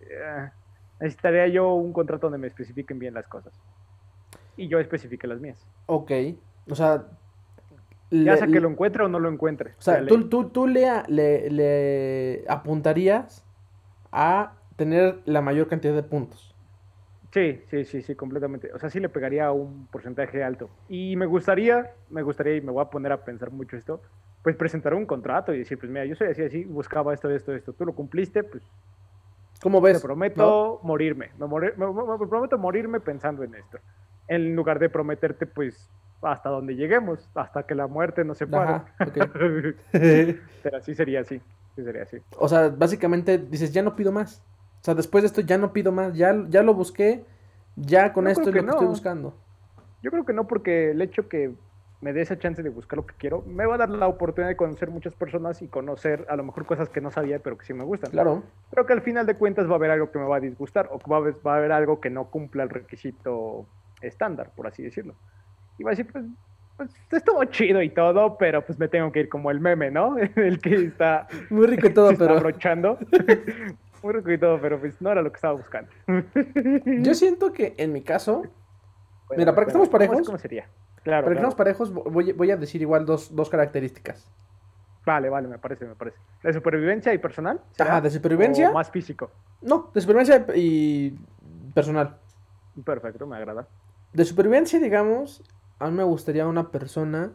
eh, 0.00 0.50
necesitaría 0.98 1.46
yo 1.46 1.74
un 1.74 1.92
contrato 1.92 2.26
donde 2.26 2.38
me 2.38 2.48
especifiquen 2.48 2.98
bien 2.98 3.14
las 3.14 3.28
cosas 3.28 3.52
y 4.56 4.68
yo 4.68 4.78
especifique 4.78 5.26
las 5.26 5.40
mías. 5.40 5.66
Ok, 5.86 6.10
o 6.70 6.74
sea... 6.74 7.06
Ya 8.10 8.36
sea 8.36 8.46
que 8.46 8.60
lo 8.60 8.68
encuentre 8.68 9.02
o 9.02 9.08
no 9.08 9.18
lo 9.18 9.28
encuentre. 9.28 9.72
O 9.78 9.82
sea, 9.82 10.06
tú, 10.06 10.28
tú, 10.28 10.48
tú 10.50 10.68
le, 10.68 11.02
le, 11.08 12.44
apuntarías 12.48 13.44
a 14.12 14.52
tener 14.76 15.18
la 15.24 15.40
mayor 15.40 15.66
cantidad 15.66 15.92
de 15.92 16.04
puntos. 16.04 16.54
Sí, 17.32 17.64
sí, 17.68 17.84
sí, 17.84 18.02
sí, 18.02 18.14
completamente. 18.14 18.72
O 18.72 18.78
sea, 18.78 18.90
sí 18.90 19.00
le 19.00 19.08
pegaría 19.08 19.50
un 19.50 19.88
porcentaje 19.88 20.44
alto. 20.44 20.70
Y 20.88 21.16
me 21.16 21.26
gustaría, 21.26 21.94
me 22.08 22.22
gustaría, 22.22 22.54
y 22.54 22.60
me 22.60 22.70
voy 22.70 22.82
a 22.82 22.90
poner 22.90 23.10
a 23.10 23.24
pensar 23.24 23.50
mucho 23.50 23.76
esto, 23.76 24.00
pues 24.40 24.54
presentar 24.54 24.94
un 24.94 25.04
contrato 25.04 25.52
y 25.52 25.58
decir, 25.58 25.76
pues 25.76 25.90
mira, 25.90 26.04
yo 26.04 26.14
soy 26.14 26.28
así, 26.28 26.42
así, 26.42 26.64
buscaba 26.64 27.12
esto, 27.12 27.28
esto, 27.28 27.52
esto. 27.52 27.72
Tú 27.72 27.84
lo 27.84 27.92
cumpliste, 27.92 28.44
pues... 28.44 28.62
¿Cómo 29.60 29.80
ves? 29.80 29.94
Me 29.94 30.00
prometo 30.00 30.78
morirme. 30.84 31.32
me, 31.36 32.28
prometo 32.28 32.56
morirme 32.56 33.00
pensando 33.00 33.42
en 33.42 33.56
esto 33.56 33.78
en 34.28 34.56
lugar 34.56 34.78
de 34.78 34.88
prometerte 34.88 35.46
pues 35.46 35.90
hasta 36.22 36.48
donde 36.48 36.74
lleguemos, 36.74 37.28
hasta 37.34 37.64
que 37.64 37.74
la 37.74 37.86
muerte 37.86 38.24
nos 38.24 38.38
separe. 38.38 38.82
Pero 39.92 40.80
sí 40.82 40.94
sería 40.94 41.20
así, 41.20 41.40
sí 41.74 41.84
sería 41.84 42.02
así. 42.02 42.18
O 42.38 42.48
sea, 42.48 42.68
básicamente 42.68 43.38
dices, 43.38 43.72
ya 43.72 43.82
no 43.82 43.96
pido 43.96 44.12
más. 44.12 44.42
O 44.80 44.84
sea, 44.84 44.94
después 44.94 45.22
de 45.22 45.26
esto 45.26 45.40
ya 45.40 45.58
no 45.58 45.72
pido 45.72 45.92
más, 45.92 46.14
ya, 46.14 46.34
ya 46.48 46.62
lo 46.62 46.74
busqué, 46.74 47.24
ya 47.76 48.12
con 48.12 48.28
esto 48.28 48.48
es 48.48 48.54
lo 48.54 48.64
que 48.64 48.70
estoy 48.70 48.86
buscando. 48.86 49.34
Yo 50.02 50.10
creo 50.10 50.24
que 50.24 50.32
no, 50.32 50.46
porque 50.46 50.90
el 50.90 51.02
hecho 51.02 51.28
que 51.28 51.54
me 52.00 52.12
dé 52.12 52.20
esa 52.20 52.38
chance 52.38 52.62
de 52.62 52.68
buscar 52.68 52.98
lo 52.98 53.06
que 53.06 53.14
quiero, 53.16 53.42
me 53.46 53.66
va 53.66 53.74
a 53.74 53.78
dar 53.78 53.88
la 53.88 54.06
oportunidad 54.06 54.50
de 54.50 54.56
conocer 54.56 54.90
muchas 54.90 55.14
personas 55.14 55.62
y 55.62 55.68
conocer 55.68 56.26
a 56.28 56.36
lo 56.36 56.44
mejor 56.44 56.66
cosas 56.66 56.88
que 56.88 57.00
no 57.00 57.10
sabía, 57.10 57.38
pero 57.38 57.56
que 57.56 57.64
sí 57.64 57.72
me 57.72 57.84
gustan. 57.84 58.10
Claro. 58.10 58.42
Creo 58.70 58.86
que 58.86 58.92
al 58.92 59.02
final 59.02 59.26
de 59.26 59.36
cuentas 59.36 59.66
va 59.68 59.72
a 59.72 59.76
haber 59.76 59.90
algo 59.90 60.10
que 60.10 60.18
me 60.18 60.26
va 60.26 60.36
a 60.36 60.40
disgustar 60.40 60.88
o 60.92 60.98
que 60.98 61.10
va 61.10 61.16
a 61.16 61.20
va 61.20 61.54
a 61.54 61.56
haber 61.56 61.72
algo 61.72 62.00
que 62.00 62.10
no 62.10 62.30
cumpla 62.30 62.62
el 62.62 62.68
requisito 62.68 63.66
estándar, 64.00 64.50
por 64.54 64.66
así 64.66 64.82
decirlo. 64.82 65.14
Y 65.78 65.84
va 65.84 65.90
a 65.90 65.92
decir, 65.92 66.10
pues, 66.10 66.24
pues 66.76 66.90
estuvo 67.10 67.44
chido 67.46 67.82
y 67.82 67.90
todo, 67.90 68.36
pero 68.36 68.64
pues 68.64 68.78
me 68.78 68.88
tengo 68.88 69.10
que 69.12 69.20
ir 69.20 69.28
como 69.28 69.50
el 69.50 69.60
meme, 69.60 69.90
¿no? 69.90 70.16
el 70.36 70.58
que 70.58 70.74
está... 70.74 71.26
Muy 71.50 71.66
rico 71.66 71.86
y 71.88 71.94
todo, 71.94 72.12
pero... 72.16 72.36
Abrochando. 72.36 72.98
Muy 74.02 74.12
rico 74.12 74.30
y 74.30 74.38
todo, 74.38 74.60
pero 74.60 74.78
pues 74.78 75.00
no 75.00 75.10
era 75.10 75.22
lo 75.22 75.30
que 75.30 75.36
estaba 75.36 75.54
buscando. 75.54 75.90
Yo 76.84 77.14
siento 77.14 77.52
que 77.52 77.74
en 77.78 77.92
mi 77.92 78.02
caso... 78.02 78.44
mira, 79.36 79.52
para 79.54 79.64
que 79.64 79.70
estemos 79.70 79.88
parejos... 79.88 80.26
¿Cómo 80.26 80.38
sería? 80.38 80.68
Claro, 81.02 81.24
para 81.24 81.34
que 81.34 81.38
estemos 81.38 81.54
parejos, 81.54 81.92
voy, 81.92 82.32
voy, 82.32 82.50
a 82.50 82.56
decir 82.56 82.82
igual 82.82 83.06
dos, 83.06 83.34
dos 83.34 83.48
características. 83.48 84.30
Vale, 85.04 85.28
vale, 85.30 85.48
me 85.48 85.58
parece, 85.58 85.86
me 85.86 85.94
parece. 85.94 86.18
¿De 86.42 86.52
supervivencia 86.52 87.14
y 87.14 87.18
personal? 87.18 87.60
Ajá, 87.78 88.00
de 88.00 88.10
supervivencia. 88.10 88.70
¿O 88.70 88.74
más 88.74 88.90
físico? 88.90 89.30
No, 89.62 89.90
de 89.94 90.00
supervivencia 90.00 90.44
y 90.54 91.16
personal. 91.74 92.18
Perfecto, 92.84 93.26
me 93.26 93.36
agrada 93.36 93.66
de 94.12 94.24
supervivencia, 94.24 94.78
digamos, 94.80 95.42
a 95.78 95.90
mí 95.90 95.96
me 95.96 96.04
gustaría 96.04 96.46
una 96.46 96.70
persona 96.70 97.32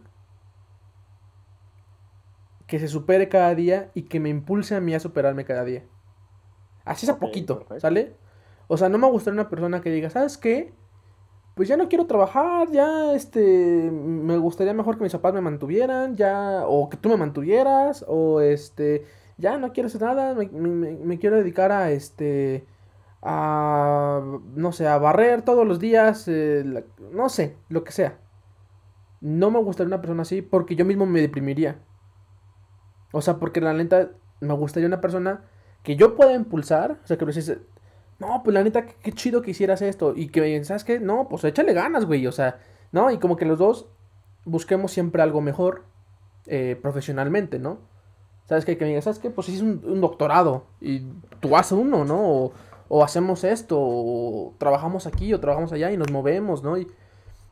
que 2.67 2.79
se 2.79 2.87
supere 2.87 3.27
cada 3.27 3.53
día 3.53 3.91
y 3.93 4.03
que 4.03 4.19
me 4.19 4.29
impulse 4.29 4.75
a 4.75 4.81
mí 4.81 4.93
a 4.93 4.99
superarme 4.99 5.45
cada 5.45 5.63
día. 5.63 5.83
Así 6.85 7.05
es 7.05 7.09
a 7.11 7.19
poquito, 7.19 7.65
¿sale? 7.79 8.15
O 8.67 8.77
sea, 8.77 8.89
no 8.89 8.97
me 8.97 9.09
gustaría 9.09 9.39
una 9.39 9.49
persona 9.49 9.81
que 9.81 9.91
diga, 9.91 10.09
¿sabes 10.09 10.37
qué? 10.37 10.73
Pues 11.55 11.67
ya 11.67 11.75
no 11.75 11.89
quiero 11.89 12.07
trabajar, 12.07 12.71
ya 12.71 13.13
este, 13.13 13.91
me 13.91 14.37
gustaría 14.37 14.73
mejor 14.73 14.97
que 14.97 15.03
mis 15.03 15.11
papás 15.11 15.33
me 15.33 15.41
mantuvieran, 15.41 16.15
ya, 16.15 16.63
o 16.65 16.89
que 16.89 16.95
tú 16.95 17.09
me 17.09 17.17
mantuvieras, 17.17 18.05
o 18.07 18.39
este, 18.39 19.05
ya 19.37 19.57
no 19.57 19.73
quiero 19.73 19.87
hacer 19.87 20.01
nada, 20.01 20.33
me, 20.33 20.47
me 20.47 21.19
quiero 21.19 21.35
dedicar 21.35 21.73
a 21.73 21.91
este, 21.91 22.65
a, 23.21 24.21
no 24.55 24.71
sé, 24.71 24.87
a 24.87 24.97
barrer 24.97 25.43
todos 25.43 25.67
los 25.67 25.79
días, 25.79 26.27
eh, 26.27 26.83
no 27.11 27.29
sé, 27.29 27.57
lo 27.69 27.83
que 27.83 27.91
sea. 27.91 28.17
No 29.19 29.51
me 29.51 29.59
gustaría 29.59 29.87
una 29.87 30.01
persona 30.01 30.23
así 30.23 30.41
porque 30.41 30.75
yo 30.75 30.85
mismo 30.85 31.05
me 31.05 31.21
deprimiría. 31.21 31.79
O 33.11 33.21
sea, 33.21 33.37
porque 33.37 33.61
la 33.61 33.73
neta 33.73 34.11
me 34.39 34.53
gustaría 34.53 34.87
una 34.87 35.01
persona 35.01 35.43
que 35.83 35.95
yo 35.95 36.15
pueda 36.15 36.33
impulsar, 36.33 36.99
o 37.03 37.07
sea, 37.07 37.17
que 37.17 37.25
me 37.25 37.33
dices, 37.33 37.59
no, 38.19 38.41
pues 38.43 38.53
la 38.53 38.63
neta, 38.63 38.85
qué, 38.85 39.11
chido 39.11 39.41
que 39.41 39.51
hicieras 39.51 39.81
esto. 39.81 40.13
Y 40.15 40.29
que, 40.29 40.63
¿sabes 40.63 40.83
qué? 40.83 40.99
No, 40.99 41.27
pues 41.27 41.43
échale 41.43 41.73
ganas, 41.73 42.05
güey. 42.05 42.27
O 42.27 42.31
sea, 42.31 42.59
¿no? 42.91 43.11
Y 43.11 43.17
como 43.17 43.35
que 43.35 43.45
los 43.45 43.57
dos 43.57 43.87
busquemos 44.45 44.91
siempre 44.91 45.21
algo 45.21 45.41
mejor 45.41 45.85
eh, 46.45 46.77
profesionalmente, 46.81 47.59
¿no? 47.59 47.79
¿Sabes 48.45 48.65
qué? 48.65 48.77
Que 48.77 48.85
me 48.85 48.89
digas, 48.89 49.05
¿sabes 49.05 49.19
qué? 49.19 49.29
Pues 49.29 49.49
hiciste 49.49 49.65
un, 49.65 49.81
un, 49.85 50.01
doctorado 50.01 50.65
y 50.79 51.01
tú 51.39 51.55
haces 51.55 51.73
uno, 51.73 52.05
¿no? 52.05 52.19
O, 52.19 52.53
o 52.93 53.05
hacemos 53.05 53.45
esto, 53.45 53.77
o 53.79 54.53
trabajamos 54.57 55.07
aquí, 55.07 55.33
o 55.33 55.39
trabajamos 55.39 55.71
allá 55.71 55.93
y 55.93 55.97
nos 55.97 56.11
movemos, 56.11 56.61
¿no? 56.61 56.77
Y 56.77 56.91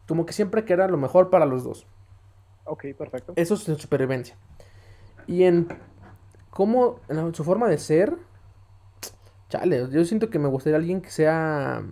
como 0.06 0.26
que 0.26 0.34
siempre 0.34 0.66
queda 0.66 0.90
lo 0.90 0.98
mejor 0.98 1.30
para 1.30 1.45
los 1.45 1.64
dos. 1.64 1.88
Ok, 2.66 2.88
perfecto. 2.98 3.32
Eso 3.38 3.53
es 3.53 3.66
la 3.70 3.76
supervivencia. 3.76 4.36
Y 5.28 5.45
en 5.45 5.70
cómo, 6.49 6.99
en 7.07 7.34
su 7.34 7.45
forma 7.45 7.70
de 7.70 7.78
ser, 7.78 8.18
chale, 9.48 9.88
yo 9.90 10.03
siento 10.03 10.30
que 10.30 10.40
me 10.40 10.49
gustaría 10.49 10.76
alguien 10.76 10.99
que 10.99 11.10
sea 11.10 11.84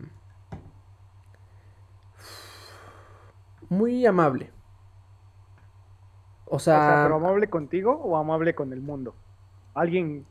muy 3.70 4.06
amable. 4.06 4.52
O 6.44 6.60
sea, 6.60 6.76
o 6.76 6.80
sea, 6.82 7.04
pero 7.04 7.16
amable 7.16 7.50
contigo 7.50 7.94
o 7.94 8.18
amable 8.18 8.54
con 8.56 8.74
el 8.74 8.82
mundo. 8.82 9.16
Alguien 9.74 10.26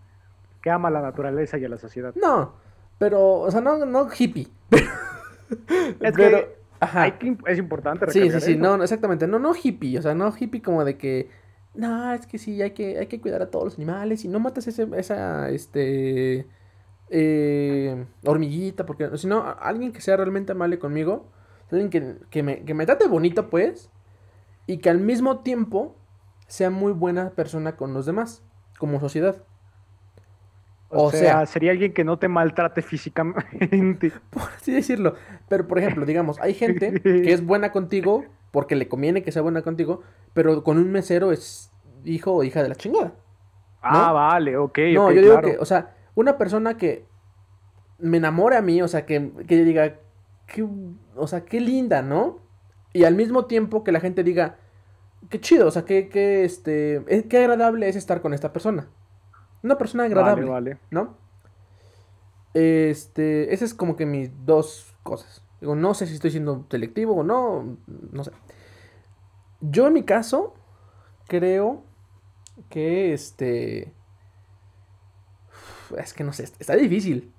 que 0.60 0.68
ama 0.68 0.90
la 0.90 1.01
naturaleza 1.01 1.56
y 1.56 1.64
a 1.64 1.70
la 1.70 1.78
sociedad. 1.78 2.14
No, 2.14 2.65
Pero, 2.98 3.40
o 3.40 3.51
sea, 3.51 3.60
no, 3.60 3.85
no 3.86 4.09
hippie. 4.16 4.48
Es 6.01 6.12
Pero, 6.16 6.39
que 6.39 6.56
ajá. 6.81 7.02
hay 7.02 7.12
que- 7.12 7.36
es 7.47 7.59
importante 7.59 8.10
Sí, 8.10 8.31
sí, 8.31 8.40
sí, 8.40 8.52
eso. 8.52 8.60
no, 8.60 8.77
no, 8.77 8.82
exactamente. 8.82 9.27
No, 9.27 9.39
no 9.39 9.52
hippie, 9.55 9.98
o 9.98 10.02
sea, 10.02 10.14
no 10.14 10.32
hippie 10.39 10.60
como 10.62 10.85
de 10.85 10.97
que, 10.98 11.31
no, 11.74 12.12
es 12.12 12.27
que 12.27 12.39
sí, 12.39 12.60
hay 12.62 12.73
que, 12.73 12.98
hay 12.98 13.06
que 13.06 13.20
cuidar 13.20 13.43
a 13.43 13.51
todos 13.51 13.64
los 13.64 13.77
animales 13.77 14.24
y 14.24 14.28
no 14.28 14.40
mates 14.40 14.66
ese, 14.66 14.89
esa, 14.97 15.48
este, 15.51 16.47
eh, 17.10 18.06
hormiguita, 18.24 18.86
porque, 18.86 19.16
sino 19.18 19.39
a- 19.39 19.52
alguien 19.52 19.93
que 19.93 20.01
sea 20.01 20.16
realmente 20.16 20.52
amable 20.52 20.78
conmigo, 20.78 21.27
alguien 21.70 21.90
que, 21.90 22.16
que 22.31 22.43
me, 22.43 22.64
que 22.64 22.74
me 22.74 22.86
trate 22.86 23.06
bonito, 23.09 23.48
pues, 23.51 23.90
y 24.66 24.78
que 24.78 24.90
al 24.90 24.98
mismo 24.98 25.40
tiempo 25.40 25.97
sea 26.48 26.70
muy 26.70 26.93
buena 26.93 27.31
persona 27.31 27.77
con 27.77 27.94
los 27.94 28.06
demás, 28.06 28.43
como 28.78 28.98
sociedad. 29.01 29.44
O, 30.88 31.04
o 31.04 31.10
sea, 31.10 31.20
sea- 31.20 31.46
sería 31.46 31.72
alguien 31.72 31.92
que 31.92 32.04
no 32.04 32.18
te 32.18 32.28
maltrate 32.28 32.82
físicamente. 32.82 34.12
por 34.30 34.42
así 34.56 34.72
decirlo. 34.72 35.14
Pero, 35.48 35.66
por 35.66 35.78
ejemplo, 35.78 36.06
digamos, 36.06 36.38
hay 36.40 36.54
gente 36.54 37.00
que 37.02 37.32
es 37.32 37.44
buena 37.44 37.72
contigo 37.72 38.24
porque 38.50 38.76
le 38.76 38.88
conviene 38.88 39.22
que 39.22 39.32
sea 39.32 39.42
buena 39.42 39.62
contigo, 39.62 40.02
pero 40.32 40.62
con 40.62 40.78
un 40.78 40.90
mesero 40.90 41.32
es 41.32 41.72
hijo 42.04 42.32
o 42.32 42.44
hija 42.44 42.62
de 42.62 42.68
la 42.68 42.74
chingada. 42.74 43.12
Ah, 43.82 44.12
vale, 44.12 44.56
ok, 44.56 44.78
No, 44.94 45.12
yo 45.12 45.20
digo 45.20 45.32
claro. 45.34 45.48
que, 45.48 45.58
o 45.58 45.64
sea, 45.64 45.94
una 46.14 46.38
persona 46.38 46.76
que 46.76 47.04
me 47.98 48.16
enamore 48.16 48.56
a 48.56 48.62
mí, 48.62 48.80
o 48.82 48.88
sea, 48.88 49.06
que, 49.06 49.30
que 49.46 49.58
yo 49.58 49.64
diga, 49.64 49.96
qué, 50.46 50.66
o 51.16 51.26
sea, 51.26 51.44
qué 51.44 51.60
linda, 51.60 52.02
¿no? 52.02 52.38
Y 52.92 53.04
al 53.04 53.14
mismo 53.14 53.44
tiempo 53.46 53.84
que 53.84 53.92
la 53.92 54.00
gente 54.00 54.24
diga, 54.24 54.56
qué 55.28 55.40
chido, 55.40 55.66
o 55.68 55.70
sea, 55.70 55.84
qué, 55.84 56.08
qué, 56.08 56.44
este, 56.44 56.96
eh, 57.08 57.26
qué 57.28 57.38
agradable 57.38 57.88
es 57.88 57.96
estar 57.96 58.20
con 58.22 58.32
esta 58.34 58.52
persona. 58.52 58.88
Una 59.62 59.76
persona 59.78 60.04
agradable. 60.04 60.46
Vale, 60.46 60.70
vale. 60.74 60.78
¿no? 60.90 61.16
Este, 62.54 63.52
esa 63.52 63.64
es 63.64 63.74
como 63.74 63.96
que 63.96 64.06
mis 64.06 64.30
dos 64.46 64.94
cosas. 65.02 65.42
Digo, 65.60 65.74
no 65.74 65.94
sé 65.94 66.06
si 66.06 66.14
estoy 66.14 66.30
siendo 66.30 66.66
selectivo 66.70 67.14
o 67.16 67.22
no, 67.22 67.76
no 68.12 68.24
sé. 68.24 68.30
Yo 69.60 69.86
en 69.86 69.92
mi 69.94 70.02
caso 70.04 70.54
creo 71.28 71.82
que 72.68 73.12
este 73.12 73.92
es 75.96 76.14
que 76.14 76.24
no 76.24 76.32
sé, 76.32 76.44
está 76.58 76.74
difícil. 76.76 77.32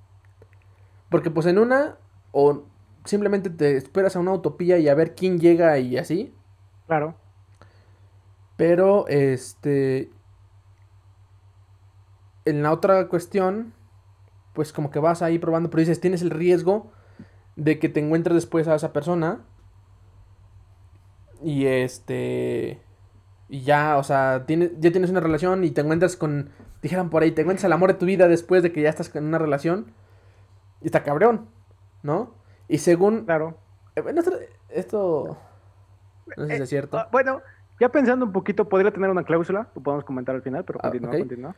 Porque 1.09 1.31
pues 1.31 1.45
en 1.45 1.57
una 1.57 1.97
o 2.31 2.63
simplemente 3.05 3.49
te 3.49 3.77
esperas 3.77 4.15
a 4.15 4.19
una 4.19 4.33
utopía 4.33 4.77
y 4.77 4.87
a 4.89 4.95
ver 4.95 5.15
quién 5.15 5.39
llega 5.39 5.77
y 5.79 5.97
así, 5.97 6.33
Claro. 6.87 7.15
pero 8.57 9.07
este 9.07 10.09
en 12.49 12.63
la 12.63 12.71
otra 12.71 13.07
cuestión, 13.07 13.73
pues 14.53 14.73
como 14.73 14.89
que 14.91 14.99
vas 14.99 15.21
ahí 15.21 15.39
probando, 15.39 15.69
pero 15.69 15.81
dices, 15.81 15.99
tienes 15.99 16.21
el 16.21 16.29
riesgo 16.29 16.91
de 17.55 17.79
que 17.79 17.89
te 17.89 17.99
encuentres 17.99 18.35
después 18.35 18.67
a 18.67 18.75
esa 18.75 18.93
persona. 18.93 19.41
Y 21.43 21.65
este. 21.67 22.81
Y 23.49 23.61
ya, 23.61 23.97
o 23.97 24.03
sea, 24.03 24.45
tienes, 24.45 24.71
ya 24.79 24.91
tienes 24.91 25.09
una 25.09 25.19
relación 25.19 25.63
y 25.63 25.71
te 25.71 25.81
encuentras 25.81 26.15
con. 26.15 26.49
Dijeran 26.81 27.09
por 27.09 27.23
ahí, 27.23 27.31
te 27.31 27.41
encuentras 27.41 27.65
el 27.65 27.73
amor 27.73 27.93
de 27.93 27.99
tu 27.99 28.05
vida 28.05 28.27
después 28.27 28.63
de 28.63 28.71
que 28.71 28.81
ya 28.81 28.89
estás 28.89 29.13
en 29.15 29.25
una 29.25 29.37
relación. 29.37 29.93
Y 30.81 30.85
está 30.87 31.03
cabrón, 31.03 31.49
¿no? 32.03 32.33
Y 32.67 32.79
según. 32.79 33.25
Claro. 33.25 33.57
eh, 33.95 34.01
bueno, 34.01 34.21
esto. 34.69 35.37
No 36.35 36.47
sé 36.47 36.57
si 36.57 36.63
es 36.63 36.69
cierto. 36.69 36.97
Ah, 36.97 37.07
bueno, 37.11 37.41
ya 37.79 37.89
pensando 37.89 38.25
un 38.25 38.31
poquito, 38.31 38.67
podría 38.67 38.91
tener 38.91 39.09
una 39.09 39.23
cláusula, 39.23 39.69
lo 39.75 39.81
podemos 39.81 40.03
comentar 40.03 40.35
al 40.35 40.41
final, 40.41 40.65
pero 40.65 40.79
Ah, 40.81 40.89
continúa, 40.89 41.17
continúa. 41.17 41.55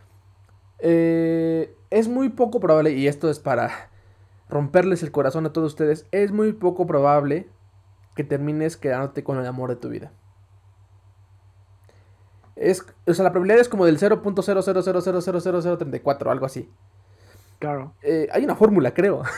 Eh, 0.81 1.75
es 1.89 2.07
muy 2.07 2.29
poco 2.29 2.59
probable, 2.59 2.91
y 2.91 3.07
esto 3.07 3.29
es 3.29 3.39
para 3.39 3.89
romperles 4.49 5.03
el 5.03 5.11
corazón 5.11 5.45
a 5.45 5.53
todos 5.53 5.73
ustedes, 5.73 6.07
es 6.11 6.31
muy 6.31 6.53
poco 6.53 6.87
probable 6.87 7.47
que 8.15 8.23
termines 8.23 8.77
quedándote 8.77 9.23
con 9.23 9.37
el 9.39 9.45
amor 9.45 9.69
de 9.69 9.75
tu 9.75 9.89
vida. 9.89 10.11
Es, 12.55 12.85
o 13.07 13.13
sea, 13.13 13.23
la 13.23 13.31
probabilidad 13.31 13.61
es 13.61 13.69
como 13.69 13.85
del 13.85 13.97
0.000000034, 13.99 16.31
algo 16.31 16.45
así. 16.45 16.69
Claro. 17.59 17.93
Eh, 18.01 18.27
hay 18.31 18.43
una 18.43 18.55
fórmula, 18.55 18.93
creo. 18.93 19.21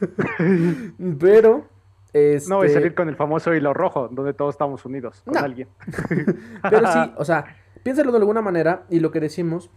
Pero, 1.20 1.66
este, 2.12 2.48
No 2.48 2.56
voy 2.56 2.68
a 2.68 2.72
salir 2.72 2.94
con 2.94 3.08
el 3.08 3.16
famoso 3.16 3.54
hilo 3.54 3.74
rojo, 3.74 4.08
donde 4.08 4.34
todos 4.34 4.54
estamos 4.54 4.84
unidos 4.84 5.22
con 5.24 5.34
No. 5.34 5.40
alguien. 5.40 5.68
Pero 6.70 6.92
sí, 6.92 7.12
o 7.16 7.24
sea, 7.24 7.56
piénsalo 7.82 8.12
de 8.12 8.18
alguna 8.18 8.42
manera 8.42 8.84
y 8.88 9.00
lo 9.00 9.10
que 9.10 9.20
decimos, 9.20 9.70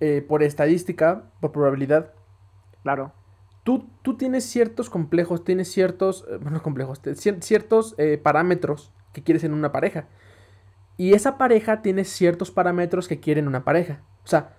eh, 0.00 0.24
por 0.26 0.42
estadística, 0.42 1.30
por 1.40 1.52
probabilidad, 1.52 2.12
Claro. 2.82 3.12
tú, 3.64 3.88
tú 4.02 4.16
tienes 4.16 4.44
ciertos 4.44 4.90
complejos, 4.90 5.44
tienes 5.44 5.70
ciertos, 5.70 6.24
eh, 6.30 6.38
bueno, 6.40 6.62
complejos, 6.62 7.00
ciertos 7.40 7.94
eh, 7.98 8.18
parámetros 8.18 8.92
que 9.12 9.22
quieres 9.22 9.44
en 9.44 9.54
una 9.54 9.72
pareja. 9.72 10.06
Y 10.96 11.14
esa 11.14 11.36
pareja 11.38 11.82
tiene 11.82 12.04
ciertos 12.04 12.50
parámetros 12.50 13.08
que 13.08 13.20
quiere 13.20 13.40
en 13.40 13.48
una 13.48 13.64
pareja. 13.64 14.02
O 14.24 14.28
sea, 14.28 14.56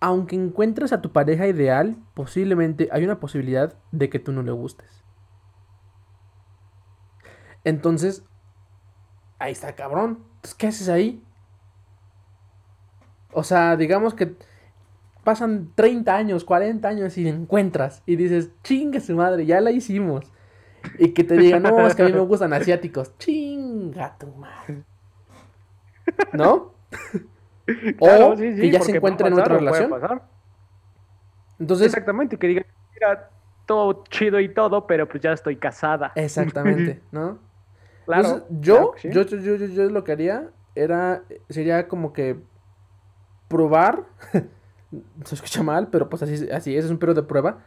aunque 0.00 0.36
encuentres 0.36 0.92
a 0.92 1.00
tu 1.00 1.12
pareja 1.12 1.46
ideal, 1.46 1.96
posiblemente 2.14 2.88
hay 2.92 3.04
una 3.04 3.18
posibilidad 3.20 3.74
de 3.90 4.10
que 4.10 4.18
tú 4.18 4.32
no 4.32 4.42
le 4.42 4.52
gustes. 4.52 5.04
Entonces, 7.64 8.24
ahí 9.38 9.52
está 9.52 9.74
cabrón. 9.74 10.18
Entonces, 10.36 10.54
¿qué 10.54 10.66
haces 10.66 10.88
ahí? 10.88 11.24
O 13.32 13.42
sea, 13.42 13.76
digamos 13.76 14.14
que 14.14 14.36
pasan 15.24 15.70
30 15.74 16.14
años, 16.14 16.44
40 16.44 16.86
años 16.86 17.18
y 17.18 17.28
encuentras 17.28 18.02
y 18.06 18.16
dices, 18.16 18.50
chingue 18.62 19.00
su 19.00 19.14
madre, 19.16 19.46
ya 19.46 19.60
la 19.60 19.70
hicimos. 19.70 20.30
Y 20.98 21.08
que 21.08 21.24
te 21.24 21.36
digan, 21.36 21.62
no, 21.62 21.86
es 21.86 21.94
que 21.94 22.02
a 22.02 22.06
mí 22.06 22.12
me 22.12 22.20
gustan 22.20 22.52
asiáticos. 22.52 23.16
Chinga 23.18 24.16
tu 24.18 24.28
madre. 24.28 24.82
¿No? 26.32 26.74
Claro, 27.96 28.32
o 28.32 28.36
sí, 28.36 28.54
sí, 28.54 28.60
que 28.60 28.70
ya 28.70 28.80
se 28.80 28.94
encuentren 28.94 29.32
en 29.32 29.38
otra 29.38 29.56
relación. 29.56 29.88
pasar. 29.88 30.20
Entonces, 31.58 31.86
Exactamente, 31.86 32.36
que 32.36 32.46
diga, 32.48 32.66
mira, 32.92 33.30
todo 33.64 34.04
chido 34.10 34.38
y 34.38 34.50
todo, 34.50 34.86
pero 34.86 35.08
pues 35.08 35.22
ya 35.22 35.32
estoy 35.32 35.56
casada. 35.56 36.12
exactamente, 36.14 37.00
¿no? 37.10 37.38
Claro. 38.04 38.28
Entonces, 38.28 38.48
yo, 38.60 38.74
claro 38.74 38.92
que 38.92 39.00
sí. 39.00 39.08
yo, 39.10 39.22
yo, 39.22 39.36
yo, 39.38 39.56
yo, 39.56 39.66
yo 39.66 39.90
lo 39.90 40.04
que 40.04 40.12
haría 40.12 40.50
era, 40.74 41.22
sería 41.48 41.88
como 41.88 42.12
que 42.12 42.36
probar, 43.48 44.04
se 45.24 45.34
escucha 45.34 45.62
mal, 45.62 45.88
pero 45.88 46.08
pues 46.08 46.22
así, 46.22 46.48
así 46.50 46.76
es, 46.76 46.84
es 46.86 46.90
un 46.90 46.98
periodo 46.98 47.22
de 47.22 47.26
prueba, 47.28 47.58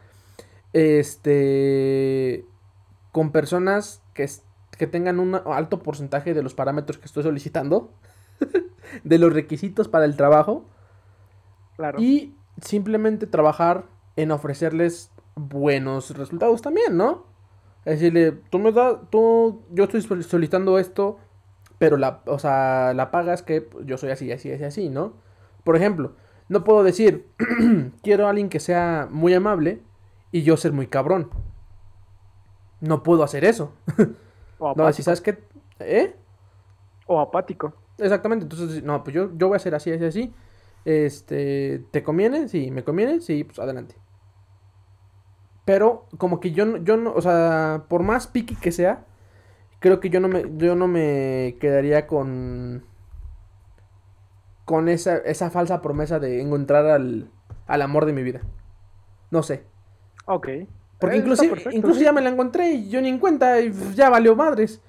este, 0.72 2.44
con 3.12 3.30
personas 3.32 4.02
que, 4.14 4.24
es- 4.24 4.44
que 4.76 4.86
tengan 4.86 5.18
un 5.20 5.34
alto 5.34 5.80
porcentaje 5.80 6.34
de 6.34 6.42
los 6.42 6.54
parámetros 6.54 6.98
que 6.98 7.06
estoy 7.06 7.22
solicitando, 7.22 7.92
de 9.04 9.18
los 9.18 9.32
requisitos 9.32 9.88
para 9.88 10.04
el 10.04 10.16
trabajo, 10.16 10.64
Claro. 11.76 12.00
y 12.00 12.34
simplemente 12.60 13.26
trabajar 13.26 13.84
en 14.16 14.32
ofrecerles 14.32 15.10
buenos 15.36 16.10
resultados 16.16 16.60
también, 16.62 16.96
¿no? 16.96 17.26
Es 17.84 18.00
decirle, 18.00 18.32
tú 18.50 18.58
me 18.58 18.72
das, 18.72 18.96
tú, 19.10 19.62
yo 19.70 19.84
estoy 19.84 20.02
sol- 20.02 20.24
solicitando 20.24 20.78
esto, 20.78 21.18
pero 21.78 21.96
la, 21.96 22.20
o 22.26 22.38
sea, 22.40 22.92
la 22.94 23.10
pagas 23.12 23.42
que 23.42 23.60
pues, 23.62 23.86
yo 23.86 23.96
soy 23.96 24.10
así, 24.10 24.32
así, 24.32 24.50
así, 24.50 24.64
así, 24.64 24.88
¿no? 24.88 25.12
Por 25.62 25.76
ejemplo, 25.76 26.14
no 26.48 26.64
puedo 26.64 26.82
decir, 26.82 27.26
quiero 28.02 28.26
a 28.26 28.30
alguien 28.30 28.48
que 28.48 28.60
sea 28.60 29.08
muy 29.10 29.34
amable 29.34 29.82
y 30.32 30.42
yo 30.42 30.56
ser 30.56 30.72
muy 30.72 30.86
cabrón. 30.86 31.30
No 32.80 33.02
puedo 33.02 33.22
hacer 33.22 33.44
eso. 33.44 33.72
o, 34.58 34.74
No, 34.76 34.92
si 34.92 35.02
sabes 35.02 35.20
que, 35.20 35.38
¿eh? 35.80 36.14
o 37.06 37.20
apático. 37.20 37.74
Exactamente, 37.98 38.44
entonces, 38.44 38.82
no, 38.82 39.02
pues 39.02 39.14
yo, 39.14 39.30
yo 39.36 39.48
voy 39.48 39.54
a 39.54 39.56
hacer 39.56 39.74
así, 39.74 39.90
así, 39.90 40.04
así. 40.04 40.34
Este, 40.84 41.84
¿te 41.90 42.02
conviene? 42.02 42.48
Sí, 42.48 42.70
¿me 42.70 42.84
conviene? 42.84 43.20
Sí, 43.20 43.44
pues 43.44 43.58
adelante. 43.58 43.96
Pero 45.64 46.06
como 46.16 46.40
que 46.40 46.52
yo 46.52 46.64
no, 46.64 46.78
yo 46.78 46.96
no, 46.96 47.12
o 47.12 47.20
sea, 47.20 47.84
por 47.88 48.02
más 48.02 48.26
piqui 48.26 48.54
que 48.54 48.72
sea, 48.72 49.04
creo 49.80 50.00
que 50.00 50.08
yo 50.08 50.20
no 50.20 50.28
me, 50.28 50.44
yo 50.56 50.74
no 50.76 50.88
me 50.88 51.56
quedaría 51.60 52.06
con, 52.06 52.84
con 54.68 54.90
esa, 54.90 55.16
esa 55.16 55.48
falsa 55.48 55.80
promesa 55.80 56.18
de 56.18 56.42
encontrar 56.42 56.84
al, 56.84 57.30
al 57.66 57.80
amor 57.80 58.04
de 58.04 58.12
mi 58.12 58.22
vida. 58.22 58.42
No 59.30 59.42
sé. 59.42 59.64
Ok. 60.26 60.46
Porque 60.98 61.16
Eh, 61.16 61.22
perfecto, 61.22 61.70
incluso 61.72 61.98
sí. 62.00 62.04
ya 62.04 62.12
me 62.12 62.20
la 62.20 62.28
encontré 62.28 62.72
y 62.72 62.90
yo 62.90 63.00
ni 63.00 63.08
en 63.08 63.18
cuenta 63.18 63.58
y 63.62 63.70
pues, 63.70 63.96
ya 63.96 64.10
valió 64.10 64.36
madres. 64.36 64.82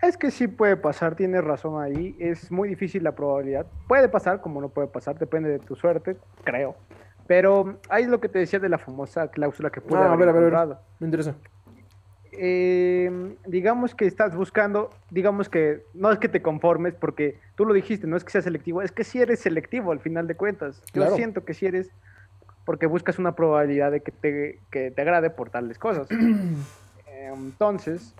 Es 0.00 0.16
que 0.16 0.30
sí 0.30 0.48
puede 0.48 0.76
pasar, 0.78 1.16
tienes 1.16 1.44
razón 1.44 1.82
ahí. 1.82 2.16
Es 2.18 2.50
muy 2.50 2.66
difícil 2.70 3.02
la 3.02 3.12
probabilidad. 3.12 3.66
Puede 3.88 4.08
pasar, 4.08 4.40
como 4.40 4.62
no 4.62 4.70
puede 4.70 4.88
pasar, 4.88 5.18
depende 5.18 5.50
de 5.50 5.58
tu 5.58 5.76
suerte, 5.76 6.16
creo. 6.44 6.76
Pero 7.26 7.78
ahí 7.90 8.04
es 8.04 8.08
lo 8.08 8.20
que 8.20 8.30
te 8.30 8.38
decía 8.38 8.58
de 8.58 8.70
la 8.70 8.78
famosa 8.78 9.28
cláusula 9.28 9.68
que 9.68 9.82
pude 9.82 9.98
Ah, 9.98 10.04
a 10.04 10.12
haber 10.14 10.20
ver, 10.20 10.28
a 10.28 10.32
ver, 10.32 10.36
a 10.38 10.46
ver. 10.46 10.52
encontrado. 10.54 10.80
Me 10.98 11.06
interesa. 11.08 11.34
Eh, 12.40 13.36
digamos 13.46 13.94
que 13.94 14.06
estás 14.06 14.34
buscando, 14.36 14.90
digamos 15.10 15.48
que 15.48 15.82
no 15.92 16.10
es 16.12 16.18
que 16.18 16.28
te 16.28 16.40
conformes, 16.40 16.94
porque 16.94 17.38
tú 17.56 17.64
lo 17.64 17.74
dijiste, 17.74 18.06
no 18.06 18.16
es 18.16 18.24
que 18.24 18.30
seas 18.30 18.44
selectivo, 18.44 18.80
es 18.80 18.92
que 18.92 19.02
si 19.04 19.20
eres 19.20 19.40
selectivo 19.40 19.90
al 19.90 19.98
final 20.00 20.26
de 20.28 20.36
cuentas. 20.36 20.80
Yo 20.92 21.02
Claro. 21.02 21.16
siento 21.16 21.44
que 21.44 21.54
si 21.54 21.66
eres, 21.66 21.90
porque 22.64 22.86
buscas 22.86 23.18
una 23.18 23.34
probabilidad 23.34 23.90
de 23.90 24.00
que 24.02 24.12
te, 24.12 24.60
que 24.70 24.90
te 24.92 25.02
agrade 25.02 25.30
por 25.30 25.50
tales 25.50 25.78
cosas. 25.78 26.08
Entonces, 27.32 28.14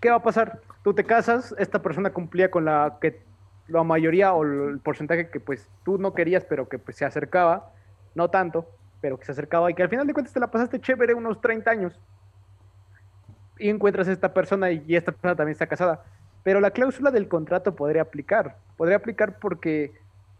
¿qué 0.00 0.10
va 0.10 0.16
a 0.16 0.22
pasar? 0.22 0.60
Tú 0.82 0.94
te 0.94 1.04
casas, 1.04 1.54
esta 1.58 1.80
persona 1.80 2.10
cumplía 2.10 2.50
con 2.50 2.64
la 2.64 2.98
que 3.00 3.22
la 3.68 3.84
mayoría 3.84 4.32
o 4.34 4.42
el 4.42 4.80
porcentaje 4.80 5.30
que 5.30 5.38
pues 5.40 5.68
tú 5.84 5.98
no 5.98 6.12
querías, 6.14 6.44
pero 6.44 6.68
que 6.68 6.78
pues 6.78 6.96
se 6.96 7.04
acercaba, 7.04 7.70
no 8.14 8.28
tanto, 8.28 8.66
pero 9.00 9.18
que 9.18 9.24
se 9.24 9.32
acercaba 9.32 9.70
y 9.70 9.74
que 9.74 9.82
al 9.82 9.88
final 9.88 10.06
de 10.06 10.12
cuentas 10.12 10.34
te 10.34 10.40
la 10.40 10.50
pasaste 10.50 10.80
chévere 10.80 11.14
unos 11.14 11.40
30 11.40 11.70
años. 11.70 12.00
Y 13.58 13.68
encuentras 13.68 14.08
a 14.08 14.12
esta 14.12 14.32
persona 14.32 14.70
y 14.70 14.96
esta 14.96 15.12
persona 15.12 15.36
también 15.36 15.52
está 15.52 15.66
casada. 15.66 16.04
Pero 16.42 16.60
la 16.60 16.70
cláusula 16.70 17.10
del 17.10 17.28
contrato 17.28 17.74
podría 17.74 18.02
aplicar. 18.02 18.56
Podría 18.76 18.96
aplicar 18.96 19.38
porque, 19.38 19.92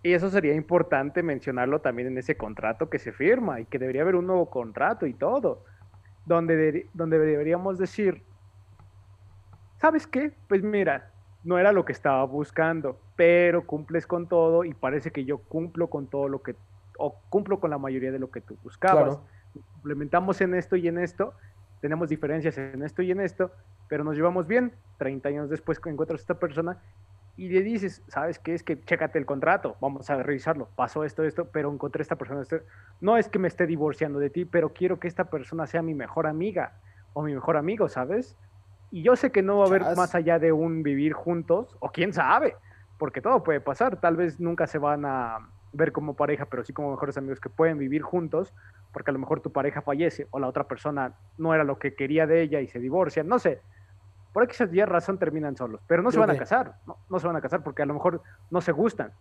y 0.02 0.12
eso 0.12 0.30
sería 0.30 0.54
importante 0.54 1.22
mencionarlo 1.22 1.80
también 1.80 2.08
en 2.08 2.18
ese 2.18 2.36
contrato 2.36 2.90
que 2.90 2.98
se 2.98 3.12
firma 3.12 3.60
y 3.60 3.66
que 3.66 3.78
debería 3.78 4.02
haber 4.02 4.16
un 4.16 4.26
nuevo 4.26 4.50
contrato 4.50 5.06
y 5.06 5.14
todo, 5.14 5.64
donde, 6.26 6.86
donde 6.92 7.18
deberíamos 7.18 7.78
decir, 7.78 8.22
¿sabes 9.78 10.06
qué? 10.06 10.32
Pues 10.48 10.62
mira, 10.62 11.10
no 11.44 11.58
era 11.58 11.72
lo 11.72 11.84
que 11.84 11.92
estaba 11.92 12.24
buscando, 12.24 12.98
pero 13.16 13.66
cumples 13.66 14.06
con 14.06 14.26
todo 14.26 14.64
y 14.64 14.74
parece 14.74 15.10
que 15.10 15.24
yo 15.24 15.38
cumplo 15.38 15.88
con 15.88 16.06
todo 16.06 16.28
lo 16.28 16.42
que, 16.42 16.56
o 16.98 17.16
cumplo 17.28 17.60
con 17.60 17.70
la 17.70 17.78
mayoría 17.78 18.12
de 18.12 18.18
lo 18.18 18.30
que 18.30 18.40
tú 18.40 18.56
buscabas. 18.62 19.18
Complementamos 19.74 20.40
en 20.40 20.54
esto 20.54 20.76
y 20.76 20.88
en 20.88 20.98
esto, 20.98 21.34
tenemos 21.82 22.08
diferencias 22.08 22.56
en 22.56 22.82
esto 22.82 23.02
y 23.02 23.10
en 23.10 23.20
esto, 23.20 23.50
pero 23.88 24.04
nos 24.04 24.16
llevamos 24.16 24.46
bien. 24.46 24.72
30 24.98 25.28
años 25.28 25.50
después 25.50 25.80
encuentras 25.84 26.20
a 26.20 26.22
esta 26.22 26.38
persona 26.38 26.78
y 27.36 27.48
le 27.48 27.60
dices, 27.60 28.02
¿sabes 28.06 28.38
qué? 28.38 28.54
Es 28.54 28.62
que 28.62 28.80
chécate 28.80 29.18
el 29.18 29.26
contrato, 29.26 29.76
vamos 29.80 30.08
a 30.08 30.22
revisarlo, 30.22 30.68
pasó 30.76 31.02
esto, 31.02 31.24
esto, 31.24 31.48
pero 31.52 31.72
encontré 31.72 32.00
a 32.00 32.04
esta 32.04 32.14
persona. 32.14 32.42
No 33.00 33.16
es 33.16 33.28
que 33.28 33.40
me 33.40 33.48
esté 33.48 33.66
divorciando 33.66 34.20
de 34.20 34.30
ti, 34.30 34.44
pero 34.44 34.72
quiero 34.72 35.00
que 35.00 35.08
esta 35.08 35.24
persona 35.24 35.66
sea 35.66 35.82
mi 35.82 35.92
mejor 35.92 36.28
amiga 36.28 36.74
o 37.14 37.22
mi 37.22 37.34
mejor 37.34 37.56
amigo, 37.56 37.88
¿sabes? 37.88 38.38
Y 38.92 39.02
yo 39.02 39.16
sé 39.16 39.32
que 39.32 39.42
no 39.42 39.58
va 39.58 39.64
a 39.64 39.68
haber 39.68 39.82
más 39.96 40.14
allá 40.14 40.38
de 40.38 40.52
un 40.52 40.84
vivir 40.84 41.14
juntos, 41.14 41.76
o 41.80 41.90
quién 41.90 42.12
sabe, 42.12 42.54
porque 42.96 43.20
todo 43.20 43.42
puede 43.42 43.60
pasar. 43.60 44.00
Tal 44.00 44.14
vez 44.14 44.38
nunca 44.38 44.68
se 44.68 44.78
van 44.78 45.04
a 45.04 45.48
ver 45.72 45.92
como 45.92 46.14
pareja, 46.14 46.46
pero 46.46 46.64
sí 46.64 46.72
como 46.72 46.90
mejores 46.90 47.16
amigos 47.16 47.40
que 47.40 47.48
pueden 47.48 47.78
vivir 47.78 48.02
juntos, 48.02 48.52
porque 48.92 49.10
a 49.10 49.14
lo 49.14 49.18
mejor 49.18 49.40
tu 49.40 49.52
pareja 49.52 49.82
fallece 49.82 50.26
o 50.30 50.38
la 50.38 50.48
otra 50.48 50.64
persona 50.64 51.14
no 51.38 51.54
era 51.54 51.64
lo 51.64 51.78
que 51.78 51.94
quería 51.94 52.26
de 52.26 52.42
ella 52.42 52.60
y 52.60 52.68
se 52.68 52.78
divorcian, 52.78 53.28
no 53.28 53.38
sé. 53.38 53.60
Por 54.32 54.44
X 54.44 54.60
razón 54.86 55.18
terminan 55.18 55.56
solos, 55.56 55.80
pero 55.86 56.02
no 56.02 56.10
se 56.10 56.18
van 56.18 56.30
a 56.30 56.36
casar, 56.36 56.76
no, 56.86 56.96
no 57.10 57.18
se 57.18 57.26
van 57.26 57.36
a 57.36 57.40
casar 57.40 57.62
porque 57.62 57.82
a 57.82 57.86
lo 57.86 57.94
mejor 57.94 58.22
no 58.50 58.60
se 58.60 58.72
gustan. 58.72 59.12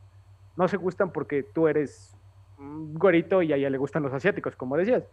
No 0.56 0.68
se 0.68 0.78
gustan 0.78 1.12
porque 1.12 1.44
tú 1.44 1.68
eres 1.68 2.16
un 2.58 2.94
gorito 2.94 3.42
y 3.42 3.52
a 3.52 3.56
ella 3.56 3.70
le 3.70 3.78
gustan 3.78 4.04
los 4.04 4.14
asiáticos, 4.14 4.56
como 4.56 4.78
decías 4.78 5.04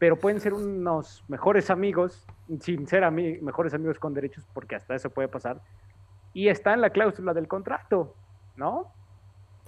pero 0.00 0.18
pueden 0.18 0.40
ser 0.40 0.54
unos 0.54 1.22
mejores 1.28 1.68
amigos, 1.68 2.26
sin 2.60 2.86
ser 2.86 3.08
mejores 3.12 3.74
amigos 3.74 3.98
con 3.98 4.14
derechos, 4.14 4.48
porque 4.54 4.74
hasta 4.74 4.94
eso 4.94 5.10
puede 5.10 5.28
pasar. 5.28 5.60
Y 6.32 6.48
está 6.48 6.72
en 6.72 6.80
la 6.80 6.88
cláusula 6.88 7.34
del 7.34 7.46
contrato, 7.46 8.14
¿no? 8.56 8.94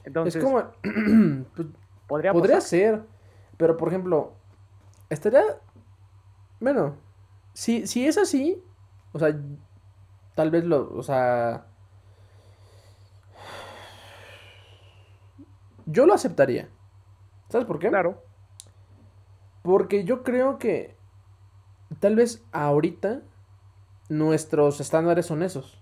Entonces, 0.05 0.37
es 0.37 0.45
como. 0.45 0.63
Pues, 1.55 1.69
podría, 2.07 2.33
podría 2.33 2.61
ser, 2.61 3.03
pero 3.57 3.77
por 3.77 3.89
ejemplo, 3.89 4.35
estaría. 5.09 5.43
Bueno, 6.61 6.97
si, 7.55 7.87
si 7.87 8.07
es 8.07 8.19
así, 8.19 8.63
o 9.13 9.19
sea, 9.19 9.35
tal 10.35 10.51
vez 10.51 10.65
lo. 10.65 10.93
O 10.95 11.03
sea. 11.03 11.67
Yo 15.87 16.07
lo 16.07 16.15
aceptaría. 16.15 16.69
¿Sabes 17.49 17.67
por 17.67 17.79
qué? 17.79 17.89
Claro. 17.89 18.23
Porque 19.63 20.05
yo 20.05 20.23
creo 20.23 20.59
que 20.59 20.97
tal 22.01 22.17
vez 22.17 22.45
ahorita 22.53 23.23
nuestros 24.09 24.81
estándares 24.81 25.27
son 25.27 25.43
esos. 25.43 25.82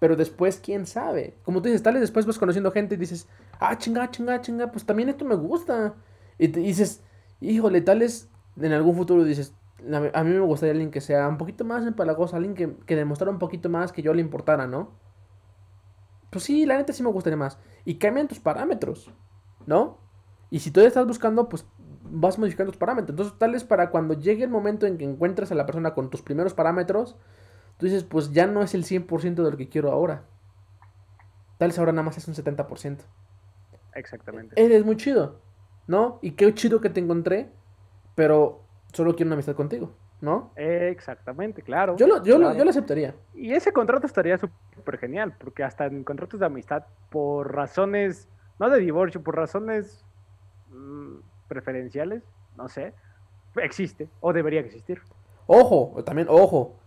Pero 0.00 0.16
después, 0.16 0.60
quién 0.60 0.86
sabe. 0.86 1.36
Como 1.44 1.62
tú 1.62 1.68
dices, 1.68 1.82
tal 1.82 1.94
vez 1.94 2.00
después 2.00 2.26
vas 2.26 2.38
conociendo 2.38 2.72
gente 2.72 2.96
y 2.96 2.98
dices, 2.98 3.28
ah, 3.60 3.78
chinga, 3.78 4.10
chinga, 4.10 4.40
chinga, 4.40 4.72
pues 4.72 4.84
también 4.84 5.10
esto 5.10 5.24
me 5.24 5.36
gusta. 5.36 5.94
Y 6.38 6.48
te 6.48 6.58
dices, 6.58 7.04
híjole, 7.40 7.82
tal 7.82 8.00
vez 8.00 8.28
en 8.60 8.72
algún 8.72 8.96
futuro 8.96 9.22
dices, 9.22 9.54
a 10.12 10.24
mí 10.24 10.30
me 10.30 10.40
gustaría 10.40 10.72
alguien 10.72 10.90
que 10.90 11.00
sea 11.00 11.28
un 11.28 11.38
poquito 11.38 11.64
más 11.64 11.86
empalagoso, 11.86 12.34
alguien 12.34 12.54
que, 12.54 12.74
que 12.86 12.96
demostrara 12.96 13.30
un 13.30 13.38
poquito 13.38 13.68
más 13.68 13.92
que 13.92 14.02
yo 14.02 14.12
le 14.12 14.20
importara, 14.20 14.66
¿no? 14.66 14.90
Pues 16.30 16.44
sí, 16.44 16.64
la 16.64 16.76
neta 16.76 16.92
sí 16.92 17.02
me 17.02 17.10
gustaría 17.10 17.36
más. 17.36 17.58
Y 17.84 17.96
cambian 17.96 18.28
tus 18.28 18.40
parámetros, 18.40 19.10
¿no? 19.66 19.98
Y 20.50 20.60
si 20.60 20.70
todavía 20.70 20.88
estás 20.88 21.06
buscando, 21.06 21.48
pues 21.48 21.66
vas 22.04 22.38
modificando 22.38 22.72
tus 22.72 22.78
parámetros. 22.78 23.10
Entonces, 23.10 23.38
tal 23.38 23.52
vez 23.52 23.64
para 23.64 23.90
cuando 23.90 24.14
llegue 24.14 24.44
el 24.44 24.50
momento 24.50 24.86
en 24.86 24.98
que 24.98 25.04
encuentres 25.04 25.52
a 25.52 25.54
la 25.54 25.66
persona 25.66 25.94
con 25.94 26.10
tus 26.10 26.22
primeros 26.22 26.54
parámetros, 26.54 27.16
tú 27.80 27.86
dices, 27.86 28.04
pues 28.04 28.30
ya 28.30 28.46
no 28.46 28.62
es 28.62 28.74
el 28.74 28.84
100% 28.84 29.42
de 29.42 29.50
lo 29.50 29.56
que 29.56 29.68
quiero 29.68 29.90
ahora. 29.90 30.22
Tal 31.58 31.70
vez 31.70 31.78
ahora 31.78 31.92
nada 31.92 32.04
más 32.04 32.18
es 32.18 32.28
un 32.28 32.34
70%. 32.34 32.98
Exactamente. 33.94 34.62
Eres 34.62 34.84
muy 34.84 34.96
chido, 34.96 35.40
¿no? 35.86 36.18
Y 36.22 36.32
qué 36.32 36.54
chido 36.54 36.80
que 36.80 36.90
te 36.90 37.00
encontré, 37.00 37.50
pero 38.14 38.60
solo 38.92 39.16
quiero 39.16 39.28
una 39.28 39.34
amistad 39.34 39.54
contigo, 39.54 39.92
¿no? 40.20 40.52
Exactamente, 40.56 41.62
claro. 41.62 41.96
Yo 41.96 42.06
lo, 42.06 42.22
yo 42.22 42.38
Lo, 42.38 42.54
yo 42.54 42.64
lo 42.64 42.70
aceptaría. 42.70 43.14
Y 43.34 43.54
ese 43.54 43.72
contrato 43.72 44.06
estaría 44.06 44.36
súper 44.36 44.98
genial, 44.98 45.34
porque 45.38 45.64
hasta 45.64 45.86
en 45.86 46.04
contratos 46.04 46.38
de 46.38 46.46
amistad, 46.46 46.84
por 47.08 47.54
razones, 47.54 48.28
no 48.58 48.68
de 48.68 48.78
divorcio, 48.78 49.22
por 49.22 49.36
razones 49.36 50.04
mm, 50.70 51.16
preferenciales, 51.48 52.22
no 52.56 52.68
sé, 52.68 52.92
existe 53.56 54.08
o 54.20 54.34
debería 54.34 54.60
existir. 54.60 55.00
Ojo, 55.46 56.02
también, 56.04 56.28
ojo. 56.30 56.79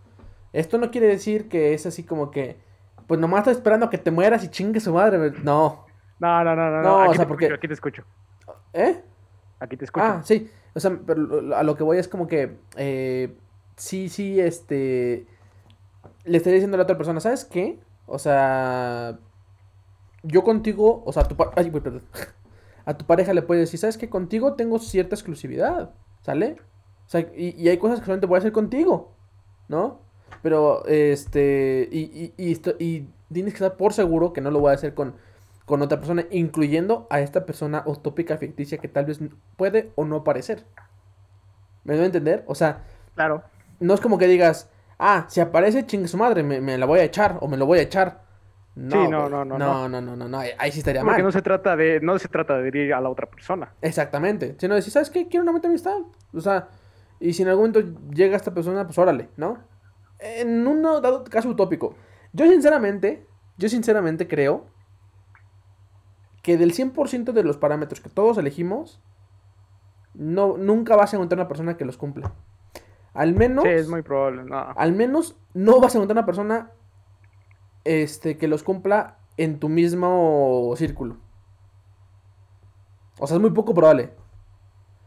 Esto 0.54 0.78
no 0.78 0.90
quiere 0.90 1.06
decir 1.06 1.48
que 1.48 1.74
es 1.74 1.84
así 1.84 2.04
como 2.04 2.30
que, 2.30 2.56
pues 3.06 3.20
nomás 3.20 3.40
estoy 3.40 3.54
esperando 3.54 3.86
a 3.86 3.90
que 3.90 3.98
te 3.98 4.10
mueras 4.10 4.42
y 4.44 4.48
chingue 4.48 4.80
su 4.80 4.94
madre. 4.94 5.32
No. 5.42 5.84
No, 6.20 6.44
no, 6.44 6.56
no, 6.56 6.70
no. 6.70 6.82
no 6.82 7.00
aquí 7.02 7.10
o 7.10 7.14
sea, 7.14 7.28
porque... 7.28 7.52
aquí 7.52 7.68
te 7.68 7.74
escucho. 7.74 8.04
¿Eh? 8.72 9.02
Aquí 9.60 9.76
te 9.76 9.84
escucho. 9.84 10.06
Ah, 10.06 10.22
sí. 10.24 10.50
O 10.74 10.80
sea, 10.80 10.98
pero 11.06 11.54
a 11.54 11.62
lo 11.62 11.76
que 11.76 11.84
voy 11.84 11.98
es 11.98 12.08
como 12.08 12.26
que, 12.26 12.56
eh, 12.76 13.36
sí, 13.76 14.08
sí, 14.08 14.40
este, 14.40 15.26
le 16.24 16.36
estaría 16.36 16.54
diciendo 16.54 16.76
a 16.76 16.78
la 16.78 16.84
otra 16.84 16.96
persona, 16.96 17.20
¿sabes 17.20 17.44
qué? 17.44 17.80
O 18.06 18.18
sea, 18.18 19.18
yo 20.22 20.42
contigo, 20.42 21.02
o 21.04 21.12
sea, 21.12 21.24
tu... 21.24 21.36
Ay, 21.56 21.70
perdón 21.70 22.02
a 22.84 22.96
tu 22.96 23.04
pareja 23.06 23.32
le 23.32 23.42
puedes 23.42 23.62
decir, 23.62 23.80
¿sabes 23.80 23.98
qué? 23.98 24.08
Contigo 24.08 24.54
tengo 24.54 24.78
cierta 24.78 25.14
exclusividad, 25.14 25.94
¿sale? 26.22 26.56
O 27.06 27.08
sea, 27.08 27.20
y, 27.36 27.68
hay 27.68 27.78
cosas 27.78 28.00
que 28.00 28.06
solamente 28.06 28.26
voy 28.26 28.36
a 28.36 28.38
hacer 28.38 28.52
contigo, 28.52 29.14
¿no? 29.68 30.00
Pero, 30.42 30.84
este, 30.86 31.88
y, 31.90 32.32
y, 32.36 32.60
y, 32.78 33.08
tienes 33.32 33.54
que 33.54 33.64
estar 33.64 33.76
por 33.76 33.92
seguro 33.92 34.32
que 34.32 34.40
no 34.40 34.50
lo 34.50 34.60
voy 34.60 34.70
a 34.70 34.74
hacer 34.74 34.94
con, 34.94 35.14
con 35.64 35.82
otra 35.82 35.98
persona, 35.98 36.24
incluyendo 36.30 37.06
a 37.10 37.20
esta 37.20 37.46
persona 37.46 37.82
utópica 37.86 38.36
ficticia 38.36 38.78
que 38.78 38.88
tal 38.88 39.06
vez 39.06 39.20
puede 39.56 39.92
o 39.96 40.04
no 40.04 40.24
parecer. 40.24 40.64
¿Me 41.84 41.94
a 41.94 42.04
entender? 42.04 42.44
O 42.46 42.54
sea, 42.54 42.84
claro. 43.14 43.42
No 43.80 43.94
es 43.94 44.00
como 44.00 44.18
que 44.18 44.26
digas, 44.26 44.70
ah, 44.98 45.26
si 45.28 45.40
aparece 45.40 45.86
chingue 45.86 46.08
su 46.08 46.16
madre, 46.16 46.42
me, 46.42 46.60
me 46.60 46.78
la 46.78 46.86
voy 46.86 47.00
a 47.00 47.04
echar 47.04 47.38
o 47.40 47.48
me 47.48 47.56
lo 47.56 47.66
voy 47.66 47.78
a 47.78 47.82
echar. 47.82 48.24
No, 48.74 49.04
sí, 49.04 49.08
no, 49.08 49.28
no, 49.28 49.44
no, 49.44 49.56
no, 49.56 49.88
no, 49.88 50.00
no, 50.00 50.28
no, 50.28 50.38
ahí 50.38 50.72
sí 50.72 50.80
estaría 50.80 51.04
mal. 51.04 51.12
Porque 51.12 51.22
no 51.22 51.30
se 51.30 51.42
trata 51.42 51.76
de, 51.76 52.00
no 52.00 52.18
se 52.18 52.28
trata 52.28 52.58
de 52.58 52.76
ir 52.76 52.92
a 52.92 53.00
la 53.00 53.08
otra 53.08 53.26
persona. 53.26 53.72
Exactamente, 53.80 54.56
sino 54.58 54.74
decir, 54.74 54.92
¿sabes 54.92 55.10
qué? 55.10 55.28
Quiero 55.28 55.42
una 55.42 55.52
meta 55.52 55.68
amistad. 55.68 55.98
O 56.32 56.40
sea, 56.40 56.68
y 57.20 57.34
si 57.34 57.42
en 57.42 57.48
algún 57.48 57.70
momento 57.70 58.00
llega 58.12 58.36
esta 58.36 58.52
persona, 58.52 58.84
pues 58.84 58.98
órale, 58.98 59.28
¿no? 59.36 59.58
En 60.24 60.66
un 60.66 60.82
dado 60.82 61.22
caso 61.24 61.50
utópico, 61.50 61.94
yo 62.32 62.46
sinceramente, 62.46 63.26
yo 63.58 63.68
sinceramente 63.68 64.26
creo 64.26 64.66
que 66.42 66.56
del 66.56 66.72
100% 66.72 67.32
de 67.32 67.44
los 67.44 67.58
parámetros 67.58 68.00
que 68.00 68.08
todos 68.08 68.38
elegimos, 68.38 69.00
no, 70.14 70.56
nunca 70.56 70.96
vas 70.96 71.12
a 71.12 71.16
encontrar 71.16 71.40
una 71.40 71.48
persona 71.48 71.76
que 71.76 71.84
los 71.84 71.96
cumpla. 71.96 72.32
Al 73.12 73.34
menos... 73.34 73.64
Sí, 73.64 73.70
es 73.70 73.88
muy 73.88 74.02
probable, 74.02 74.44
no. 74.44 74.58
Al 74.58 74.92
menos 74.92 75.36
no 75.52 75.80
vas 75.80 75.94
a 75.94 75.98
encontrar 75.98 76.18
una 76.18 76.26
persona 76.26 76.72
este, 77.84 78.38
que 78.38 78.48
los 78.48 78.62
cumpla 78.62 79.18
en 79.36 79.60
tu 79.60 79.68
mismo 79.68 80.72
círculo. 80.76 81.18
O 83.18 83.26
sea, 83.26 83.36
es 83.36 83.40
muy 83.40 83.50
poco 83.50 83.74
probable. 83.74 84.14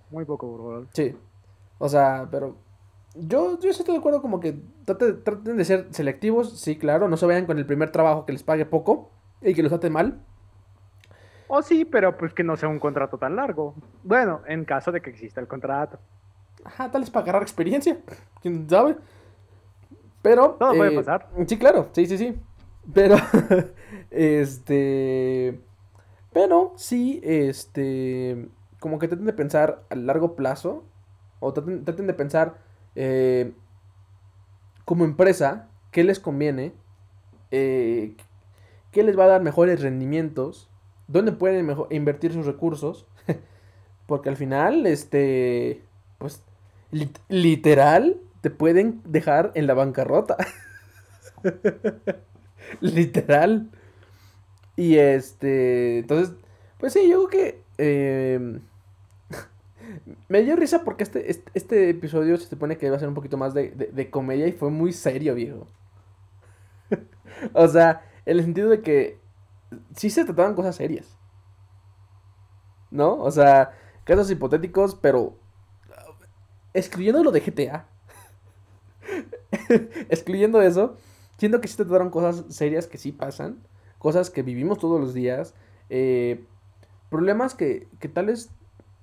Muy 0.10 0.26
poco 0.26 0.56
probable. 0.56 0.88
Sí. 0.94 1.18
O 1.80 1.90
sea, 1.90 2.28
pero 2.32 2.56
yo, 3.20 3.60
yo 3.60 3.70
estoy 3.70 3.94
de 3.94 4.00
acuerdo 4.00 4.22
como 4.22 4.40
que 4.40 4.60
traten, 4.86 5.58
de 5.58 5.66
ser 5.66 5.88
selectivos, 5.92 6.60
sí, 6.60 6.78
claro, 6.78 7.08
no 7.08 7.18
se 7.18 7.26
vayan 7.26 7.46
con 7.46 7.58
el 7.58 7.66
primer 7.66 7.92
trabajo 7.92 8.26
que 8.26 8.34
les 8.34 8.44
pague 8.44 8.66
poco 8.66 9.12
y 9.42 9.54
que 9.54 9.64
los 9.64 9.72
trate 9.72 9.90
mal. 9.90 10.20
O 11.48 11.62
sí, 11.62 11.86
pero 11.86 12.18
pues 12.18 12.34
que 12.34 12.44
no 12.44 12.58
sea 12.58 12.70
un 12.70 12.80
contrato 12.80 13.18
tan 13.18 13.36
largo. 13.36 13.74
Bueno, 14.04 14.42
en 14.48 14.66
caso 14.66 14.92
de 14.92 15.02
que 15.02 15.10
exista 15.10 15.40
el 15.40 15.48
contrato. 15.48 15.98
Ajá, 16.64 16.92
tal 16.92 17.02
vez 17.02 17.10
para 17.10 17.24
agarrar 17.24 17.42
experiencia, 17.44 17.98
quién 18.42 18.70
sabe. 18.70 18.98
Pero... 20.22 20.58
Todo 20.60 20.74
puede 20.76 20.94
eh, 20.94 20.96
pasar. 20.96 21.30
Sí, 21.48 21.58
claro, 21.58 21.90
sí, 21.94 22.06
sí, 22.06 22.18
sí. 22.18 22.40
Pero, 22.94 23.16
este. 24.12 25.62
Pero 26.34 26.74
sí, 26.76 27.20
este. 27.24 28.50
como 28.80 29.00
que 29.00 29.08
traten 29.08 29.26
de 29.26 29.34
pensar 29.34 29.84
a 29.90 29.96
largo 29.96 30.36
plazo, 30.36 30.86
o 31.40 31.54
traten, 31.54 31.84
traten 31.86 32.08
de 32.08 32.14
pensar 32.14 32.67
eh, 32.98 33.54
como 34.86 35.06
empresa, 35.06 35.68
qué 35.92 36.04
les 36.04 36.20
conviene, 36.20 36.74
eh, 37.52 38.16
qué 38.92 39.04
les 39.04 39.18
va 39.18 39.26
a 39.26 39.30
dar 39.30 39.42
mejores 39.44 39.82
rendimientos, 39.82 40.70
dónde 41.08 41.32
pueden 41.34 41.66
mejor 41.66 41.88
invertir 41.92 42.34
sus 42.34 42.46
recursos, 42.46 43.06
porque 44.08 44.30
al 44.30 44.38
final, 44.38 44.86
este, 44.88 45.84
pues, 46.18 46.44
lit- 46.92 47.20
literal, 47.30 48.18
te 48.42 48.50
pueden 48.52 49.02
dejar 49.06 49.52
en 49.56 49.68
la 49.68 49.74
bancarrota. 49.74 50.38
literal. 52.82 53.70
Y 54.76 54.98
este, 54.98 56.00
entonces, 56.00 56.36
pues 56.80 56.94
sí, 56.94 57.10
yo 57.10 57.28
creo 57.28 57.30
que 57.30 57.62
eh, 57.80 58.60
me 60.28 60.44
dio 60.44 60.56
risa 60.56 60.84
porque 60.84 61.04
este, 61.04 61.30
este, 61.54 61.90
episodio 61.90 62.38
se 62.38 62.48
supone 62.48 62.78
que 62.78 62.88
iba 62.88 62.96
a 62.96 63.00
ser 63.00 63.08
un 63.08 63.16
poquito 63.16 63.38
más 63.38 63.54
de, 63.54 63.72
de- 63.72 64.10
comedia 64.10 64.48
y 64.48 64.52
fue 64.54 64.70
muy 64.70 64.94
serio, 64.94 65.36
viejo. 65.36 65.68
o 67.54 67.68
sea, 67.68 68.02
en 68.26 68.38
el 68.38 68.44
sentido 68.44 68.70
de 68.70 68.82
que 68.82 69.20
sí 69.96 70.10
se 70.10 70.26
trataban 70.26 70.56
cosas 70.56 70.76
serias. 70.76 71.18
¿No? 72.90 73.18
O 73.18 73.32
sea, 73.32 73.74
casos 74.06 74.32
hipotéticos, 74.32 74.96
pero 74.96 75.36
excluyendo 76.74 77.24
lo 77.24 77.32
de 77.32 77.42
GTA. 77.42 77.88
excluyendo 80.10 80.62
eso, 80.62 80.98
siento 81.38 81.62
que 81.62 81.68
sí 81.68 81.76
se 81.76 81.84
trataron 81.84 82.10
cosas 82.10 82.46
serias 82.50 82.88
que 82.88 82.98
sí 82.98 83.12
pasan, 83.12 83.58
cosas 83.98 84.30
que 84.30 84.44
vivimos 84.44 84.80
todos 84.80 85.00
los 85.00 85.14
días, 85.14 85.54
eh, 85.90 86.46
problemas 87.10 87.56
que, 87.56 87.88
que 88.00 88.10
tales 88.10 88.50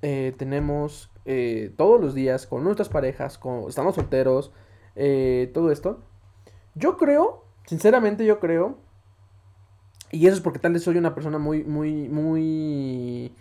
eh, 0.06 0.34
tenemos 0.36 1.10
eh, 1.24 1.72
todos 1.78 1.98
los 1.98 2.14
días 2.14 2.46
con 2.46 2.62
nuestras 2.62 2.90
parejas, 2.90 3.38
con, 3.38 3.70
estamos 3.70 3.94
solteros, 3.94 4.52
eh, 4.96 5.50
todo 5.54 5.72
esto. 5.72 6.02
Yo 6.74 6.98
creo, 6.98 7.46
sinceramente 7.64 8.26
yo 8.26 8.38
creo, 8.38 8.76
y 10.10 10.26
eso 10.26 10.36
es 10.36 10.42
porque 10.42 10.58
tal 10.58 10.74
vez 10.74 10.82
soy 10.82 10.98
una 10.98 11.14
persona 11.14 11.38
muy, 11.38 11.64
muy, 11.64 12.10
muy, 12.10 13.34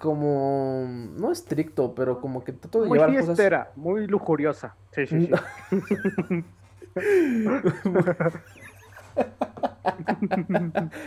como, 0.00 0.84
no 0.88 1.30
estricto, 1.30 1.94
pero 1.94 2.20
como 2.20 2.42
que 2.42 2.54
trato 2.54 2.82
de 2.82 2.88
Muy 2.88 2.98
llevar 2.98 3.10
cosas... 3.10 3.26
fiestera, 3.26 3.70
muy 3.76 4.08
lujuriosa. 4.08 4.74
Sí, 4.90 5.06
sí, 5.06 5.26
sí. 5.26 5.30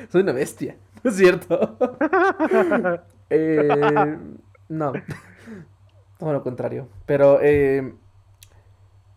Soy 0.07 0.21
una 0.21 0.31
bestia, 0.31 0.77
¿no 1.03 1.11
es 1.11 1.17
cierto? 1.17 1.77
Eh, 3.33 4.17
no, 4.71 4.93
todo 6.17 6.33
lo 6.33 6.43
contrario. 6.43 6.87
Pero, 7.05 7.39
eh, 7.41 7.93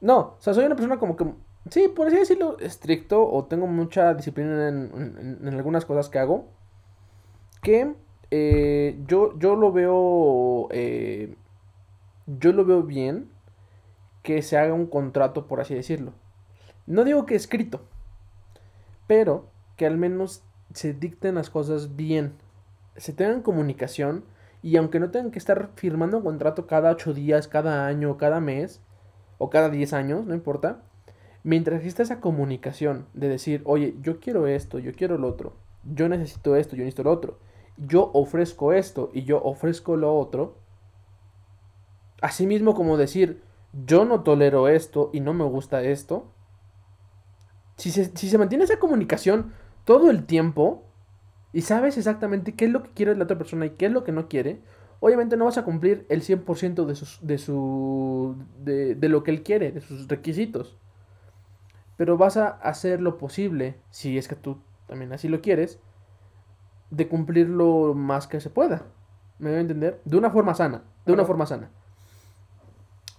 no, 0.01 0.19
o 0.19 0.37
sea, 0.41 0.55
soy 0.55 0.65
una 0.65 0.77
persona 0.77 0.99
como 0.99 1.17
que, 1.17 1.27
sí, 1.71 1.89
por 1.89 2.07
así 2.09 2.17
decirlo, 2.17 2.59
estricto 2.59 3.27
o 3.31 3.45
tengo 3.47 3.67
mucha 3.67 4.15
disciplina 4.15 4.69
en, 4.69 5.39
en- 5.43 5.55
algunas 5.55 5.85
cosas 5.85 6.09
que 6.09 6.19
hago. 6.19 6.49
Que 7.63 7.95
eh, 8.31 8.99
yo, 9.07 9.39
yo 9.39 9.57
lo 9.57 9.73
veo, 9.73 10.69
eh, 10.71 11.37
yo 12.27 12.53
lo 12.53 12.65
veo 12.65 12.83
bien 12.83 13.31
que 14.23 14.43
se 14.43 14.59
haga 14.59 14.75
un 14.75 14.87
contrato, 14.87 15.47
por 15.47 15.61
así 15.61 15.75
decirlo. 15.75 16.13
No 16.87 17.05
digo 17.05 17.25
que 17.27 17.35
escrito, 17.35 17.81
pero 19.07 19.47
que 19.77 19.87
al 19.87 19.97
menos 19.97 20.43
se 20.73 20.93
dicten 20.93 21.37
las 21.37 21.51
cosas 21.51 21.97
bien, 21.97 22.35
se 22.97 23.13
tengan 23.13 23.43
comunicación 23.43 24.25
y 24.65 24.79
aunque 24.79 24.99
no 24.99 25.11
tengan 25.11 25.31
que 25.31 25.39
estar 25.39 25.73
firmando 25.75 26.17
un 26.17 26.25
contrato 26.25 26.67
cada 26.67 26.91
ocho 26.91 27.13
días, 27.13 27.49
cada 27.49 27.87
año, 27.87 28.17
cada 28.17 28.41
mes 28.41 28.81
o 29.37 29.51
cada 29.51 29.69
10 29.69 29.93
años, 29.93 30.25
no 30.25 30.33
importa, 30.33 30.81
mientras 31.43 31.81
exista 31.81 32.03
esa 32.03 32.19
comunicación 32.19 33.05
de 33.13 33.29
decir, 33.29 33.61
oye, 33.67 33.95
yo 34.01 34.21
quiero 34.21 34.47
esto, 34.47 34.79
yo 34.79 34.93
quiero 34.95 35.19
lo 35.19 35.29
otro, 35.29 35.53
yo 35.85 36.09
necesito 36.09 36.57
esto, 36.57 36.77
yo 36.77 36.81
necesito 36.83 37.03
lo 37.03 37.13
otro, 37.13 37.39
yo 37.77 38.11
ofrezco 38.15 38.73
esto 38.73 39.11
y 39.13 39.25
yo 39.25 39.43
ofrezco 39.43 39.97
lo 39.97 40.17
otro, 40.17 40.57
asimismo 42.23 42.73
como 42.73 42.97
decir, 42.97 43.43
yo 43.85 44.07
no 44.07 44.23
tolero 44.23 44.69
esto 44.69 45.11
y 45.13 45.21
no 45.21 45.35
me 45.35 45.45
gusta 45.45 45.83
esto, 45.83 46.33
si 47.77 47.91
se, 47.91 48.17
si 48.17 48.31
se 48.31 48.39
mantiene 48.39 48.65
esa 48.65 48.79
comunicación 48.79 49.53
todo 49.85 50.11
el 50.11 50.25
tiempo 50.25 50.87
y 51.55 51.63
sabes 51.63 51.97
exactamente 51.97 52.53
qué 52.55 52.67
es 52.67 52.71
lo 52.73 52.83
que 52.83 52.91
quiere 52.91 53.17
la 53.17 53.25
otra 53.25 53.39
persona 53.39 53.65
y 53.65 53.71
qué 53.71 53.87
es 53.87 53.93
lo 53.93 54.05
que 54.05 54.13
no 54.13 54.29
quiere, 54.29 54.61
obviamente 55.01 55.37
no 55.37 55.47
vas 55.47 55.57
a 55.57 55.65
cumplir 55.65 56.05
el 56.09 56.23
100% 56.23 56.85
de, 56.85 56.95
sus, 56.97 57.19
de, 57.23 57.39
su, 57.39 58.37
de, 58.59 58.97
de 58.97 59.09
lo 59.09 59.23
que 59.23 59.31
él 59.31 59.43
quiere, 59.43 59.71
de 59.71 59.81
sus 59.81 60.09
requisitos. 60.09 60.77
Pero 61.97 62.19
vas 62.19 62.37
a 62.37 62.49
hacer 62.49 63.01
lo 63.01 63.19
posible, 63.19 63.77
si 63.91 64.19
es 64.19 64.27
que 64.27 64.35
tú 64.35 64.59
también 64.87 65.13
así 65.13 65.29
lo 65.29 65.41
quieres, 65.41 65.79
de 66.91 67.07
cumplir 67.09 67.49
lo 67.49 67.95
más 67.95 68.27
que 68.27 68.41
se 68.41 68.51
pueda. 68.51 68.83
¿Me 69.39 69.51
voy 69.51 69.59
a 69.59 69.63
entender? 69.63 70.01
De 70.05 70.17
una 70.17 70.31
forma 70.31 70.55
sana, 70.55 70.83
de 71.07 71.13
una 71.13 71.25
forma 71.25 71.47
sana. 71.47 71.71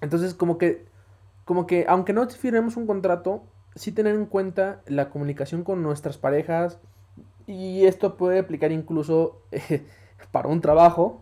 Entonces, 0.01 0.33
como 0.33 0.57
que, 0.57 0.85
como 1.45 1.65
que, 1.67 1.85
aunque 1.87 2.11
no 2.11 2.27
firmemos 2.29 2.75
un 2.75 2.85
contrato, 2.85 3.43
sí 3.75 3.93
tener 3.93 4.15
en 4.15 4.25
cuenta 4.25 4.81
la 4.87 5.09
comunicación 5.09 5.63
con 5.63 5.81
nuestras 5.83 6.17
parejas. 6.17 6.79
Y 7.47 7.85
esto 7.85 8.17
puede 8.17 8.39
aplicar 8.39 8.71
incluso 8.71 9.41
eh, 9.51 9.85
para 10.31 10.49
un 10.49 10.61
trabajo. 10.61 11.21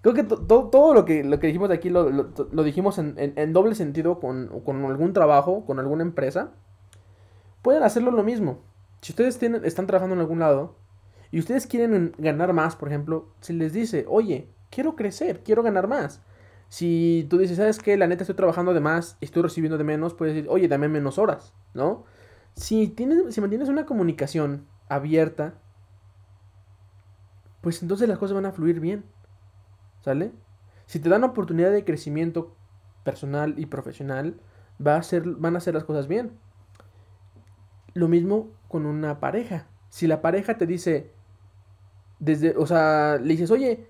Creo 0.00 0.14
que 0.14 0.22
to- 0.24 0.38
to- 0.46 0.68
todo 0.70 0.94
lo 0.94 1.04
que, 1.04 1.24
lo 1.24 1.40
que 1.40 1.48
dijimos 1.48 1.70
aquí 1.70 1.90
lo, 1.90 2.08
lo- 2.10 2.62
dijimos 2.62 2.98
en, 2.98 3.14
en- 3.18 3.52
doble 3.52 3.74
sentido 3.74 4.20
con, 4.20 4.60
con 4.64 4.84
algún 4.84 5.12
trabajo, 5.12 5.64
con 5.66 5.78
alguna 5.80 6.02
empresa. 6.02 6.52
Pueden 7.62 7.82
hacerlo 7.82 8.10
lo 8.10 8.22
mismo. 8.22 8.60
Si 9.00 9.12
ustedes 9.12 9.38
tienen, 9.38 9.64
están 9.64 9.86
trabajando 9.86 10.14
en 10.14 10.20
algún 10.20 10.38
lado 10.40 10.76
y 11.30 11.38
ustedes 11.38 11.66
quieren 11.66 12.14
ganar 12.18 12.52
más, 12.52 12.76
por 12.76 12.88
ejemplo, 12.88 13.28
se 13.40 13.52
les 13.52 13.72
dice, 13.72 14.04
oye, 14.08 14.48
quiero 14.70 14.96
crecer, 14.96 15.42
quiero 15.42 15.62
ganar 15.62 15.88
más. 15.88 16.22
Si 16.68 17.26
tú 17.30 17.38
dices, 17.38 17.56
¿sabes 17.56 17.78
qué? 17.78 17.96
La 17.96 18.06
neta 18.06 18.22
estoy 18.24 18.36
trabajando 18.36 18.74
de 18.74 18.80
más 18.80 19.16
y 19.20 19.24
estoy 19.26 19.42
recibiendo 19.42 19.78
de 19.78 19.84
menos, 19.84 20.14
puedes 20.14 20.34
decir, 20.34 20.50
oye, 20.50 20.68
dame 20.68 20.88
menos 20.88 21.18
horas, 21.18 21.54
¿no? 21.74 22.04
Si, 22.54 22.88
tienes, 22.88 23.34
si 23.34 23.40
mantienes 23.40 23.68
una 23.68 23.86
comunicación 23.86 24.66
abierta, 24.88 25.54
pues 27.60 27.82
entonces 27.82 28.08
las 28.08 28.18
cosas 28.18 28.34
van 28.34 28.46
a 28.46 28.52
fluir 28.52 28.80
bien, 28.80 29.04
¿sale? 30.00 30.32
Si 30.86 31.00
te 31.00 31.08
dan 31.08 31.24
oportunidad 31.24 31.70
de 31.70 31.84
crecimiento 31.84 32.56
personal 33.04 33.54
y 33.58 33.66
profesional, 33.66 34.40
va 34.84 34.96
a 34.96 35.02
ser, 35.02 35.24
van 35.24 35.54
a 35.54 35.58
hacer 35.58 35.74
las 35.74 35.84
cosas 35.84 36.08
bien. 36.08 36.32
Lo 37.94 38.08
mismo 38.08 38.48
con 38.68 38.86
una 38.86 39.20
pareja. 39.20 39.66
Si 39.88 40.06
la 40.06 40.22
pareja 40.22 40.56
te 40.56 40.66
dice, 40.66 41.10
desde, 42.18 42.56
o 42.56 42.66
sea, 42.66 43.18
le 43.18 43.28
dices, 43.28 43.50
oye, 43.50 43.86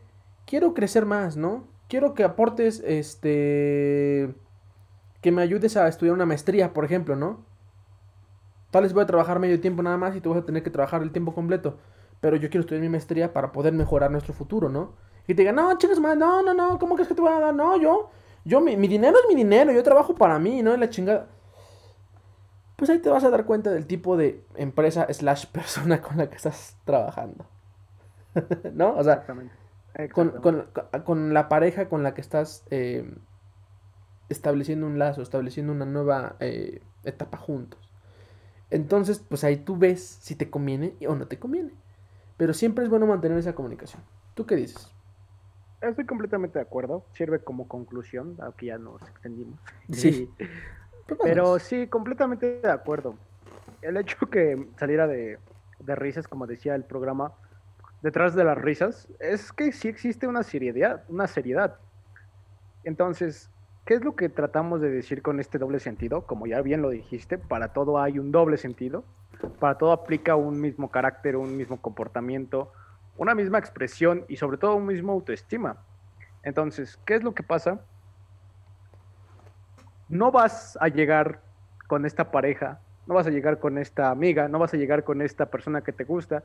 quiero 0.46 0.74
crecer 0.74 1.06
más, 1.06 1.36
¿no? 1.36 1.66
Quiero 1.88 2.14
que 2.14 2.24
aportes, 2.24 2.82
este, 2.84 4.34
que 5.20 5.32
me 5.32 5.42
ayudes 5.42 5.76
a 5.76 5.88
estudiar 5.88 6.14
una 6.14 6.26
maestría, 6.26 6.72
por 6.72 6.84
ejemplo, 6.84 7.16
¿no? 7.16 7.44
Tal 8.70 8.82
vez 8.82 8.92
voy 8.92 9.02
a 9.02 9.06
trabajar 9.06 9.38
medio 9.38 9.60
tiempo 9.60 9.82
nada 9.82 9.96
más 9.96 10.14
y 10.16 10.20
tú 10.20 10.30
vas 10.30 10.38
a 10.40 10.44
tener 10.46 10.62
que 10.62 10.70
trabajar 10.70 11.02
el 11.02 11.10
tiempo 11.12 11.34
completo. 11.34 11.78
Pero 12.20 12.36
yo 12.36 12.50
quiero 12.50 12.60
estudiar 12.62 12.82
mi 12.82 12.88
maestría 12.88 13.32
para 13.32 13.52
poder 13.52 13.72
mejorar 13.72 14.10
nuestro 14.10 14.34
futuro, 14.34 14.68
¿no? 14.68 14.94
Y 15.26 15.34
te 15.34 15.42
digan, 15.42 15.56
no, 15.56 15.76
chingas 15.78 16.00
más, 16.00 16.16
no, 16.16 16.42
no, 16.42 16.54
no, 16.54 16.78
¿cómo 16.78 16.94
crees 16.94 17.08
que 17.08 17.14
te 17.14 17.20
voy 17.20 17.32
a 17.32 17.40
dar? 17.40 17.54
No, 17.54 17.76
yo, 17.80 18.10
yo, 18.44 18.60
mi, 18.60 18.76
mi 18.76 18.88
dinero 18.88 19.16
es 19.18 19.28
mi 19.28 19.34
dinero, 19.36 19.72
yo 19.72 19.82
trabajo 19.82 20.14
para 20.14 20.38
mí, 20.38 20.62
¿no? 20.62 20.74
Y 20.74 20.78
la 20.78 20.90
chingada. 20.90 21.28
Pues 22.76 22.90
ahí 22.90 22.98
te 23.00 23.10
vas 23.10 23.24
a 23.24 23.30
dar 23.30 23.44
cuenta 23.44 23.70
del 23.70 23.86
tipo 23.86 24.16
de 24.16 24.44
empresa 24.54 25.06
slash 25.12 25.46
persona 25.52 26.00
con 26.00 26.16
la 26.18 26.30
que 26.30 26.36
estás 26.36 26.76
trabajando. 26.84 27.46
¿No? 28.74 28.94
O 28.96 29.04
sea, 29.04 29.14
Exactamente. 29.14 29.54
con, 30.12 30.30
con- 30.40 30.66
con 31.04 31.34
la 31.34 31.48
pareja 31.48 31.88
con 31.88 32.02
la 32.02 32.14
que 32.14 32.20
estás 32.20 32.64
eh, 32.70 33.10
estableciendo 34.28 34.86
un 34.86 34.98
lazo, 34.98 35.22
estableciendo 35.22 35.72
una 35.72 35.84
nueva 35.86 36.36
eh, 36.40 36.82
etapa 37.04 37.36
juntos. 37.38 37.87
Entonces, 38.70 39.18
pues 39.20 39.44
ahí 39.44 39.56
tú 39.56 39.76
ves 39.76 40.02
si 40.20 40.34
te 40.34 40.50
conviene 40.50 40.94
o 41.06 41.14
no 41.14 41.26
te 41.26 41.38
conviene. 41.38 41.72
Pero 42.36 42.52
siempre 42.54 42.84
es 42.84 42.90
bueno 42.90 43.06
mantener 43.06 43.38
esa 43.38 43.54
comunicación. 43.54 44.02
¿Tú 44.34 44.46
qué 44.46 44.56
dices? 44.56 44.92
Estoy 45.80 46.06
completamente 46.06 46.58
de 46.58 46.62
acuerdo. 46.64 47.04
Sirve 47.12 47.40
como 47.40 47.66
conclusión, 47.68 48.36
aunque 48.40 48.66
ya 48.66 48.78
nos 48.78 49.00
extendimos. 49.02 49.58
Sí. 49.92 50.30
Y- 50.38 50.44
Pues 51.06 51.20
Pero 51.22 51.58
sí, 51.58 51.86
completamente 51.86 52.60
de 52.60 52.70
acuerdo. 52.70 53.14
El 53.80 53.96
hecho 53.96 54.16
que 54.30 54.68
saliera 54.76 55.06
de, 55.06 55.38
de 55.78 55.94
risas, 55.94 56.28
como 56.28 56.46
decía 56.46 56.74
el 56.74 56.84
programa, 56.84 57.32
detrás 58.02 58.34
de 58.34 58.44
las 58.44 58.58
risas, 58.58 59.08
es 59.18 59.50
que 59.52 59.72
sí 59.72 59.88
existe 59.88 60.26
una 60.26 60.42
seriedad, 60.42 61.04
una 61.08 61.26
seriedad. 61.26 61.78
Entonces, 62.84 63.50
¿qué 63.88 63.94
es 63.94 64.04
lo 64.04 64.16
que 64.16 64.28
tratamos 64.28 64.82
de 64.82 64.90
decir 64.90 65.22
con 65.22 65.40
este 65.40 65.56
doble 65.56 65.80
sentido? 65.80 66.26
Como 66.26 66.46
ya 66.46 66.60
bien 66.60 66.82
lo 66.82 66.90
dijiste, 66.90 67.38
para 67.38 67.72
todo 67.72 67.98
hay 67.98 68.18
un 68.18 68.30
doble 68.30 68.58
sentido, 68.58 69.02
para 69.58 69.78
todo 69.78 69.92
aplica 69.92 70.36
un 70.36 70.60
mismo 70.60 70.90
carácter, 70.90 71.36
un 71.36 71.56
mismo 71.56 71.80
comportamiento, 71.80 72.70
una 73.16 73.34
misma 73.34 73.56
expresión 73.56 74.26
y 74.28 74.36
sobre 74.36 74.58
todo 74.58 74.76
un 74.76 74.84
mismo 74.84 75.12
autoestima. 75.12 75.78
Entonces, 76.42 77.00
¿qué 77.06 77.14
es 77.14 77.22
lo 77.22 77.32
que 77.32 77.42
pasa? 77.42 77.80
No 80.10 80.32
vas 80.32 80.76
a 80.82 80.88
llegar 80.88 81.40
con 81.86 82.04
esta 82.04 82.30
pareja, 82.30 82.80
no 83.06 83.14
vas 83.14 83.26
a 83.26 83.30
llegar 83.30 83.58
con 83.58 83.78
esta 83.78 84.10
amiga, 84.10 84.48
no 84.48 84.58
vas 84.58 84.74
a 84.74 84.76
llegar 84.76 85.02
con 85.02 85.22
esta 85.22 85.46
persona 85.46 85.80
que 85.80 85.92
te 85.92 86.04
gusta, 86.04 86.44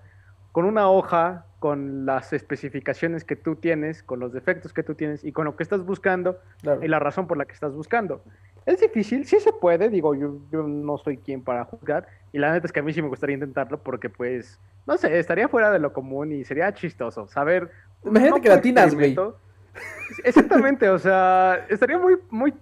con 0.53 0.65
una 0.65 0.87
hoja, 0.87 1.45
con 1.57 2.05
las 2.05 2.31
especificaciones 2.31 3.25
que 3.25 3.35
tú 3.35 3.55
tienes, 3.55 4.03
con 4.03 4.19
los 4.19 4.31
defectos 4.31 4.71
que 4.71 4.83
tú 4.83 4.93
tienes 4.93 5.23
y 5.23 5.31
con 5.31 5.45
lo 5.45 5.55
que 5.55 5.63
estás 5.63 5.83
buscando 5.83 6.37
y 6.81 6.87
la 6.87 6.99
razón 6.99 7.25
por 7.25 7.37
la 7.37 7.45
que 7.45 7.53
estás 7.53 7.73
buscando. 7.73 8.21
Es 8.67 8.79
difícil, 8.79 9.25
sí 9.25 9.39
se 9.39 9.51
puede, 9.51 9.89
digo, 9.89 10.13
yo, 10.13 10.37
yo 10.51 10.61
no 10.63 10.97
soy 10.99 11.17
quien 11.17 11.43
para 11.43 11.65
juzgar 11.65 12.05
y 12.31 12.37
la 12.37 12.51
neta 12.51 12.67
es 12.67 12.71
que 12.71 12.81
a 12.81 12.83
mí 12.83 12.93
sí 12.93 13.01
me 13.01 13.07
gustaría 13.07 13.33
intentarlo 13.33 13.79
porque 13.79 14.11
pues, 14.11 14.59
no 14.85 14.95
sé, 14.95 15.17
estaría 15.17 15.47
fuera 15.47 15.71
de 15.71 15.79
lo 15.79 15.91
común 15.91 16.31
y 16.31 16.45
sería 16.45 16.71
chistoso 16.73 17.27
saber... 17.27 17.71
Imagínate 18.05 18.41
que 18.41 18.49
latinas, 18.49 18.93
güey. 18.93 19.17
Exactamente, 20.23 20.87
o 20.87 20.99
sea, 20.99 21.65
estaría 21.67 21.97
muy, 21.97 22.19
muy 22.29 22.53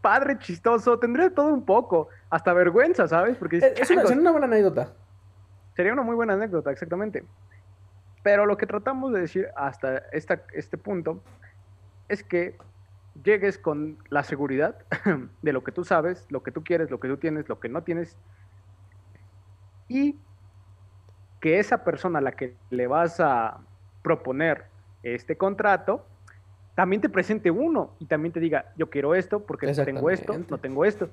padre, 0.00 0.38
chistoso, 0.38 0.96
tendría 0.96 1.28
todo 1.30 1.52
un 1.52 1.64
poco, 1.64 2.08
hasta 2.30 2.52
vergüenza, 2.52 3.08
¿sabes? 3.08 3.36
Porque 3.36 3.56
es, 3.56 3.64
es 3.64 3.90
una, 3.90 4.04
una 4.04 4.30
buena 4.30 4.46
anécdota. 4.46 4.92
Sería 5.76 5.92
una 5.92 6.02
muy 6.02 6.14
buena 6.14 6.32
anécdota, 6.32 6.70
exactamente. 6.70 7.22
Pero 8.22 8.46
lo 8.46 8.56
que 8.56 8.66
tratamos 8.66 9.12
de 9.12 9.20
decir 9.20 9.48
hasta 9.54 9.98
esta, 10.10 10.42
este 10.54 10.78
punto 10.78 11.22
es 12.08 12.24
que 12.24 12.56
llegues 13.22 13.58
con 13.58 13.98
la 14.08 14.22
seguridad 14.22 14.76
de 15.42 15.52
lo 15.52 15.62
que 15.62 15.72
tú 15.72 15.84
sabes, 15.84 16.26
lo 16.30 16.42
que 16.42 16.50
tú 16.50 16.64
quieres, 16.64 16.90
lo 16.90 16.98
que 16.98 17.08
tú 17.08 17.18
tienes, 17.18 17.48
lo 17.48 17.60
que 17.60 17.68
no 17.68 17.82
tienes, 17.82 18.16
y 19.88 20.18
que 21.40 21.58
esa 21.58 21.84
persona 21.84 22.18
a 22.18 22.22
la 22.22 22.32
que 22.32 22.56
le 22.70 22.86
vas 22.86 23.20
a 23.20 23.58
proponer 24.02 24.64
este 25.02 25.36
contrato 25.36 26.06
también 26.74 27.00
te 27.00 27.08
presente 27.08 27.50
uno 27.50 27.94
y 27.98 28.06
también 28.06 28.32
te 28.32 28.40
diga, 28.40 28.72
yo 28.76 28.90
quiero 28.90 29.14
esto 29.14 29.40
porque 29.40 29.72
tengo 29.72 30.10
esto, 30.10 30.36
no 30.50 30.58
tengo 30.58 30.84
esto. 30.84 31.10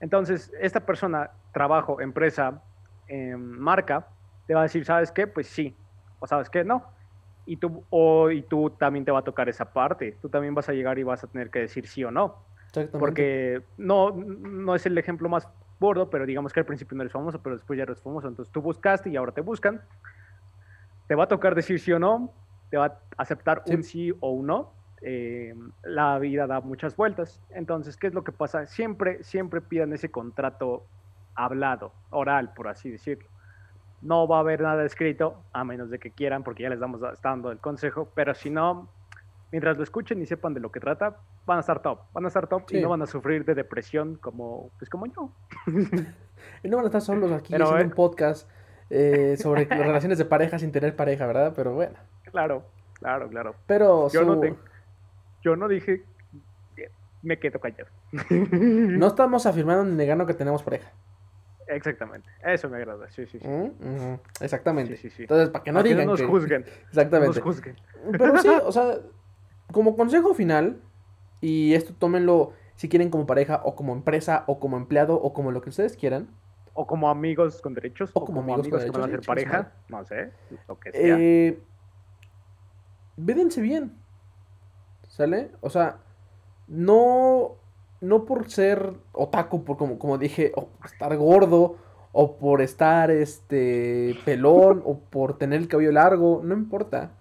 Entonces, 0.00 0.52
esta 0.60 0.80
persona, 0.80 1.30
trabajo, 1.52 2.00
empresa, 2.00 2.60
eh, 3.08 3.36
marca, 3.36 4.08
te 4.46 4.54
va 4.54 4.60
a 4.60 4.62
decir, 4.64 4.84
¿sabes 4.84 5.10
qué? 5.12 5.26
Pues 5.26 5.48
sí, 5.48 5.76
o 6.18 6.26
sabes 6.26 6.50
qué, 6.50 6.64
no. 6.64 6.84
Y 7.44 7.56
tú, 7.56 7.84
o, 7.90 8.30
y 8.30 8.42
tú 8.42 8.70
también 8.70 9.04
te 9.04 9.12
va 9.12 9.20
a 9.20 9.24
tocar 9.24 9.48
esa 9.48 9.72
parte. 9.72 10.18
Tú 10.20 10.28
también 10.28 10.54
vas 10.54 10.68
a 10.68 10.72
llegar 10.72 10.98
y 10.98 11.04
vas 11.04 11.22
a 11.22 11.28
tener 11.28 11.50
que 11.50 11.60
decir 11.60 11.86
sí 11.86 12.02
o 12.02 12.10
no. 12.10 12.44
Porque 12.98 13.62
no, 13.76 14.10
no 14.12 14.74
es 14.74 14.84
el 14.84 14.98
ejemplo 14.98 15.28
más 15.28 15.48
gordo, 15.78 16.10
pero 16.10 16.26
digamos 16.26 16.52
que 16.52 16.60
al 16.60 16.66
principio 16.66 16.96
no 16.96 17.02
eres 17.02 17.12
famoso, 17.12 17.42
pero 17.42 17.56
después 17.56 17.76
ya 17.76 17.84
eres 17.84 18.02
famoso. 18.02 18.28
Entonces 18.28 18.52
tú 18.52 18.60
buscaste 18.60 19.10
y 19.10 19.16
ahora 19.16 19.32
te 19.32 19.40
buscan. 19.40 19.80
Te 21.06 21.14
va 21.14 21.24
a 21.24 21.28
tocar 21.28 21.54
decir 21.54 21.78
sí 21.78 21.92
o 21.92 21.98
no, 21.98 22.34
te 22.68 22.76
va 22.76 22.86
a 22.86 22.98
aceptar 23.16 23.62
un 23.66 23.82
sí 23.82 24.12
o 24.20 24.30
un 24.30 24.46
no. 24.46 24.72
Eh, 25.02 25.54
la 25.84 26.18
vida 26.18 26.46
da 26.46 26.60
muchas 26.60 26.96
vueltas. 26.96 27.40
Entonces, 27.50 27.96
¿qué 27.96 28.08
es 28.08 28.14
lo 28.14 28.24
que 28.24 28.32
pasa? 28.32 28.66
Siempre, 28.66 29.22
siempre 29.22 29.60
pidan 29.60 29.92
ese 29.92 30.10
contrato 30.10 30.86
hablado, 31.36 31.92
oral, 32.10 32.52
por 32.54 32.68
así 32.68 32.90
decirlo. 32.90 33.28
No 34.02 34.26
va 34.28 34.38
a 34.38 34.40
haber 34.40 34.60
nada 34.60 34.84
escrito, 34.84 35.42
a 35.52 35.64
menos 35.64 35.90
de 35.90 35.98
que 35.98 36.10
quieran, 36.10 36.42
porque 36.42 36.64
ya 36.64 36.70
les 36.70 36.80
damos 36.80 37.00
dando 37.22 37.50
el 37.50 37.58
consejo, 37.58 38.08
pero 38.14 38.34
si 38.34 38.50
no, 38.50 38.88
mientras 39.52 39.76
lo 39.76 39.82
escuchen 39.82 40.20
y 40.20 40.26
sepan 40.26 40.54
de 40.54 40.60
lo 40.60 40.70
que 40.70 40.80
trata, 40.80 41.16
van 41.46 41.58
a 41.58 41.60
estar 41.60 41.80
top, 41.80 42.00
van 42.12 42.24
a 42.24 42.28
estar 42.28 42.46
top 42.46 42.64
y 42.70 42.80
no 42.80 42.88
van 42.88 43.02
a 43.02 43.06
sufrir 43.06 43.44
de 43.44 43.54
depresión 43.54 44.16
como, 44.16 44.70
pues 44.78 44.90
como 44.90 45.06
yo. 45.06 45.30
y 46.62 46.68
no 46.68 46.76
van 46.76 46.86
a 46.86 46.88
estar 46.88 47.00
solos 47.00 47.30
aquí 47.32 47.54
haciendo 47.54 47.84
un 47.84 47.90
podcast 47.90 48.48
eh, 48.90 49.36
sobre 49.38 49.66
las 49.66 49.78
relaciones 49.86 50.18
de 50.18 50.24
pareja 50.24 50.58
sin 50.58 50.72
tener 50.72 50.94
pareja, 50.94 51.26
¿verdad? 51.26 51.52
Pero 51.54 51.74
bueno. 51.74 51.94
Claro, 52.30 52.64
claro, 52.94 53.28
claro. 53.28 53.54
Pero 53.66 54.08
yo, 54.10 54.24
no, 54.24 54.40
yo 55.42 55.56
no 55.56 55.68
dije, 55.68 56.04
me 57.22 57.38
quedo 57.38 57.60
callado. 57.60 57.90
no 58.30 59.06
estamos 59.06 59.46
afirmando 59.46 59.84
ni 59.84 59.96
negando 59.96 60.26
que 60.26 60.34
tenemos 60.34 60.62
pareja. 60.62 60.92
Exactamente, 61.68 62.28
eso 62.44 62.68
me 62.68 62.76
agrada, 62.76 63.10
sí, 63.10 63.26
sí, 63.26 63.38
sí. 63.40 63.46
Mm, 63.46 64.14
exactamente. 64.40 64.98
Entonces, 65.18 65.48
para 65.50 65.64
que 65.64 65.72
no 65.72 65.82
digan 65.82 66.00
que 66.00 66.06
nos 66.06 66.22
juzguen. 66.22 66.64
Exactamente. 66.88 67.40
Nos 67.40 67.44
juzguen. 67.44 67.76
Pero 68.12 68.38
sí, 68.38 68.48
o 68.64 68.72
sea, 68.72 68.98
como 69.72 69.96
consejo 69.96 70.34
final, 70.34 70.80
y 71.40 71.74
esto 71.74 71.94
tómenlo 71.98 72.52
si 72.76 72.88
quieren 72.88 73.10
como 73.10 73.26
pareja, 73.26 73.62
o 73.64 73.74
como 73.74 73.94
empresa, 73.94 74.44
o 74.46 74.60
como 74.60 74.76
empleado, 74.76 75.16
o 75.16 75.32
como 75.32 75.50
lo 75.50 75.62
que 75.62 75.70
ustedes 75.70 75.96
quieran. 75.96 76.28
O 76.74 76.86
como 76.86 77.08
amigos 77.08 77.62
con 77.62 77.72
derechos, 77.72 78.10
o, 78.12 78.24
como, 78.24 78.40
amigos, 78.40 78.84
que 78.84 78.90
van 78.90 79.04
a 79.04 79.08
ser 79.08 79.22
pareja, 79.22 79.72
no 79.88 80.04
sé, 80.04 80.30
lo 80.68 80.78
que 80.78 80.92
sea. 80.92 81.16
Eh, 81.18 81.58
védense 83.16 83.62
bien, 83.62 83.96
¿sale? 85.08 85.52
O 85.62 85.70
sea, 85.70 85.96
no 86.68 87.56
no 88.00 88.24
por 88.24 88.50
ser 88.50 88.94
otaku, 89.12 89.64
por 89.64 89.76
como, 89.76 89.98
como 89.98 90.18
dije, 90.18 90.52
o 90.56 90.66
por 90.68 90.86
estar 90.86 91.16
gordo, 91.16 91.76
o 92.12 92.36
por 92.36 92.62
estar 92.62 93.10
este 93.10 94.18
pelón, 94.24 94.82
o 94.84 94.98
por 94.98 95.38
tener 95.38 95.60
el 95.60 95.68
cabello 95.68 95.92
largo, 95.92 96.40
no 96.44 96.54
importa. 96.54 97.12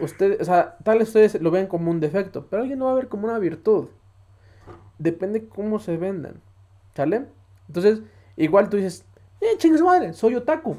Ustedes, 0.00 0.40
o 0.40 0.44
sea, 0.44 0.76
tal 0.84 1.02
ustedes 1.02 1.40
lo 1.40 1.50
vean 1.50 1.66
como 1.66 1.90
un 1.90 2.00
defecto, 2.00 2.46
pero 2.46 2.62
alguien 2.62 2.78
lo 2.78 2.86
va 2.86 2.92
a 2.92 2.96
ver 2.96 3.08
como 3.08 3.24
una 3.24 3.38
virtud. 3.38 3.88
Depende 4.98 5.48
cómo 5.48 5.78
se 5.78 5.96
vendan. 5.96 6.40
¿Sale? 6.94 7.26
Entonces, 7.66 8.02
igual 8.36 8.68
tú 8.68 8.76
dices, 8.76 9.04
eh, 9.40 9.56
chingues 9.56 9.82
madre, 9.82 10.12
soy 10.12 10.34
otaku. 10.34 10.76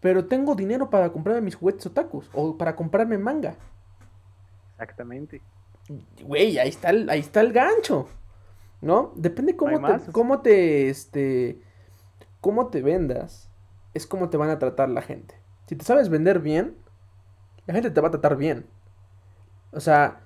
Pero 0.00 0.26
tengo 0.26 0.54
dinero 0.54 0.90
para 0.90 1.10
comprarme 1.10 1.40
mis 1.40 1.56
juguetes 1.56 1.86
otakus 1.86 2.28
o 2.32 2.56
para 2.56 2.76
comprarme 2.76 3.18
manga. 3.18 3.56
Exactamente. 4.72 5.40
Güey, 6.22 6.58
ahí 6.58 6.68
está 6.68 6.90
el, 6.90 7.08
ahí 7.10 7.20
está 7.20 7.40
el 7.40 7.52
gancho. 7.52 8.08
¿No? 8.80 9.12
Depende 9.16 9.56
cómo 9.56 9.80
te, 9.80 10.12
cómo 10.12 10.40
te, 10.42 10.90
este, 10.90 11.58
cómo 12.42 12.66
te 12.66 12.82
vendas, 12.82 13.48
es 13.94 14.06
cómo 14.06 14.28
te 14.28 14.36
van 14.36 14.50
a 14.50 14.58
tratar 14.58 14.90
la 14.90 15.00
gente. 15.00 15.34
Si 15.66 15.76
te 15.76 15.84
sabes 15.84 16.10
vender 16.10 16.40
bien, 16.40 16.76
la 17.66 17.72
gente 17.72 17.90
te 17.90 18.00
va 18.02 18.08
a 18.08 18.10
tratar 18.10 18.36
bien. 18.36 18.66
O 19.72 19.80
sea, 19.80 20.20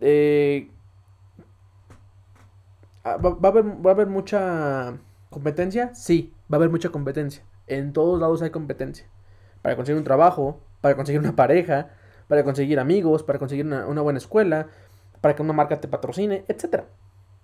eh, 0.00 0.70
ah, 3.02 3.16
¿va, 3.16 3.36
a 3.42 3.50
haber, 3.50 3.64
¿va 3.64 3.90
a 3.90 3.94
haber 3.94 4.06
mucha 4.06 4.96
competencia? 5.30 5.94
Sí, 5.94 6.32
va 6.50 6.56
a 6.56 6.58
haber 6.58 6.70
mucha 6.70 6.90
competencia. 6.90 7.42
En 7.66 7.92
todos 7.92 8.20
lados 8.20 8.42
hay 8.42 8.50
competencia. 8.50 9.06
Para 9.62 9.74
conseguir 9.74 9.98
un 9.98 10.04
trabajo, 10.04 10.60
para 10.80 10.94
conseguir 10.94 11.20
una 11.20 11.34
pareja, 11.34 11.90
para 12.28 12.44
conseguir 12.44 12.78
amigos, 12.78 13.22
para 13.24 13.38
conseguir 13.38 13.66
una, 13.66 13.86
una 13.86 14.02
buena 14.02 14.18
escuela, 14.18 14.68
para 15.20 15.34
que 15.34 15.42
una 15.42 15.52
marca 15.52 15.80
te 15.80 15.88
patrocine, 15.88 16.44
etc. 16.48 16.84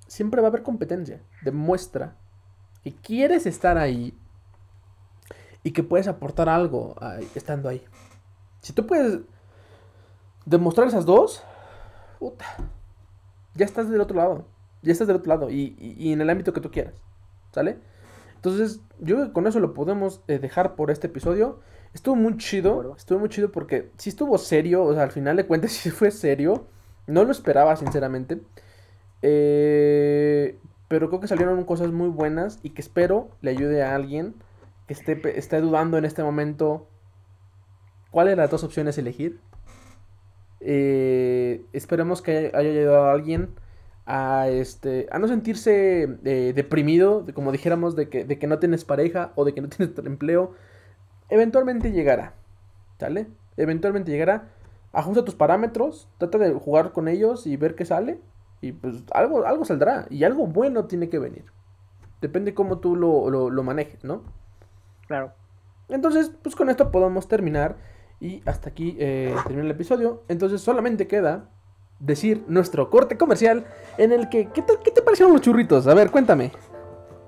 Siempre 0.07 0.40
va 0.40 0.49
a 0.49 0.51
haber 0.51 0.62
competencia. 0.62 1.20
Demuestra 1.43 2.16
que 2.82 2.94
quieres 2.94 3.47
estar 3.47 3.78
ahí 3.78 4.16
y 5.62 5.73
que 5.73 5.82
puedes 5.82 6.09
aportar 6.09 6.49
algo 6.49 6.97
estando 7.35 7.69
ahí. 7.69 7.85
Si 8.61 8.73
tú 8.73 8.86
puedes 8.86 9.20
demostrar 10.44 10.89
esas 10.89 11.07
dos, 11.07 11.43
puta, 12.19 12.44
ya 13.55 13.65
estás 13.65 13.89
del 13.90 14.01
otro 14.01 14.16
lado. 14.16 14.47
Ya 14.82 14.93
estás 14.93 15.07
del 15.07 15.16
otro 15.16 15.28
lado 15.28 15.51
y, 15.51 16.12
en 16.12 16.20
el 16.20 16.31
ámbito 16.31 16.53
que 16.53 16.61
tú 16.61 16.70
quieras. 16.70 16.94
¿Sale? 17.53 17.78
Entonces, 18.35 18.81
yo 18.99 19.32
con 19.32 19.47
eso 19.47 19.61
lo 19.61 19.74
podemos 19.74 20.23
eh, 20.27 20.39
dejar 20.39 20.74
por 20.74 20.90
este 20.90 21.07
episodio. 21.07 21.61
Estuvo 21.94 22.16
muy 22.16 22.36
chido. 22.39 22.97
Estuvo 22.97 23.20
muy 23.20 23.28
chido 23.28 23.53
porque 23.53 23.93
si 23.99 24.11
estuvo 24.11 24.36
serio. 24.39 24.82
O 24.82 24.94
sea, 24.94 25.05
al 25.05 25.12
final 25.12 25.36
de 25.36 25.47
cuentas, 25.47 25.73
sí 25.73 25.90
fue 25.90 26.11
serio. 26.11 26.66
No 27.07 27.24
lo 27.24 27.33
esperaba, 27.33 27.77
sinceramente. 27.77 28.41
Eh, 29.23 30.59
pero 30.89 31.09
creo 31.09 31.20
que 31.20 31.29
salieron 31.29 31.65
cosas 31.65 31.91
muy 31.93 32.09
buenas 32.09 32.59
y 32.62 32.70
que 32.70 32.83
espero 32.83 33.31
le 33.41 33.51
ayude 33.53 33.83
a 33.83 33.95
alguien 33.95 34.35
que 34.87 34.95
esté, 34.95 35.39
esté 35.39 35.61
dudando 35.61 35.97
en 35.97 36.05
este 36.05 36.23
momento 36.23 36.87
cuál 38.11 38.27
de 38.27 38.37
las 38.37 38.51
dos 38.51 38.65
opciones 38.65 38.99
elegir. 38.99 39.41
Eh, 40.61 41.65
esperemos 41.73 42.23
que 42.23 42.53
haya 42.55 42.70
ayudado 42.70 43.07
a 43.07 43.12
alguien 43.12 43.51
a 44.05 44.49
este 44.49 45.09
a 45.11 45.19
no 45.19 45.29
sentirse 45.29 46.09
eh, 46.24 46.53
deprimido, 46.55 47.24
como 47.35 47.53
dijéramos, 47.53 47.97
de 47.97 48.09
que, 48.09 48.24
de 48.24 48.39
que 48.39 48.47
no 48.47 48.59
tienes 48.59 48.85
pareja 48.85 49.33
o 49.35 49.45
de 49.45 49.55
que 49.55 49.61
no 49.61 49.69
tienes 49.70 49.97
empleo. 49.99 50.53
Eventualmente 51.31 51.93
llegará. 51.93 52.35
¿Sale? 52.99 53.29
Eventualmente 53.57 54.11
llegará 54.11 54.51
ajusta 54.93 55.24
tus 55.24 55.35
parámetros, 55.35 56.09
trata 56.19 56.39
de 56.39 56.52
jugar 56.52 56.93
con 56.93 57.09
ellos 57.09 57.47
y 57.47 57.56
ver 57.56 57.74
qué 57.74 57.85
sale. 57.85 58.20
Y 58.60 58.73
pues 58.73 59.02
algo, 59.12 59.44
algo 59.44 59.64
saldrá. 59.64 60.06
Y 60.10 60.24
algo 60.24 60.47
bueno 60.47 60.85
tiene 60.86 61.09
que 61.09 61.19
venir. 61.19 61.44
Depende 62.20 62.55
cómo 62.55 62.78
tú 62.78 62.94
lo, 62.94 63.62
manejes, 63.62 64.05
¿no? 64.05 64.23
Claro. 65.09 65.32
Entonces, 65.89 66.31
pues 66.43 66.55
con 66.55 66.70
esto 66.70 66.90
podemos 66.90 67.27
terminar. 67.27 67.77
Y 68.20 68.43
hasta 68.47 68.70
aquí 68.70 68.97
eh, 69.01 69.35
termina 69.43 69.64
el 69.64 69.70
episodio. 69.73 70.23
Entonces 70.28 70.60
solamente 70.60 71.09
queda 71.09 71.51
decir 71.98 72.44
nuestro 72.47 72.89
corte 72.90 73.16
comercial 73.16 73.64
en 73.98 74.12
el 74.12 74.28
que... 74.28 74.48
¿Qué 74.51 74.62
te, 74.62 74.74
qué 74.85 74.93
te 74.93 75.02
parecieron 75.02 75.32
los 75.32 75.43
churritos? 75.43 75.89
A 75.89 75.94
ver, 75.94 76.10
cuéntame. 76.10 76.52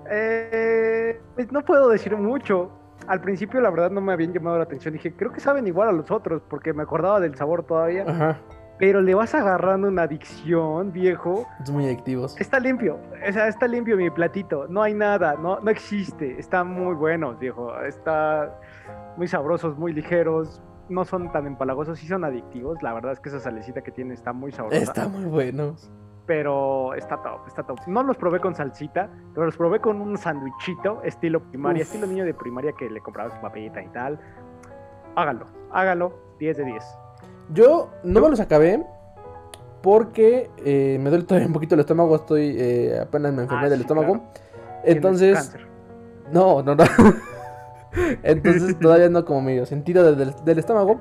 Eh, 0.09 1.21
pues 1.35 1.51
no 1.51 1.65
puedo 1.65 1.89
decir 1.89 2.17
mucho 2.17 2.71
al 3.07 3.21
principio 3.21 3.61
la 3.61 3.71
verdad 3.71 3.91
no 3.91 4.01
me 4.01 4.13
habían 4.13 4.33
llamado 4.33 4.57
la 4.59 4.65
atención. 4.65 4.95
Dije, 4.95 5.15
creo 5.15 5.33
que 5.33 5.41
saben 5.41 5.67
igual 5.67 5.89
a 5.89 5.93
los 5.93 6.11
otros, 6.11 6.43
porque 6.49 6.73
me 6.73 6.83
acordaba 6.83 7.21
del 7.21 7.35
sabor 7.37 7.65
todavía. 7.65 8.05
Ajá. 8.07 8.39
Pero 8.79 9.01
le 9.01 9.15
vas 9.15 9.35
agarrando 9.35 9.87
una 9.87 10.03
adicción, 10.03 10.93
viejo. 10.93 11.47
Es 11.63 11.71
muy 11.71 11.87
adictivos. 11.87 12.39
Está 12.41 12.59
limpio, 12.59 12.99
o 13.27 13.33
sea, 13.33 13.47
está 13.47 13.69
limpio 13.69 13.97
mi 13.97 14.11
platito. 14.11 14.67
No 14.69 14.83
hay 14.83 14.95
nada, 14.95 15.37
no, 15.37 15.61
no 15.61 15.71
existe. 15.71 16.39
Están 16.41 16.69
muy 16.71 16.95
buenos, 16.95 17.39
viejo. 17.39 17.73
Está 17.83 18.59
muy 19.17 19.29
sabrosos, 19.29 19.79
muy 19.79 19.93
ligeros. 19.93 20.61
No 20.89 21.05
son 21.05 21.31
tan 21.31 21.47
empalagosos, 21.47 21.99
sí 21.99 22.09
son 22.09 22.25
adictivos. 22.25 22.83
La 22.83 22.93
verdad 22.93 23.13
es 23.13 23.21
que 23.21 23.29
esa 23.29 23.39
salecita 23.39 23.83
que 23.83 23.93
tiene 23.93 24.13
está 24.13 24.33
muy 24.33 24.51
sabrosa. 24.51 24.77
Está 24.83 25.09
muy 25.09 25.25
buenos. 25.25 25.91
Pero 26.27 26.95
está 26.95 27.23
top, 27.23 27.47
está 27.47 27.63
top. 27.65 27.79
No 27.87 28.03
los 28.03 28.17
probé 28.17 28.41
con 28.41 28.55
salsita, 28.55 29.11
pero 29.35 29.45
los 29.47 29.57
probé 29.57 29.81
con 29.81 30.01
un 30.01 30.17
sandwichito 30.17 31.03
estilo 31.03 31.41
primaria, 31.41 31.83
Uf. 31.83 31.89
estilo 31.89 32.07
niño 32.07 32.25
de 32.25 32.33
primaria 32.33 32.73
que 32.73 32.89
le 32.89 33.01
compraba 33.01 33.31
su 33.31 33.41
papita 33.43 33.83
y 33.83 33.89
tal. 33.89 34.19
Hágalo, 35.17 35.47
hágalo, 35.71 36.15
10 36.39 36.57
de 36.57 36.65
10. 36.65 36.85
Yo 37.53 37.91
no 38.05 38.21
me 38.23 38.31
los 38.31 38.41
acabé 38.41 38.85
porque 39.83 40.51
eh, 40.65 40.99
me 40.99 41.11
duele 41.11 41.27
todavía 41.27 41.47
un 41.47 41.53
poquito 41.53 41.75
el 41.75 41.83
estómago. 41.83 42.17
Estoy 42.17 42.57
eh, 42.59 42.99
apenas 43.03 43.35
me 43.35 43.43
enfermé 43.43 43.67
Ah, 43.67 43.69
del 43.69 43.81
sí, 43.81 43.83
estómago. 43.83 44.13
claro. 44.15 44.31
Entonces, 44.85 45.35
cáncer. 45.35 45.67
no, 46.33 46.63
no, 46.63 46.75
no. 46.75 46.85
Entonces 48.23 48.79
todavía 48.81 49.09
no 49.11 49.25
como 49.25 49.43
medio 49.43 49.67
sentido 49.67 50.11
del, 50.15 50.35
del- 50.45 50.59
estómago. 50.59 51.01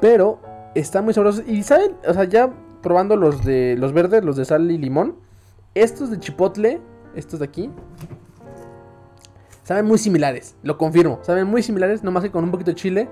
Pero 0.00 0.38
están 0.74 1.04
muy 1.04 1.14
sabrosos. 1.14 1.46
Y 1.46 1.62
saben, 1.62 1.96
o 2.06 2.12
sea, 2.12 2.24
ya 2.24 2.50
probando 2.82 3.16
los 3.16 3.44
de 3.44 3.76
los 3.78 3.92
verdes, 3.92 4.24
los 4.24 4.36
de 4.36 4.44
sal 4.44 4.70
y 4.70 4.78
limón. 4.78 5.14
Estos 5.74 6.10
de 6.10 6.18
chipotle, 6.18 6.80
estos 7.14 7.38
de 7.40 7.44
aquí. 7.46 7.70
Saben 9.64 9.86
muy 9.86 9.98
similares, 9.98 10.56
lo 10.62 10.76
confirmo. 10.76 11.18
Saben 11.22 11.46
muy 11.46 11.62
similares, 11.62 12.02
nomás 12.02 12.24
que 12.24 12.30
con 12.30 12.44
un 12.44 12.50
poquito 12.50 12.72
de 12.72 12.74
chile. 12.74 13.08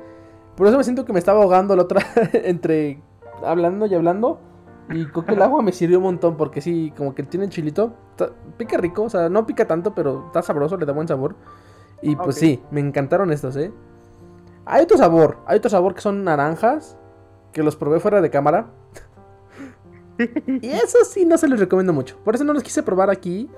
Por 0.57 0.67
eso 0.67 0.77
me 0.77 0.85
siento 0.85 1.05
que 1.05 1.13
me 1.13 1.19
estaba 1.19 1.43
ahogando 1.43 1.77
la 1.77 1.83
otra 1.85 2.05
entre 2.33 3.01
hablando 3.45 3.87
y 3.87 3.95
hablando. 3.95 4.41
Y 4.91 5.07
creo 5.07 5.25
que 5.25 5.35
el 5.35 5.43
agua 5.43 5.63
me 5.63 5.71
sirvió 5.71 5.99
un 5.99 6.05
montón 6.05 6.37
porque 6.37 6.61
sí, 6.61 6.93
como 6.97 7.15
que 7.15 7.23
tiene 7.23 7.49
chilito. 7.49 7.95
está- 8.11 8.33
pica 8.57 8.77
rico, 8.77 9.05
o 9.05 9.09
sea, 9.11 9.29
no 9.29 9.47
pica 9.47 9.67
tanto, 9.67 9.95
pero 9.95 10.25
está 10.27 10.43
sabroso, 10.43 10.77
le 10.77 10.85
da 10.85 10.93
buen 10.93 11.07
sabor. 11.07 11.37
Y 12.03 12.17
pues 12.17 12.37
Ok. 12.37 12.41
sí, 12.41 12.63
me 12.73 12.81
encantaron 12.81 13.31
estos, 13.31 13.57
¿eh? 13.57 13.73
Hay 14.67 14.83
otro 14.83 14.99
sabor, 14.99 15.39
hay 15.47 15.59
otro 15.59 15.71
sabor 15.71 15.95
que 15.95 16.01
son 16.01 16.25
naranjas, 16.25 16.99
que 17.53 17.63
los 17.63 17.77
probé 17.77 18.01
fuera 18.01 18.21
de 18.21 18.31
cámara. 18.31 18.67
Y 20.61 20.69
eso 20.69 20.99
sí 21.05 21.25
no 21.25 21.39
se 21.39 21.49
los 21.49 21.59
recomiendo 21.61 21.93
mucho. 21.93 22.17
Por 22.25 22.35
eso 22.35 22.45
no 22.45 22.53
los 22.53 22.63
quise 22.63 22.83
probar 22.83 23.11
aquí. 23.11 23.49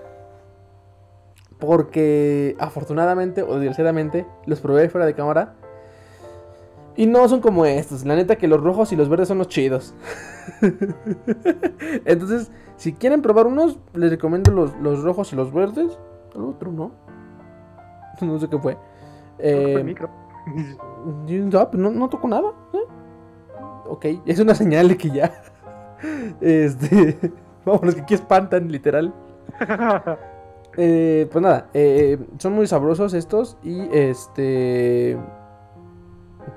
Porque 1.59 2.57
afortunadamente 2.59 3.43
o 3.43 3.55
desgraciadamente 3.55 4.27
los 4.47 4.61
probé 4.61 4.89
fuera 4.89 5.07
de 5.07 5.15
cámara. 5.15 5.55
Y 6.97 7.07
no 7.07 7.29
son 7.29 7.41
como 7.41 7.65
estos. 7.65 8.05
La 8.05 8.17
neta 8.17 8.37
que 8.37 8.49
los 8.49 8.61
rojos 8.61 8.93
y 8.93 8.97
los 8.97 9.09
verdes 9.09 9.29
son 9.29 9.39
los 9.39 9.49
chidos. 9.49 9.95
Entonces, 12.05 12.51
si 12.77 12.93
quieren 12.93 13.23
probar 13.23 13.47
unos, 13.47 13.79
les 13.95 14.11
recomiendo 14.11 14.51
los, 14.51 14.77
los 14.79 15.03
rojos 15.03 15.33
y 15.33 15.37
los 15.37 15.53
verdes. 15.53 15.97
El 16.35 16.43
otro 16.43 16.71
no. 16.73 16.93
No 18.21 18.39
sé 18.39 18.49
qué 18.49 18.59
fue. 18.59 18.77
El 19.39 19.79
Eh, 19.79 19.85
micro. 19.85 20.11
no, 21.27 21.71
no, 21.73 21.91
no 21.91 22.09
tocó 22.09 22.29
nada. 22.29 22.53
¿eh? 22.75 22.85
Ok, 23.87 24.07
es 24.27 24.39
una 24.41 24.55
señal 24.55 24.89
de 24.89 24.97
que 24.97 25.11
ya. 25.11 25.33
Este. 26.41 27.19
Vamos, 27.65 27.95
que 27.95 28.01
aquí 28.01 28.15
espantan, 28.15 28.71
literal. 28.71 29.15
Eh, 30.79 31.29
pues 31.31 31.43
nada, 31.43 31.69
eh, 31.75 32.19
son 32.39 32.55
muy 32.55 32.67
sabrosos 32.67 33.13
estos. 33.13 33.59
Y 33.63 33.91
este. 33.93 35.19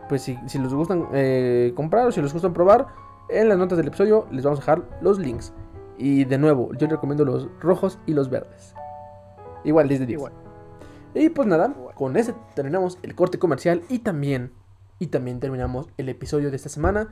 Pues 0.08 0.22
si, 0.22 0.40
si 0.48 0.58
les 0.58 0.74
gustan 0.74 1.10
eh, 1.14 1.74
comprar 1.76 2.08
o 2.08 2.12
si 2.14 2.22
les 2.22 2.32
gustan 2.32 2.54
probar, 2.54 2.88
en 3.28 3.50
las 3.50 3.58
notas 3.58 3.78
del 3.78 3.88
episodio 3.88 4.26
les 4.32 4.46
vamos 4.46 4.60
a 4.60 4.62
dejar 4.62 4.84
los 5.02 5.20
links. 5.20 5.54
Y 5.98 6.24
de 6.24 6.38
nuevo, 6.38 6.74
yo 6.76 6.88
recomiendo 6.88 7.26
los 7.26 7.50
rojos 7.60 8.00
y 8.06 8.14
los 8.14 8.30
verdes. 8.30 8.74
Igual, 9.66 9.90
10 9.90 10.00
de 10.02 10.06
10. 10.06 10.18
Igual. 10.18 10.34
Y 11.14 11.30
pues 11.30 11.48
nada, 11.48 11.74
con 11.96 12.18
ese 12.18 12.36
terminamos 12.54 13.00
el 13.02 13.16
corte 13.16 13.40
comercial 13.40 13.84
y 13.90 14.00
también, 14.00 14.52
y 15.00 15.08
también 15.08 15.40
terminamos 15.40 15.88
el 15.98 16.10
episodio 16.10 16.50
de 16.50 16.58
esta 16.58 16.70
semana. 16.70 17.10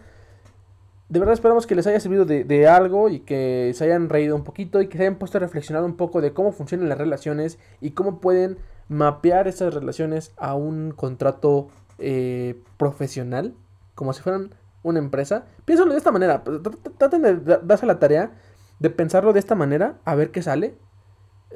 De 1.09 1.19
verdad 1.19 1.33
esperamos 1.33 1.67
que 1.67 1.75
les 1.75 1.85
haya 1.85 1.99
servido 1.99 2.25
de, 2.25 2.43
de 2.43 2.67
algo 2.67 3.09
y 3.09 3.19
que 3.19 3.71
se 3.75 3.83
hayan 3.83 4.09
reído 4.09 4.35
un 4.35 4.43
poquito 4.43 4.81
y 4.81 4.87
que 4.87 4.97
se 4.97 5.03
hayan 5.03 5.15
puesto 5.19 5.37
a 5.37 5.41
reflexionar 5.41 5.83
un 5.83 5.95
poco 5.95 6.21
de 6.21 6.33
cómo 6.33 6.51
funcionan 6.51 6.89
las 6.89 6.97
relaciones 6.97 7.59
y 7.81 7.91
cómo 7.91 8.19
pueden 8.19 8.57
mapear 8.87 9.47
esas 9.47 9.73
relaciones 9.73 10.33
a 10.37 10.55
un 10.55 10.91
contrato 10.91 11.67
eh, 11.99 12.61
profesional, 12.77 13.53
como 13.95 14.13
si 14.13 14.21
fueran 14.23 14.55
una 14.81 14.99
empresa. 14.99 15.45
Piénsalo 15.65 15.91
de 15.91 15.97
esta 15.97 16.11
manera, 16.11 16.43
pues, 16.43 16.61
tr- 16.61 16.77
tr- 16.81 16.97
traten 16.97 17.21
de 17.21 17.35
da- 17.37 17.59
darse 17.63 17.85
la 17.85 17.99
tarea 17.99 18.31
de 18.79 18.89
pensarlo 18.89 19.33
de 19.33 19.39
esta 19.39 19.55
manera, 19.55 19.99
a 20.05 20.15
ver 20.15 20.31
qué 20.31 20.41
sale. 20.41 20.75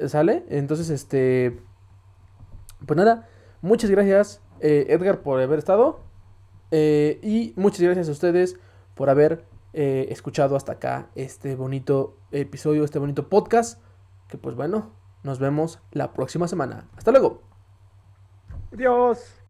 ¿Sale? 0.06 0.44
Entonces, 0.48 0.88
este... 0.90 1.58
Pues 2.86 2.96
nada, 2.96 3.26
muchas 3.60 3.90
gracias 3.90 4.40
eh, 4.60 4.86
Edgar 4.90 5.20
por 5.22 5.40
haber 5.40 5.58
estado. 5.58 6.00
eh, 6.70 7.18
y 7.22 7.52
muchas 7.56 7.80
gracias 7.80 8.08
a 8.08 8.12
ustedes 8.12 8.56
por 8.98 9.10
haber 9.10 9.44
eh, 9.74 10.08
escuchado 10.10 10.56
hasta 10.56 10.72
acá 10.72 11.08
este 11.14 11.54
bonito 11.54 12.18
episodio, 12.32 12.84
este 12.84 12.98
bonito 12.98 13.28
podcast. 13.28 13.80
Que 14.26 14.36
pues 14.36 14.56
bueno, 14.56 14.90
nos 15.22 15.38
vemos 15.38 15.80
la 15.92 16.12
próxima 16.12 16.48
semana. 16.48 16.88
Hasta 16.96 17.12
luego. 17.12 17.42
Adiós. 18.72 19.47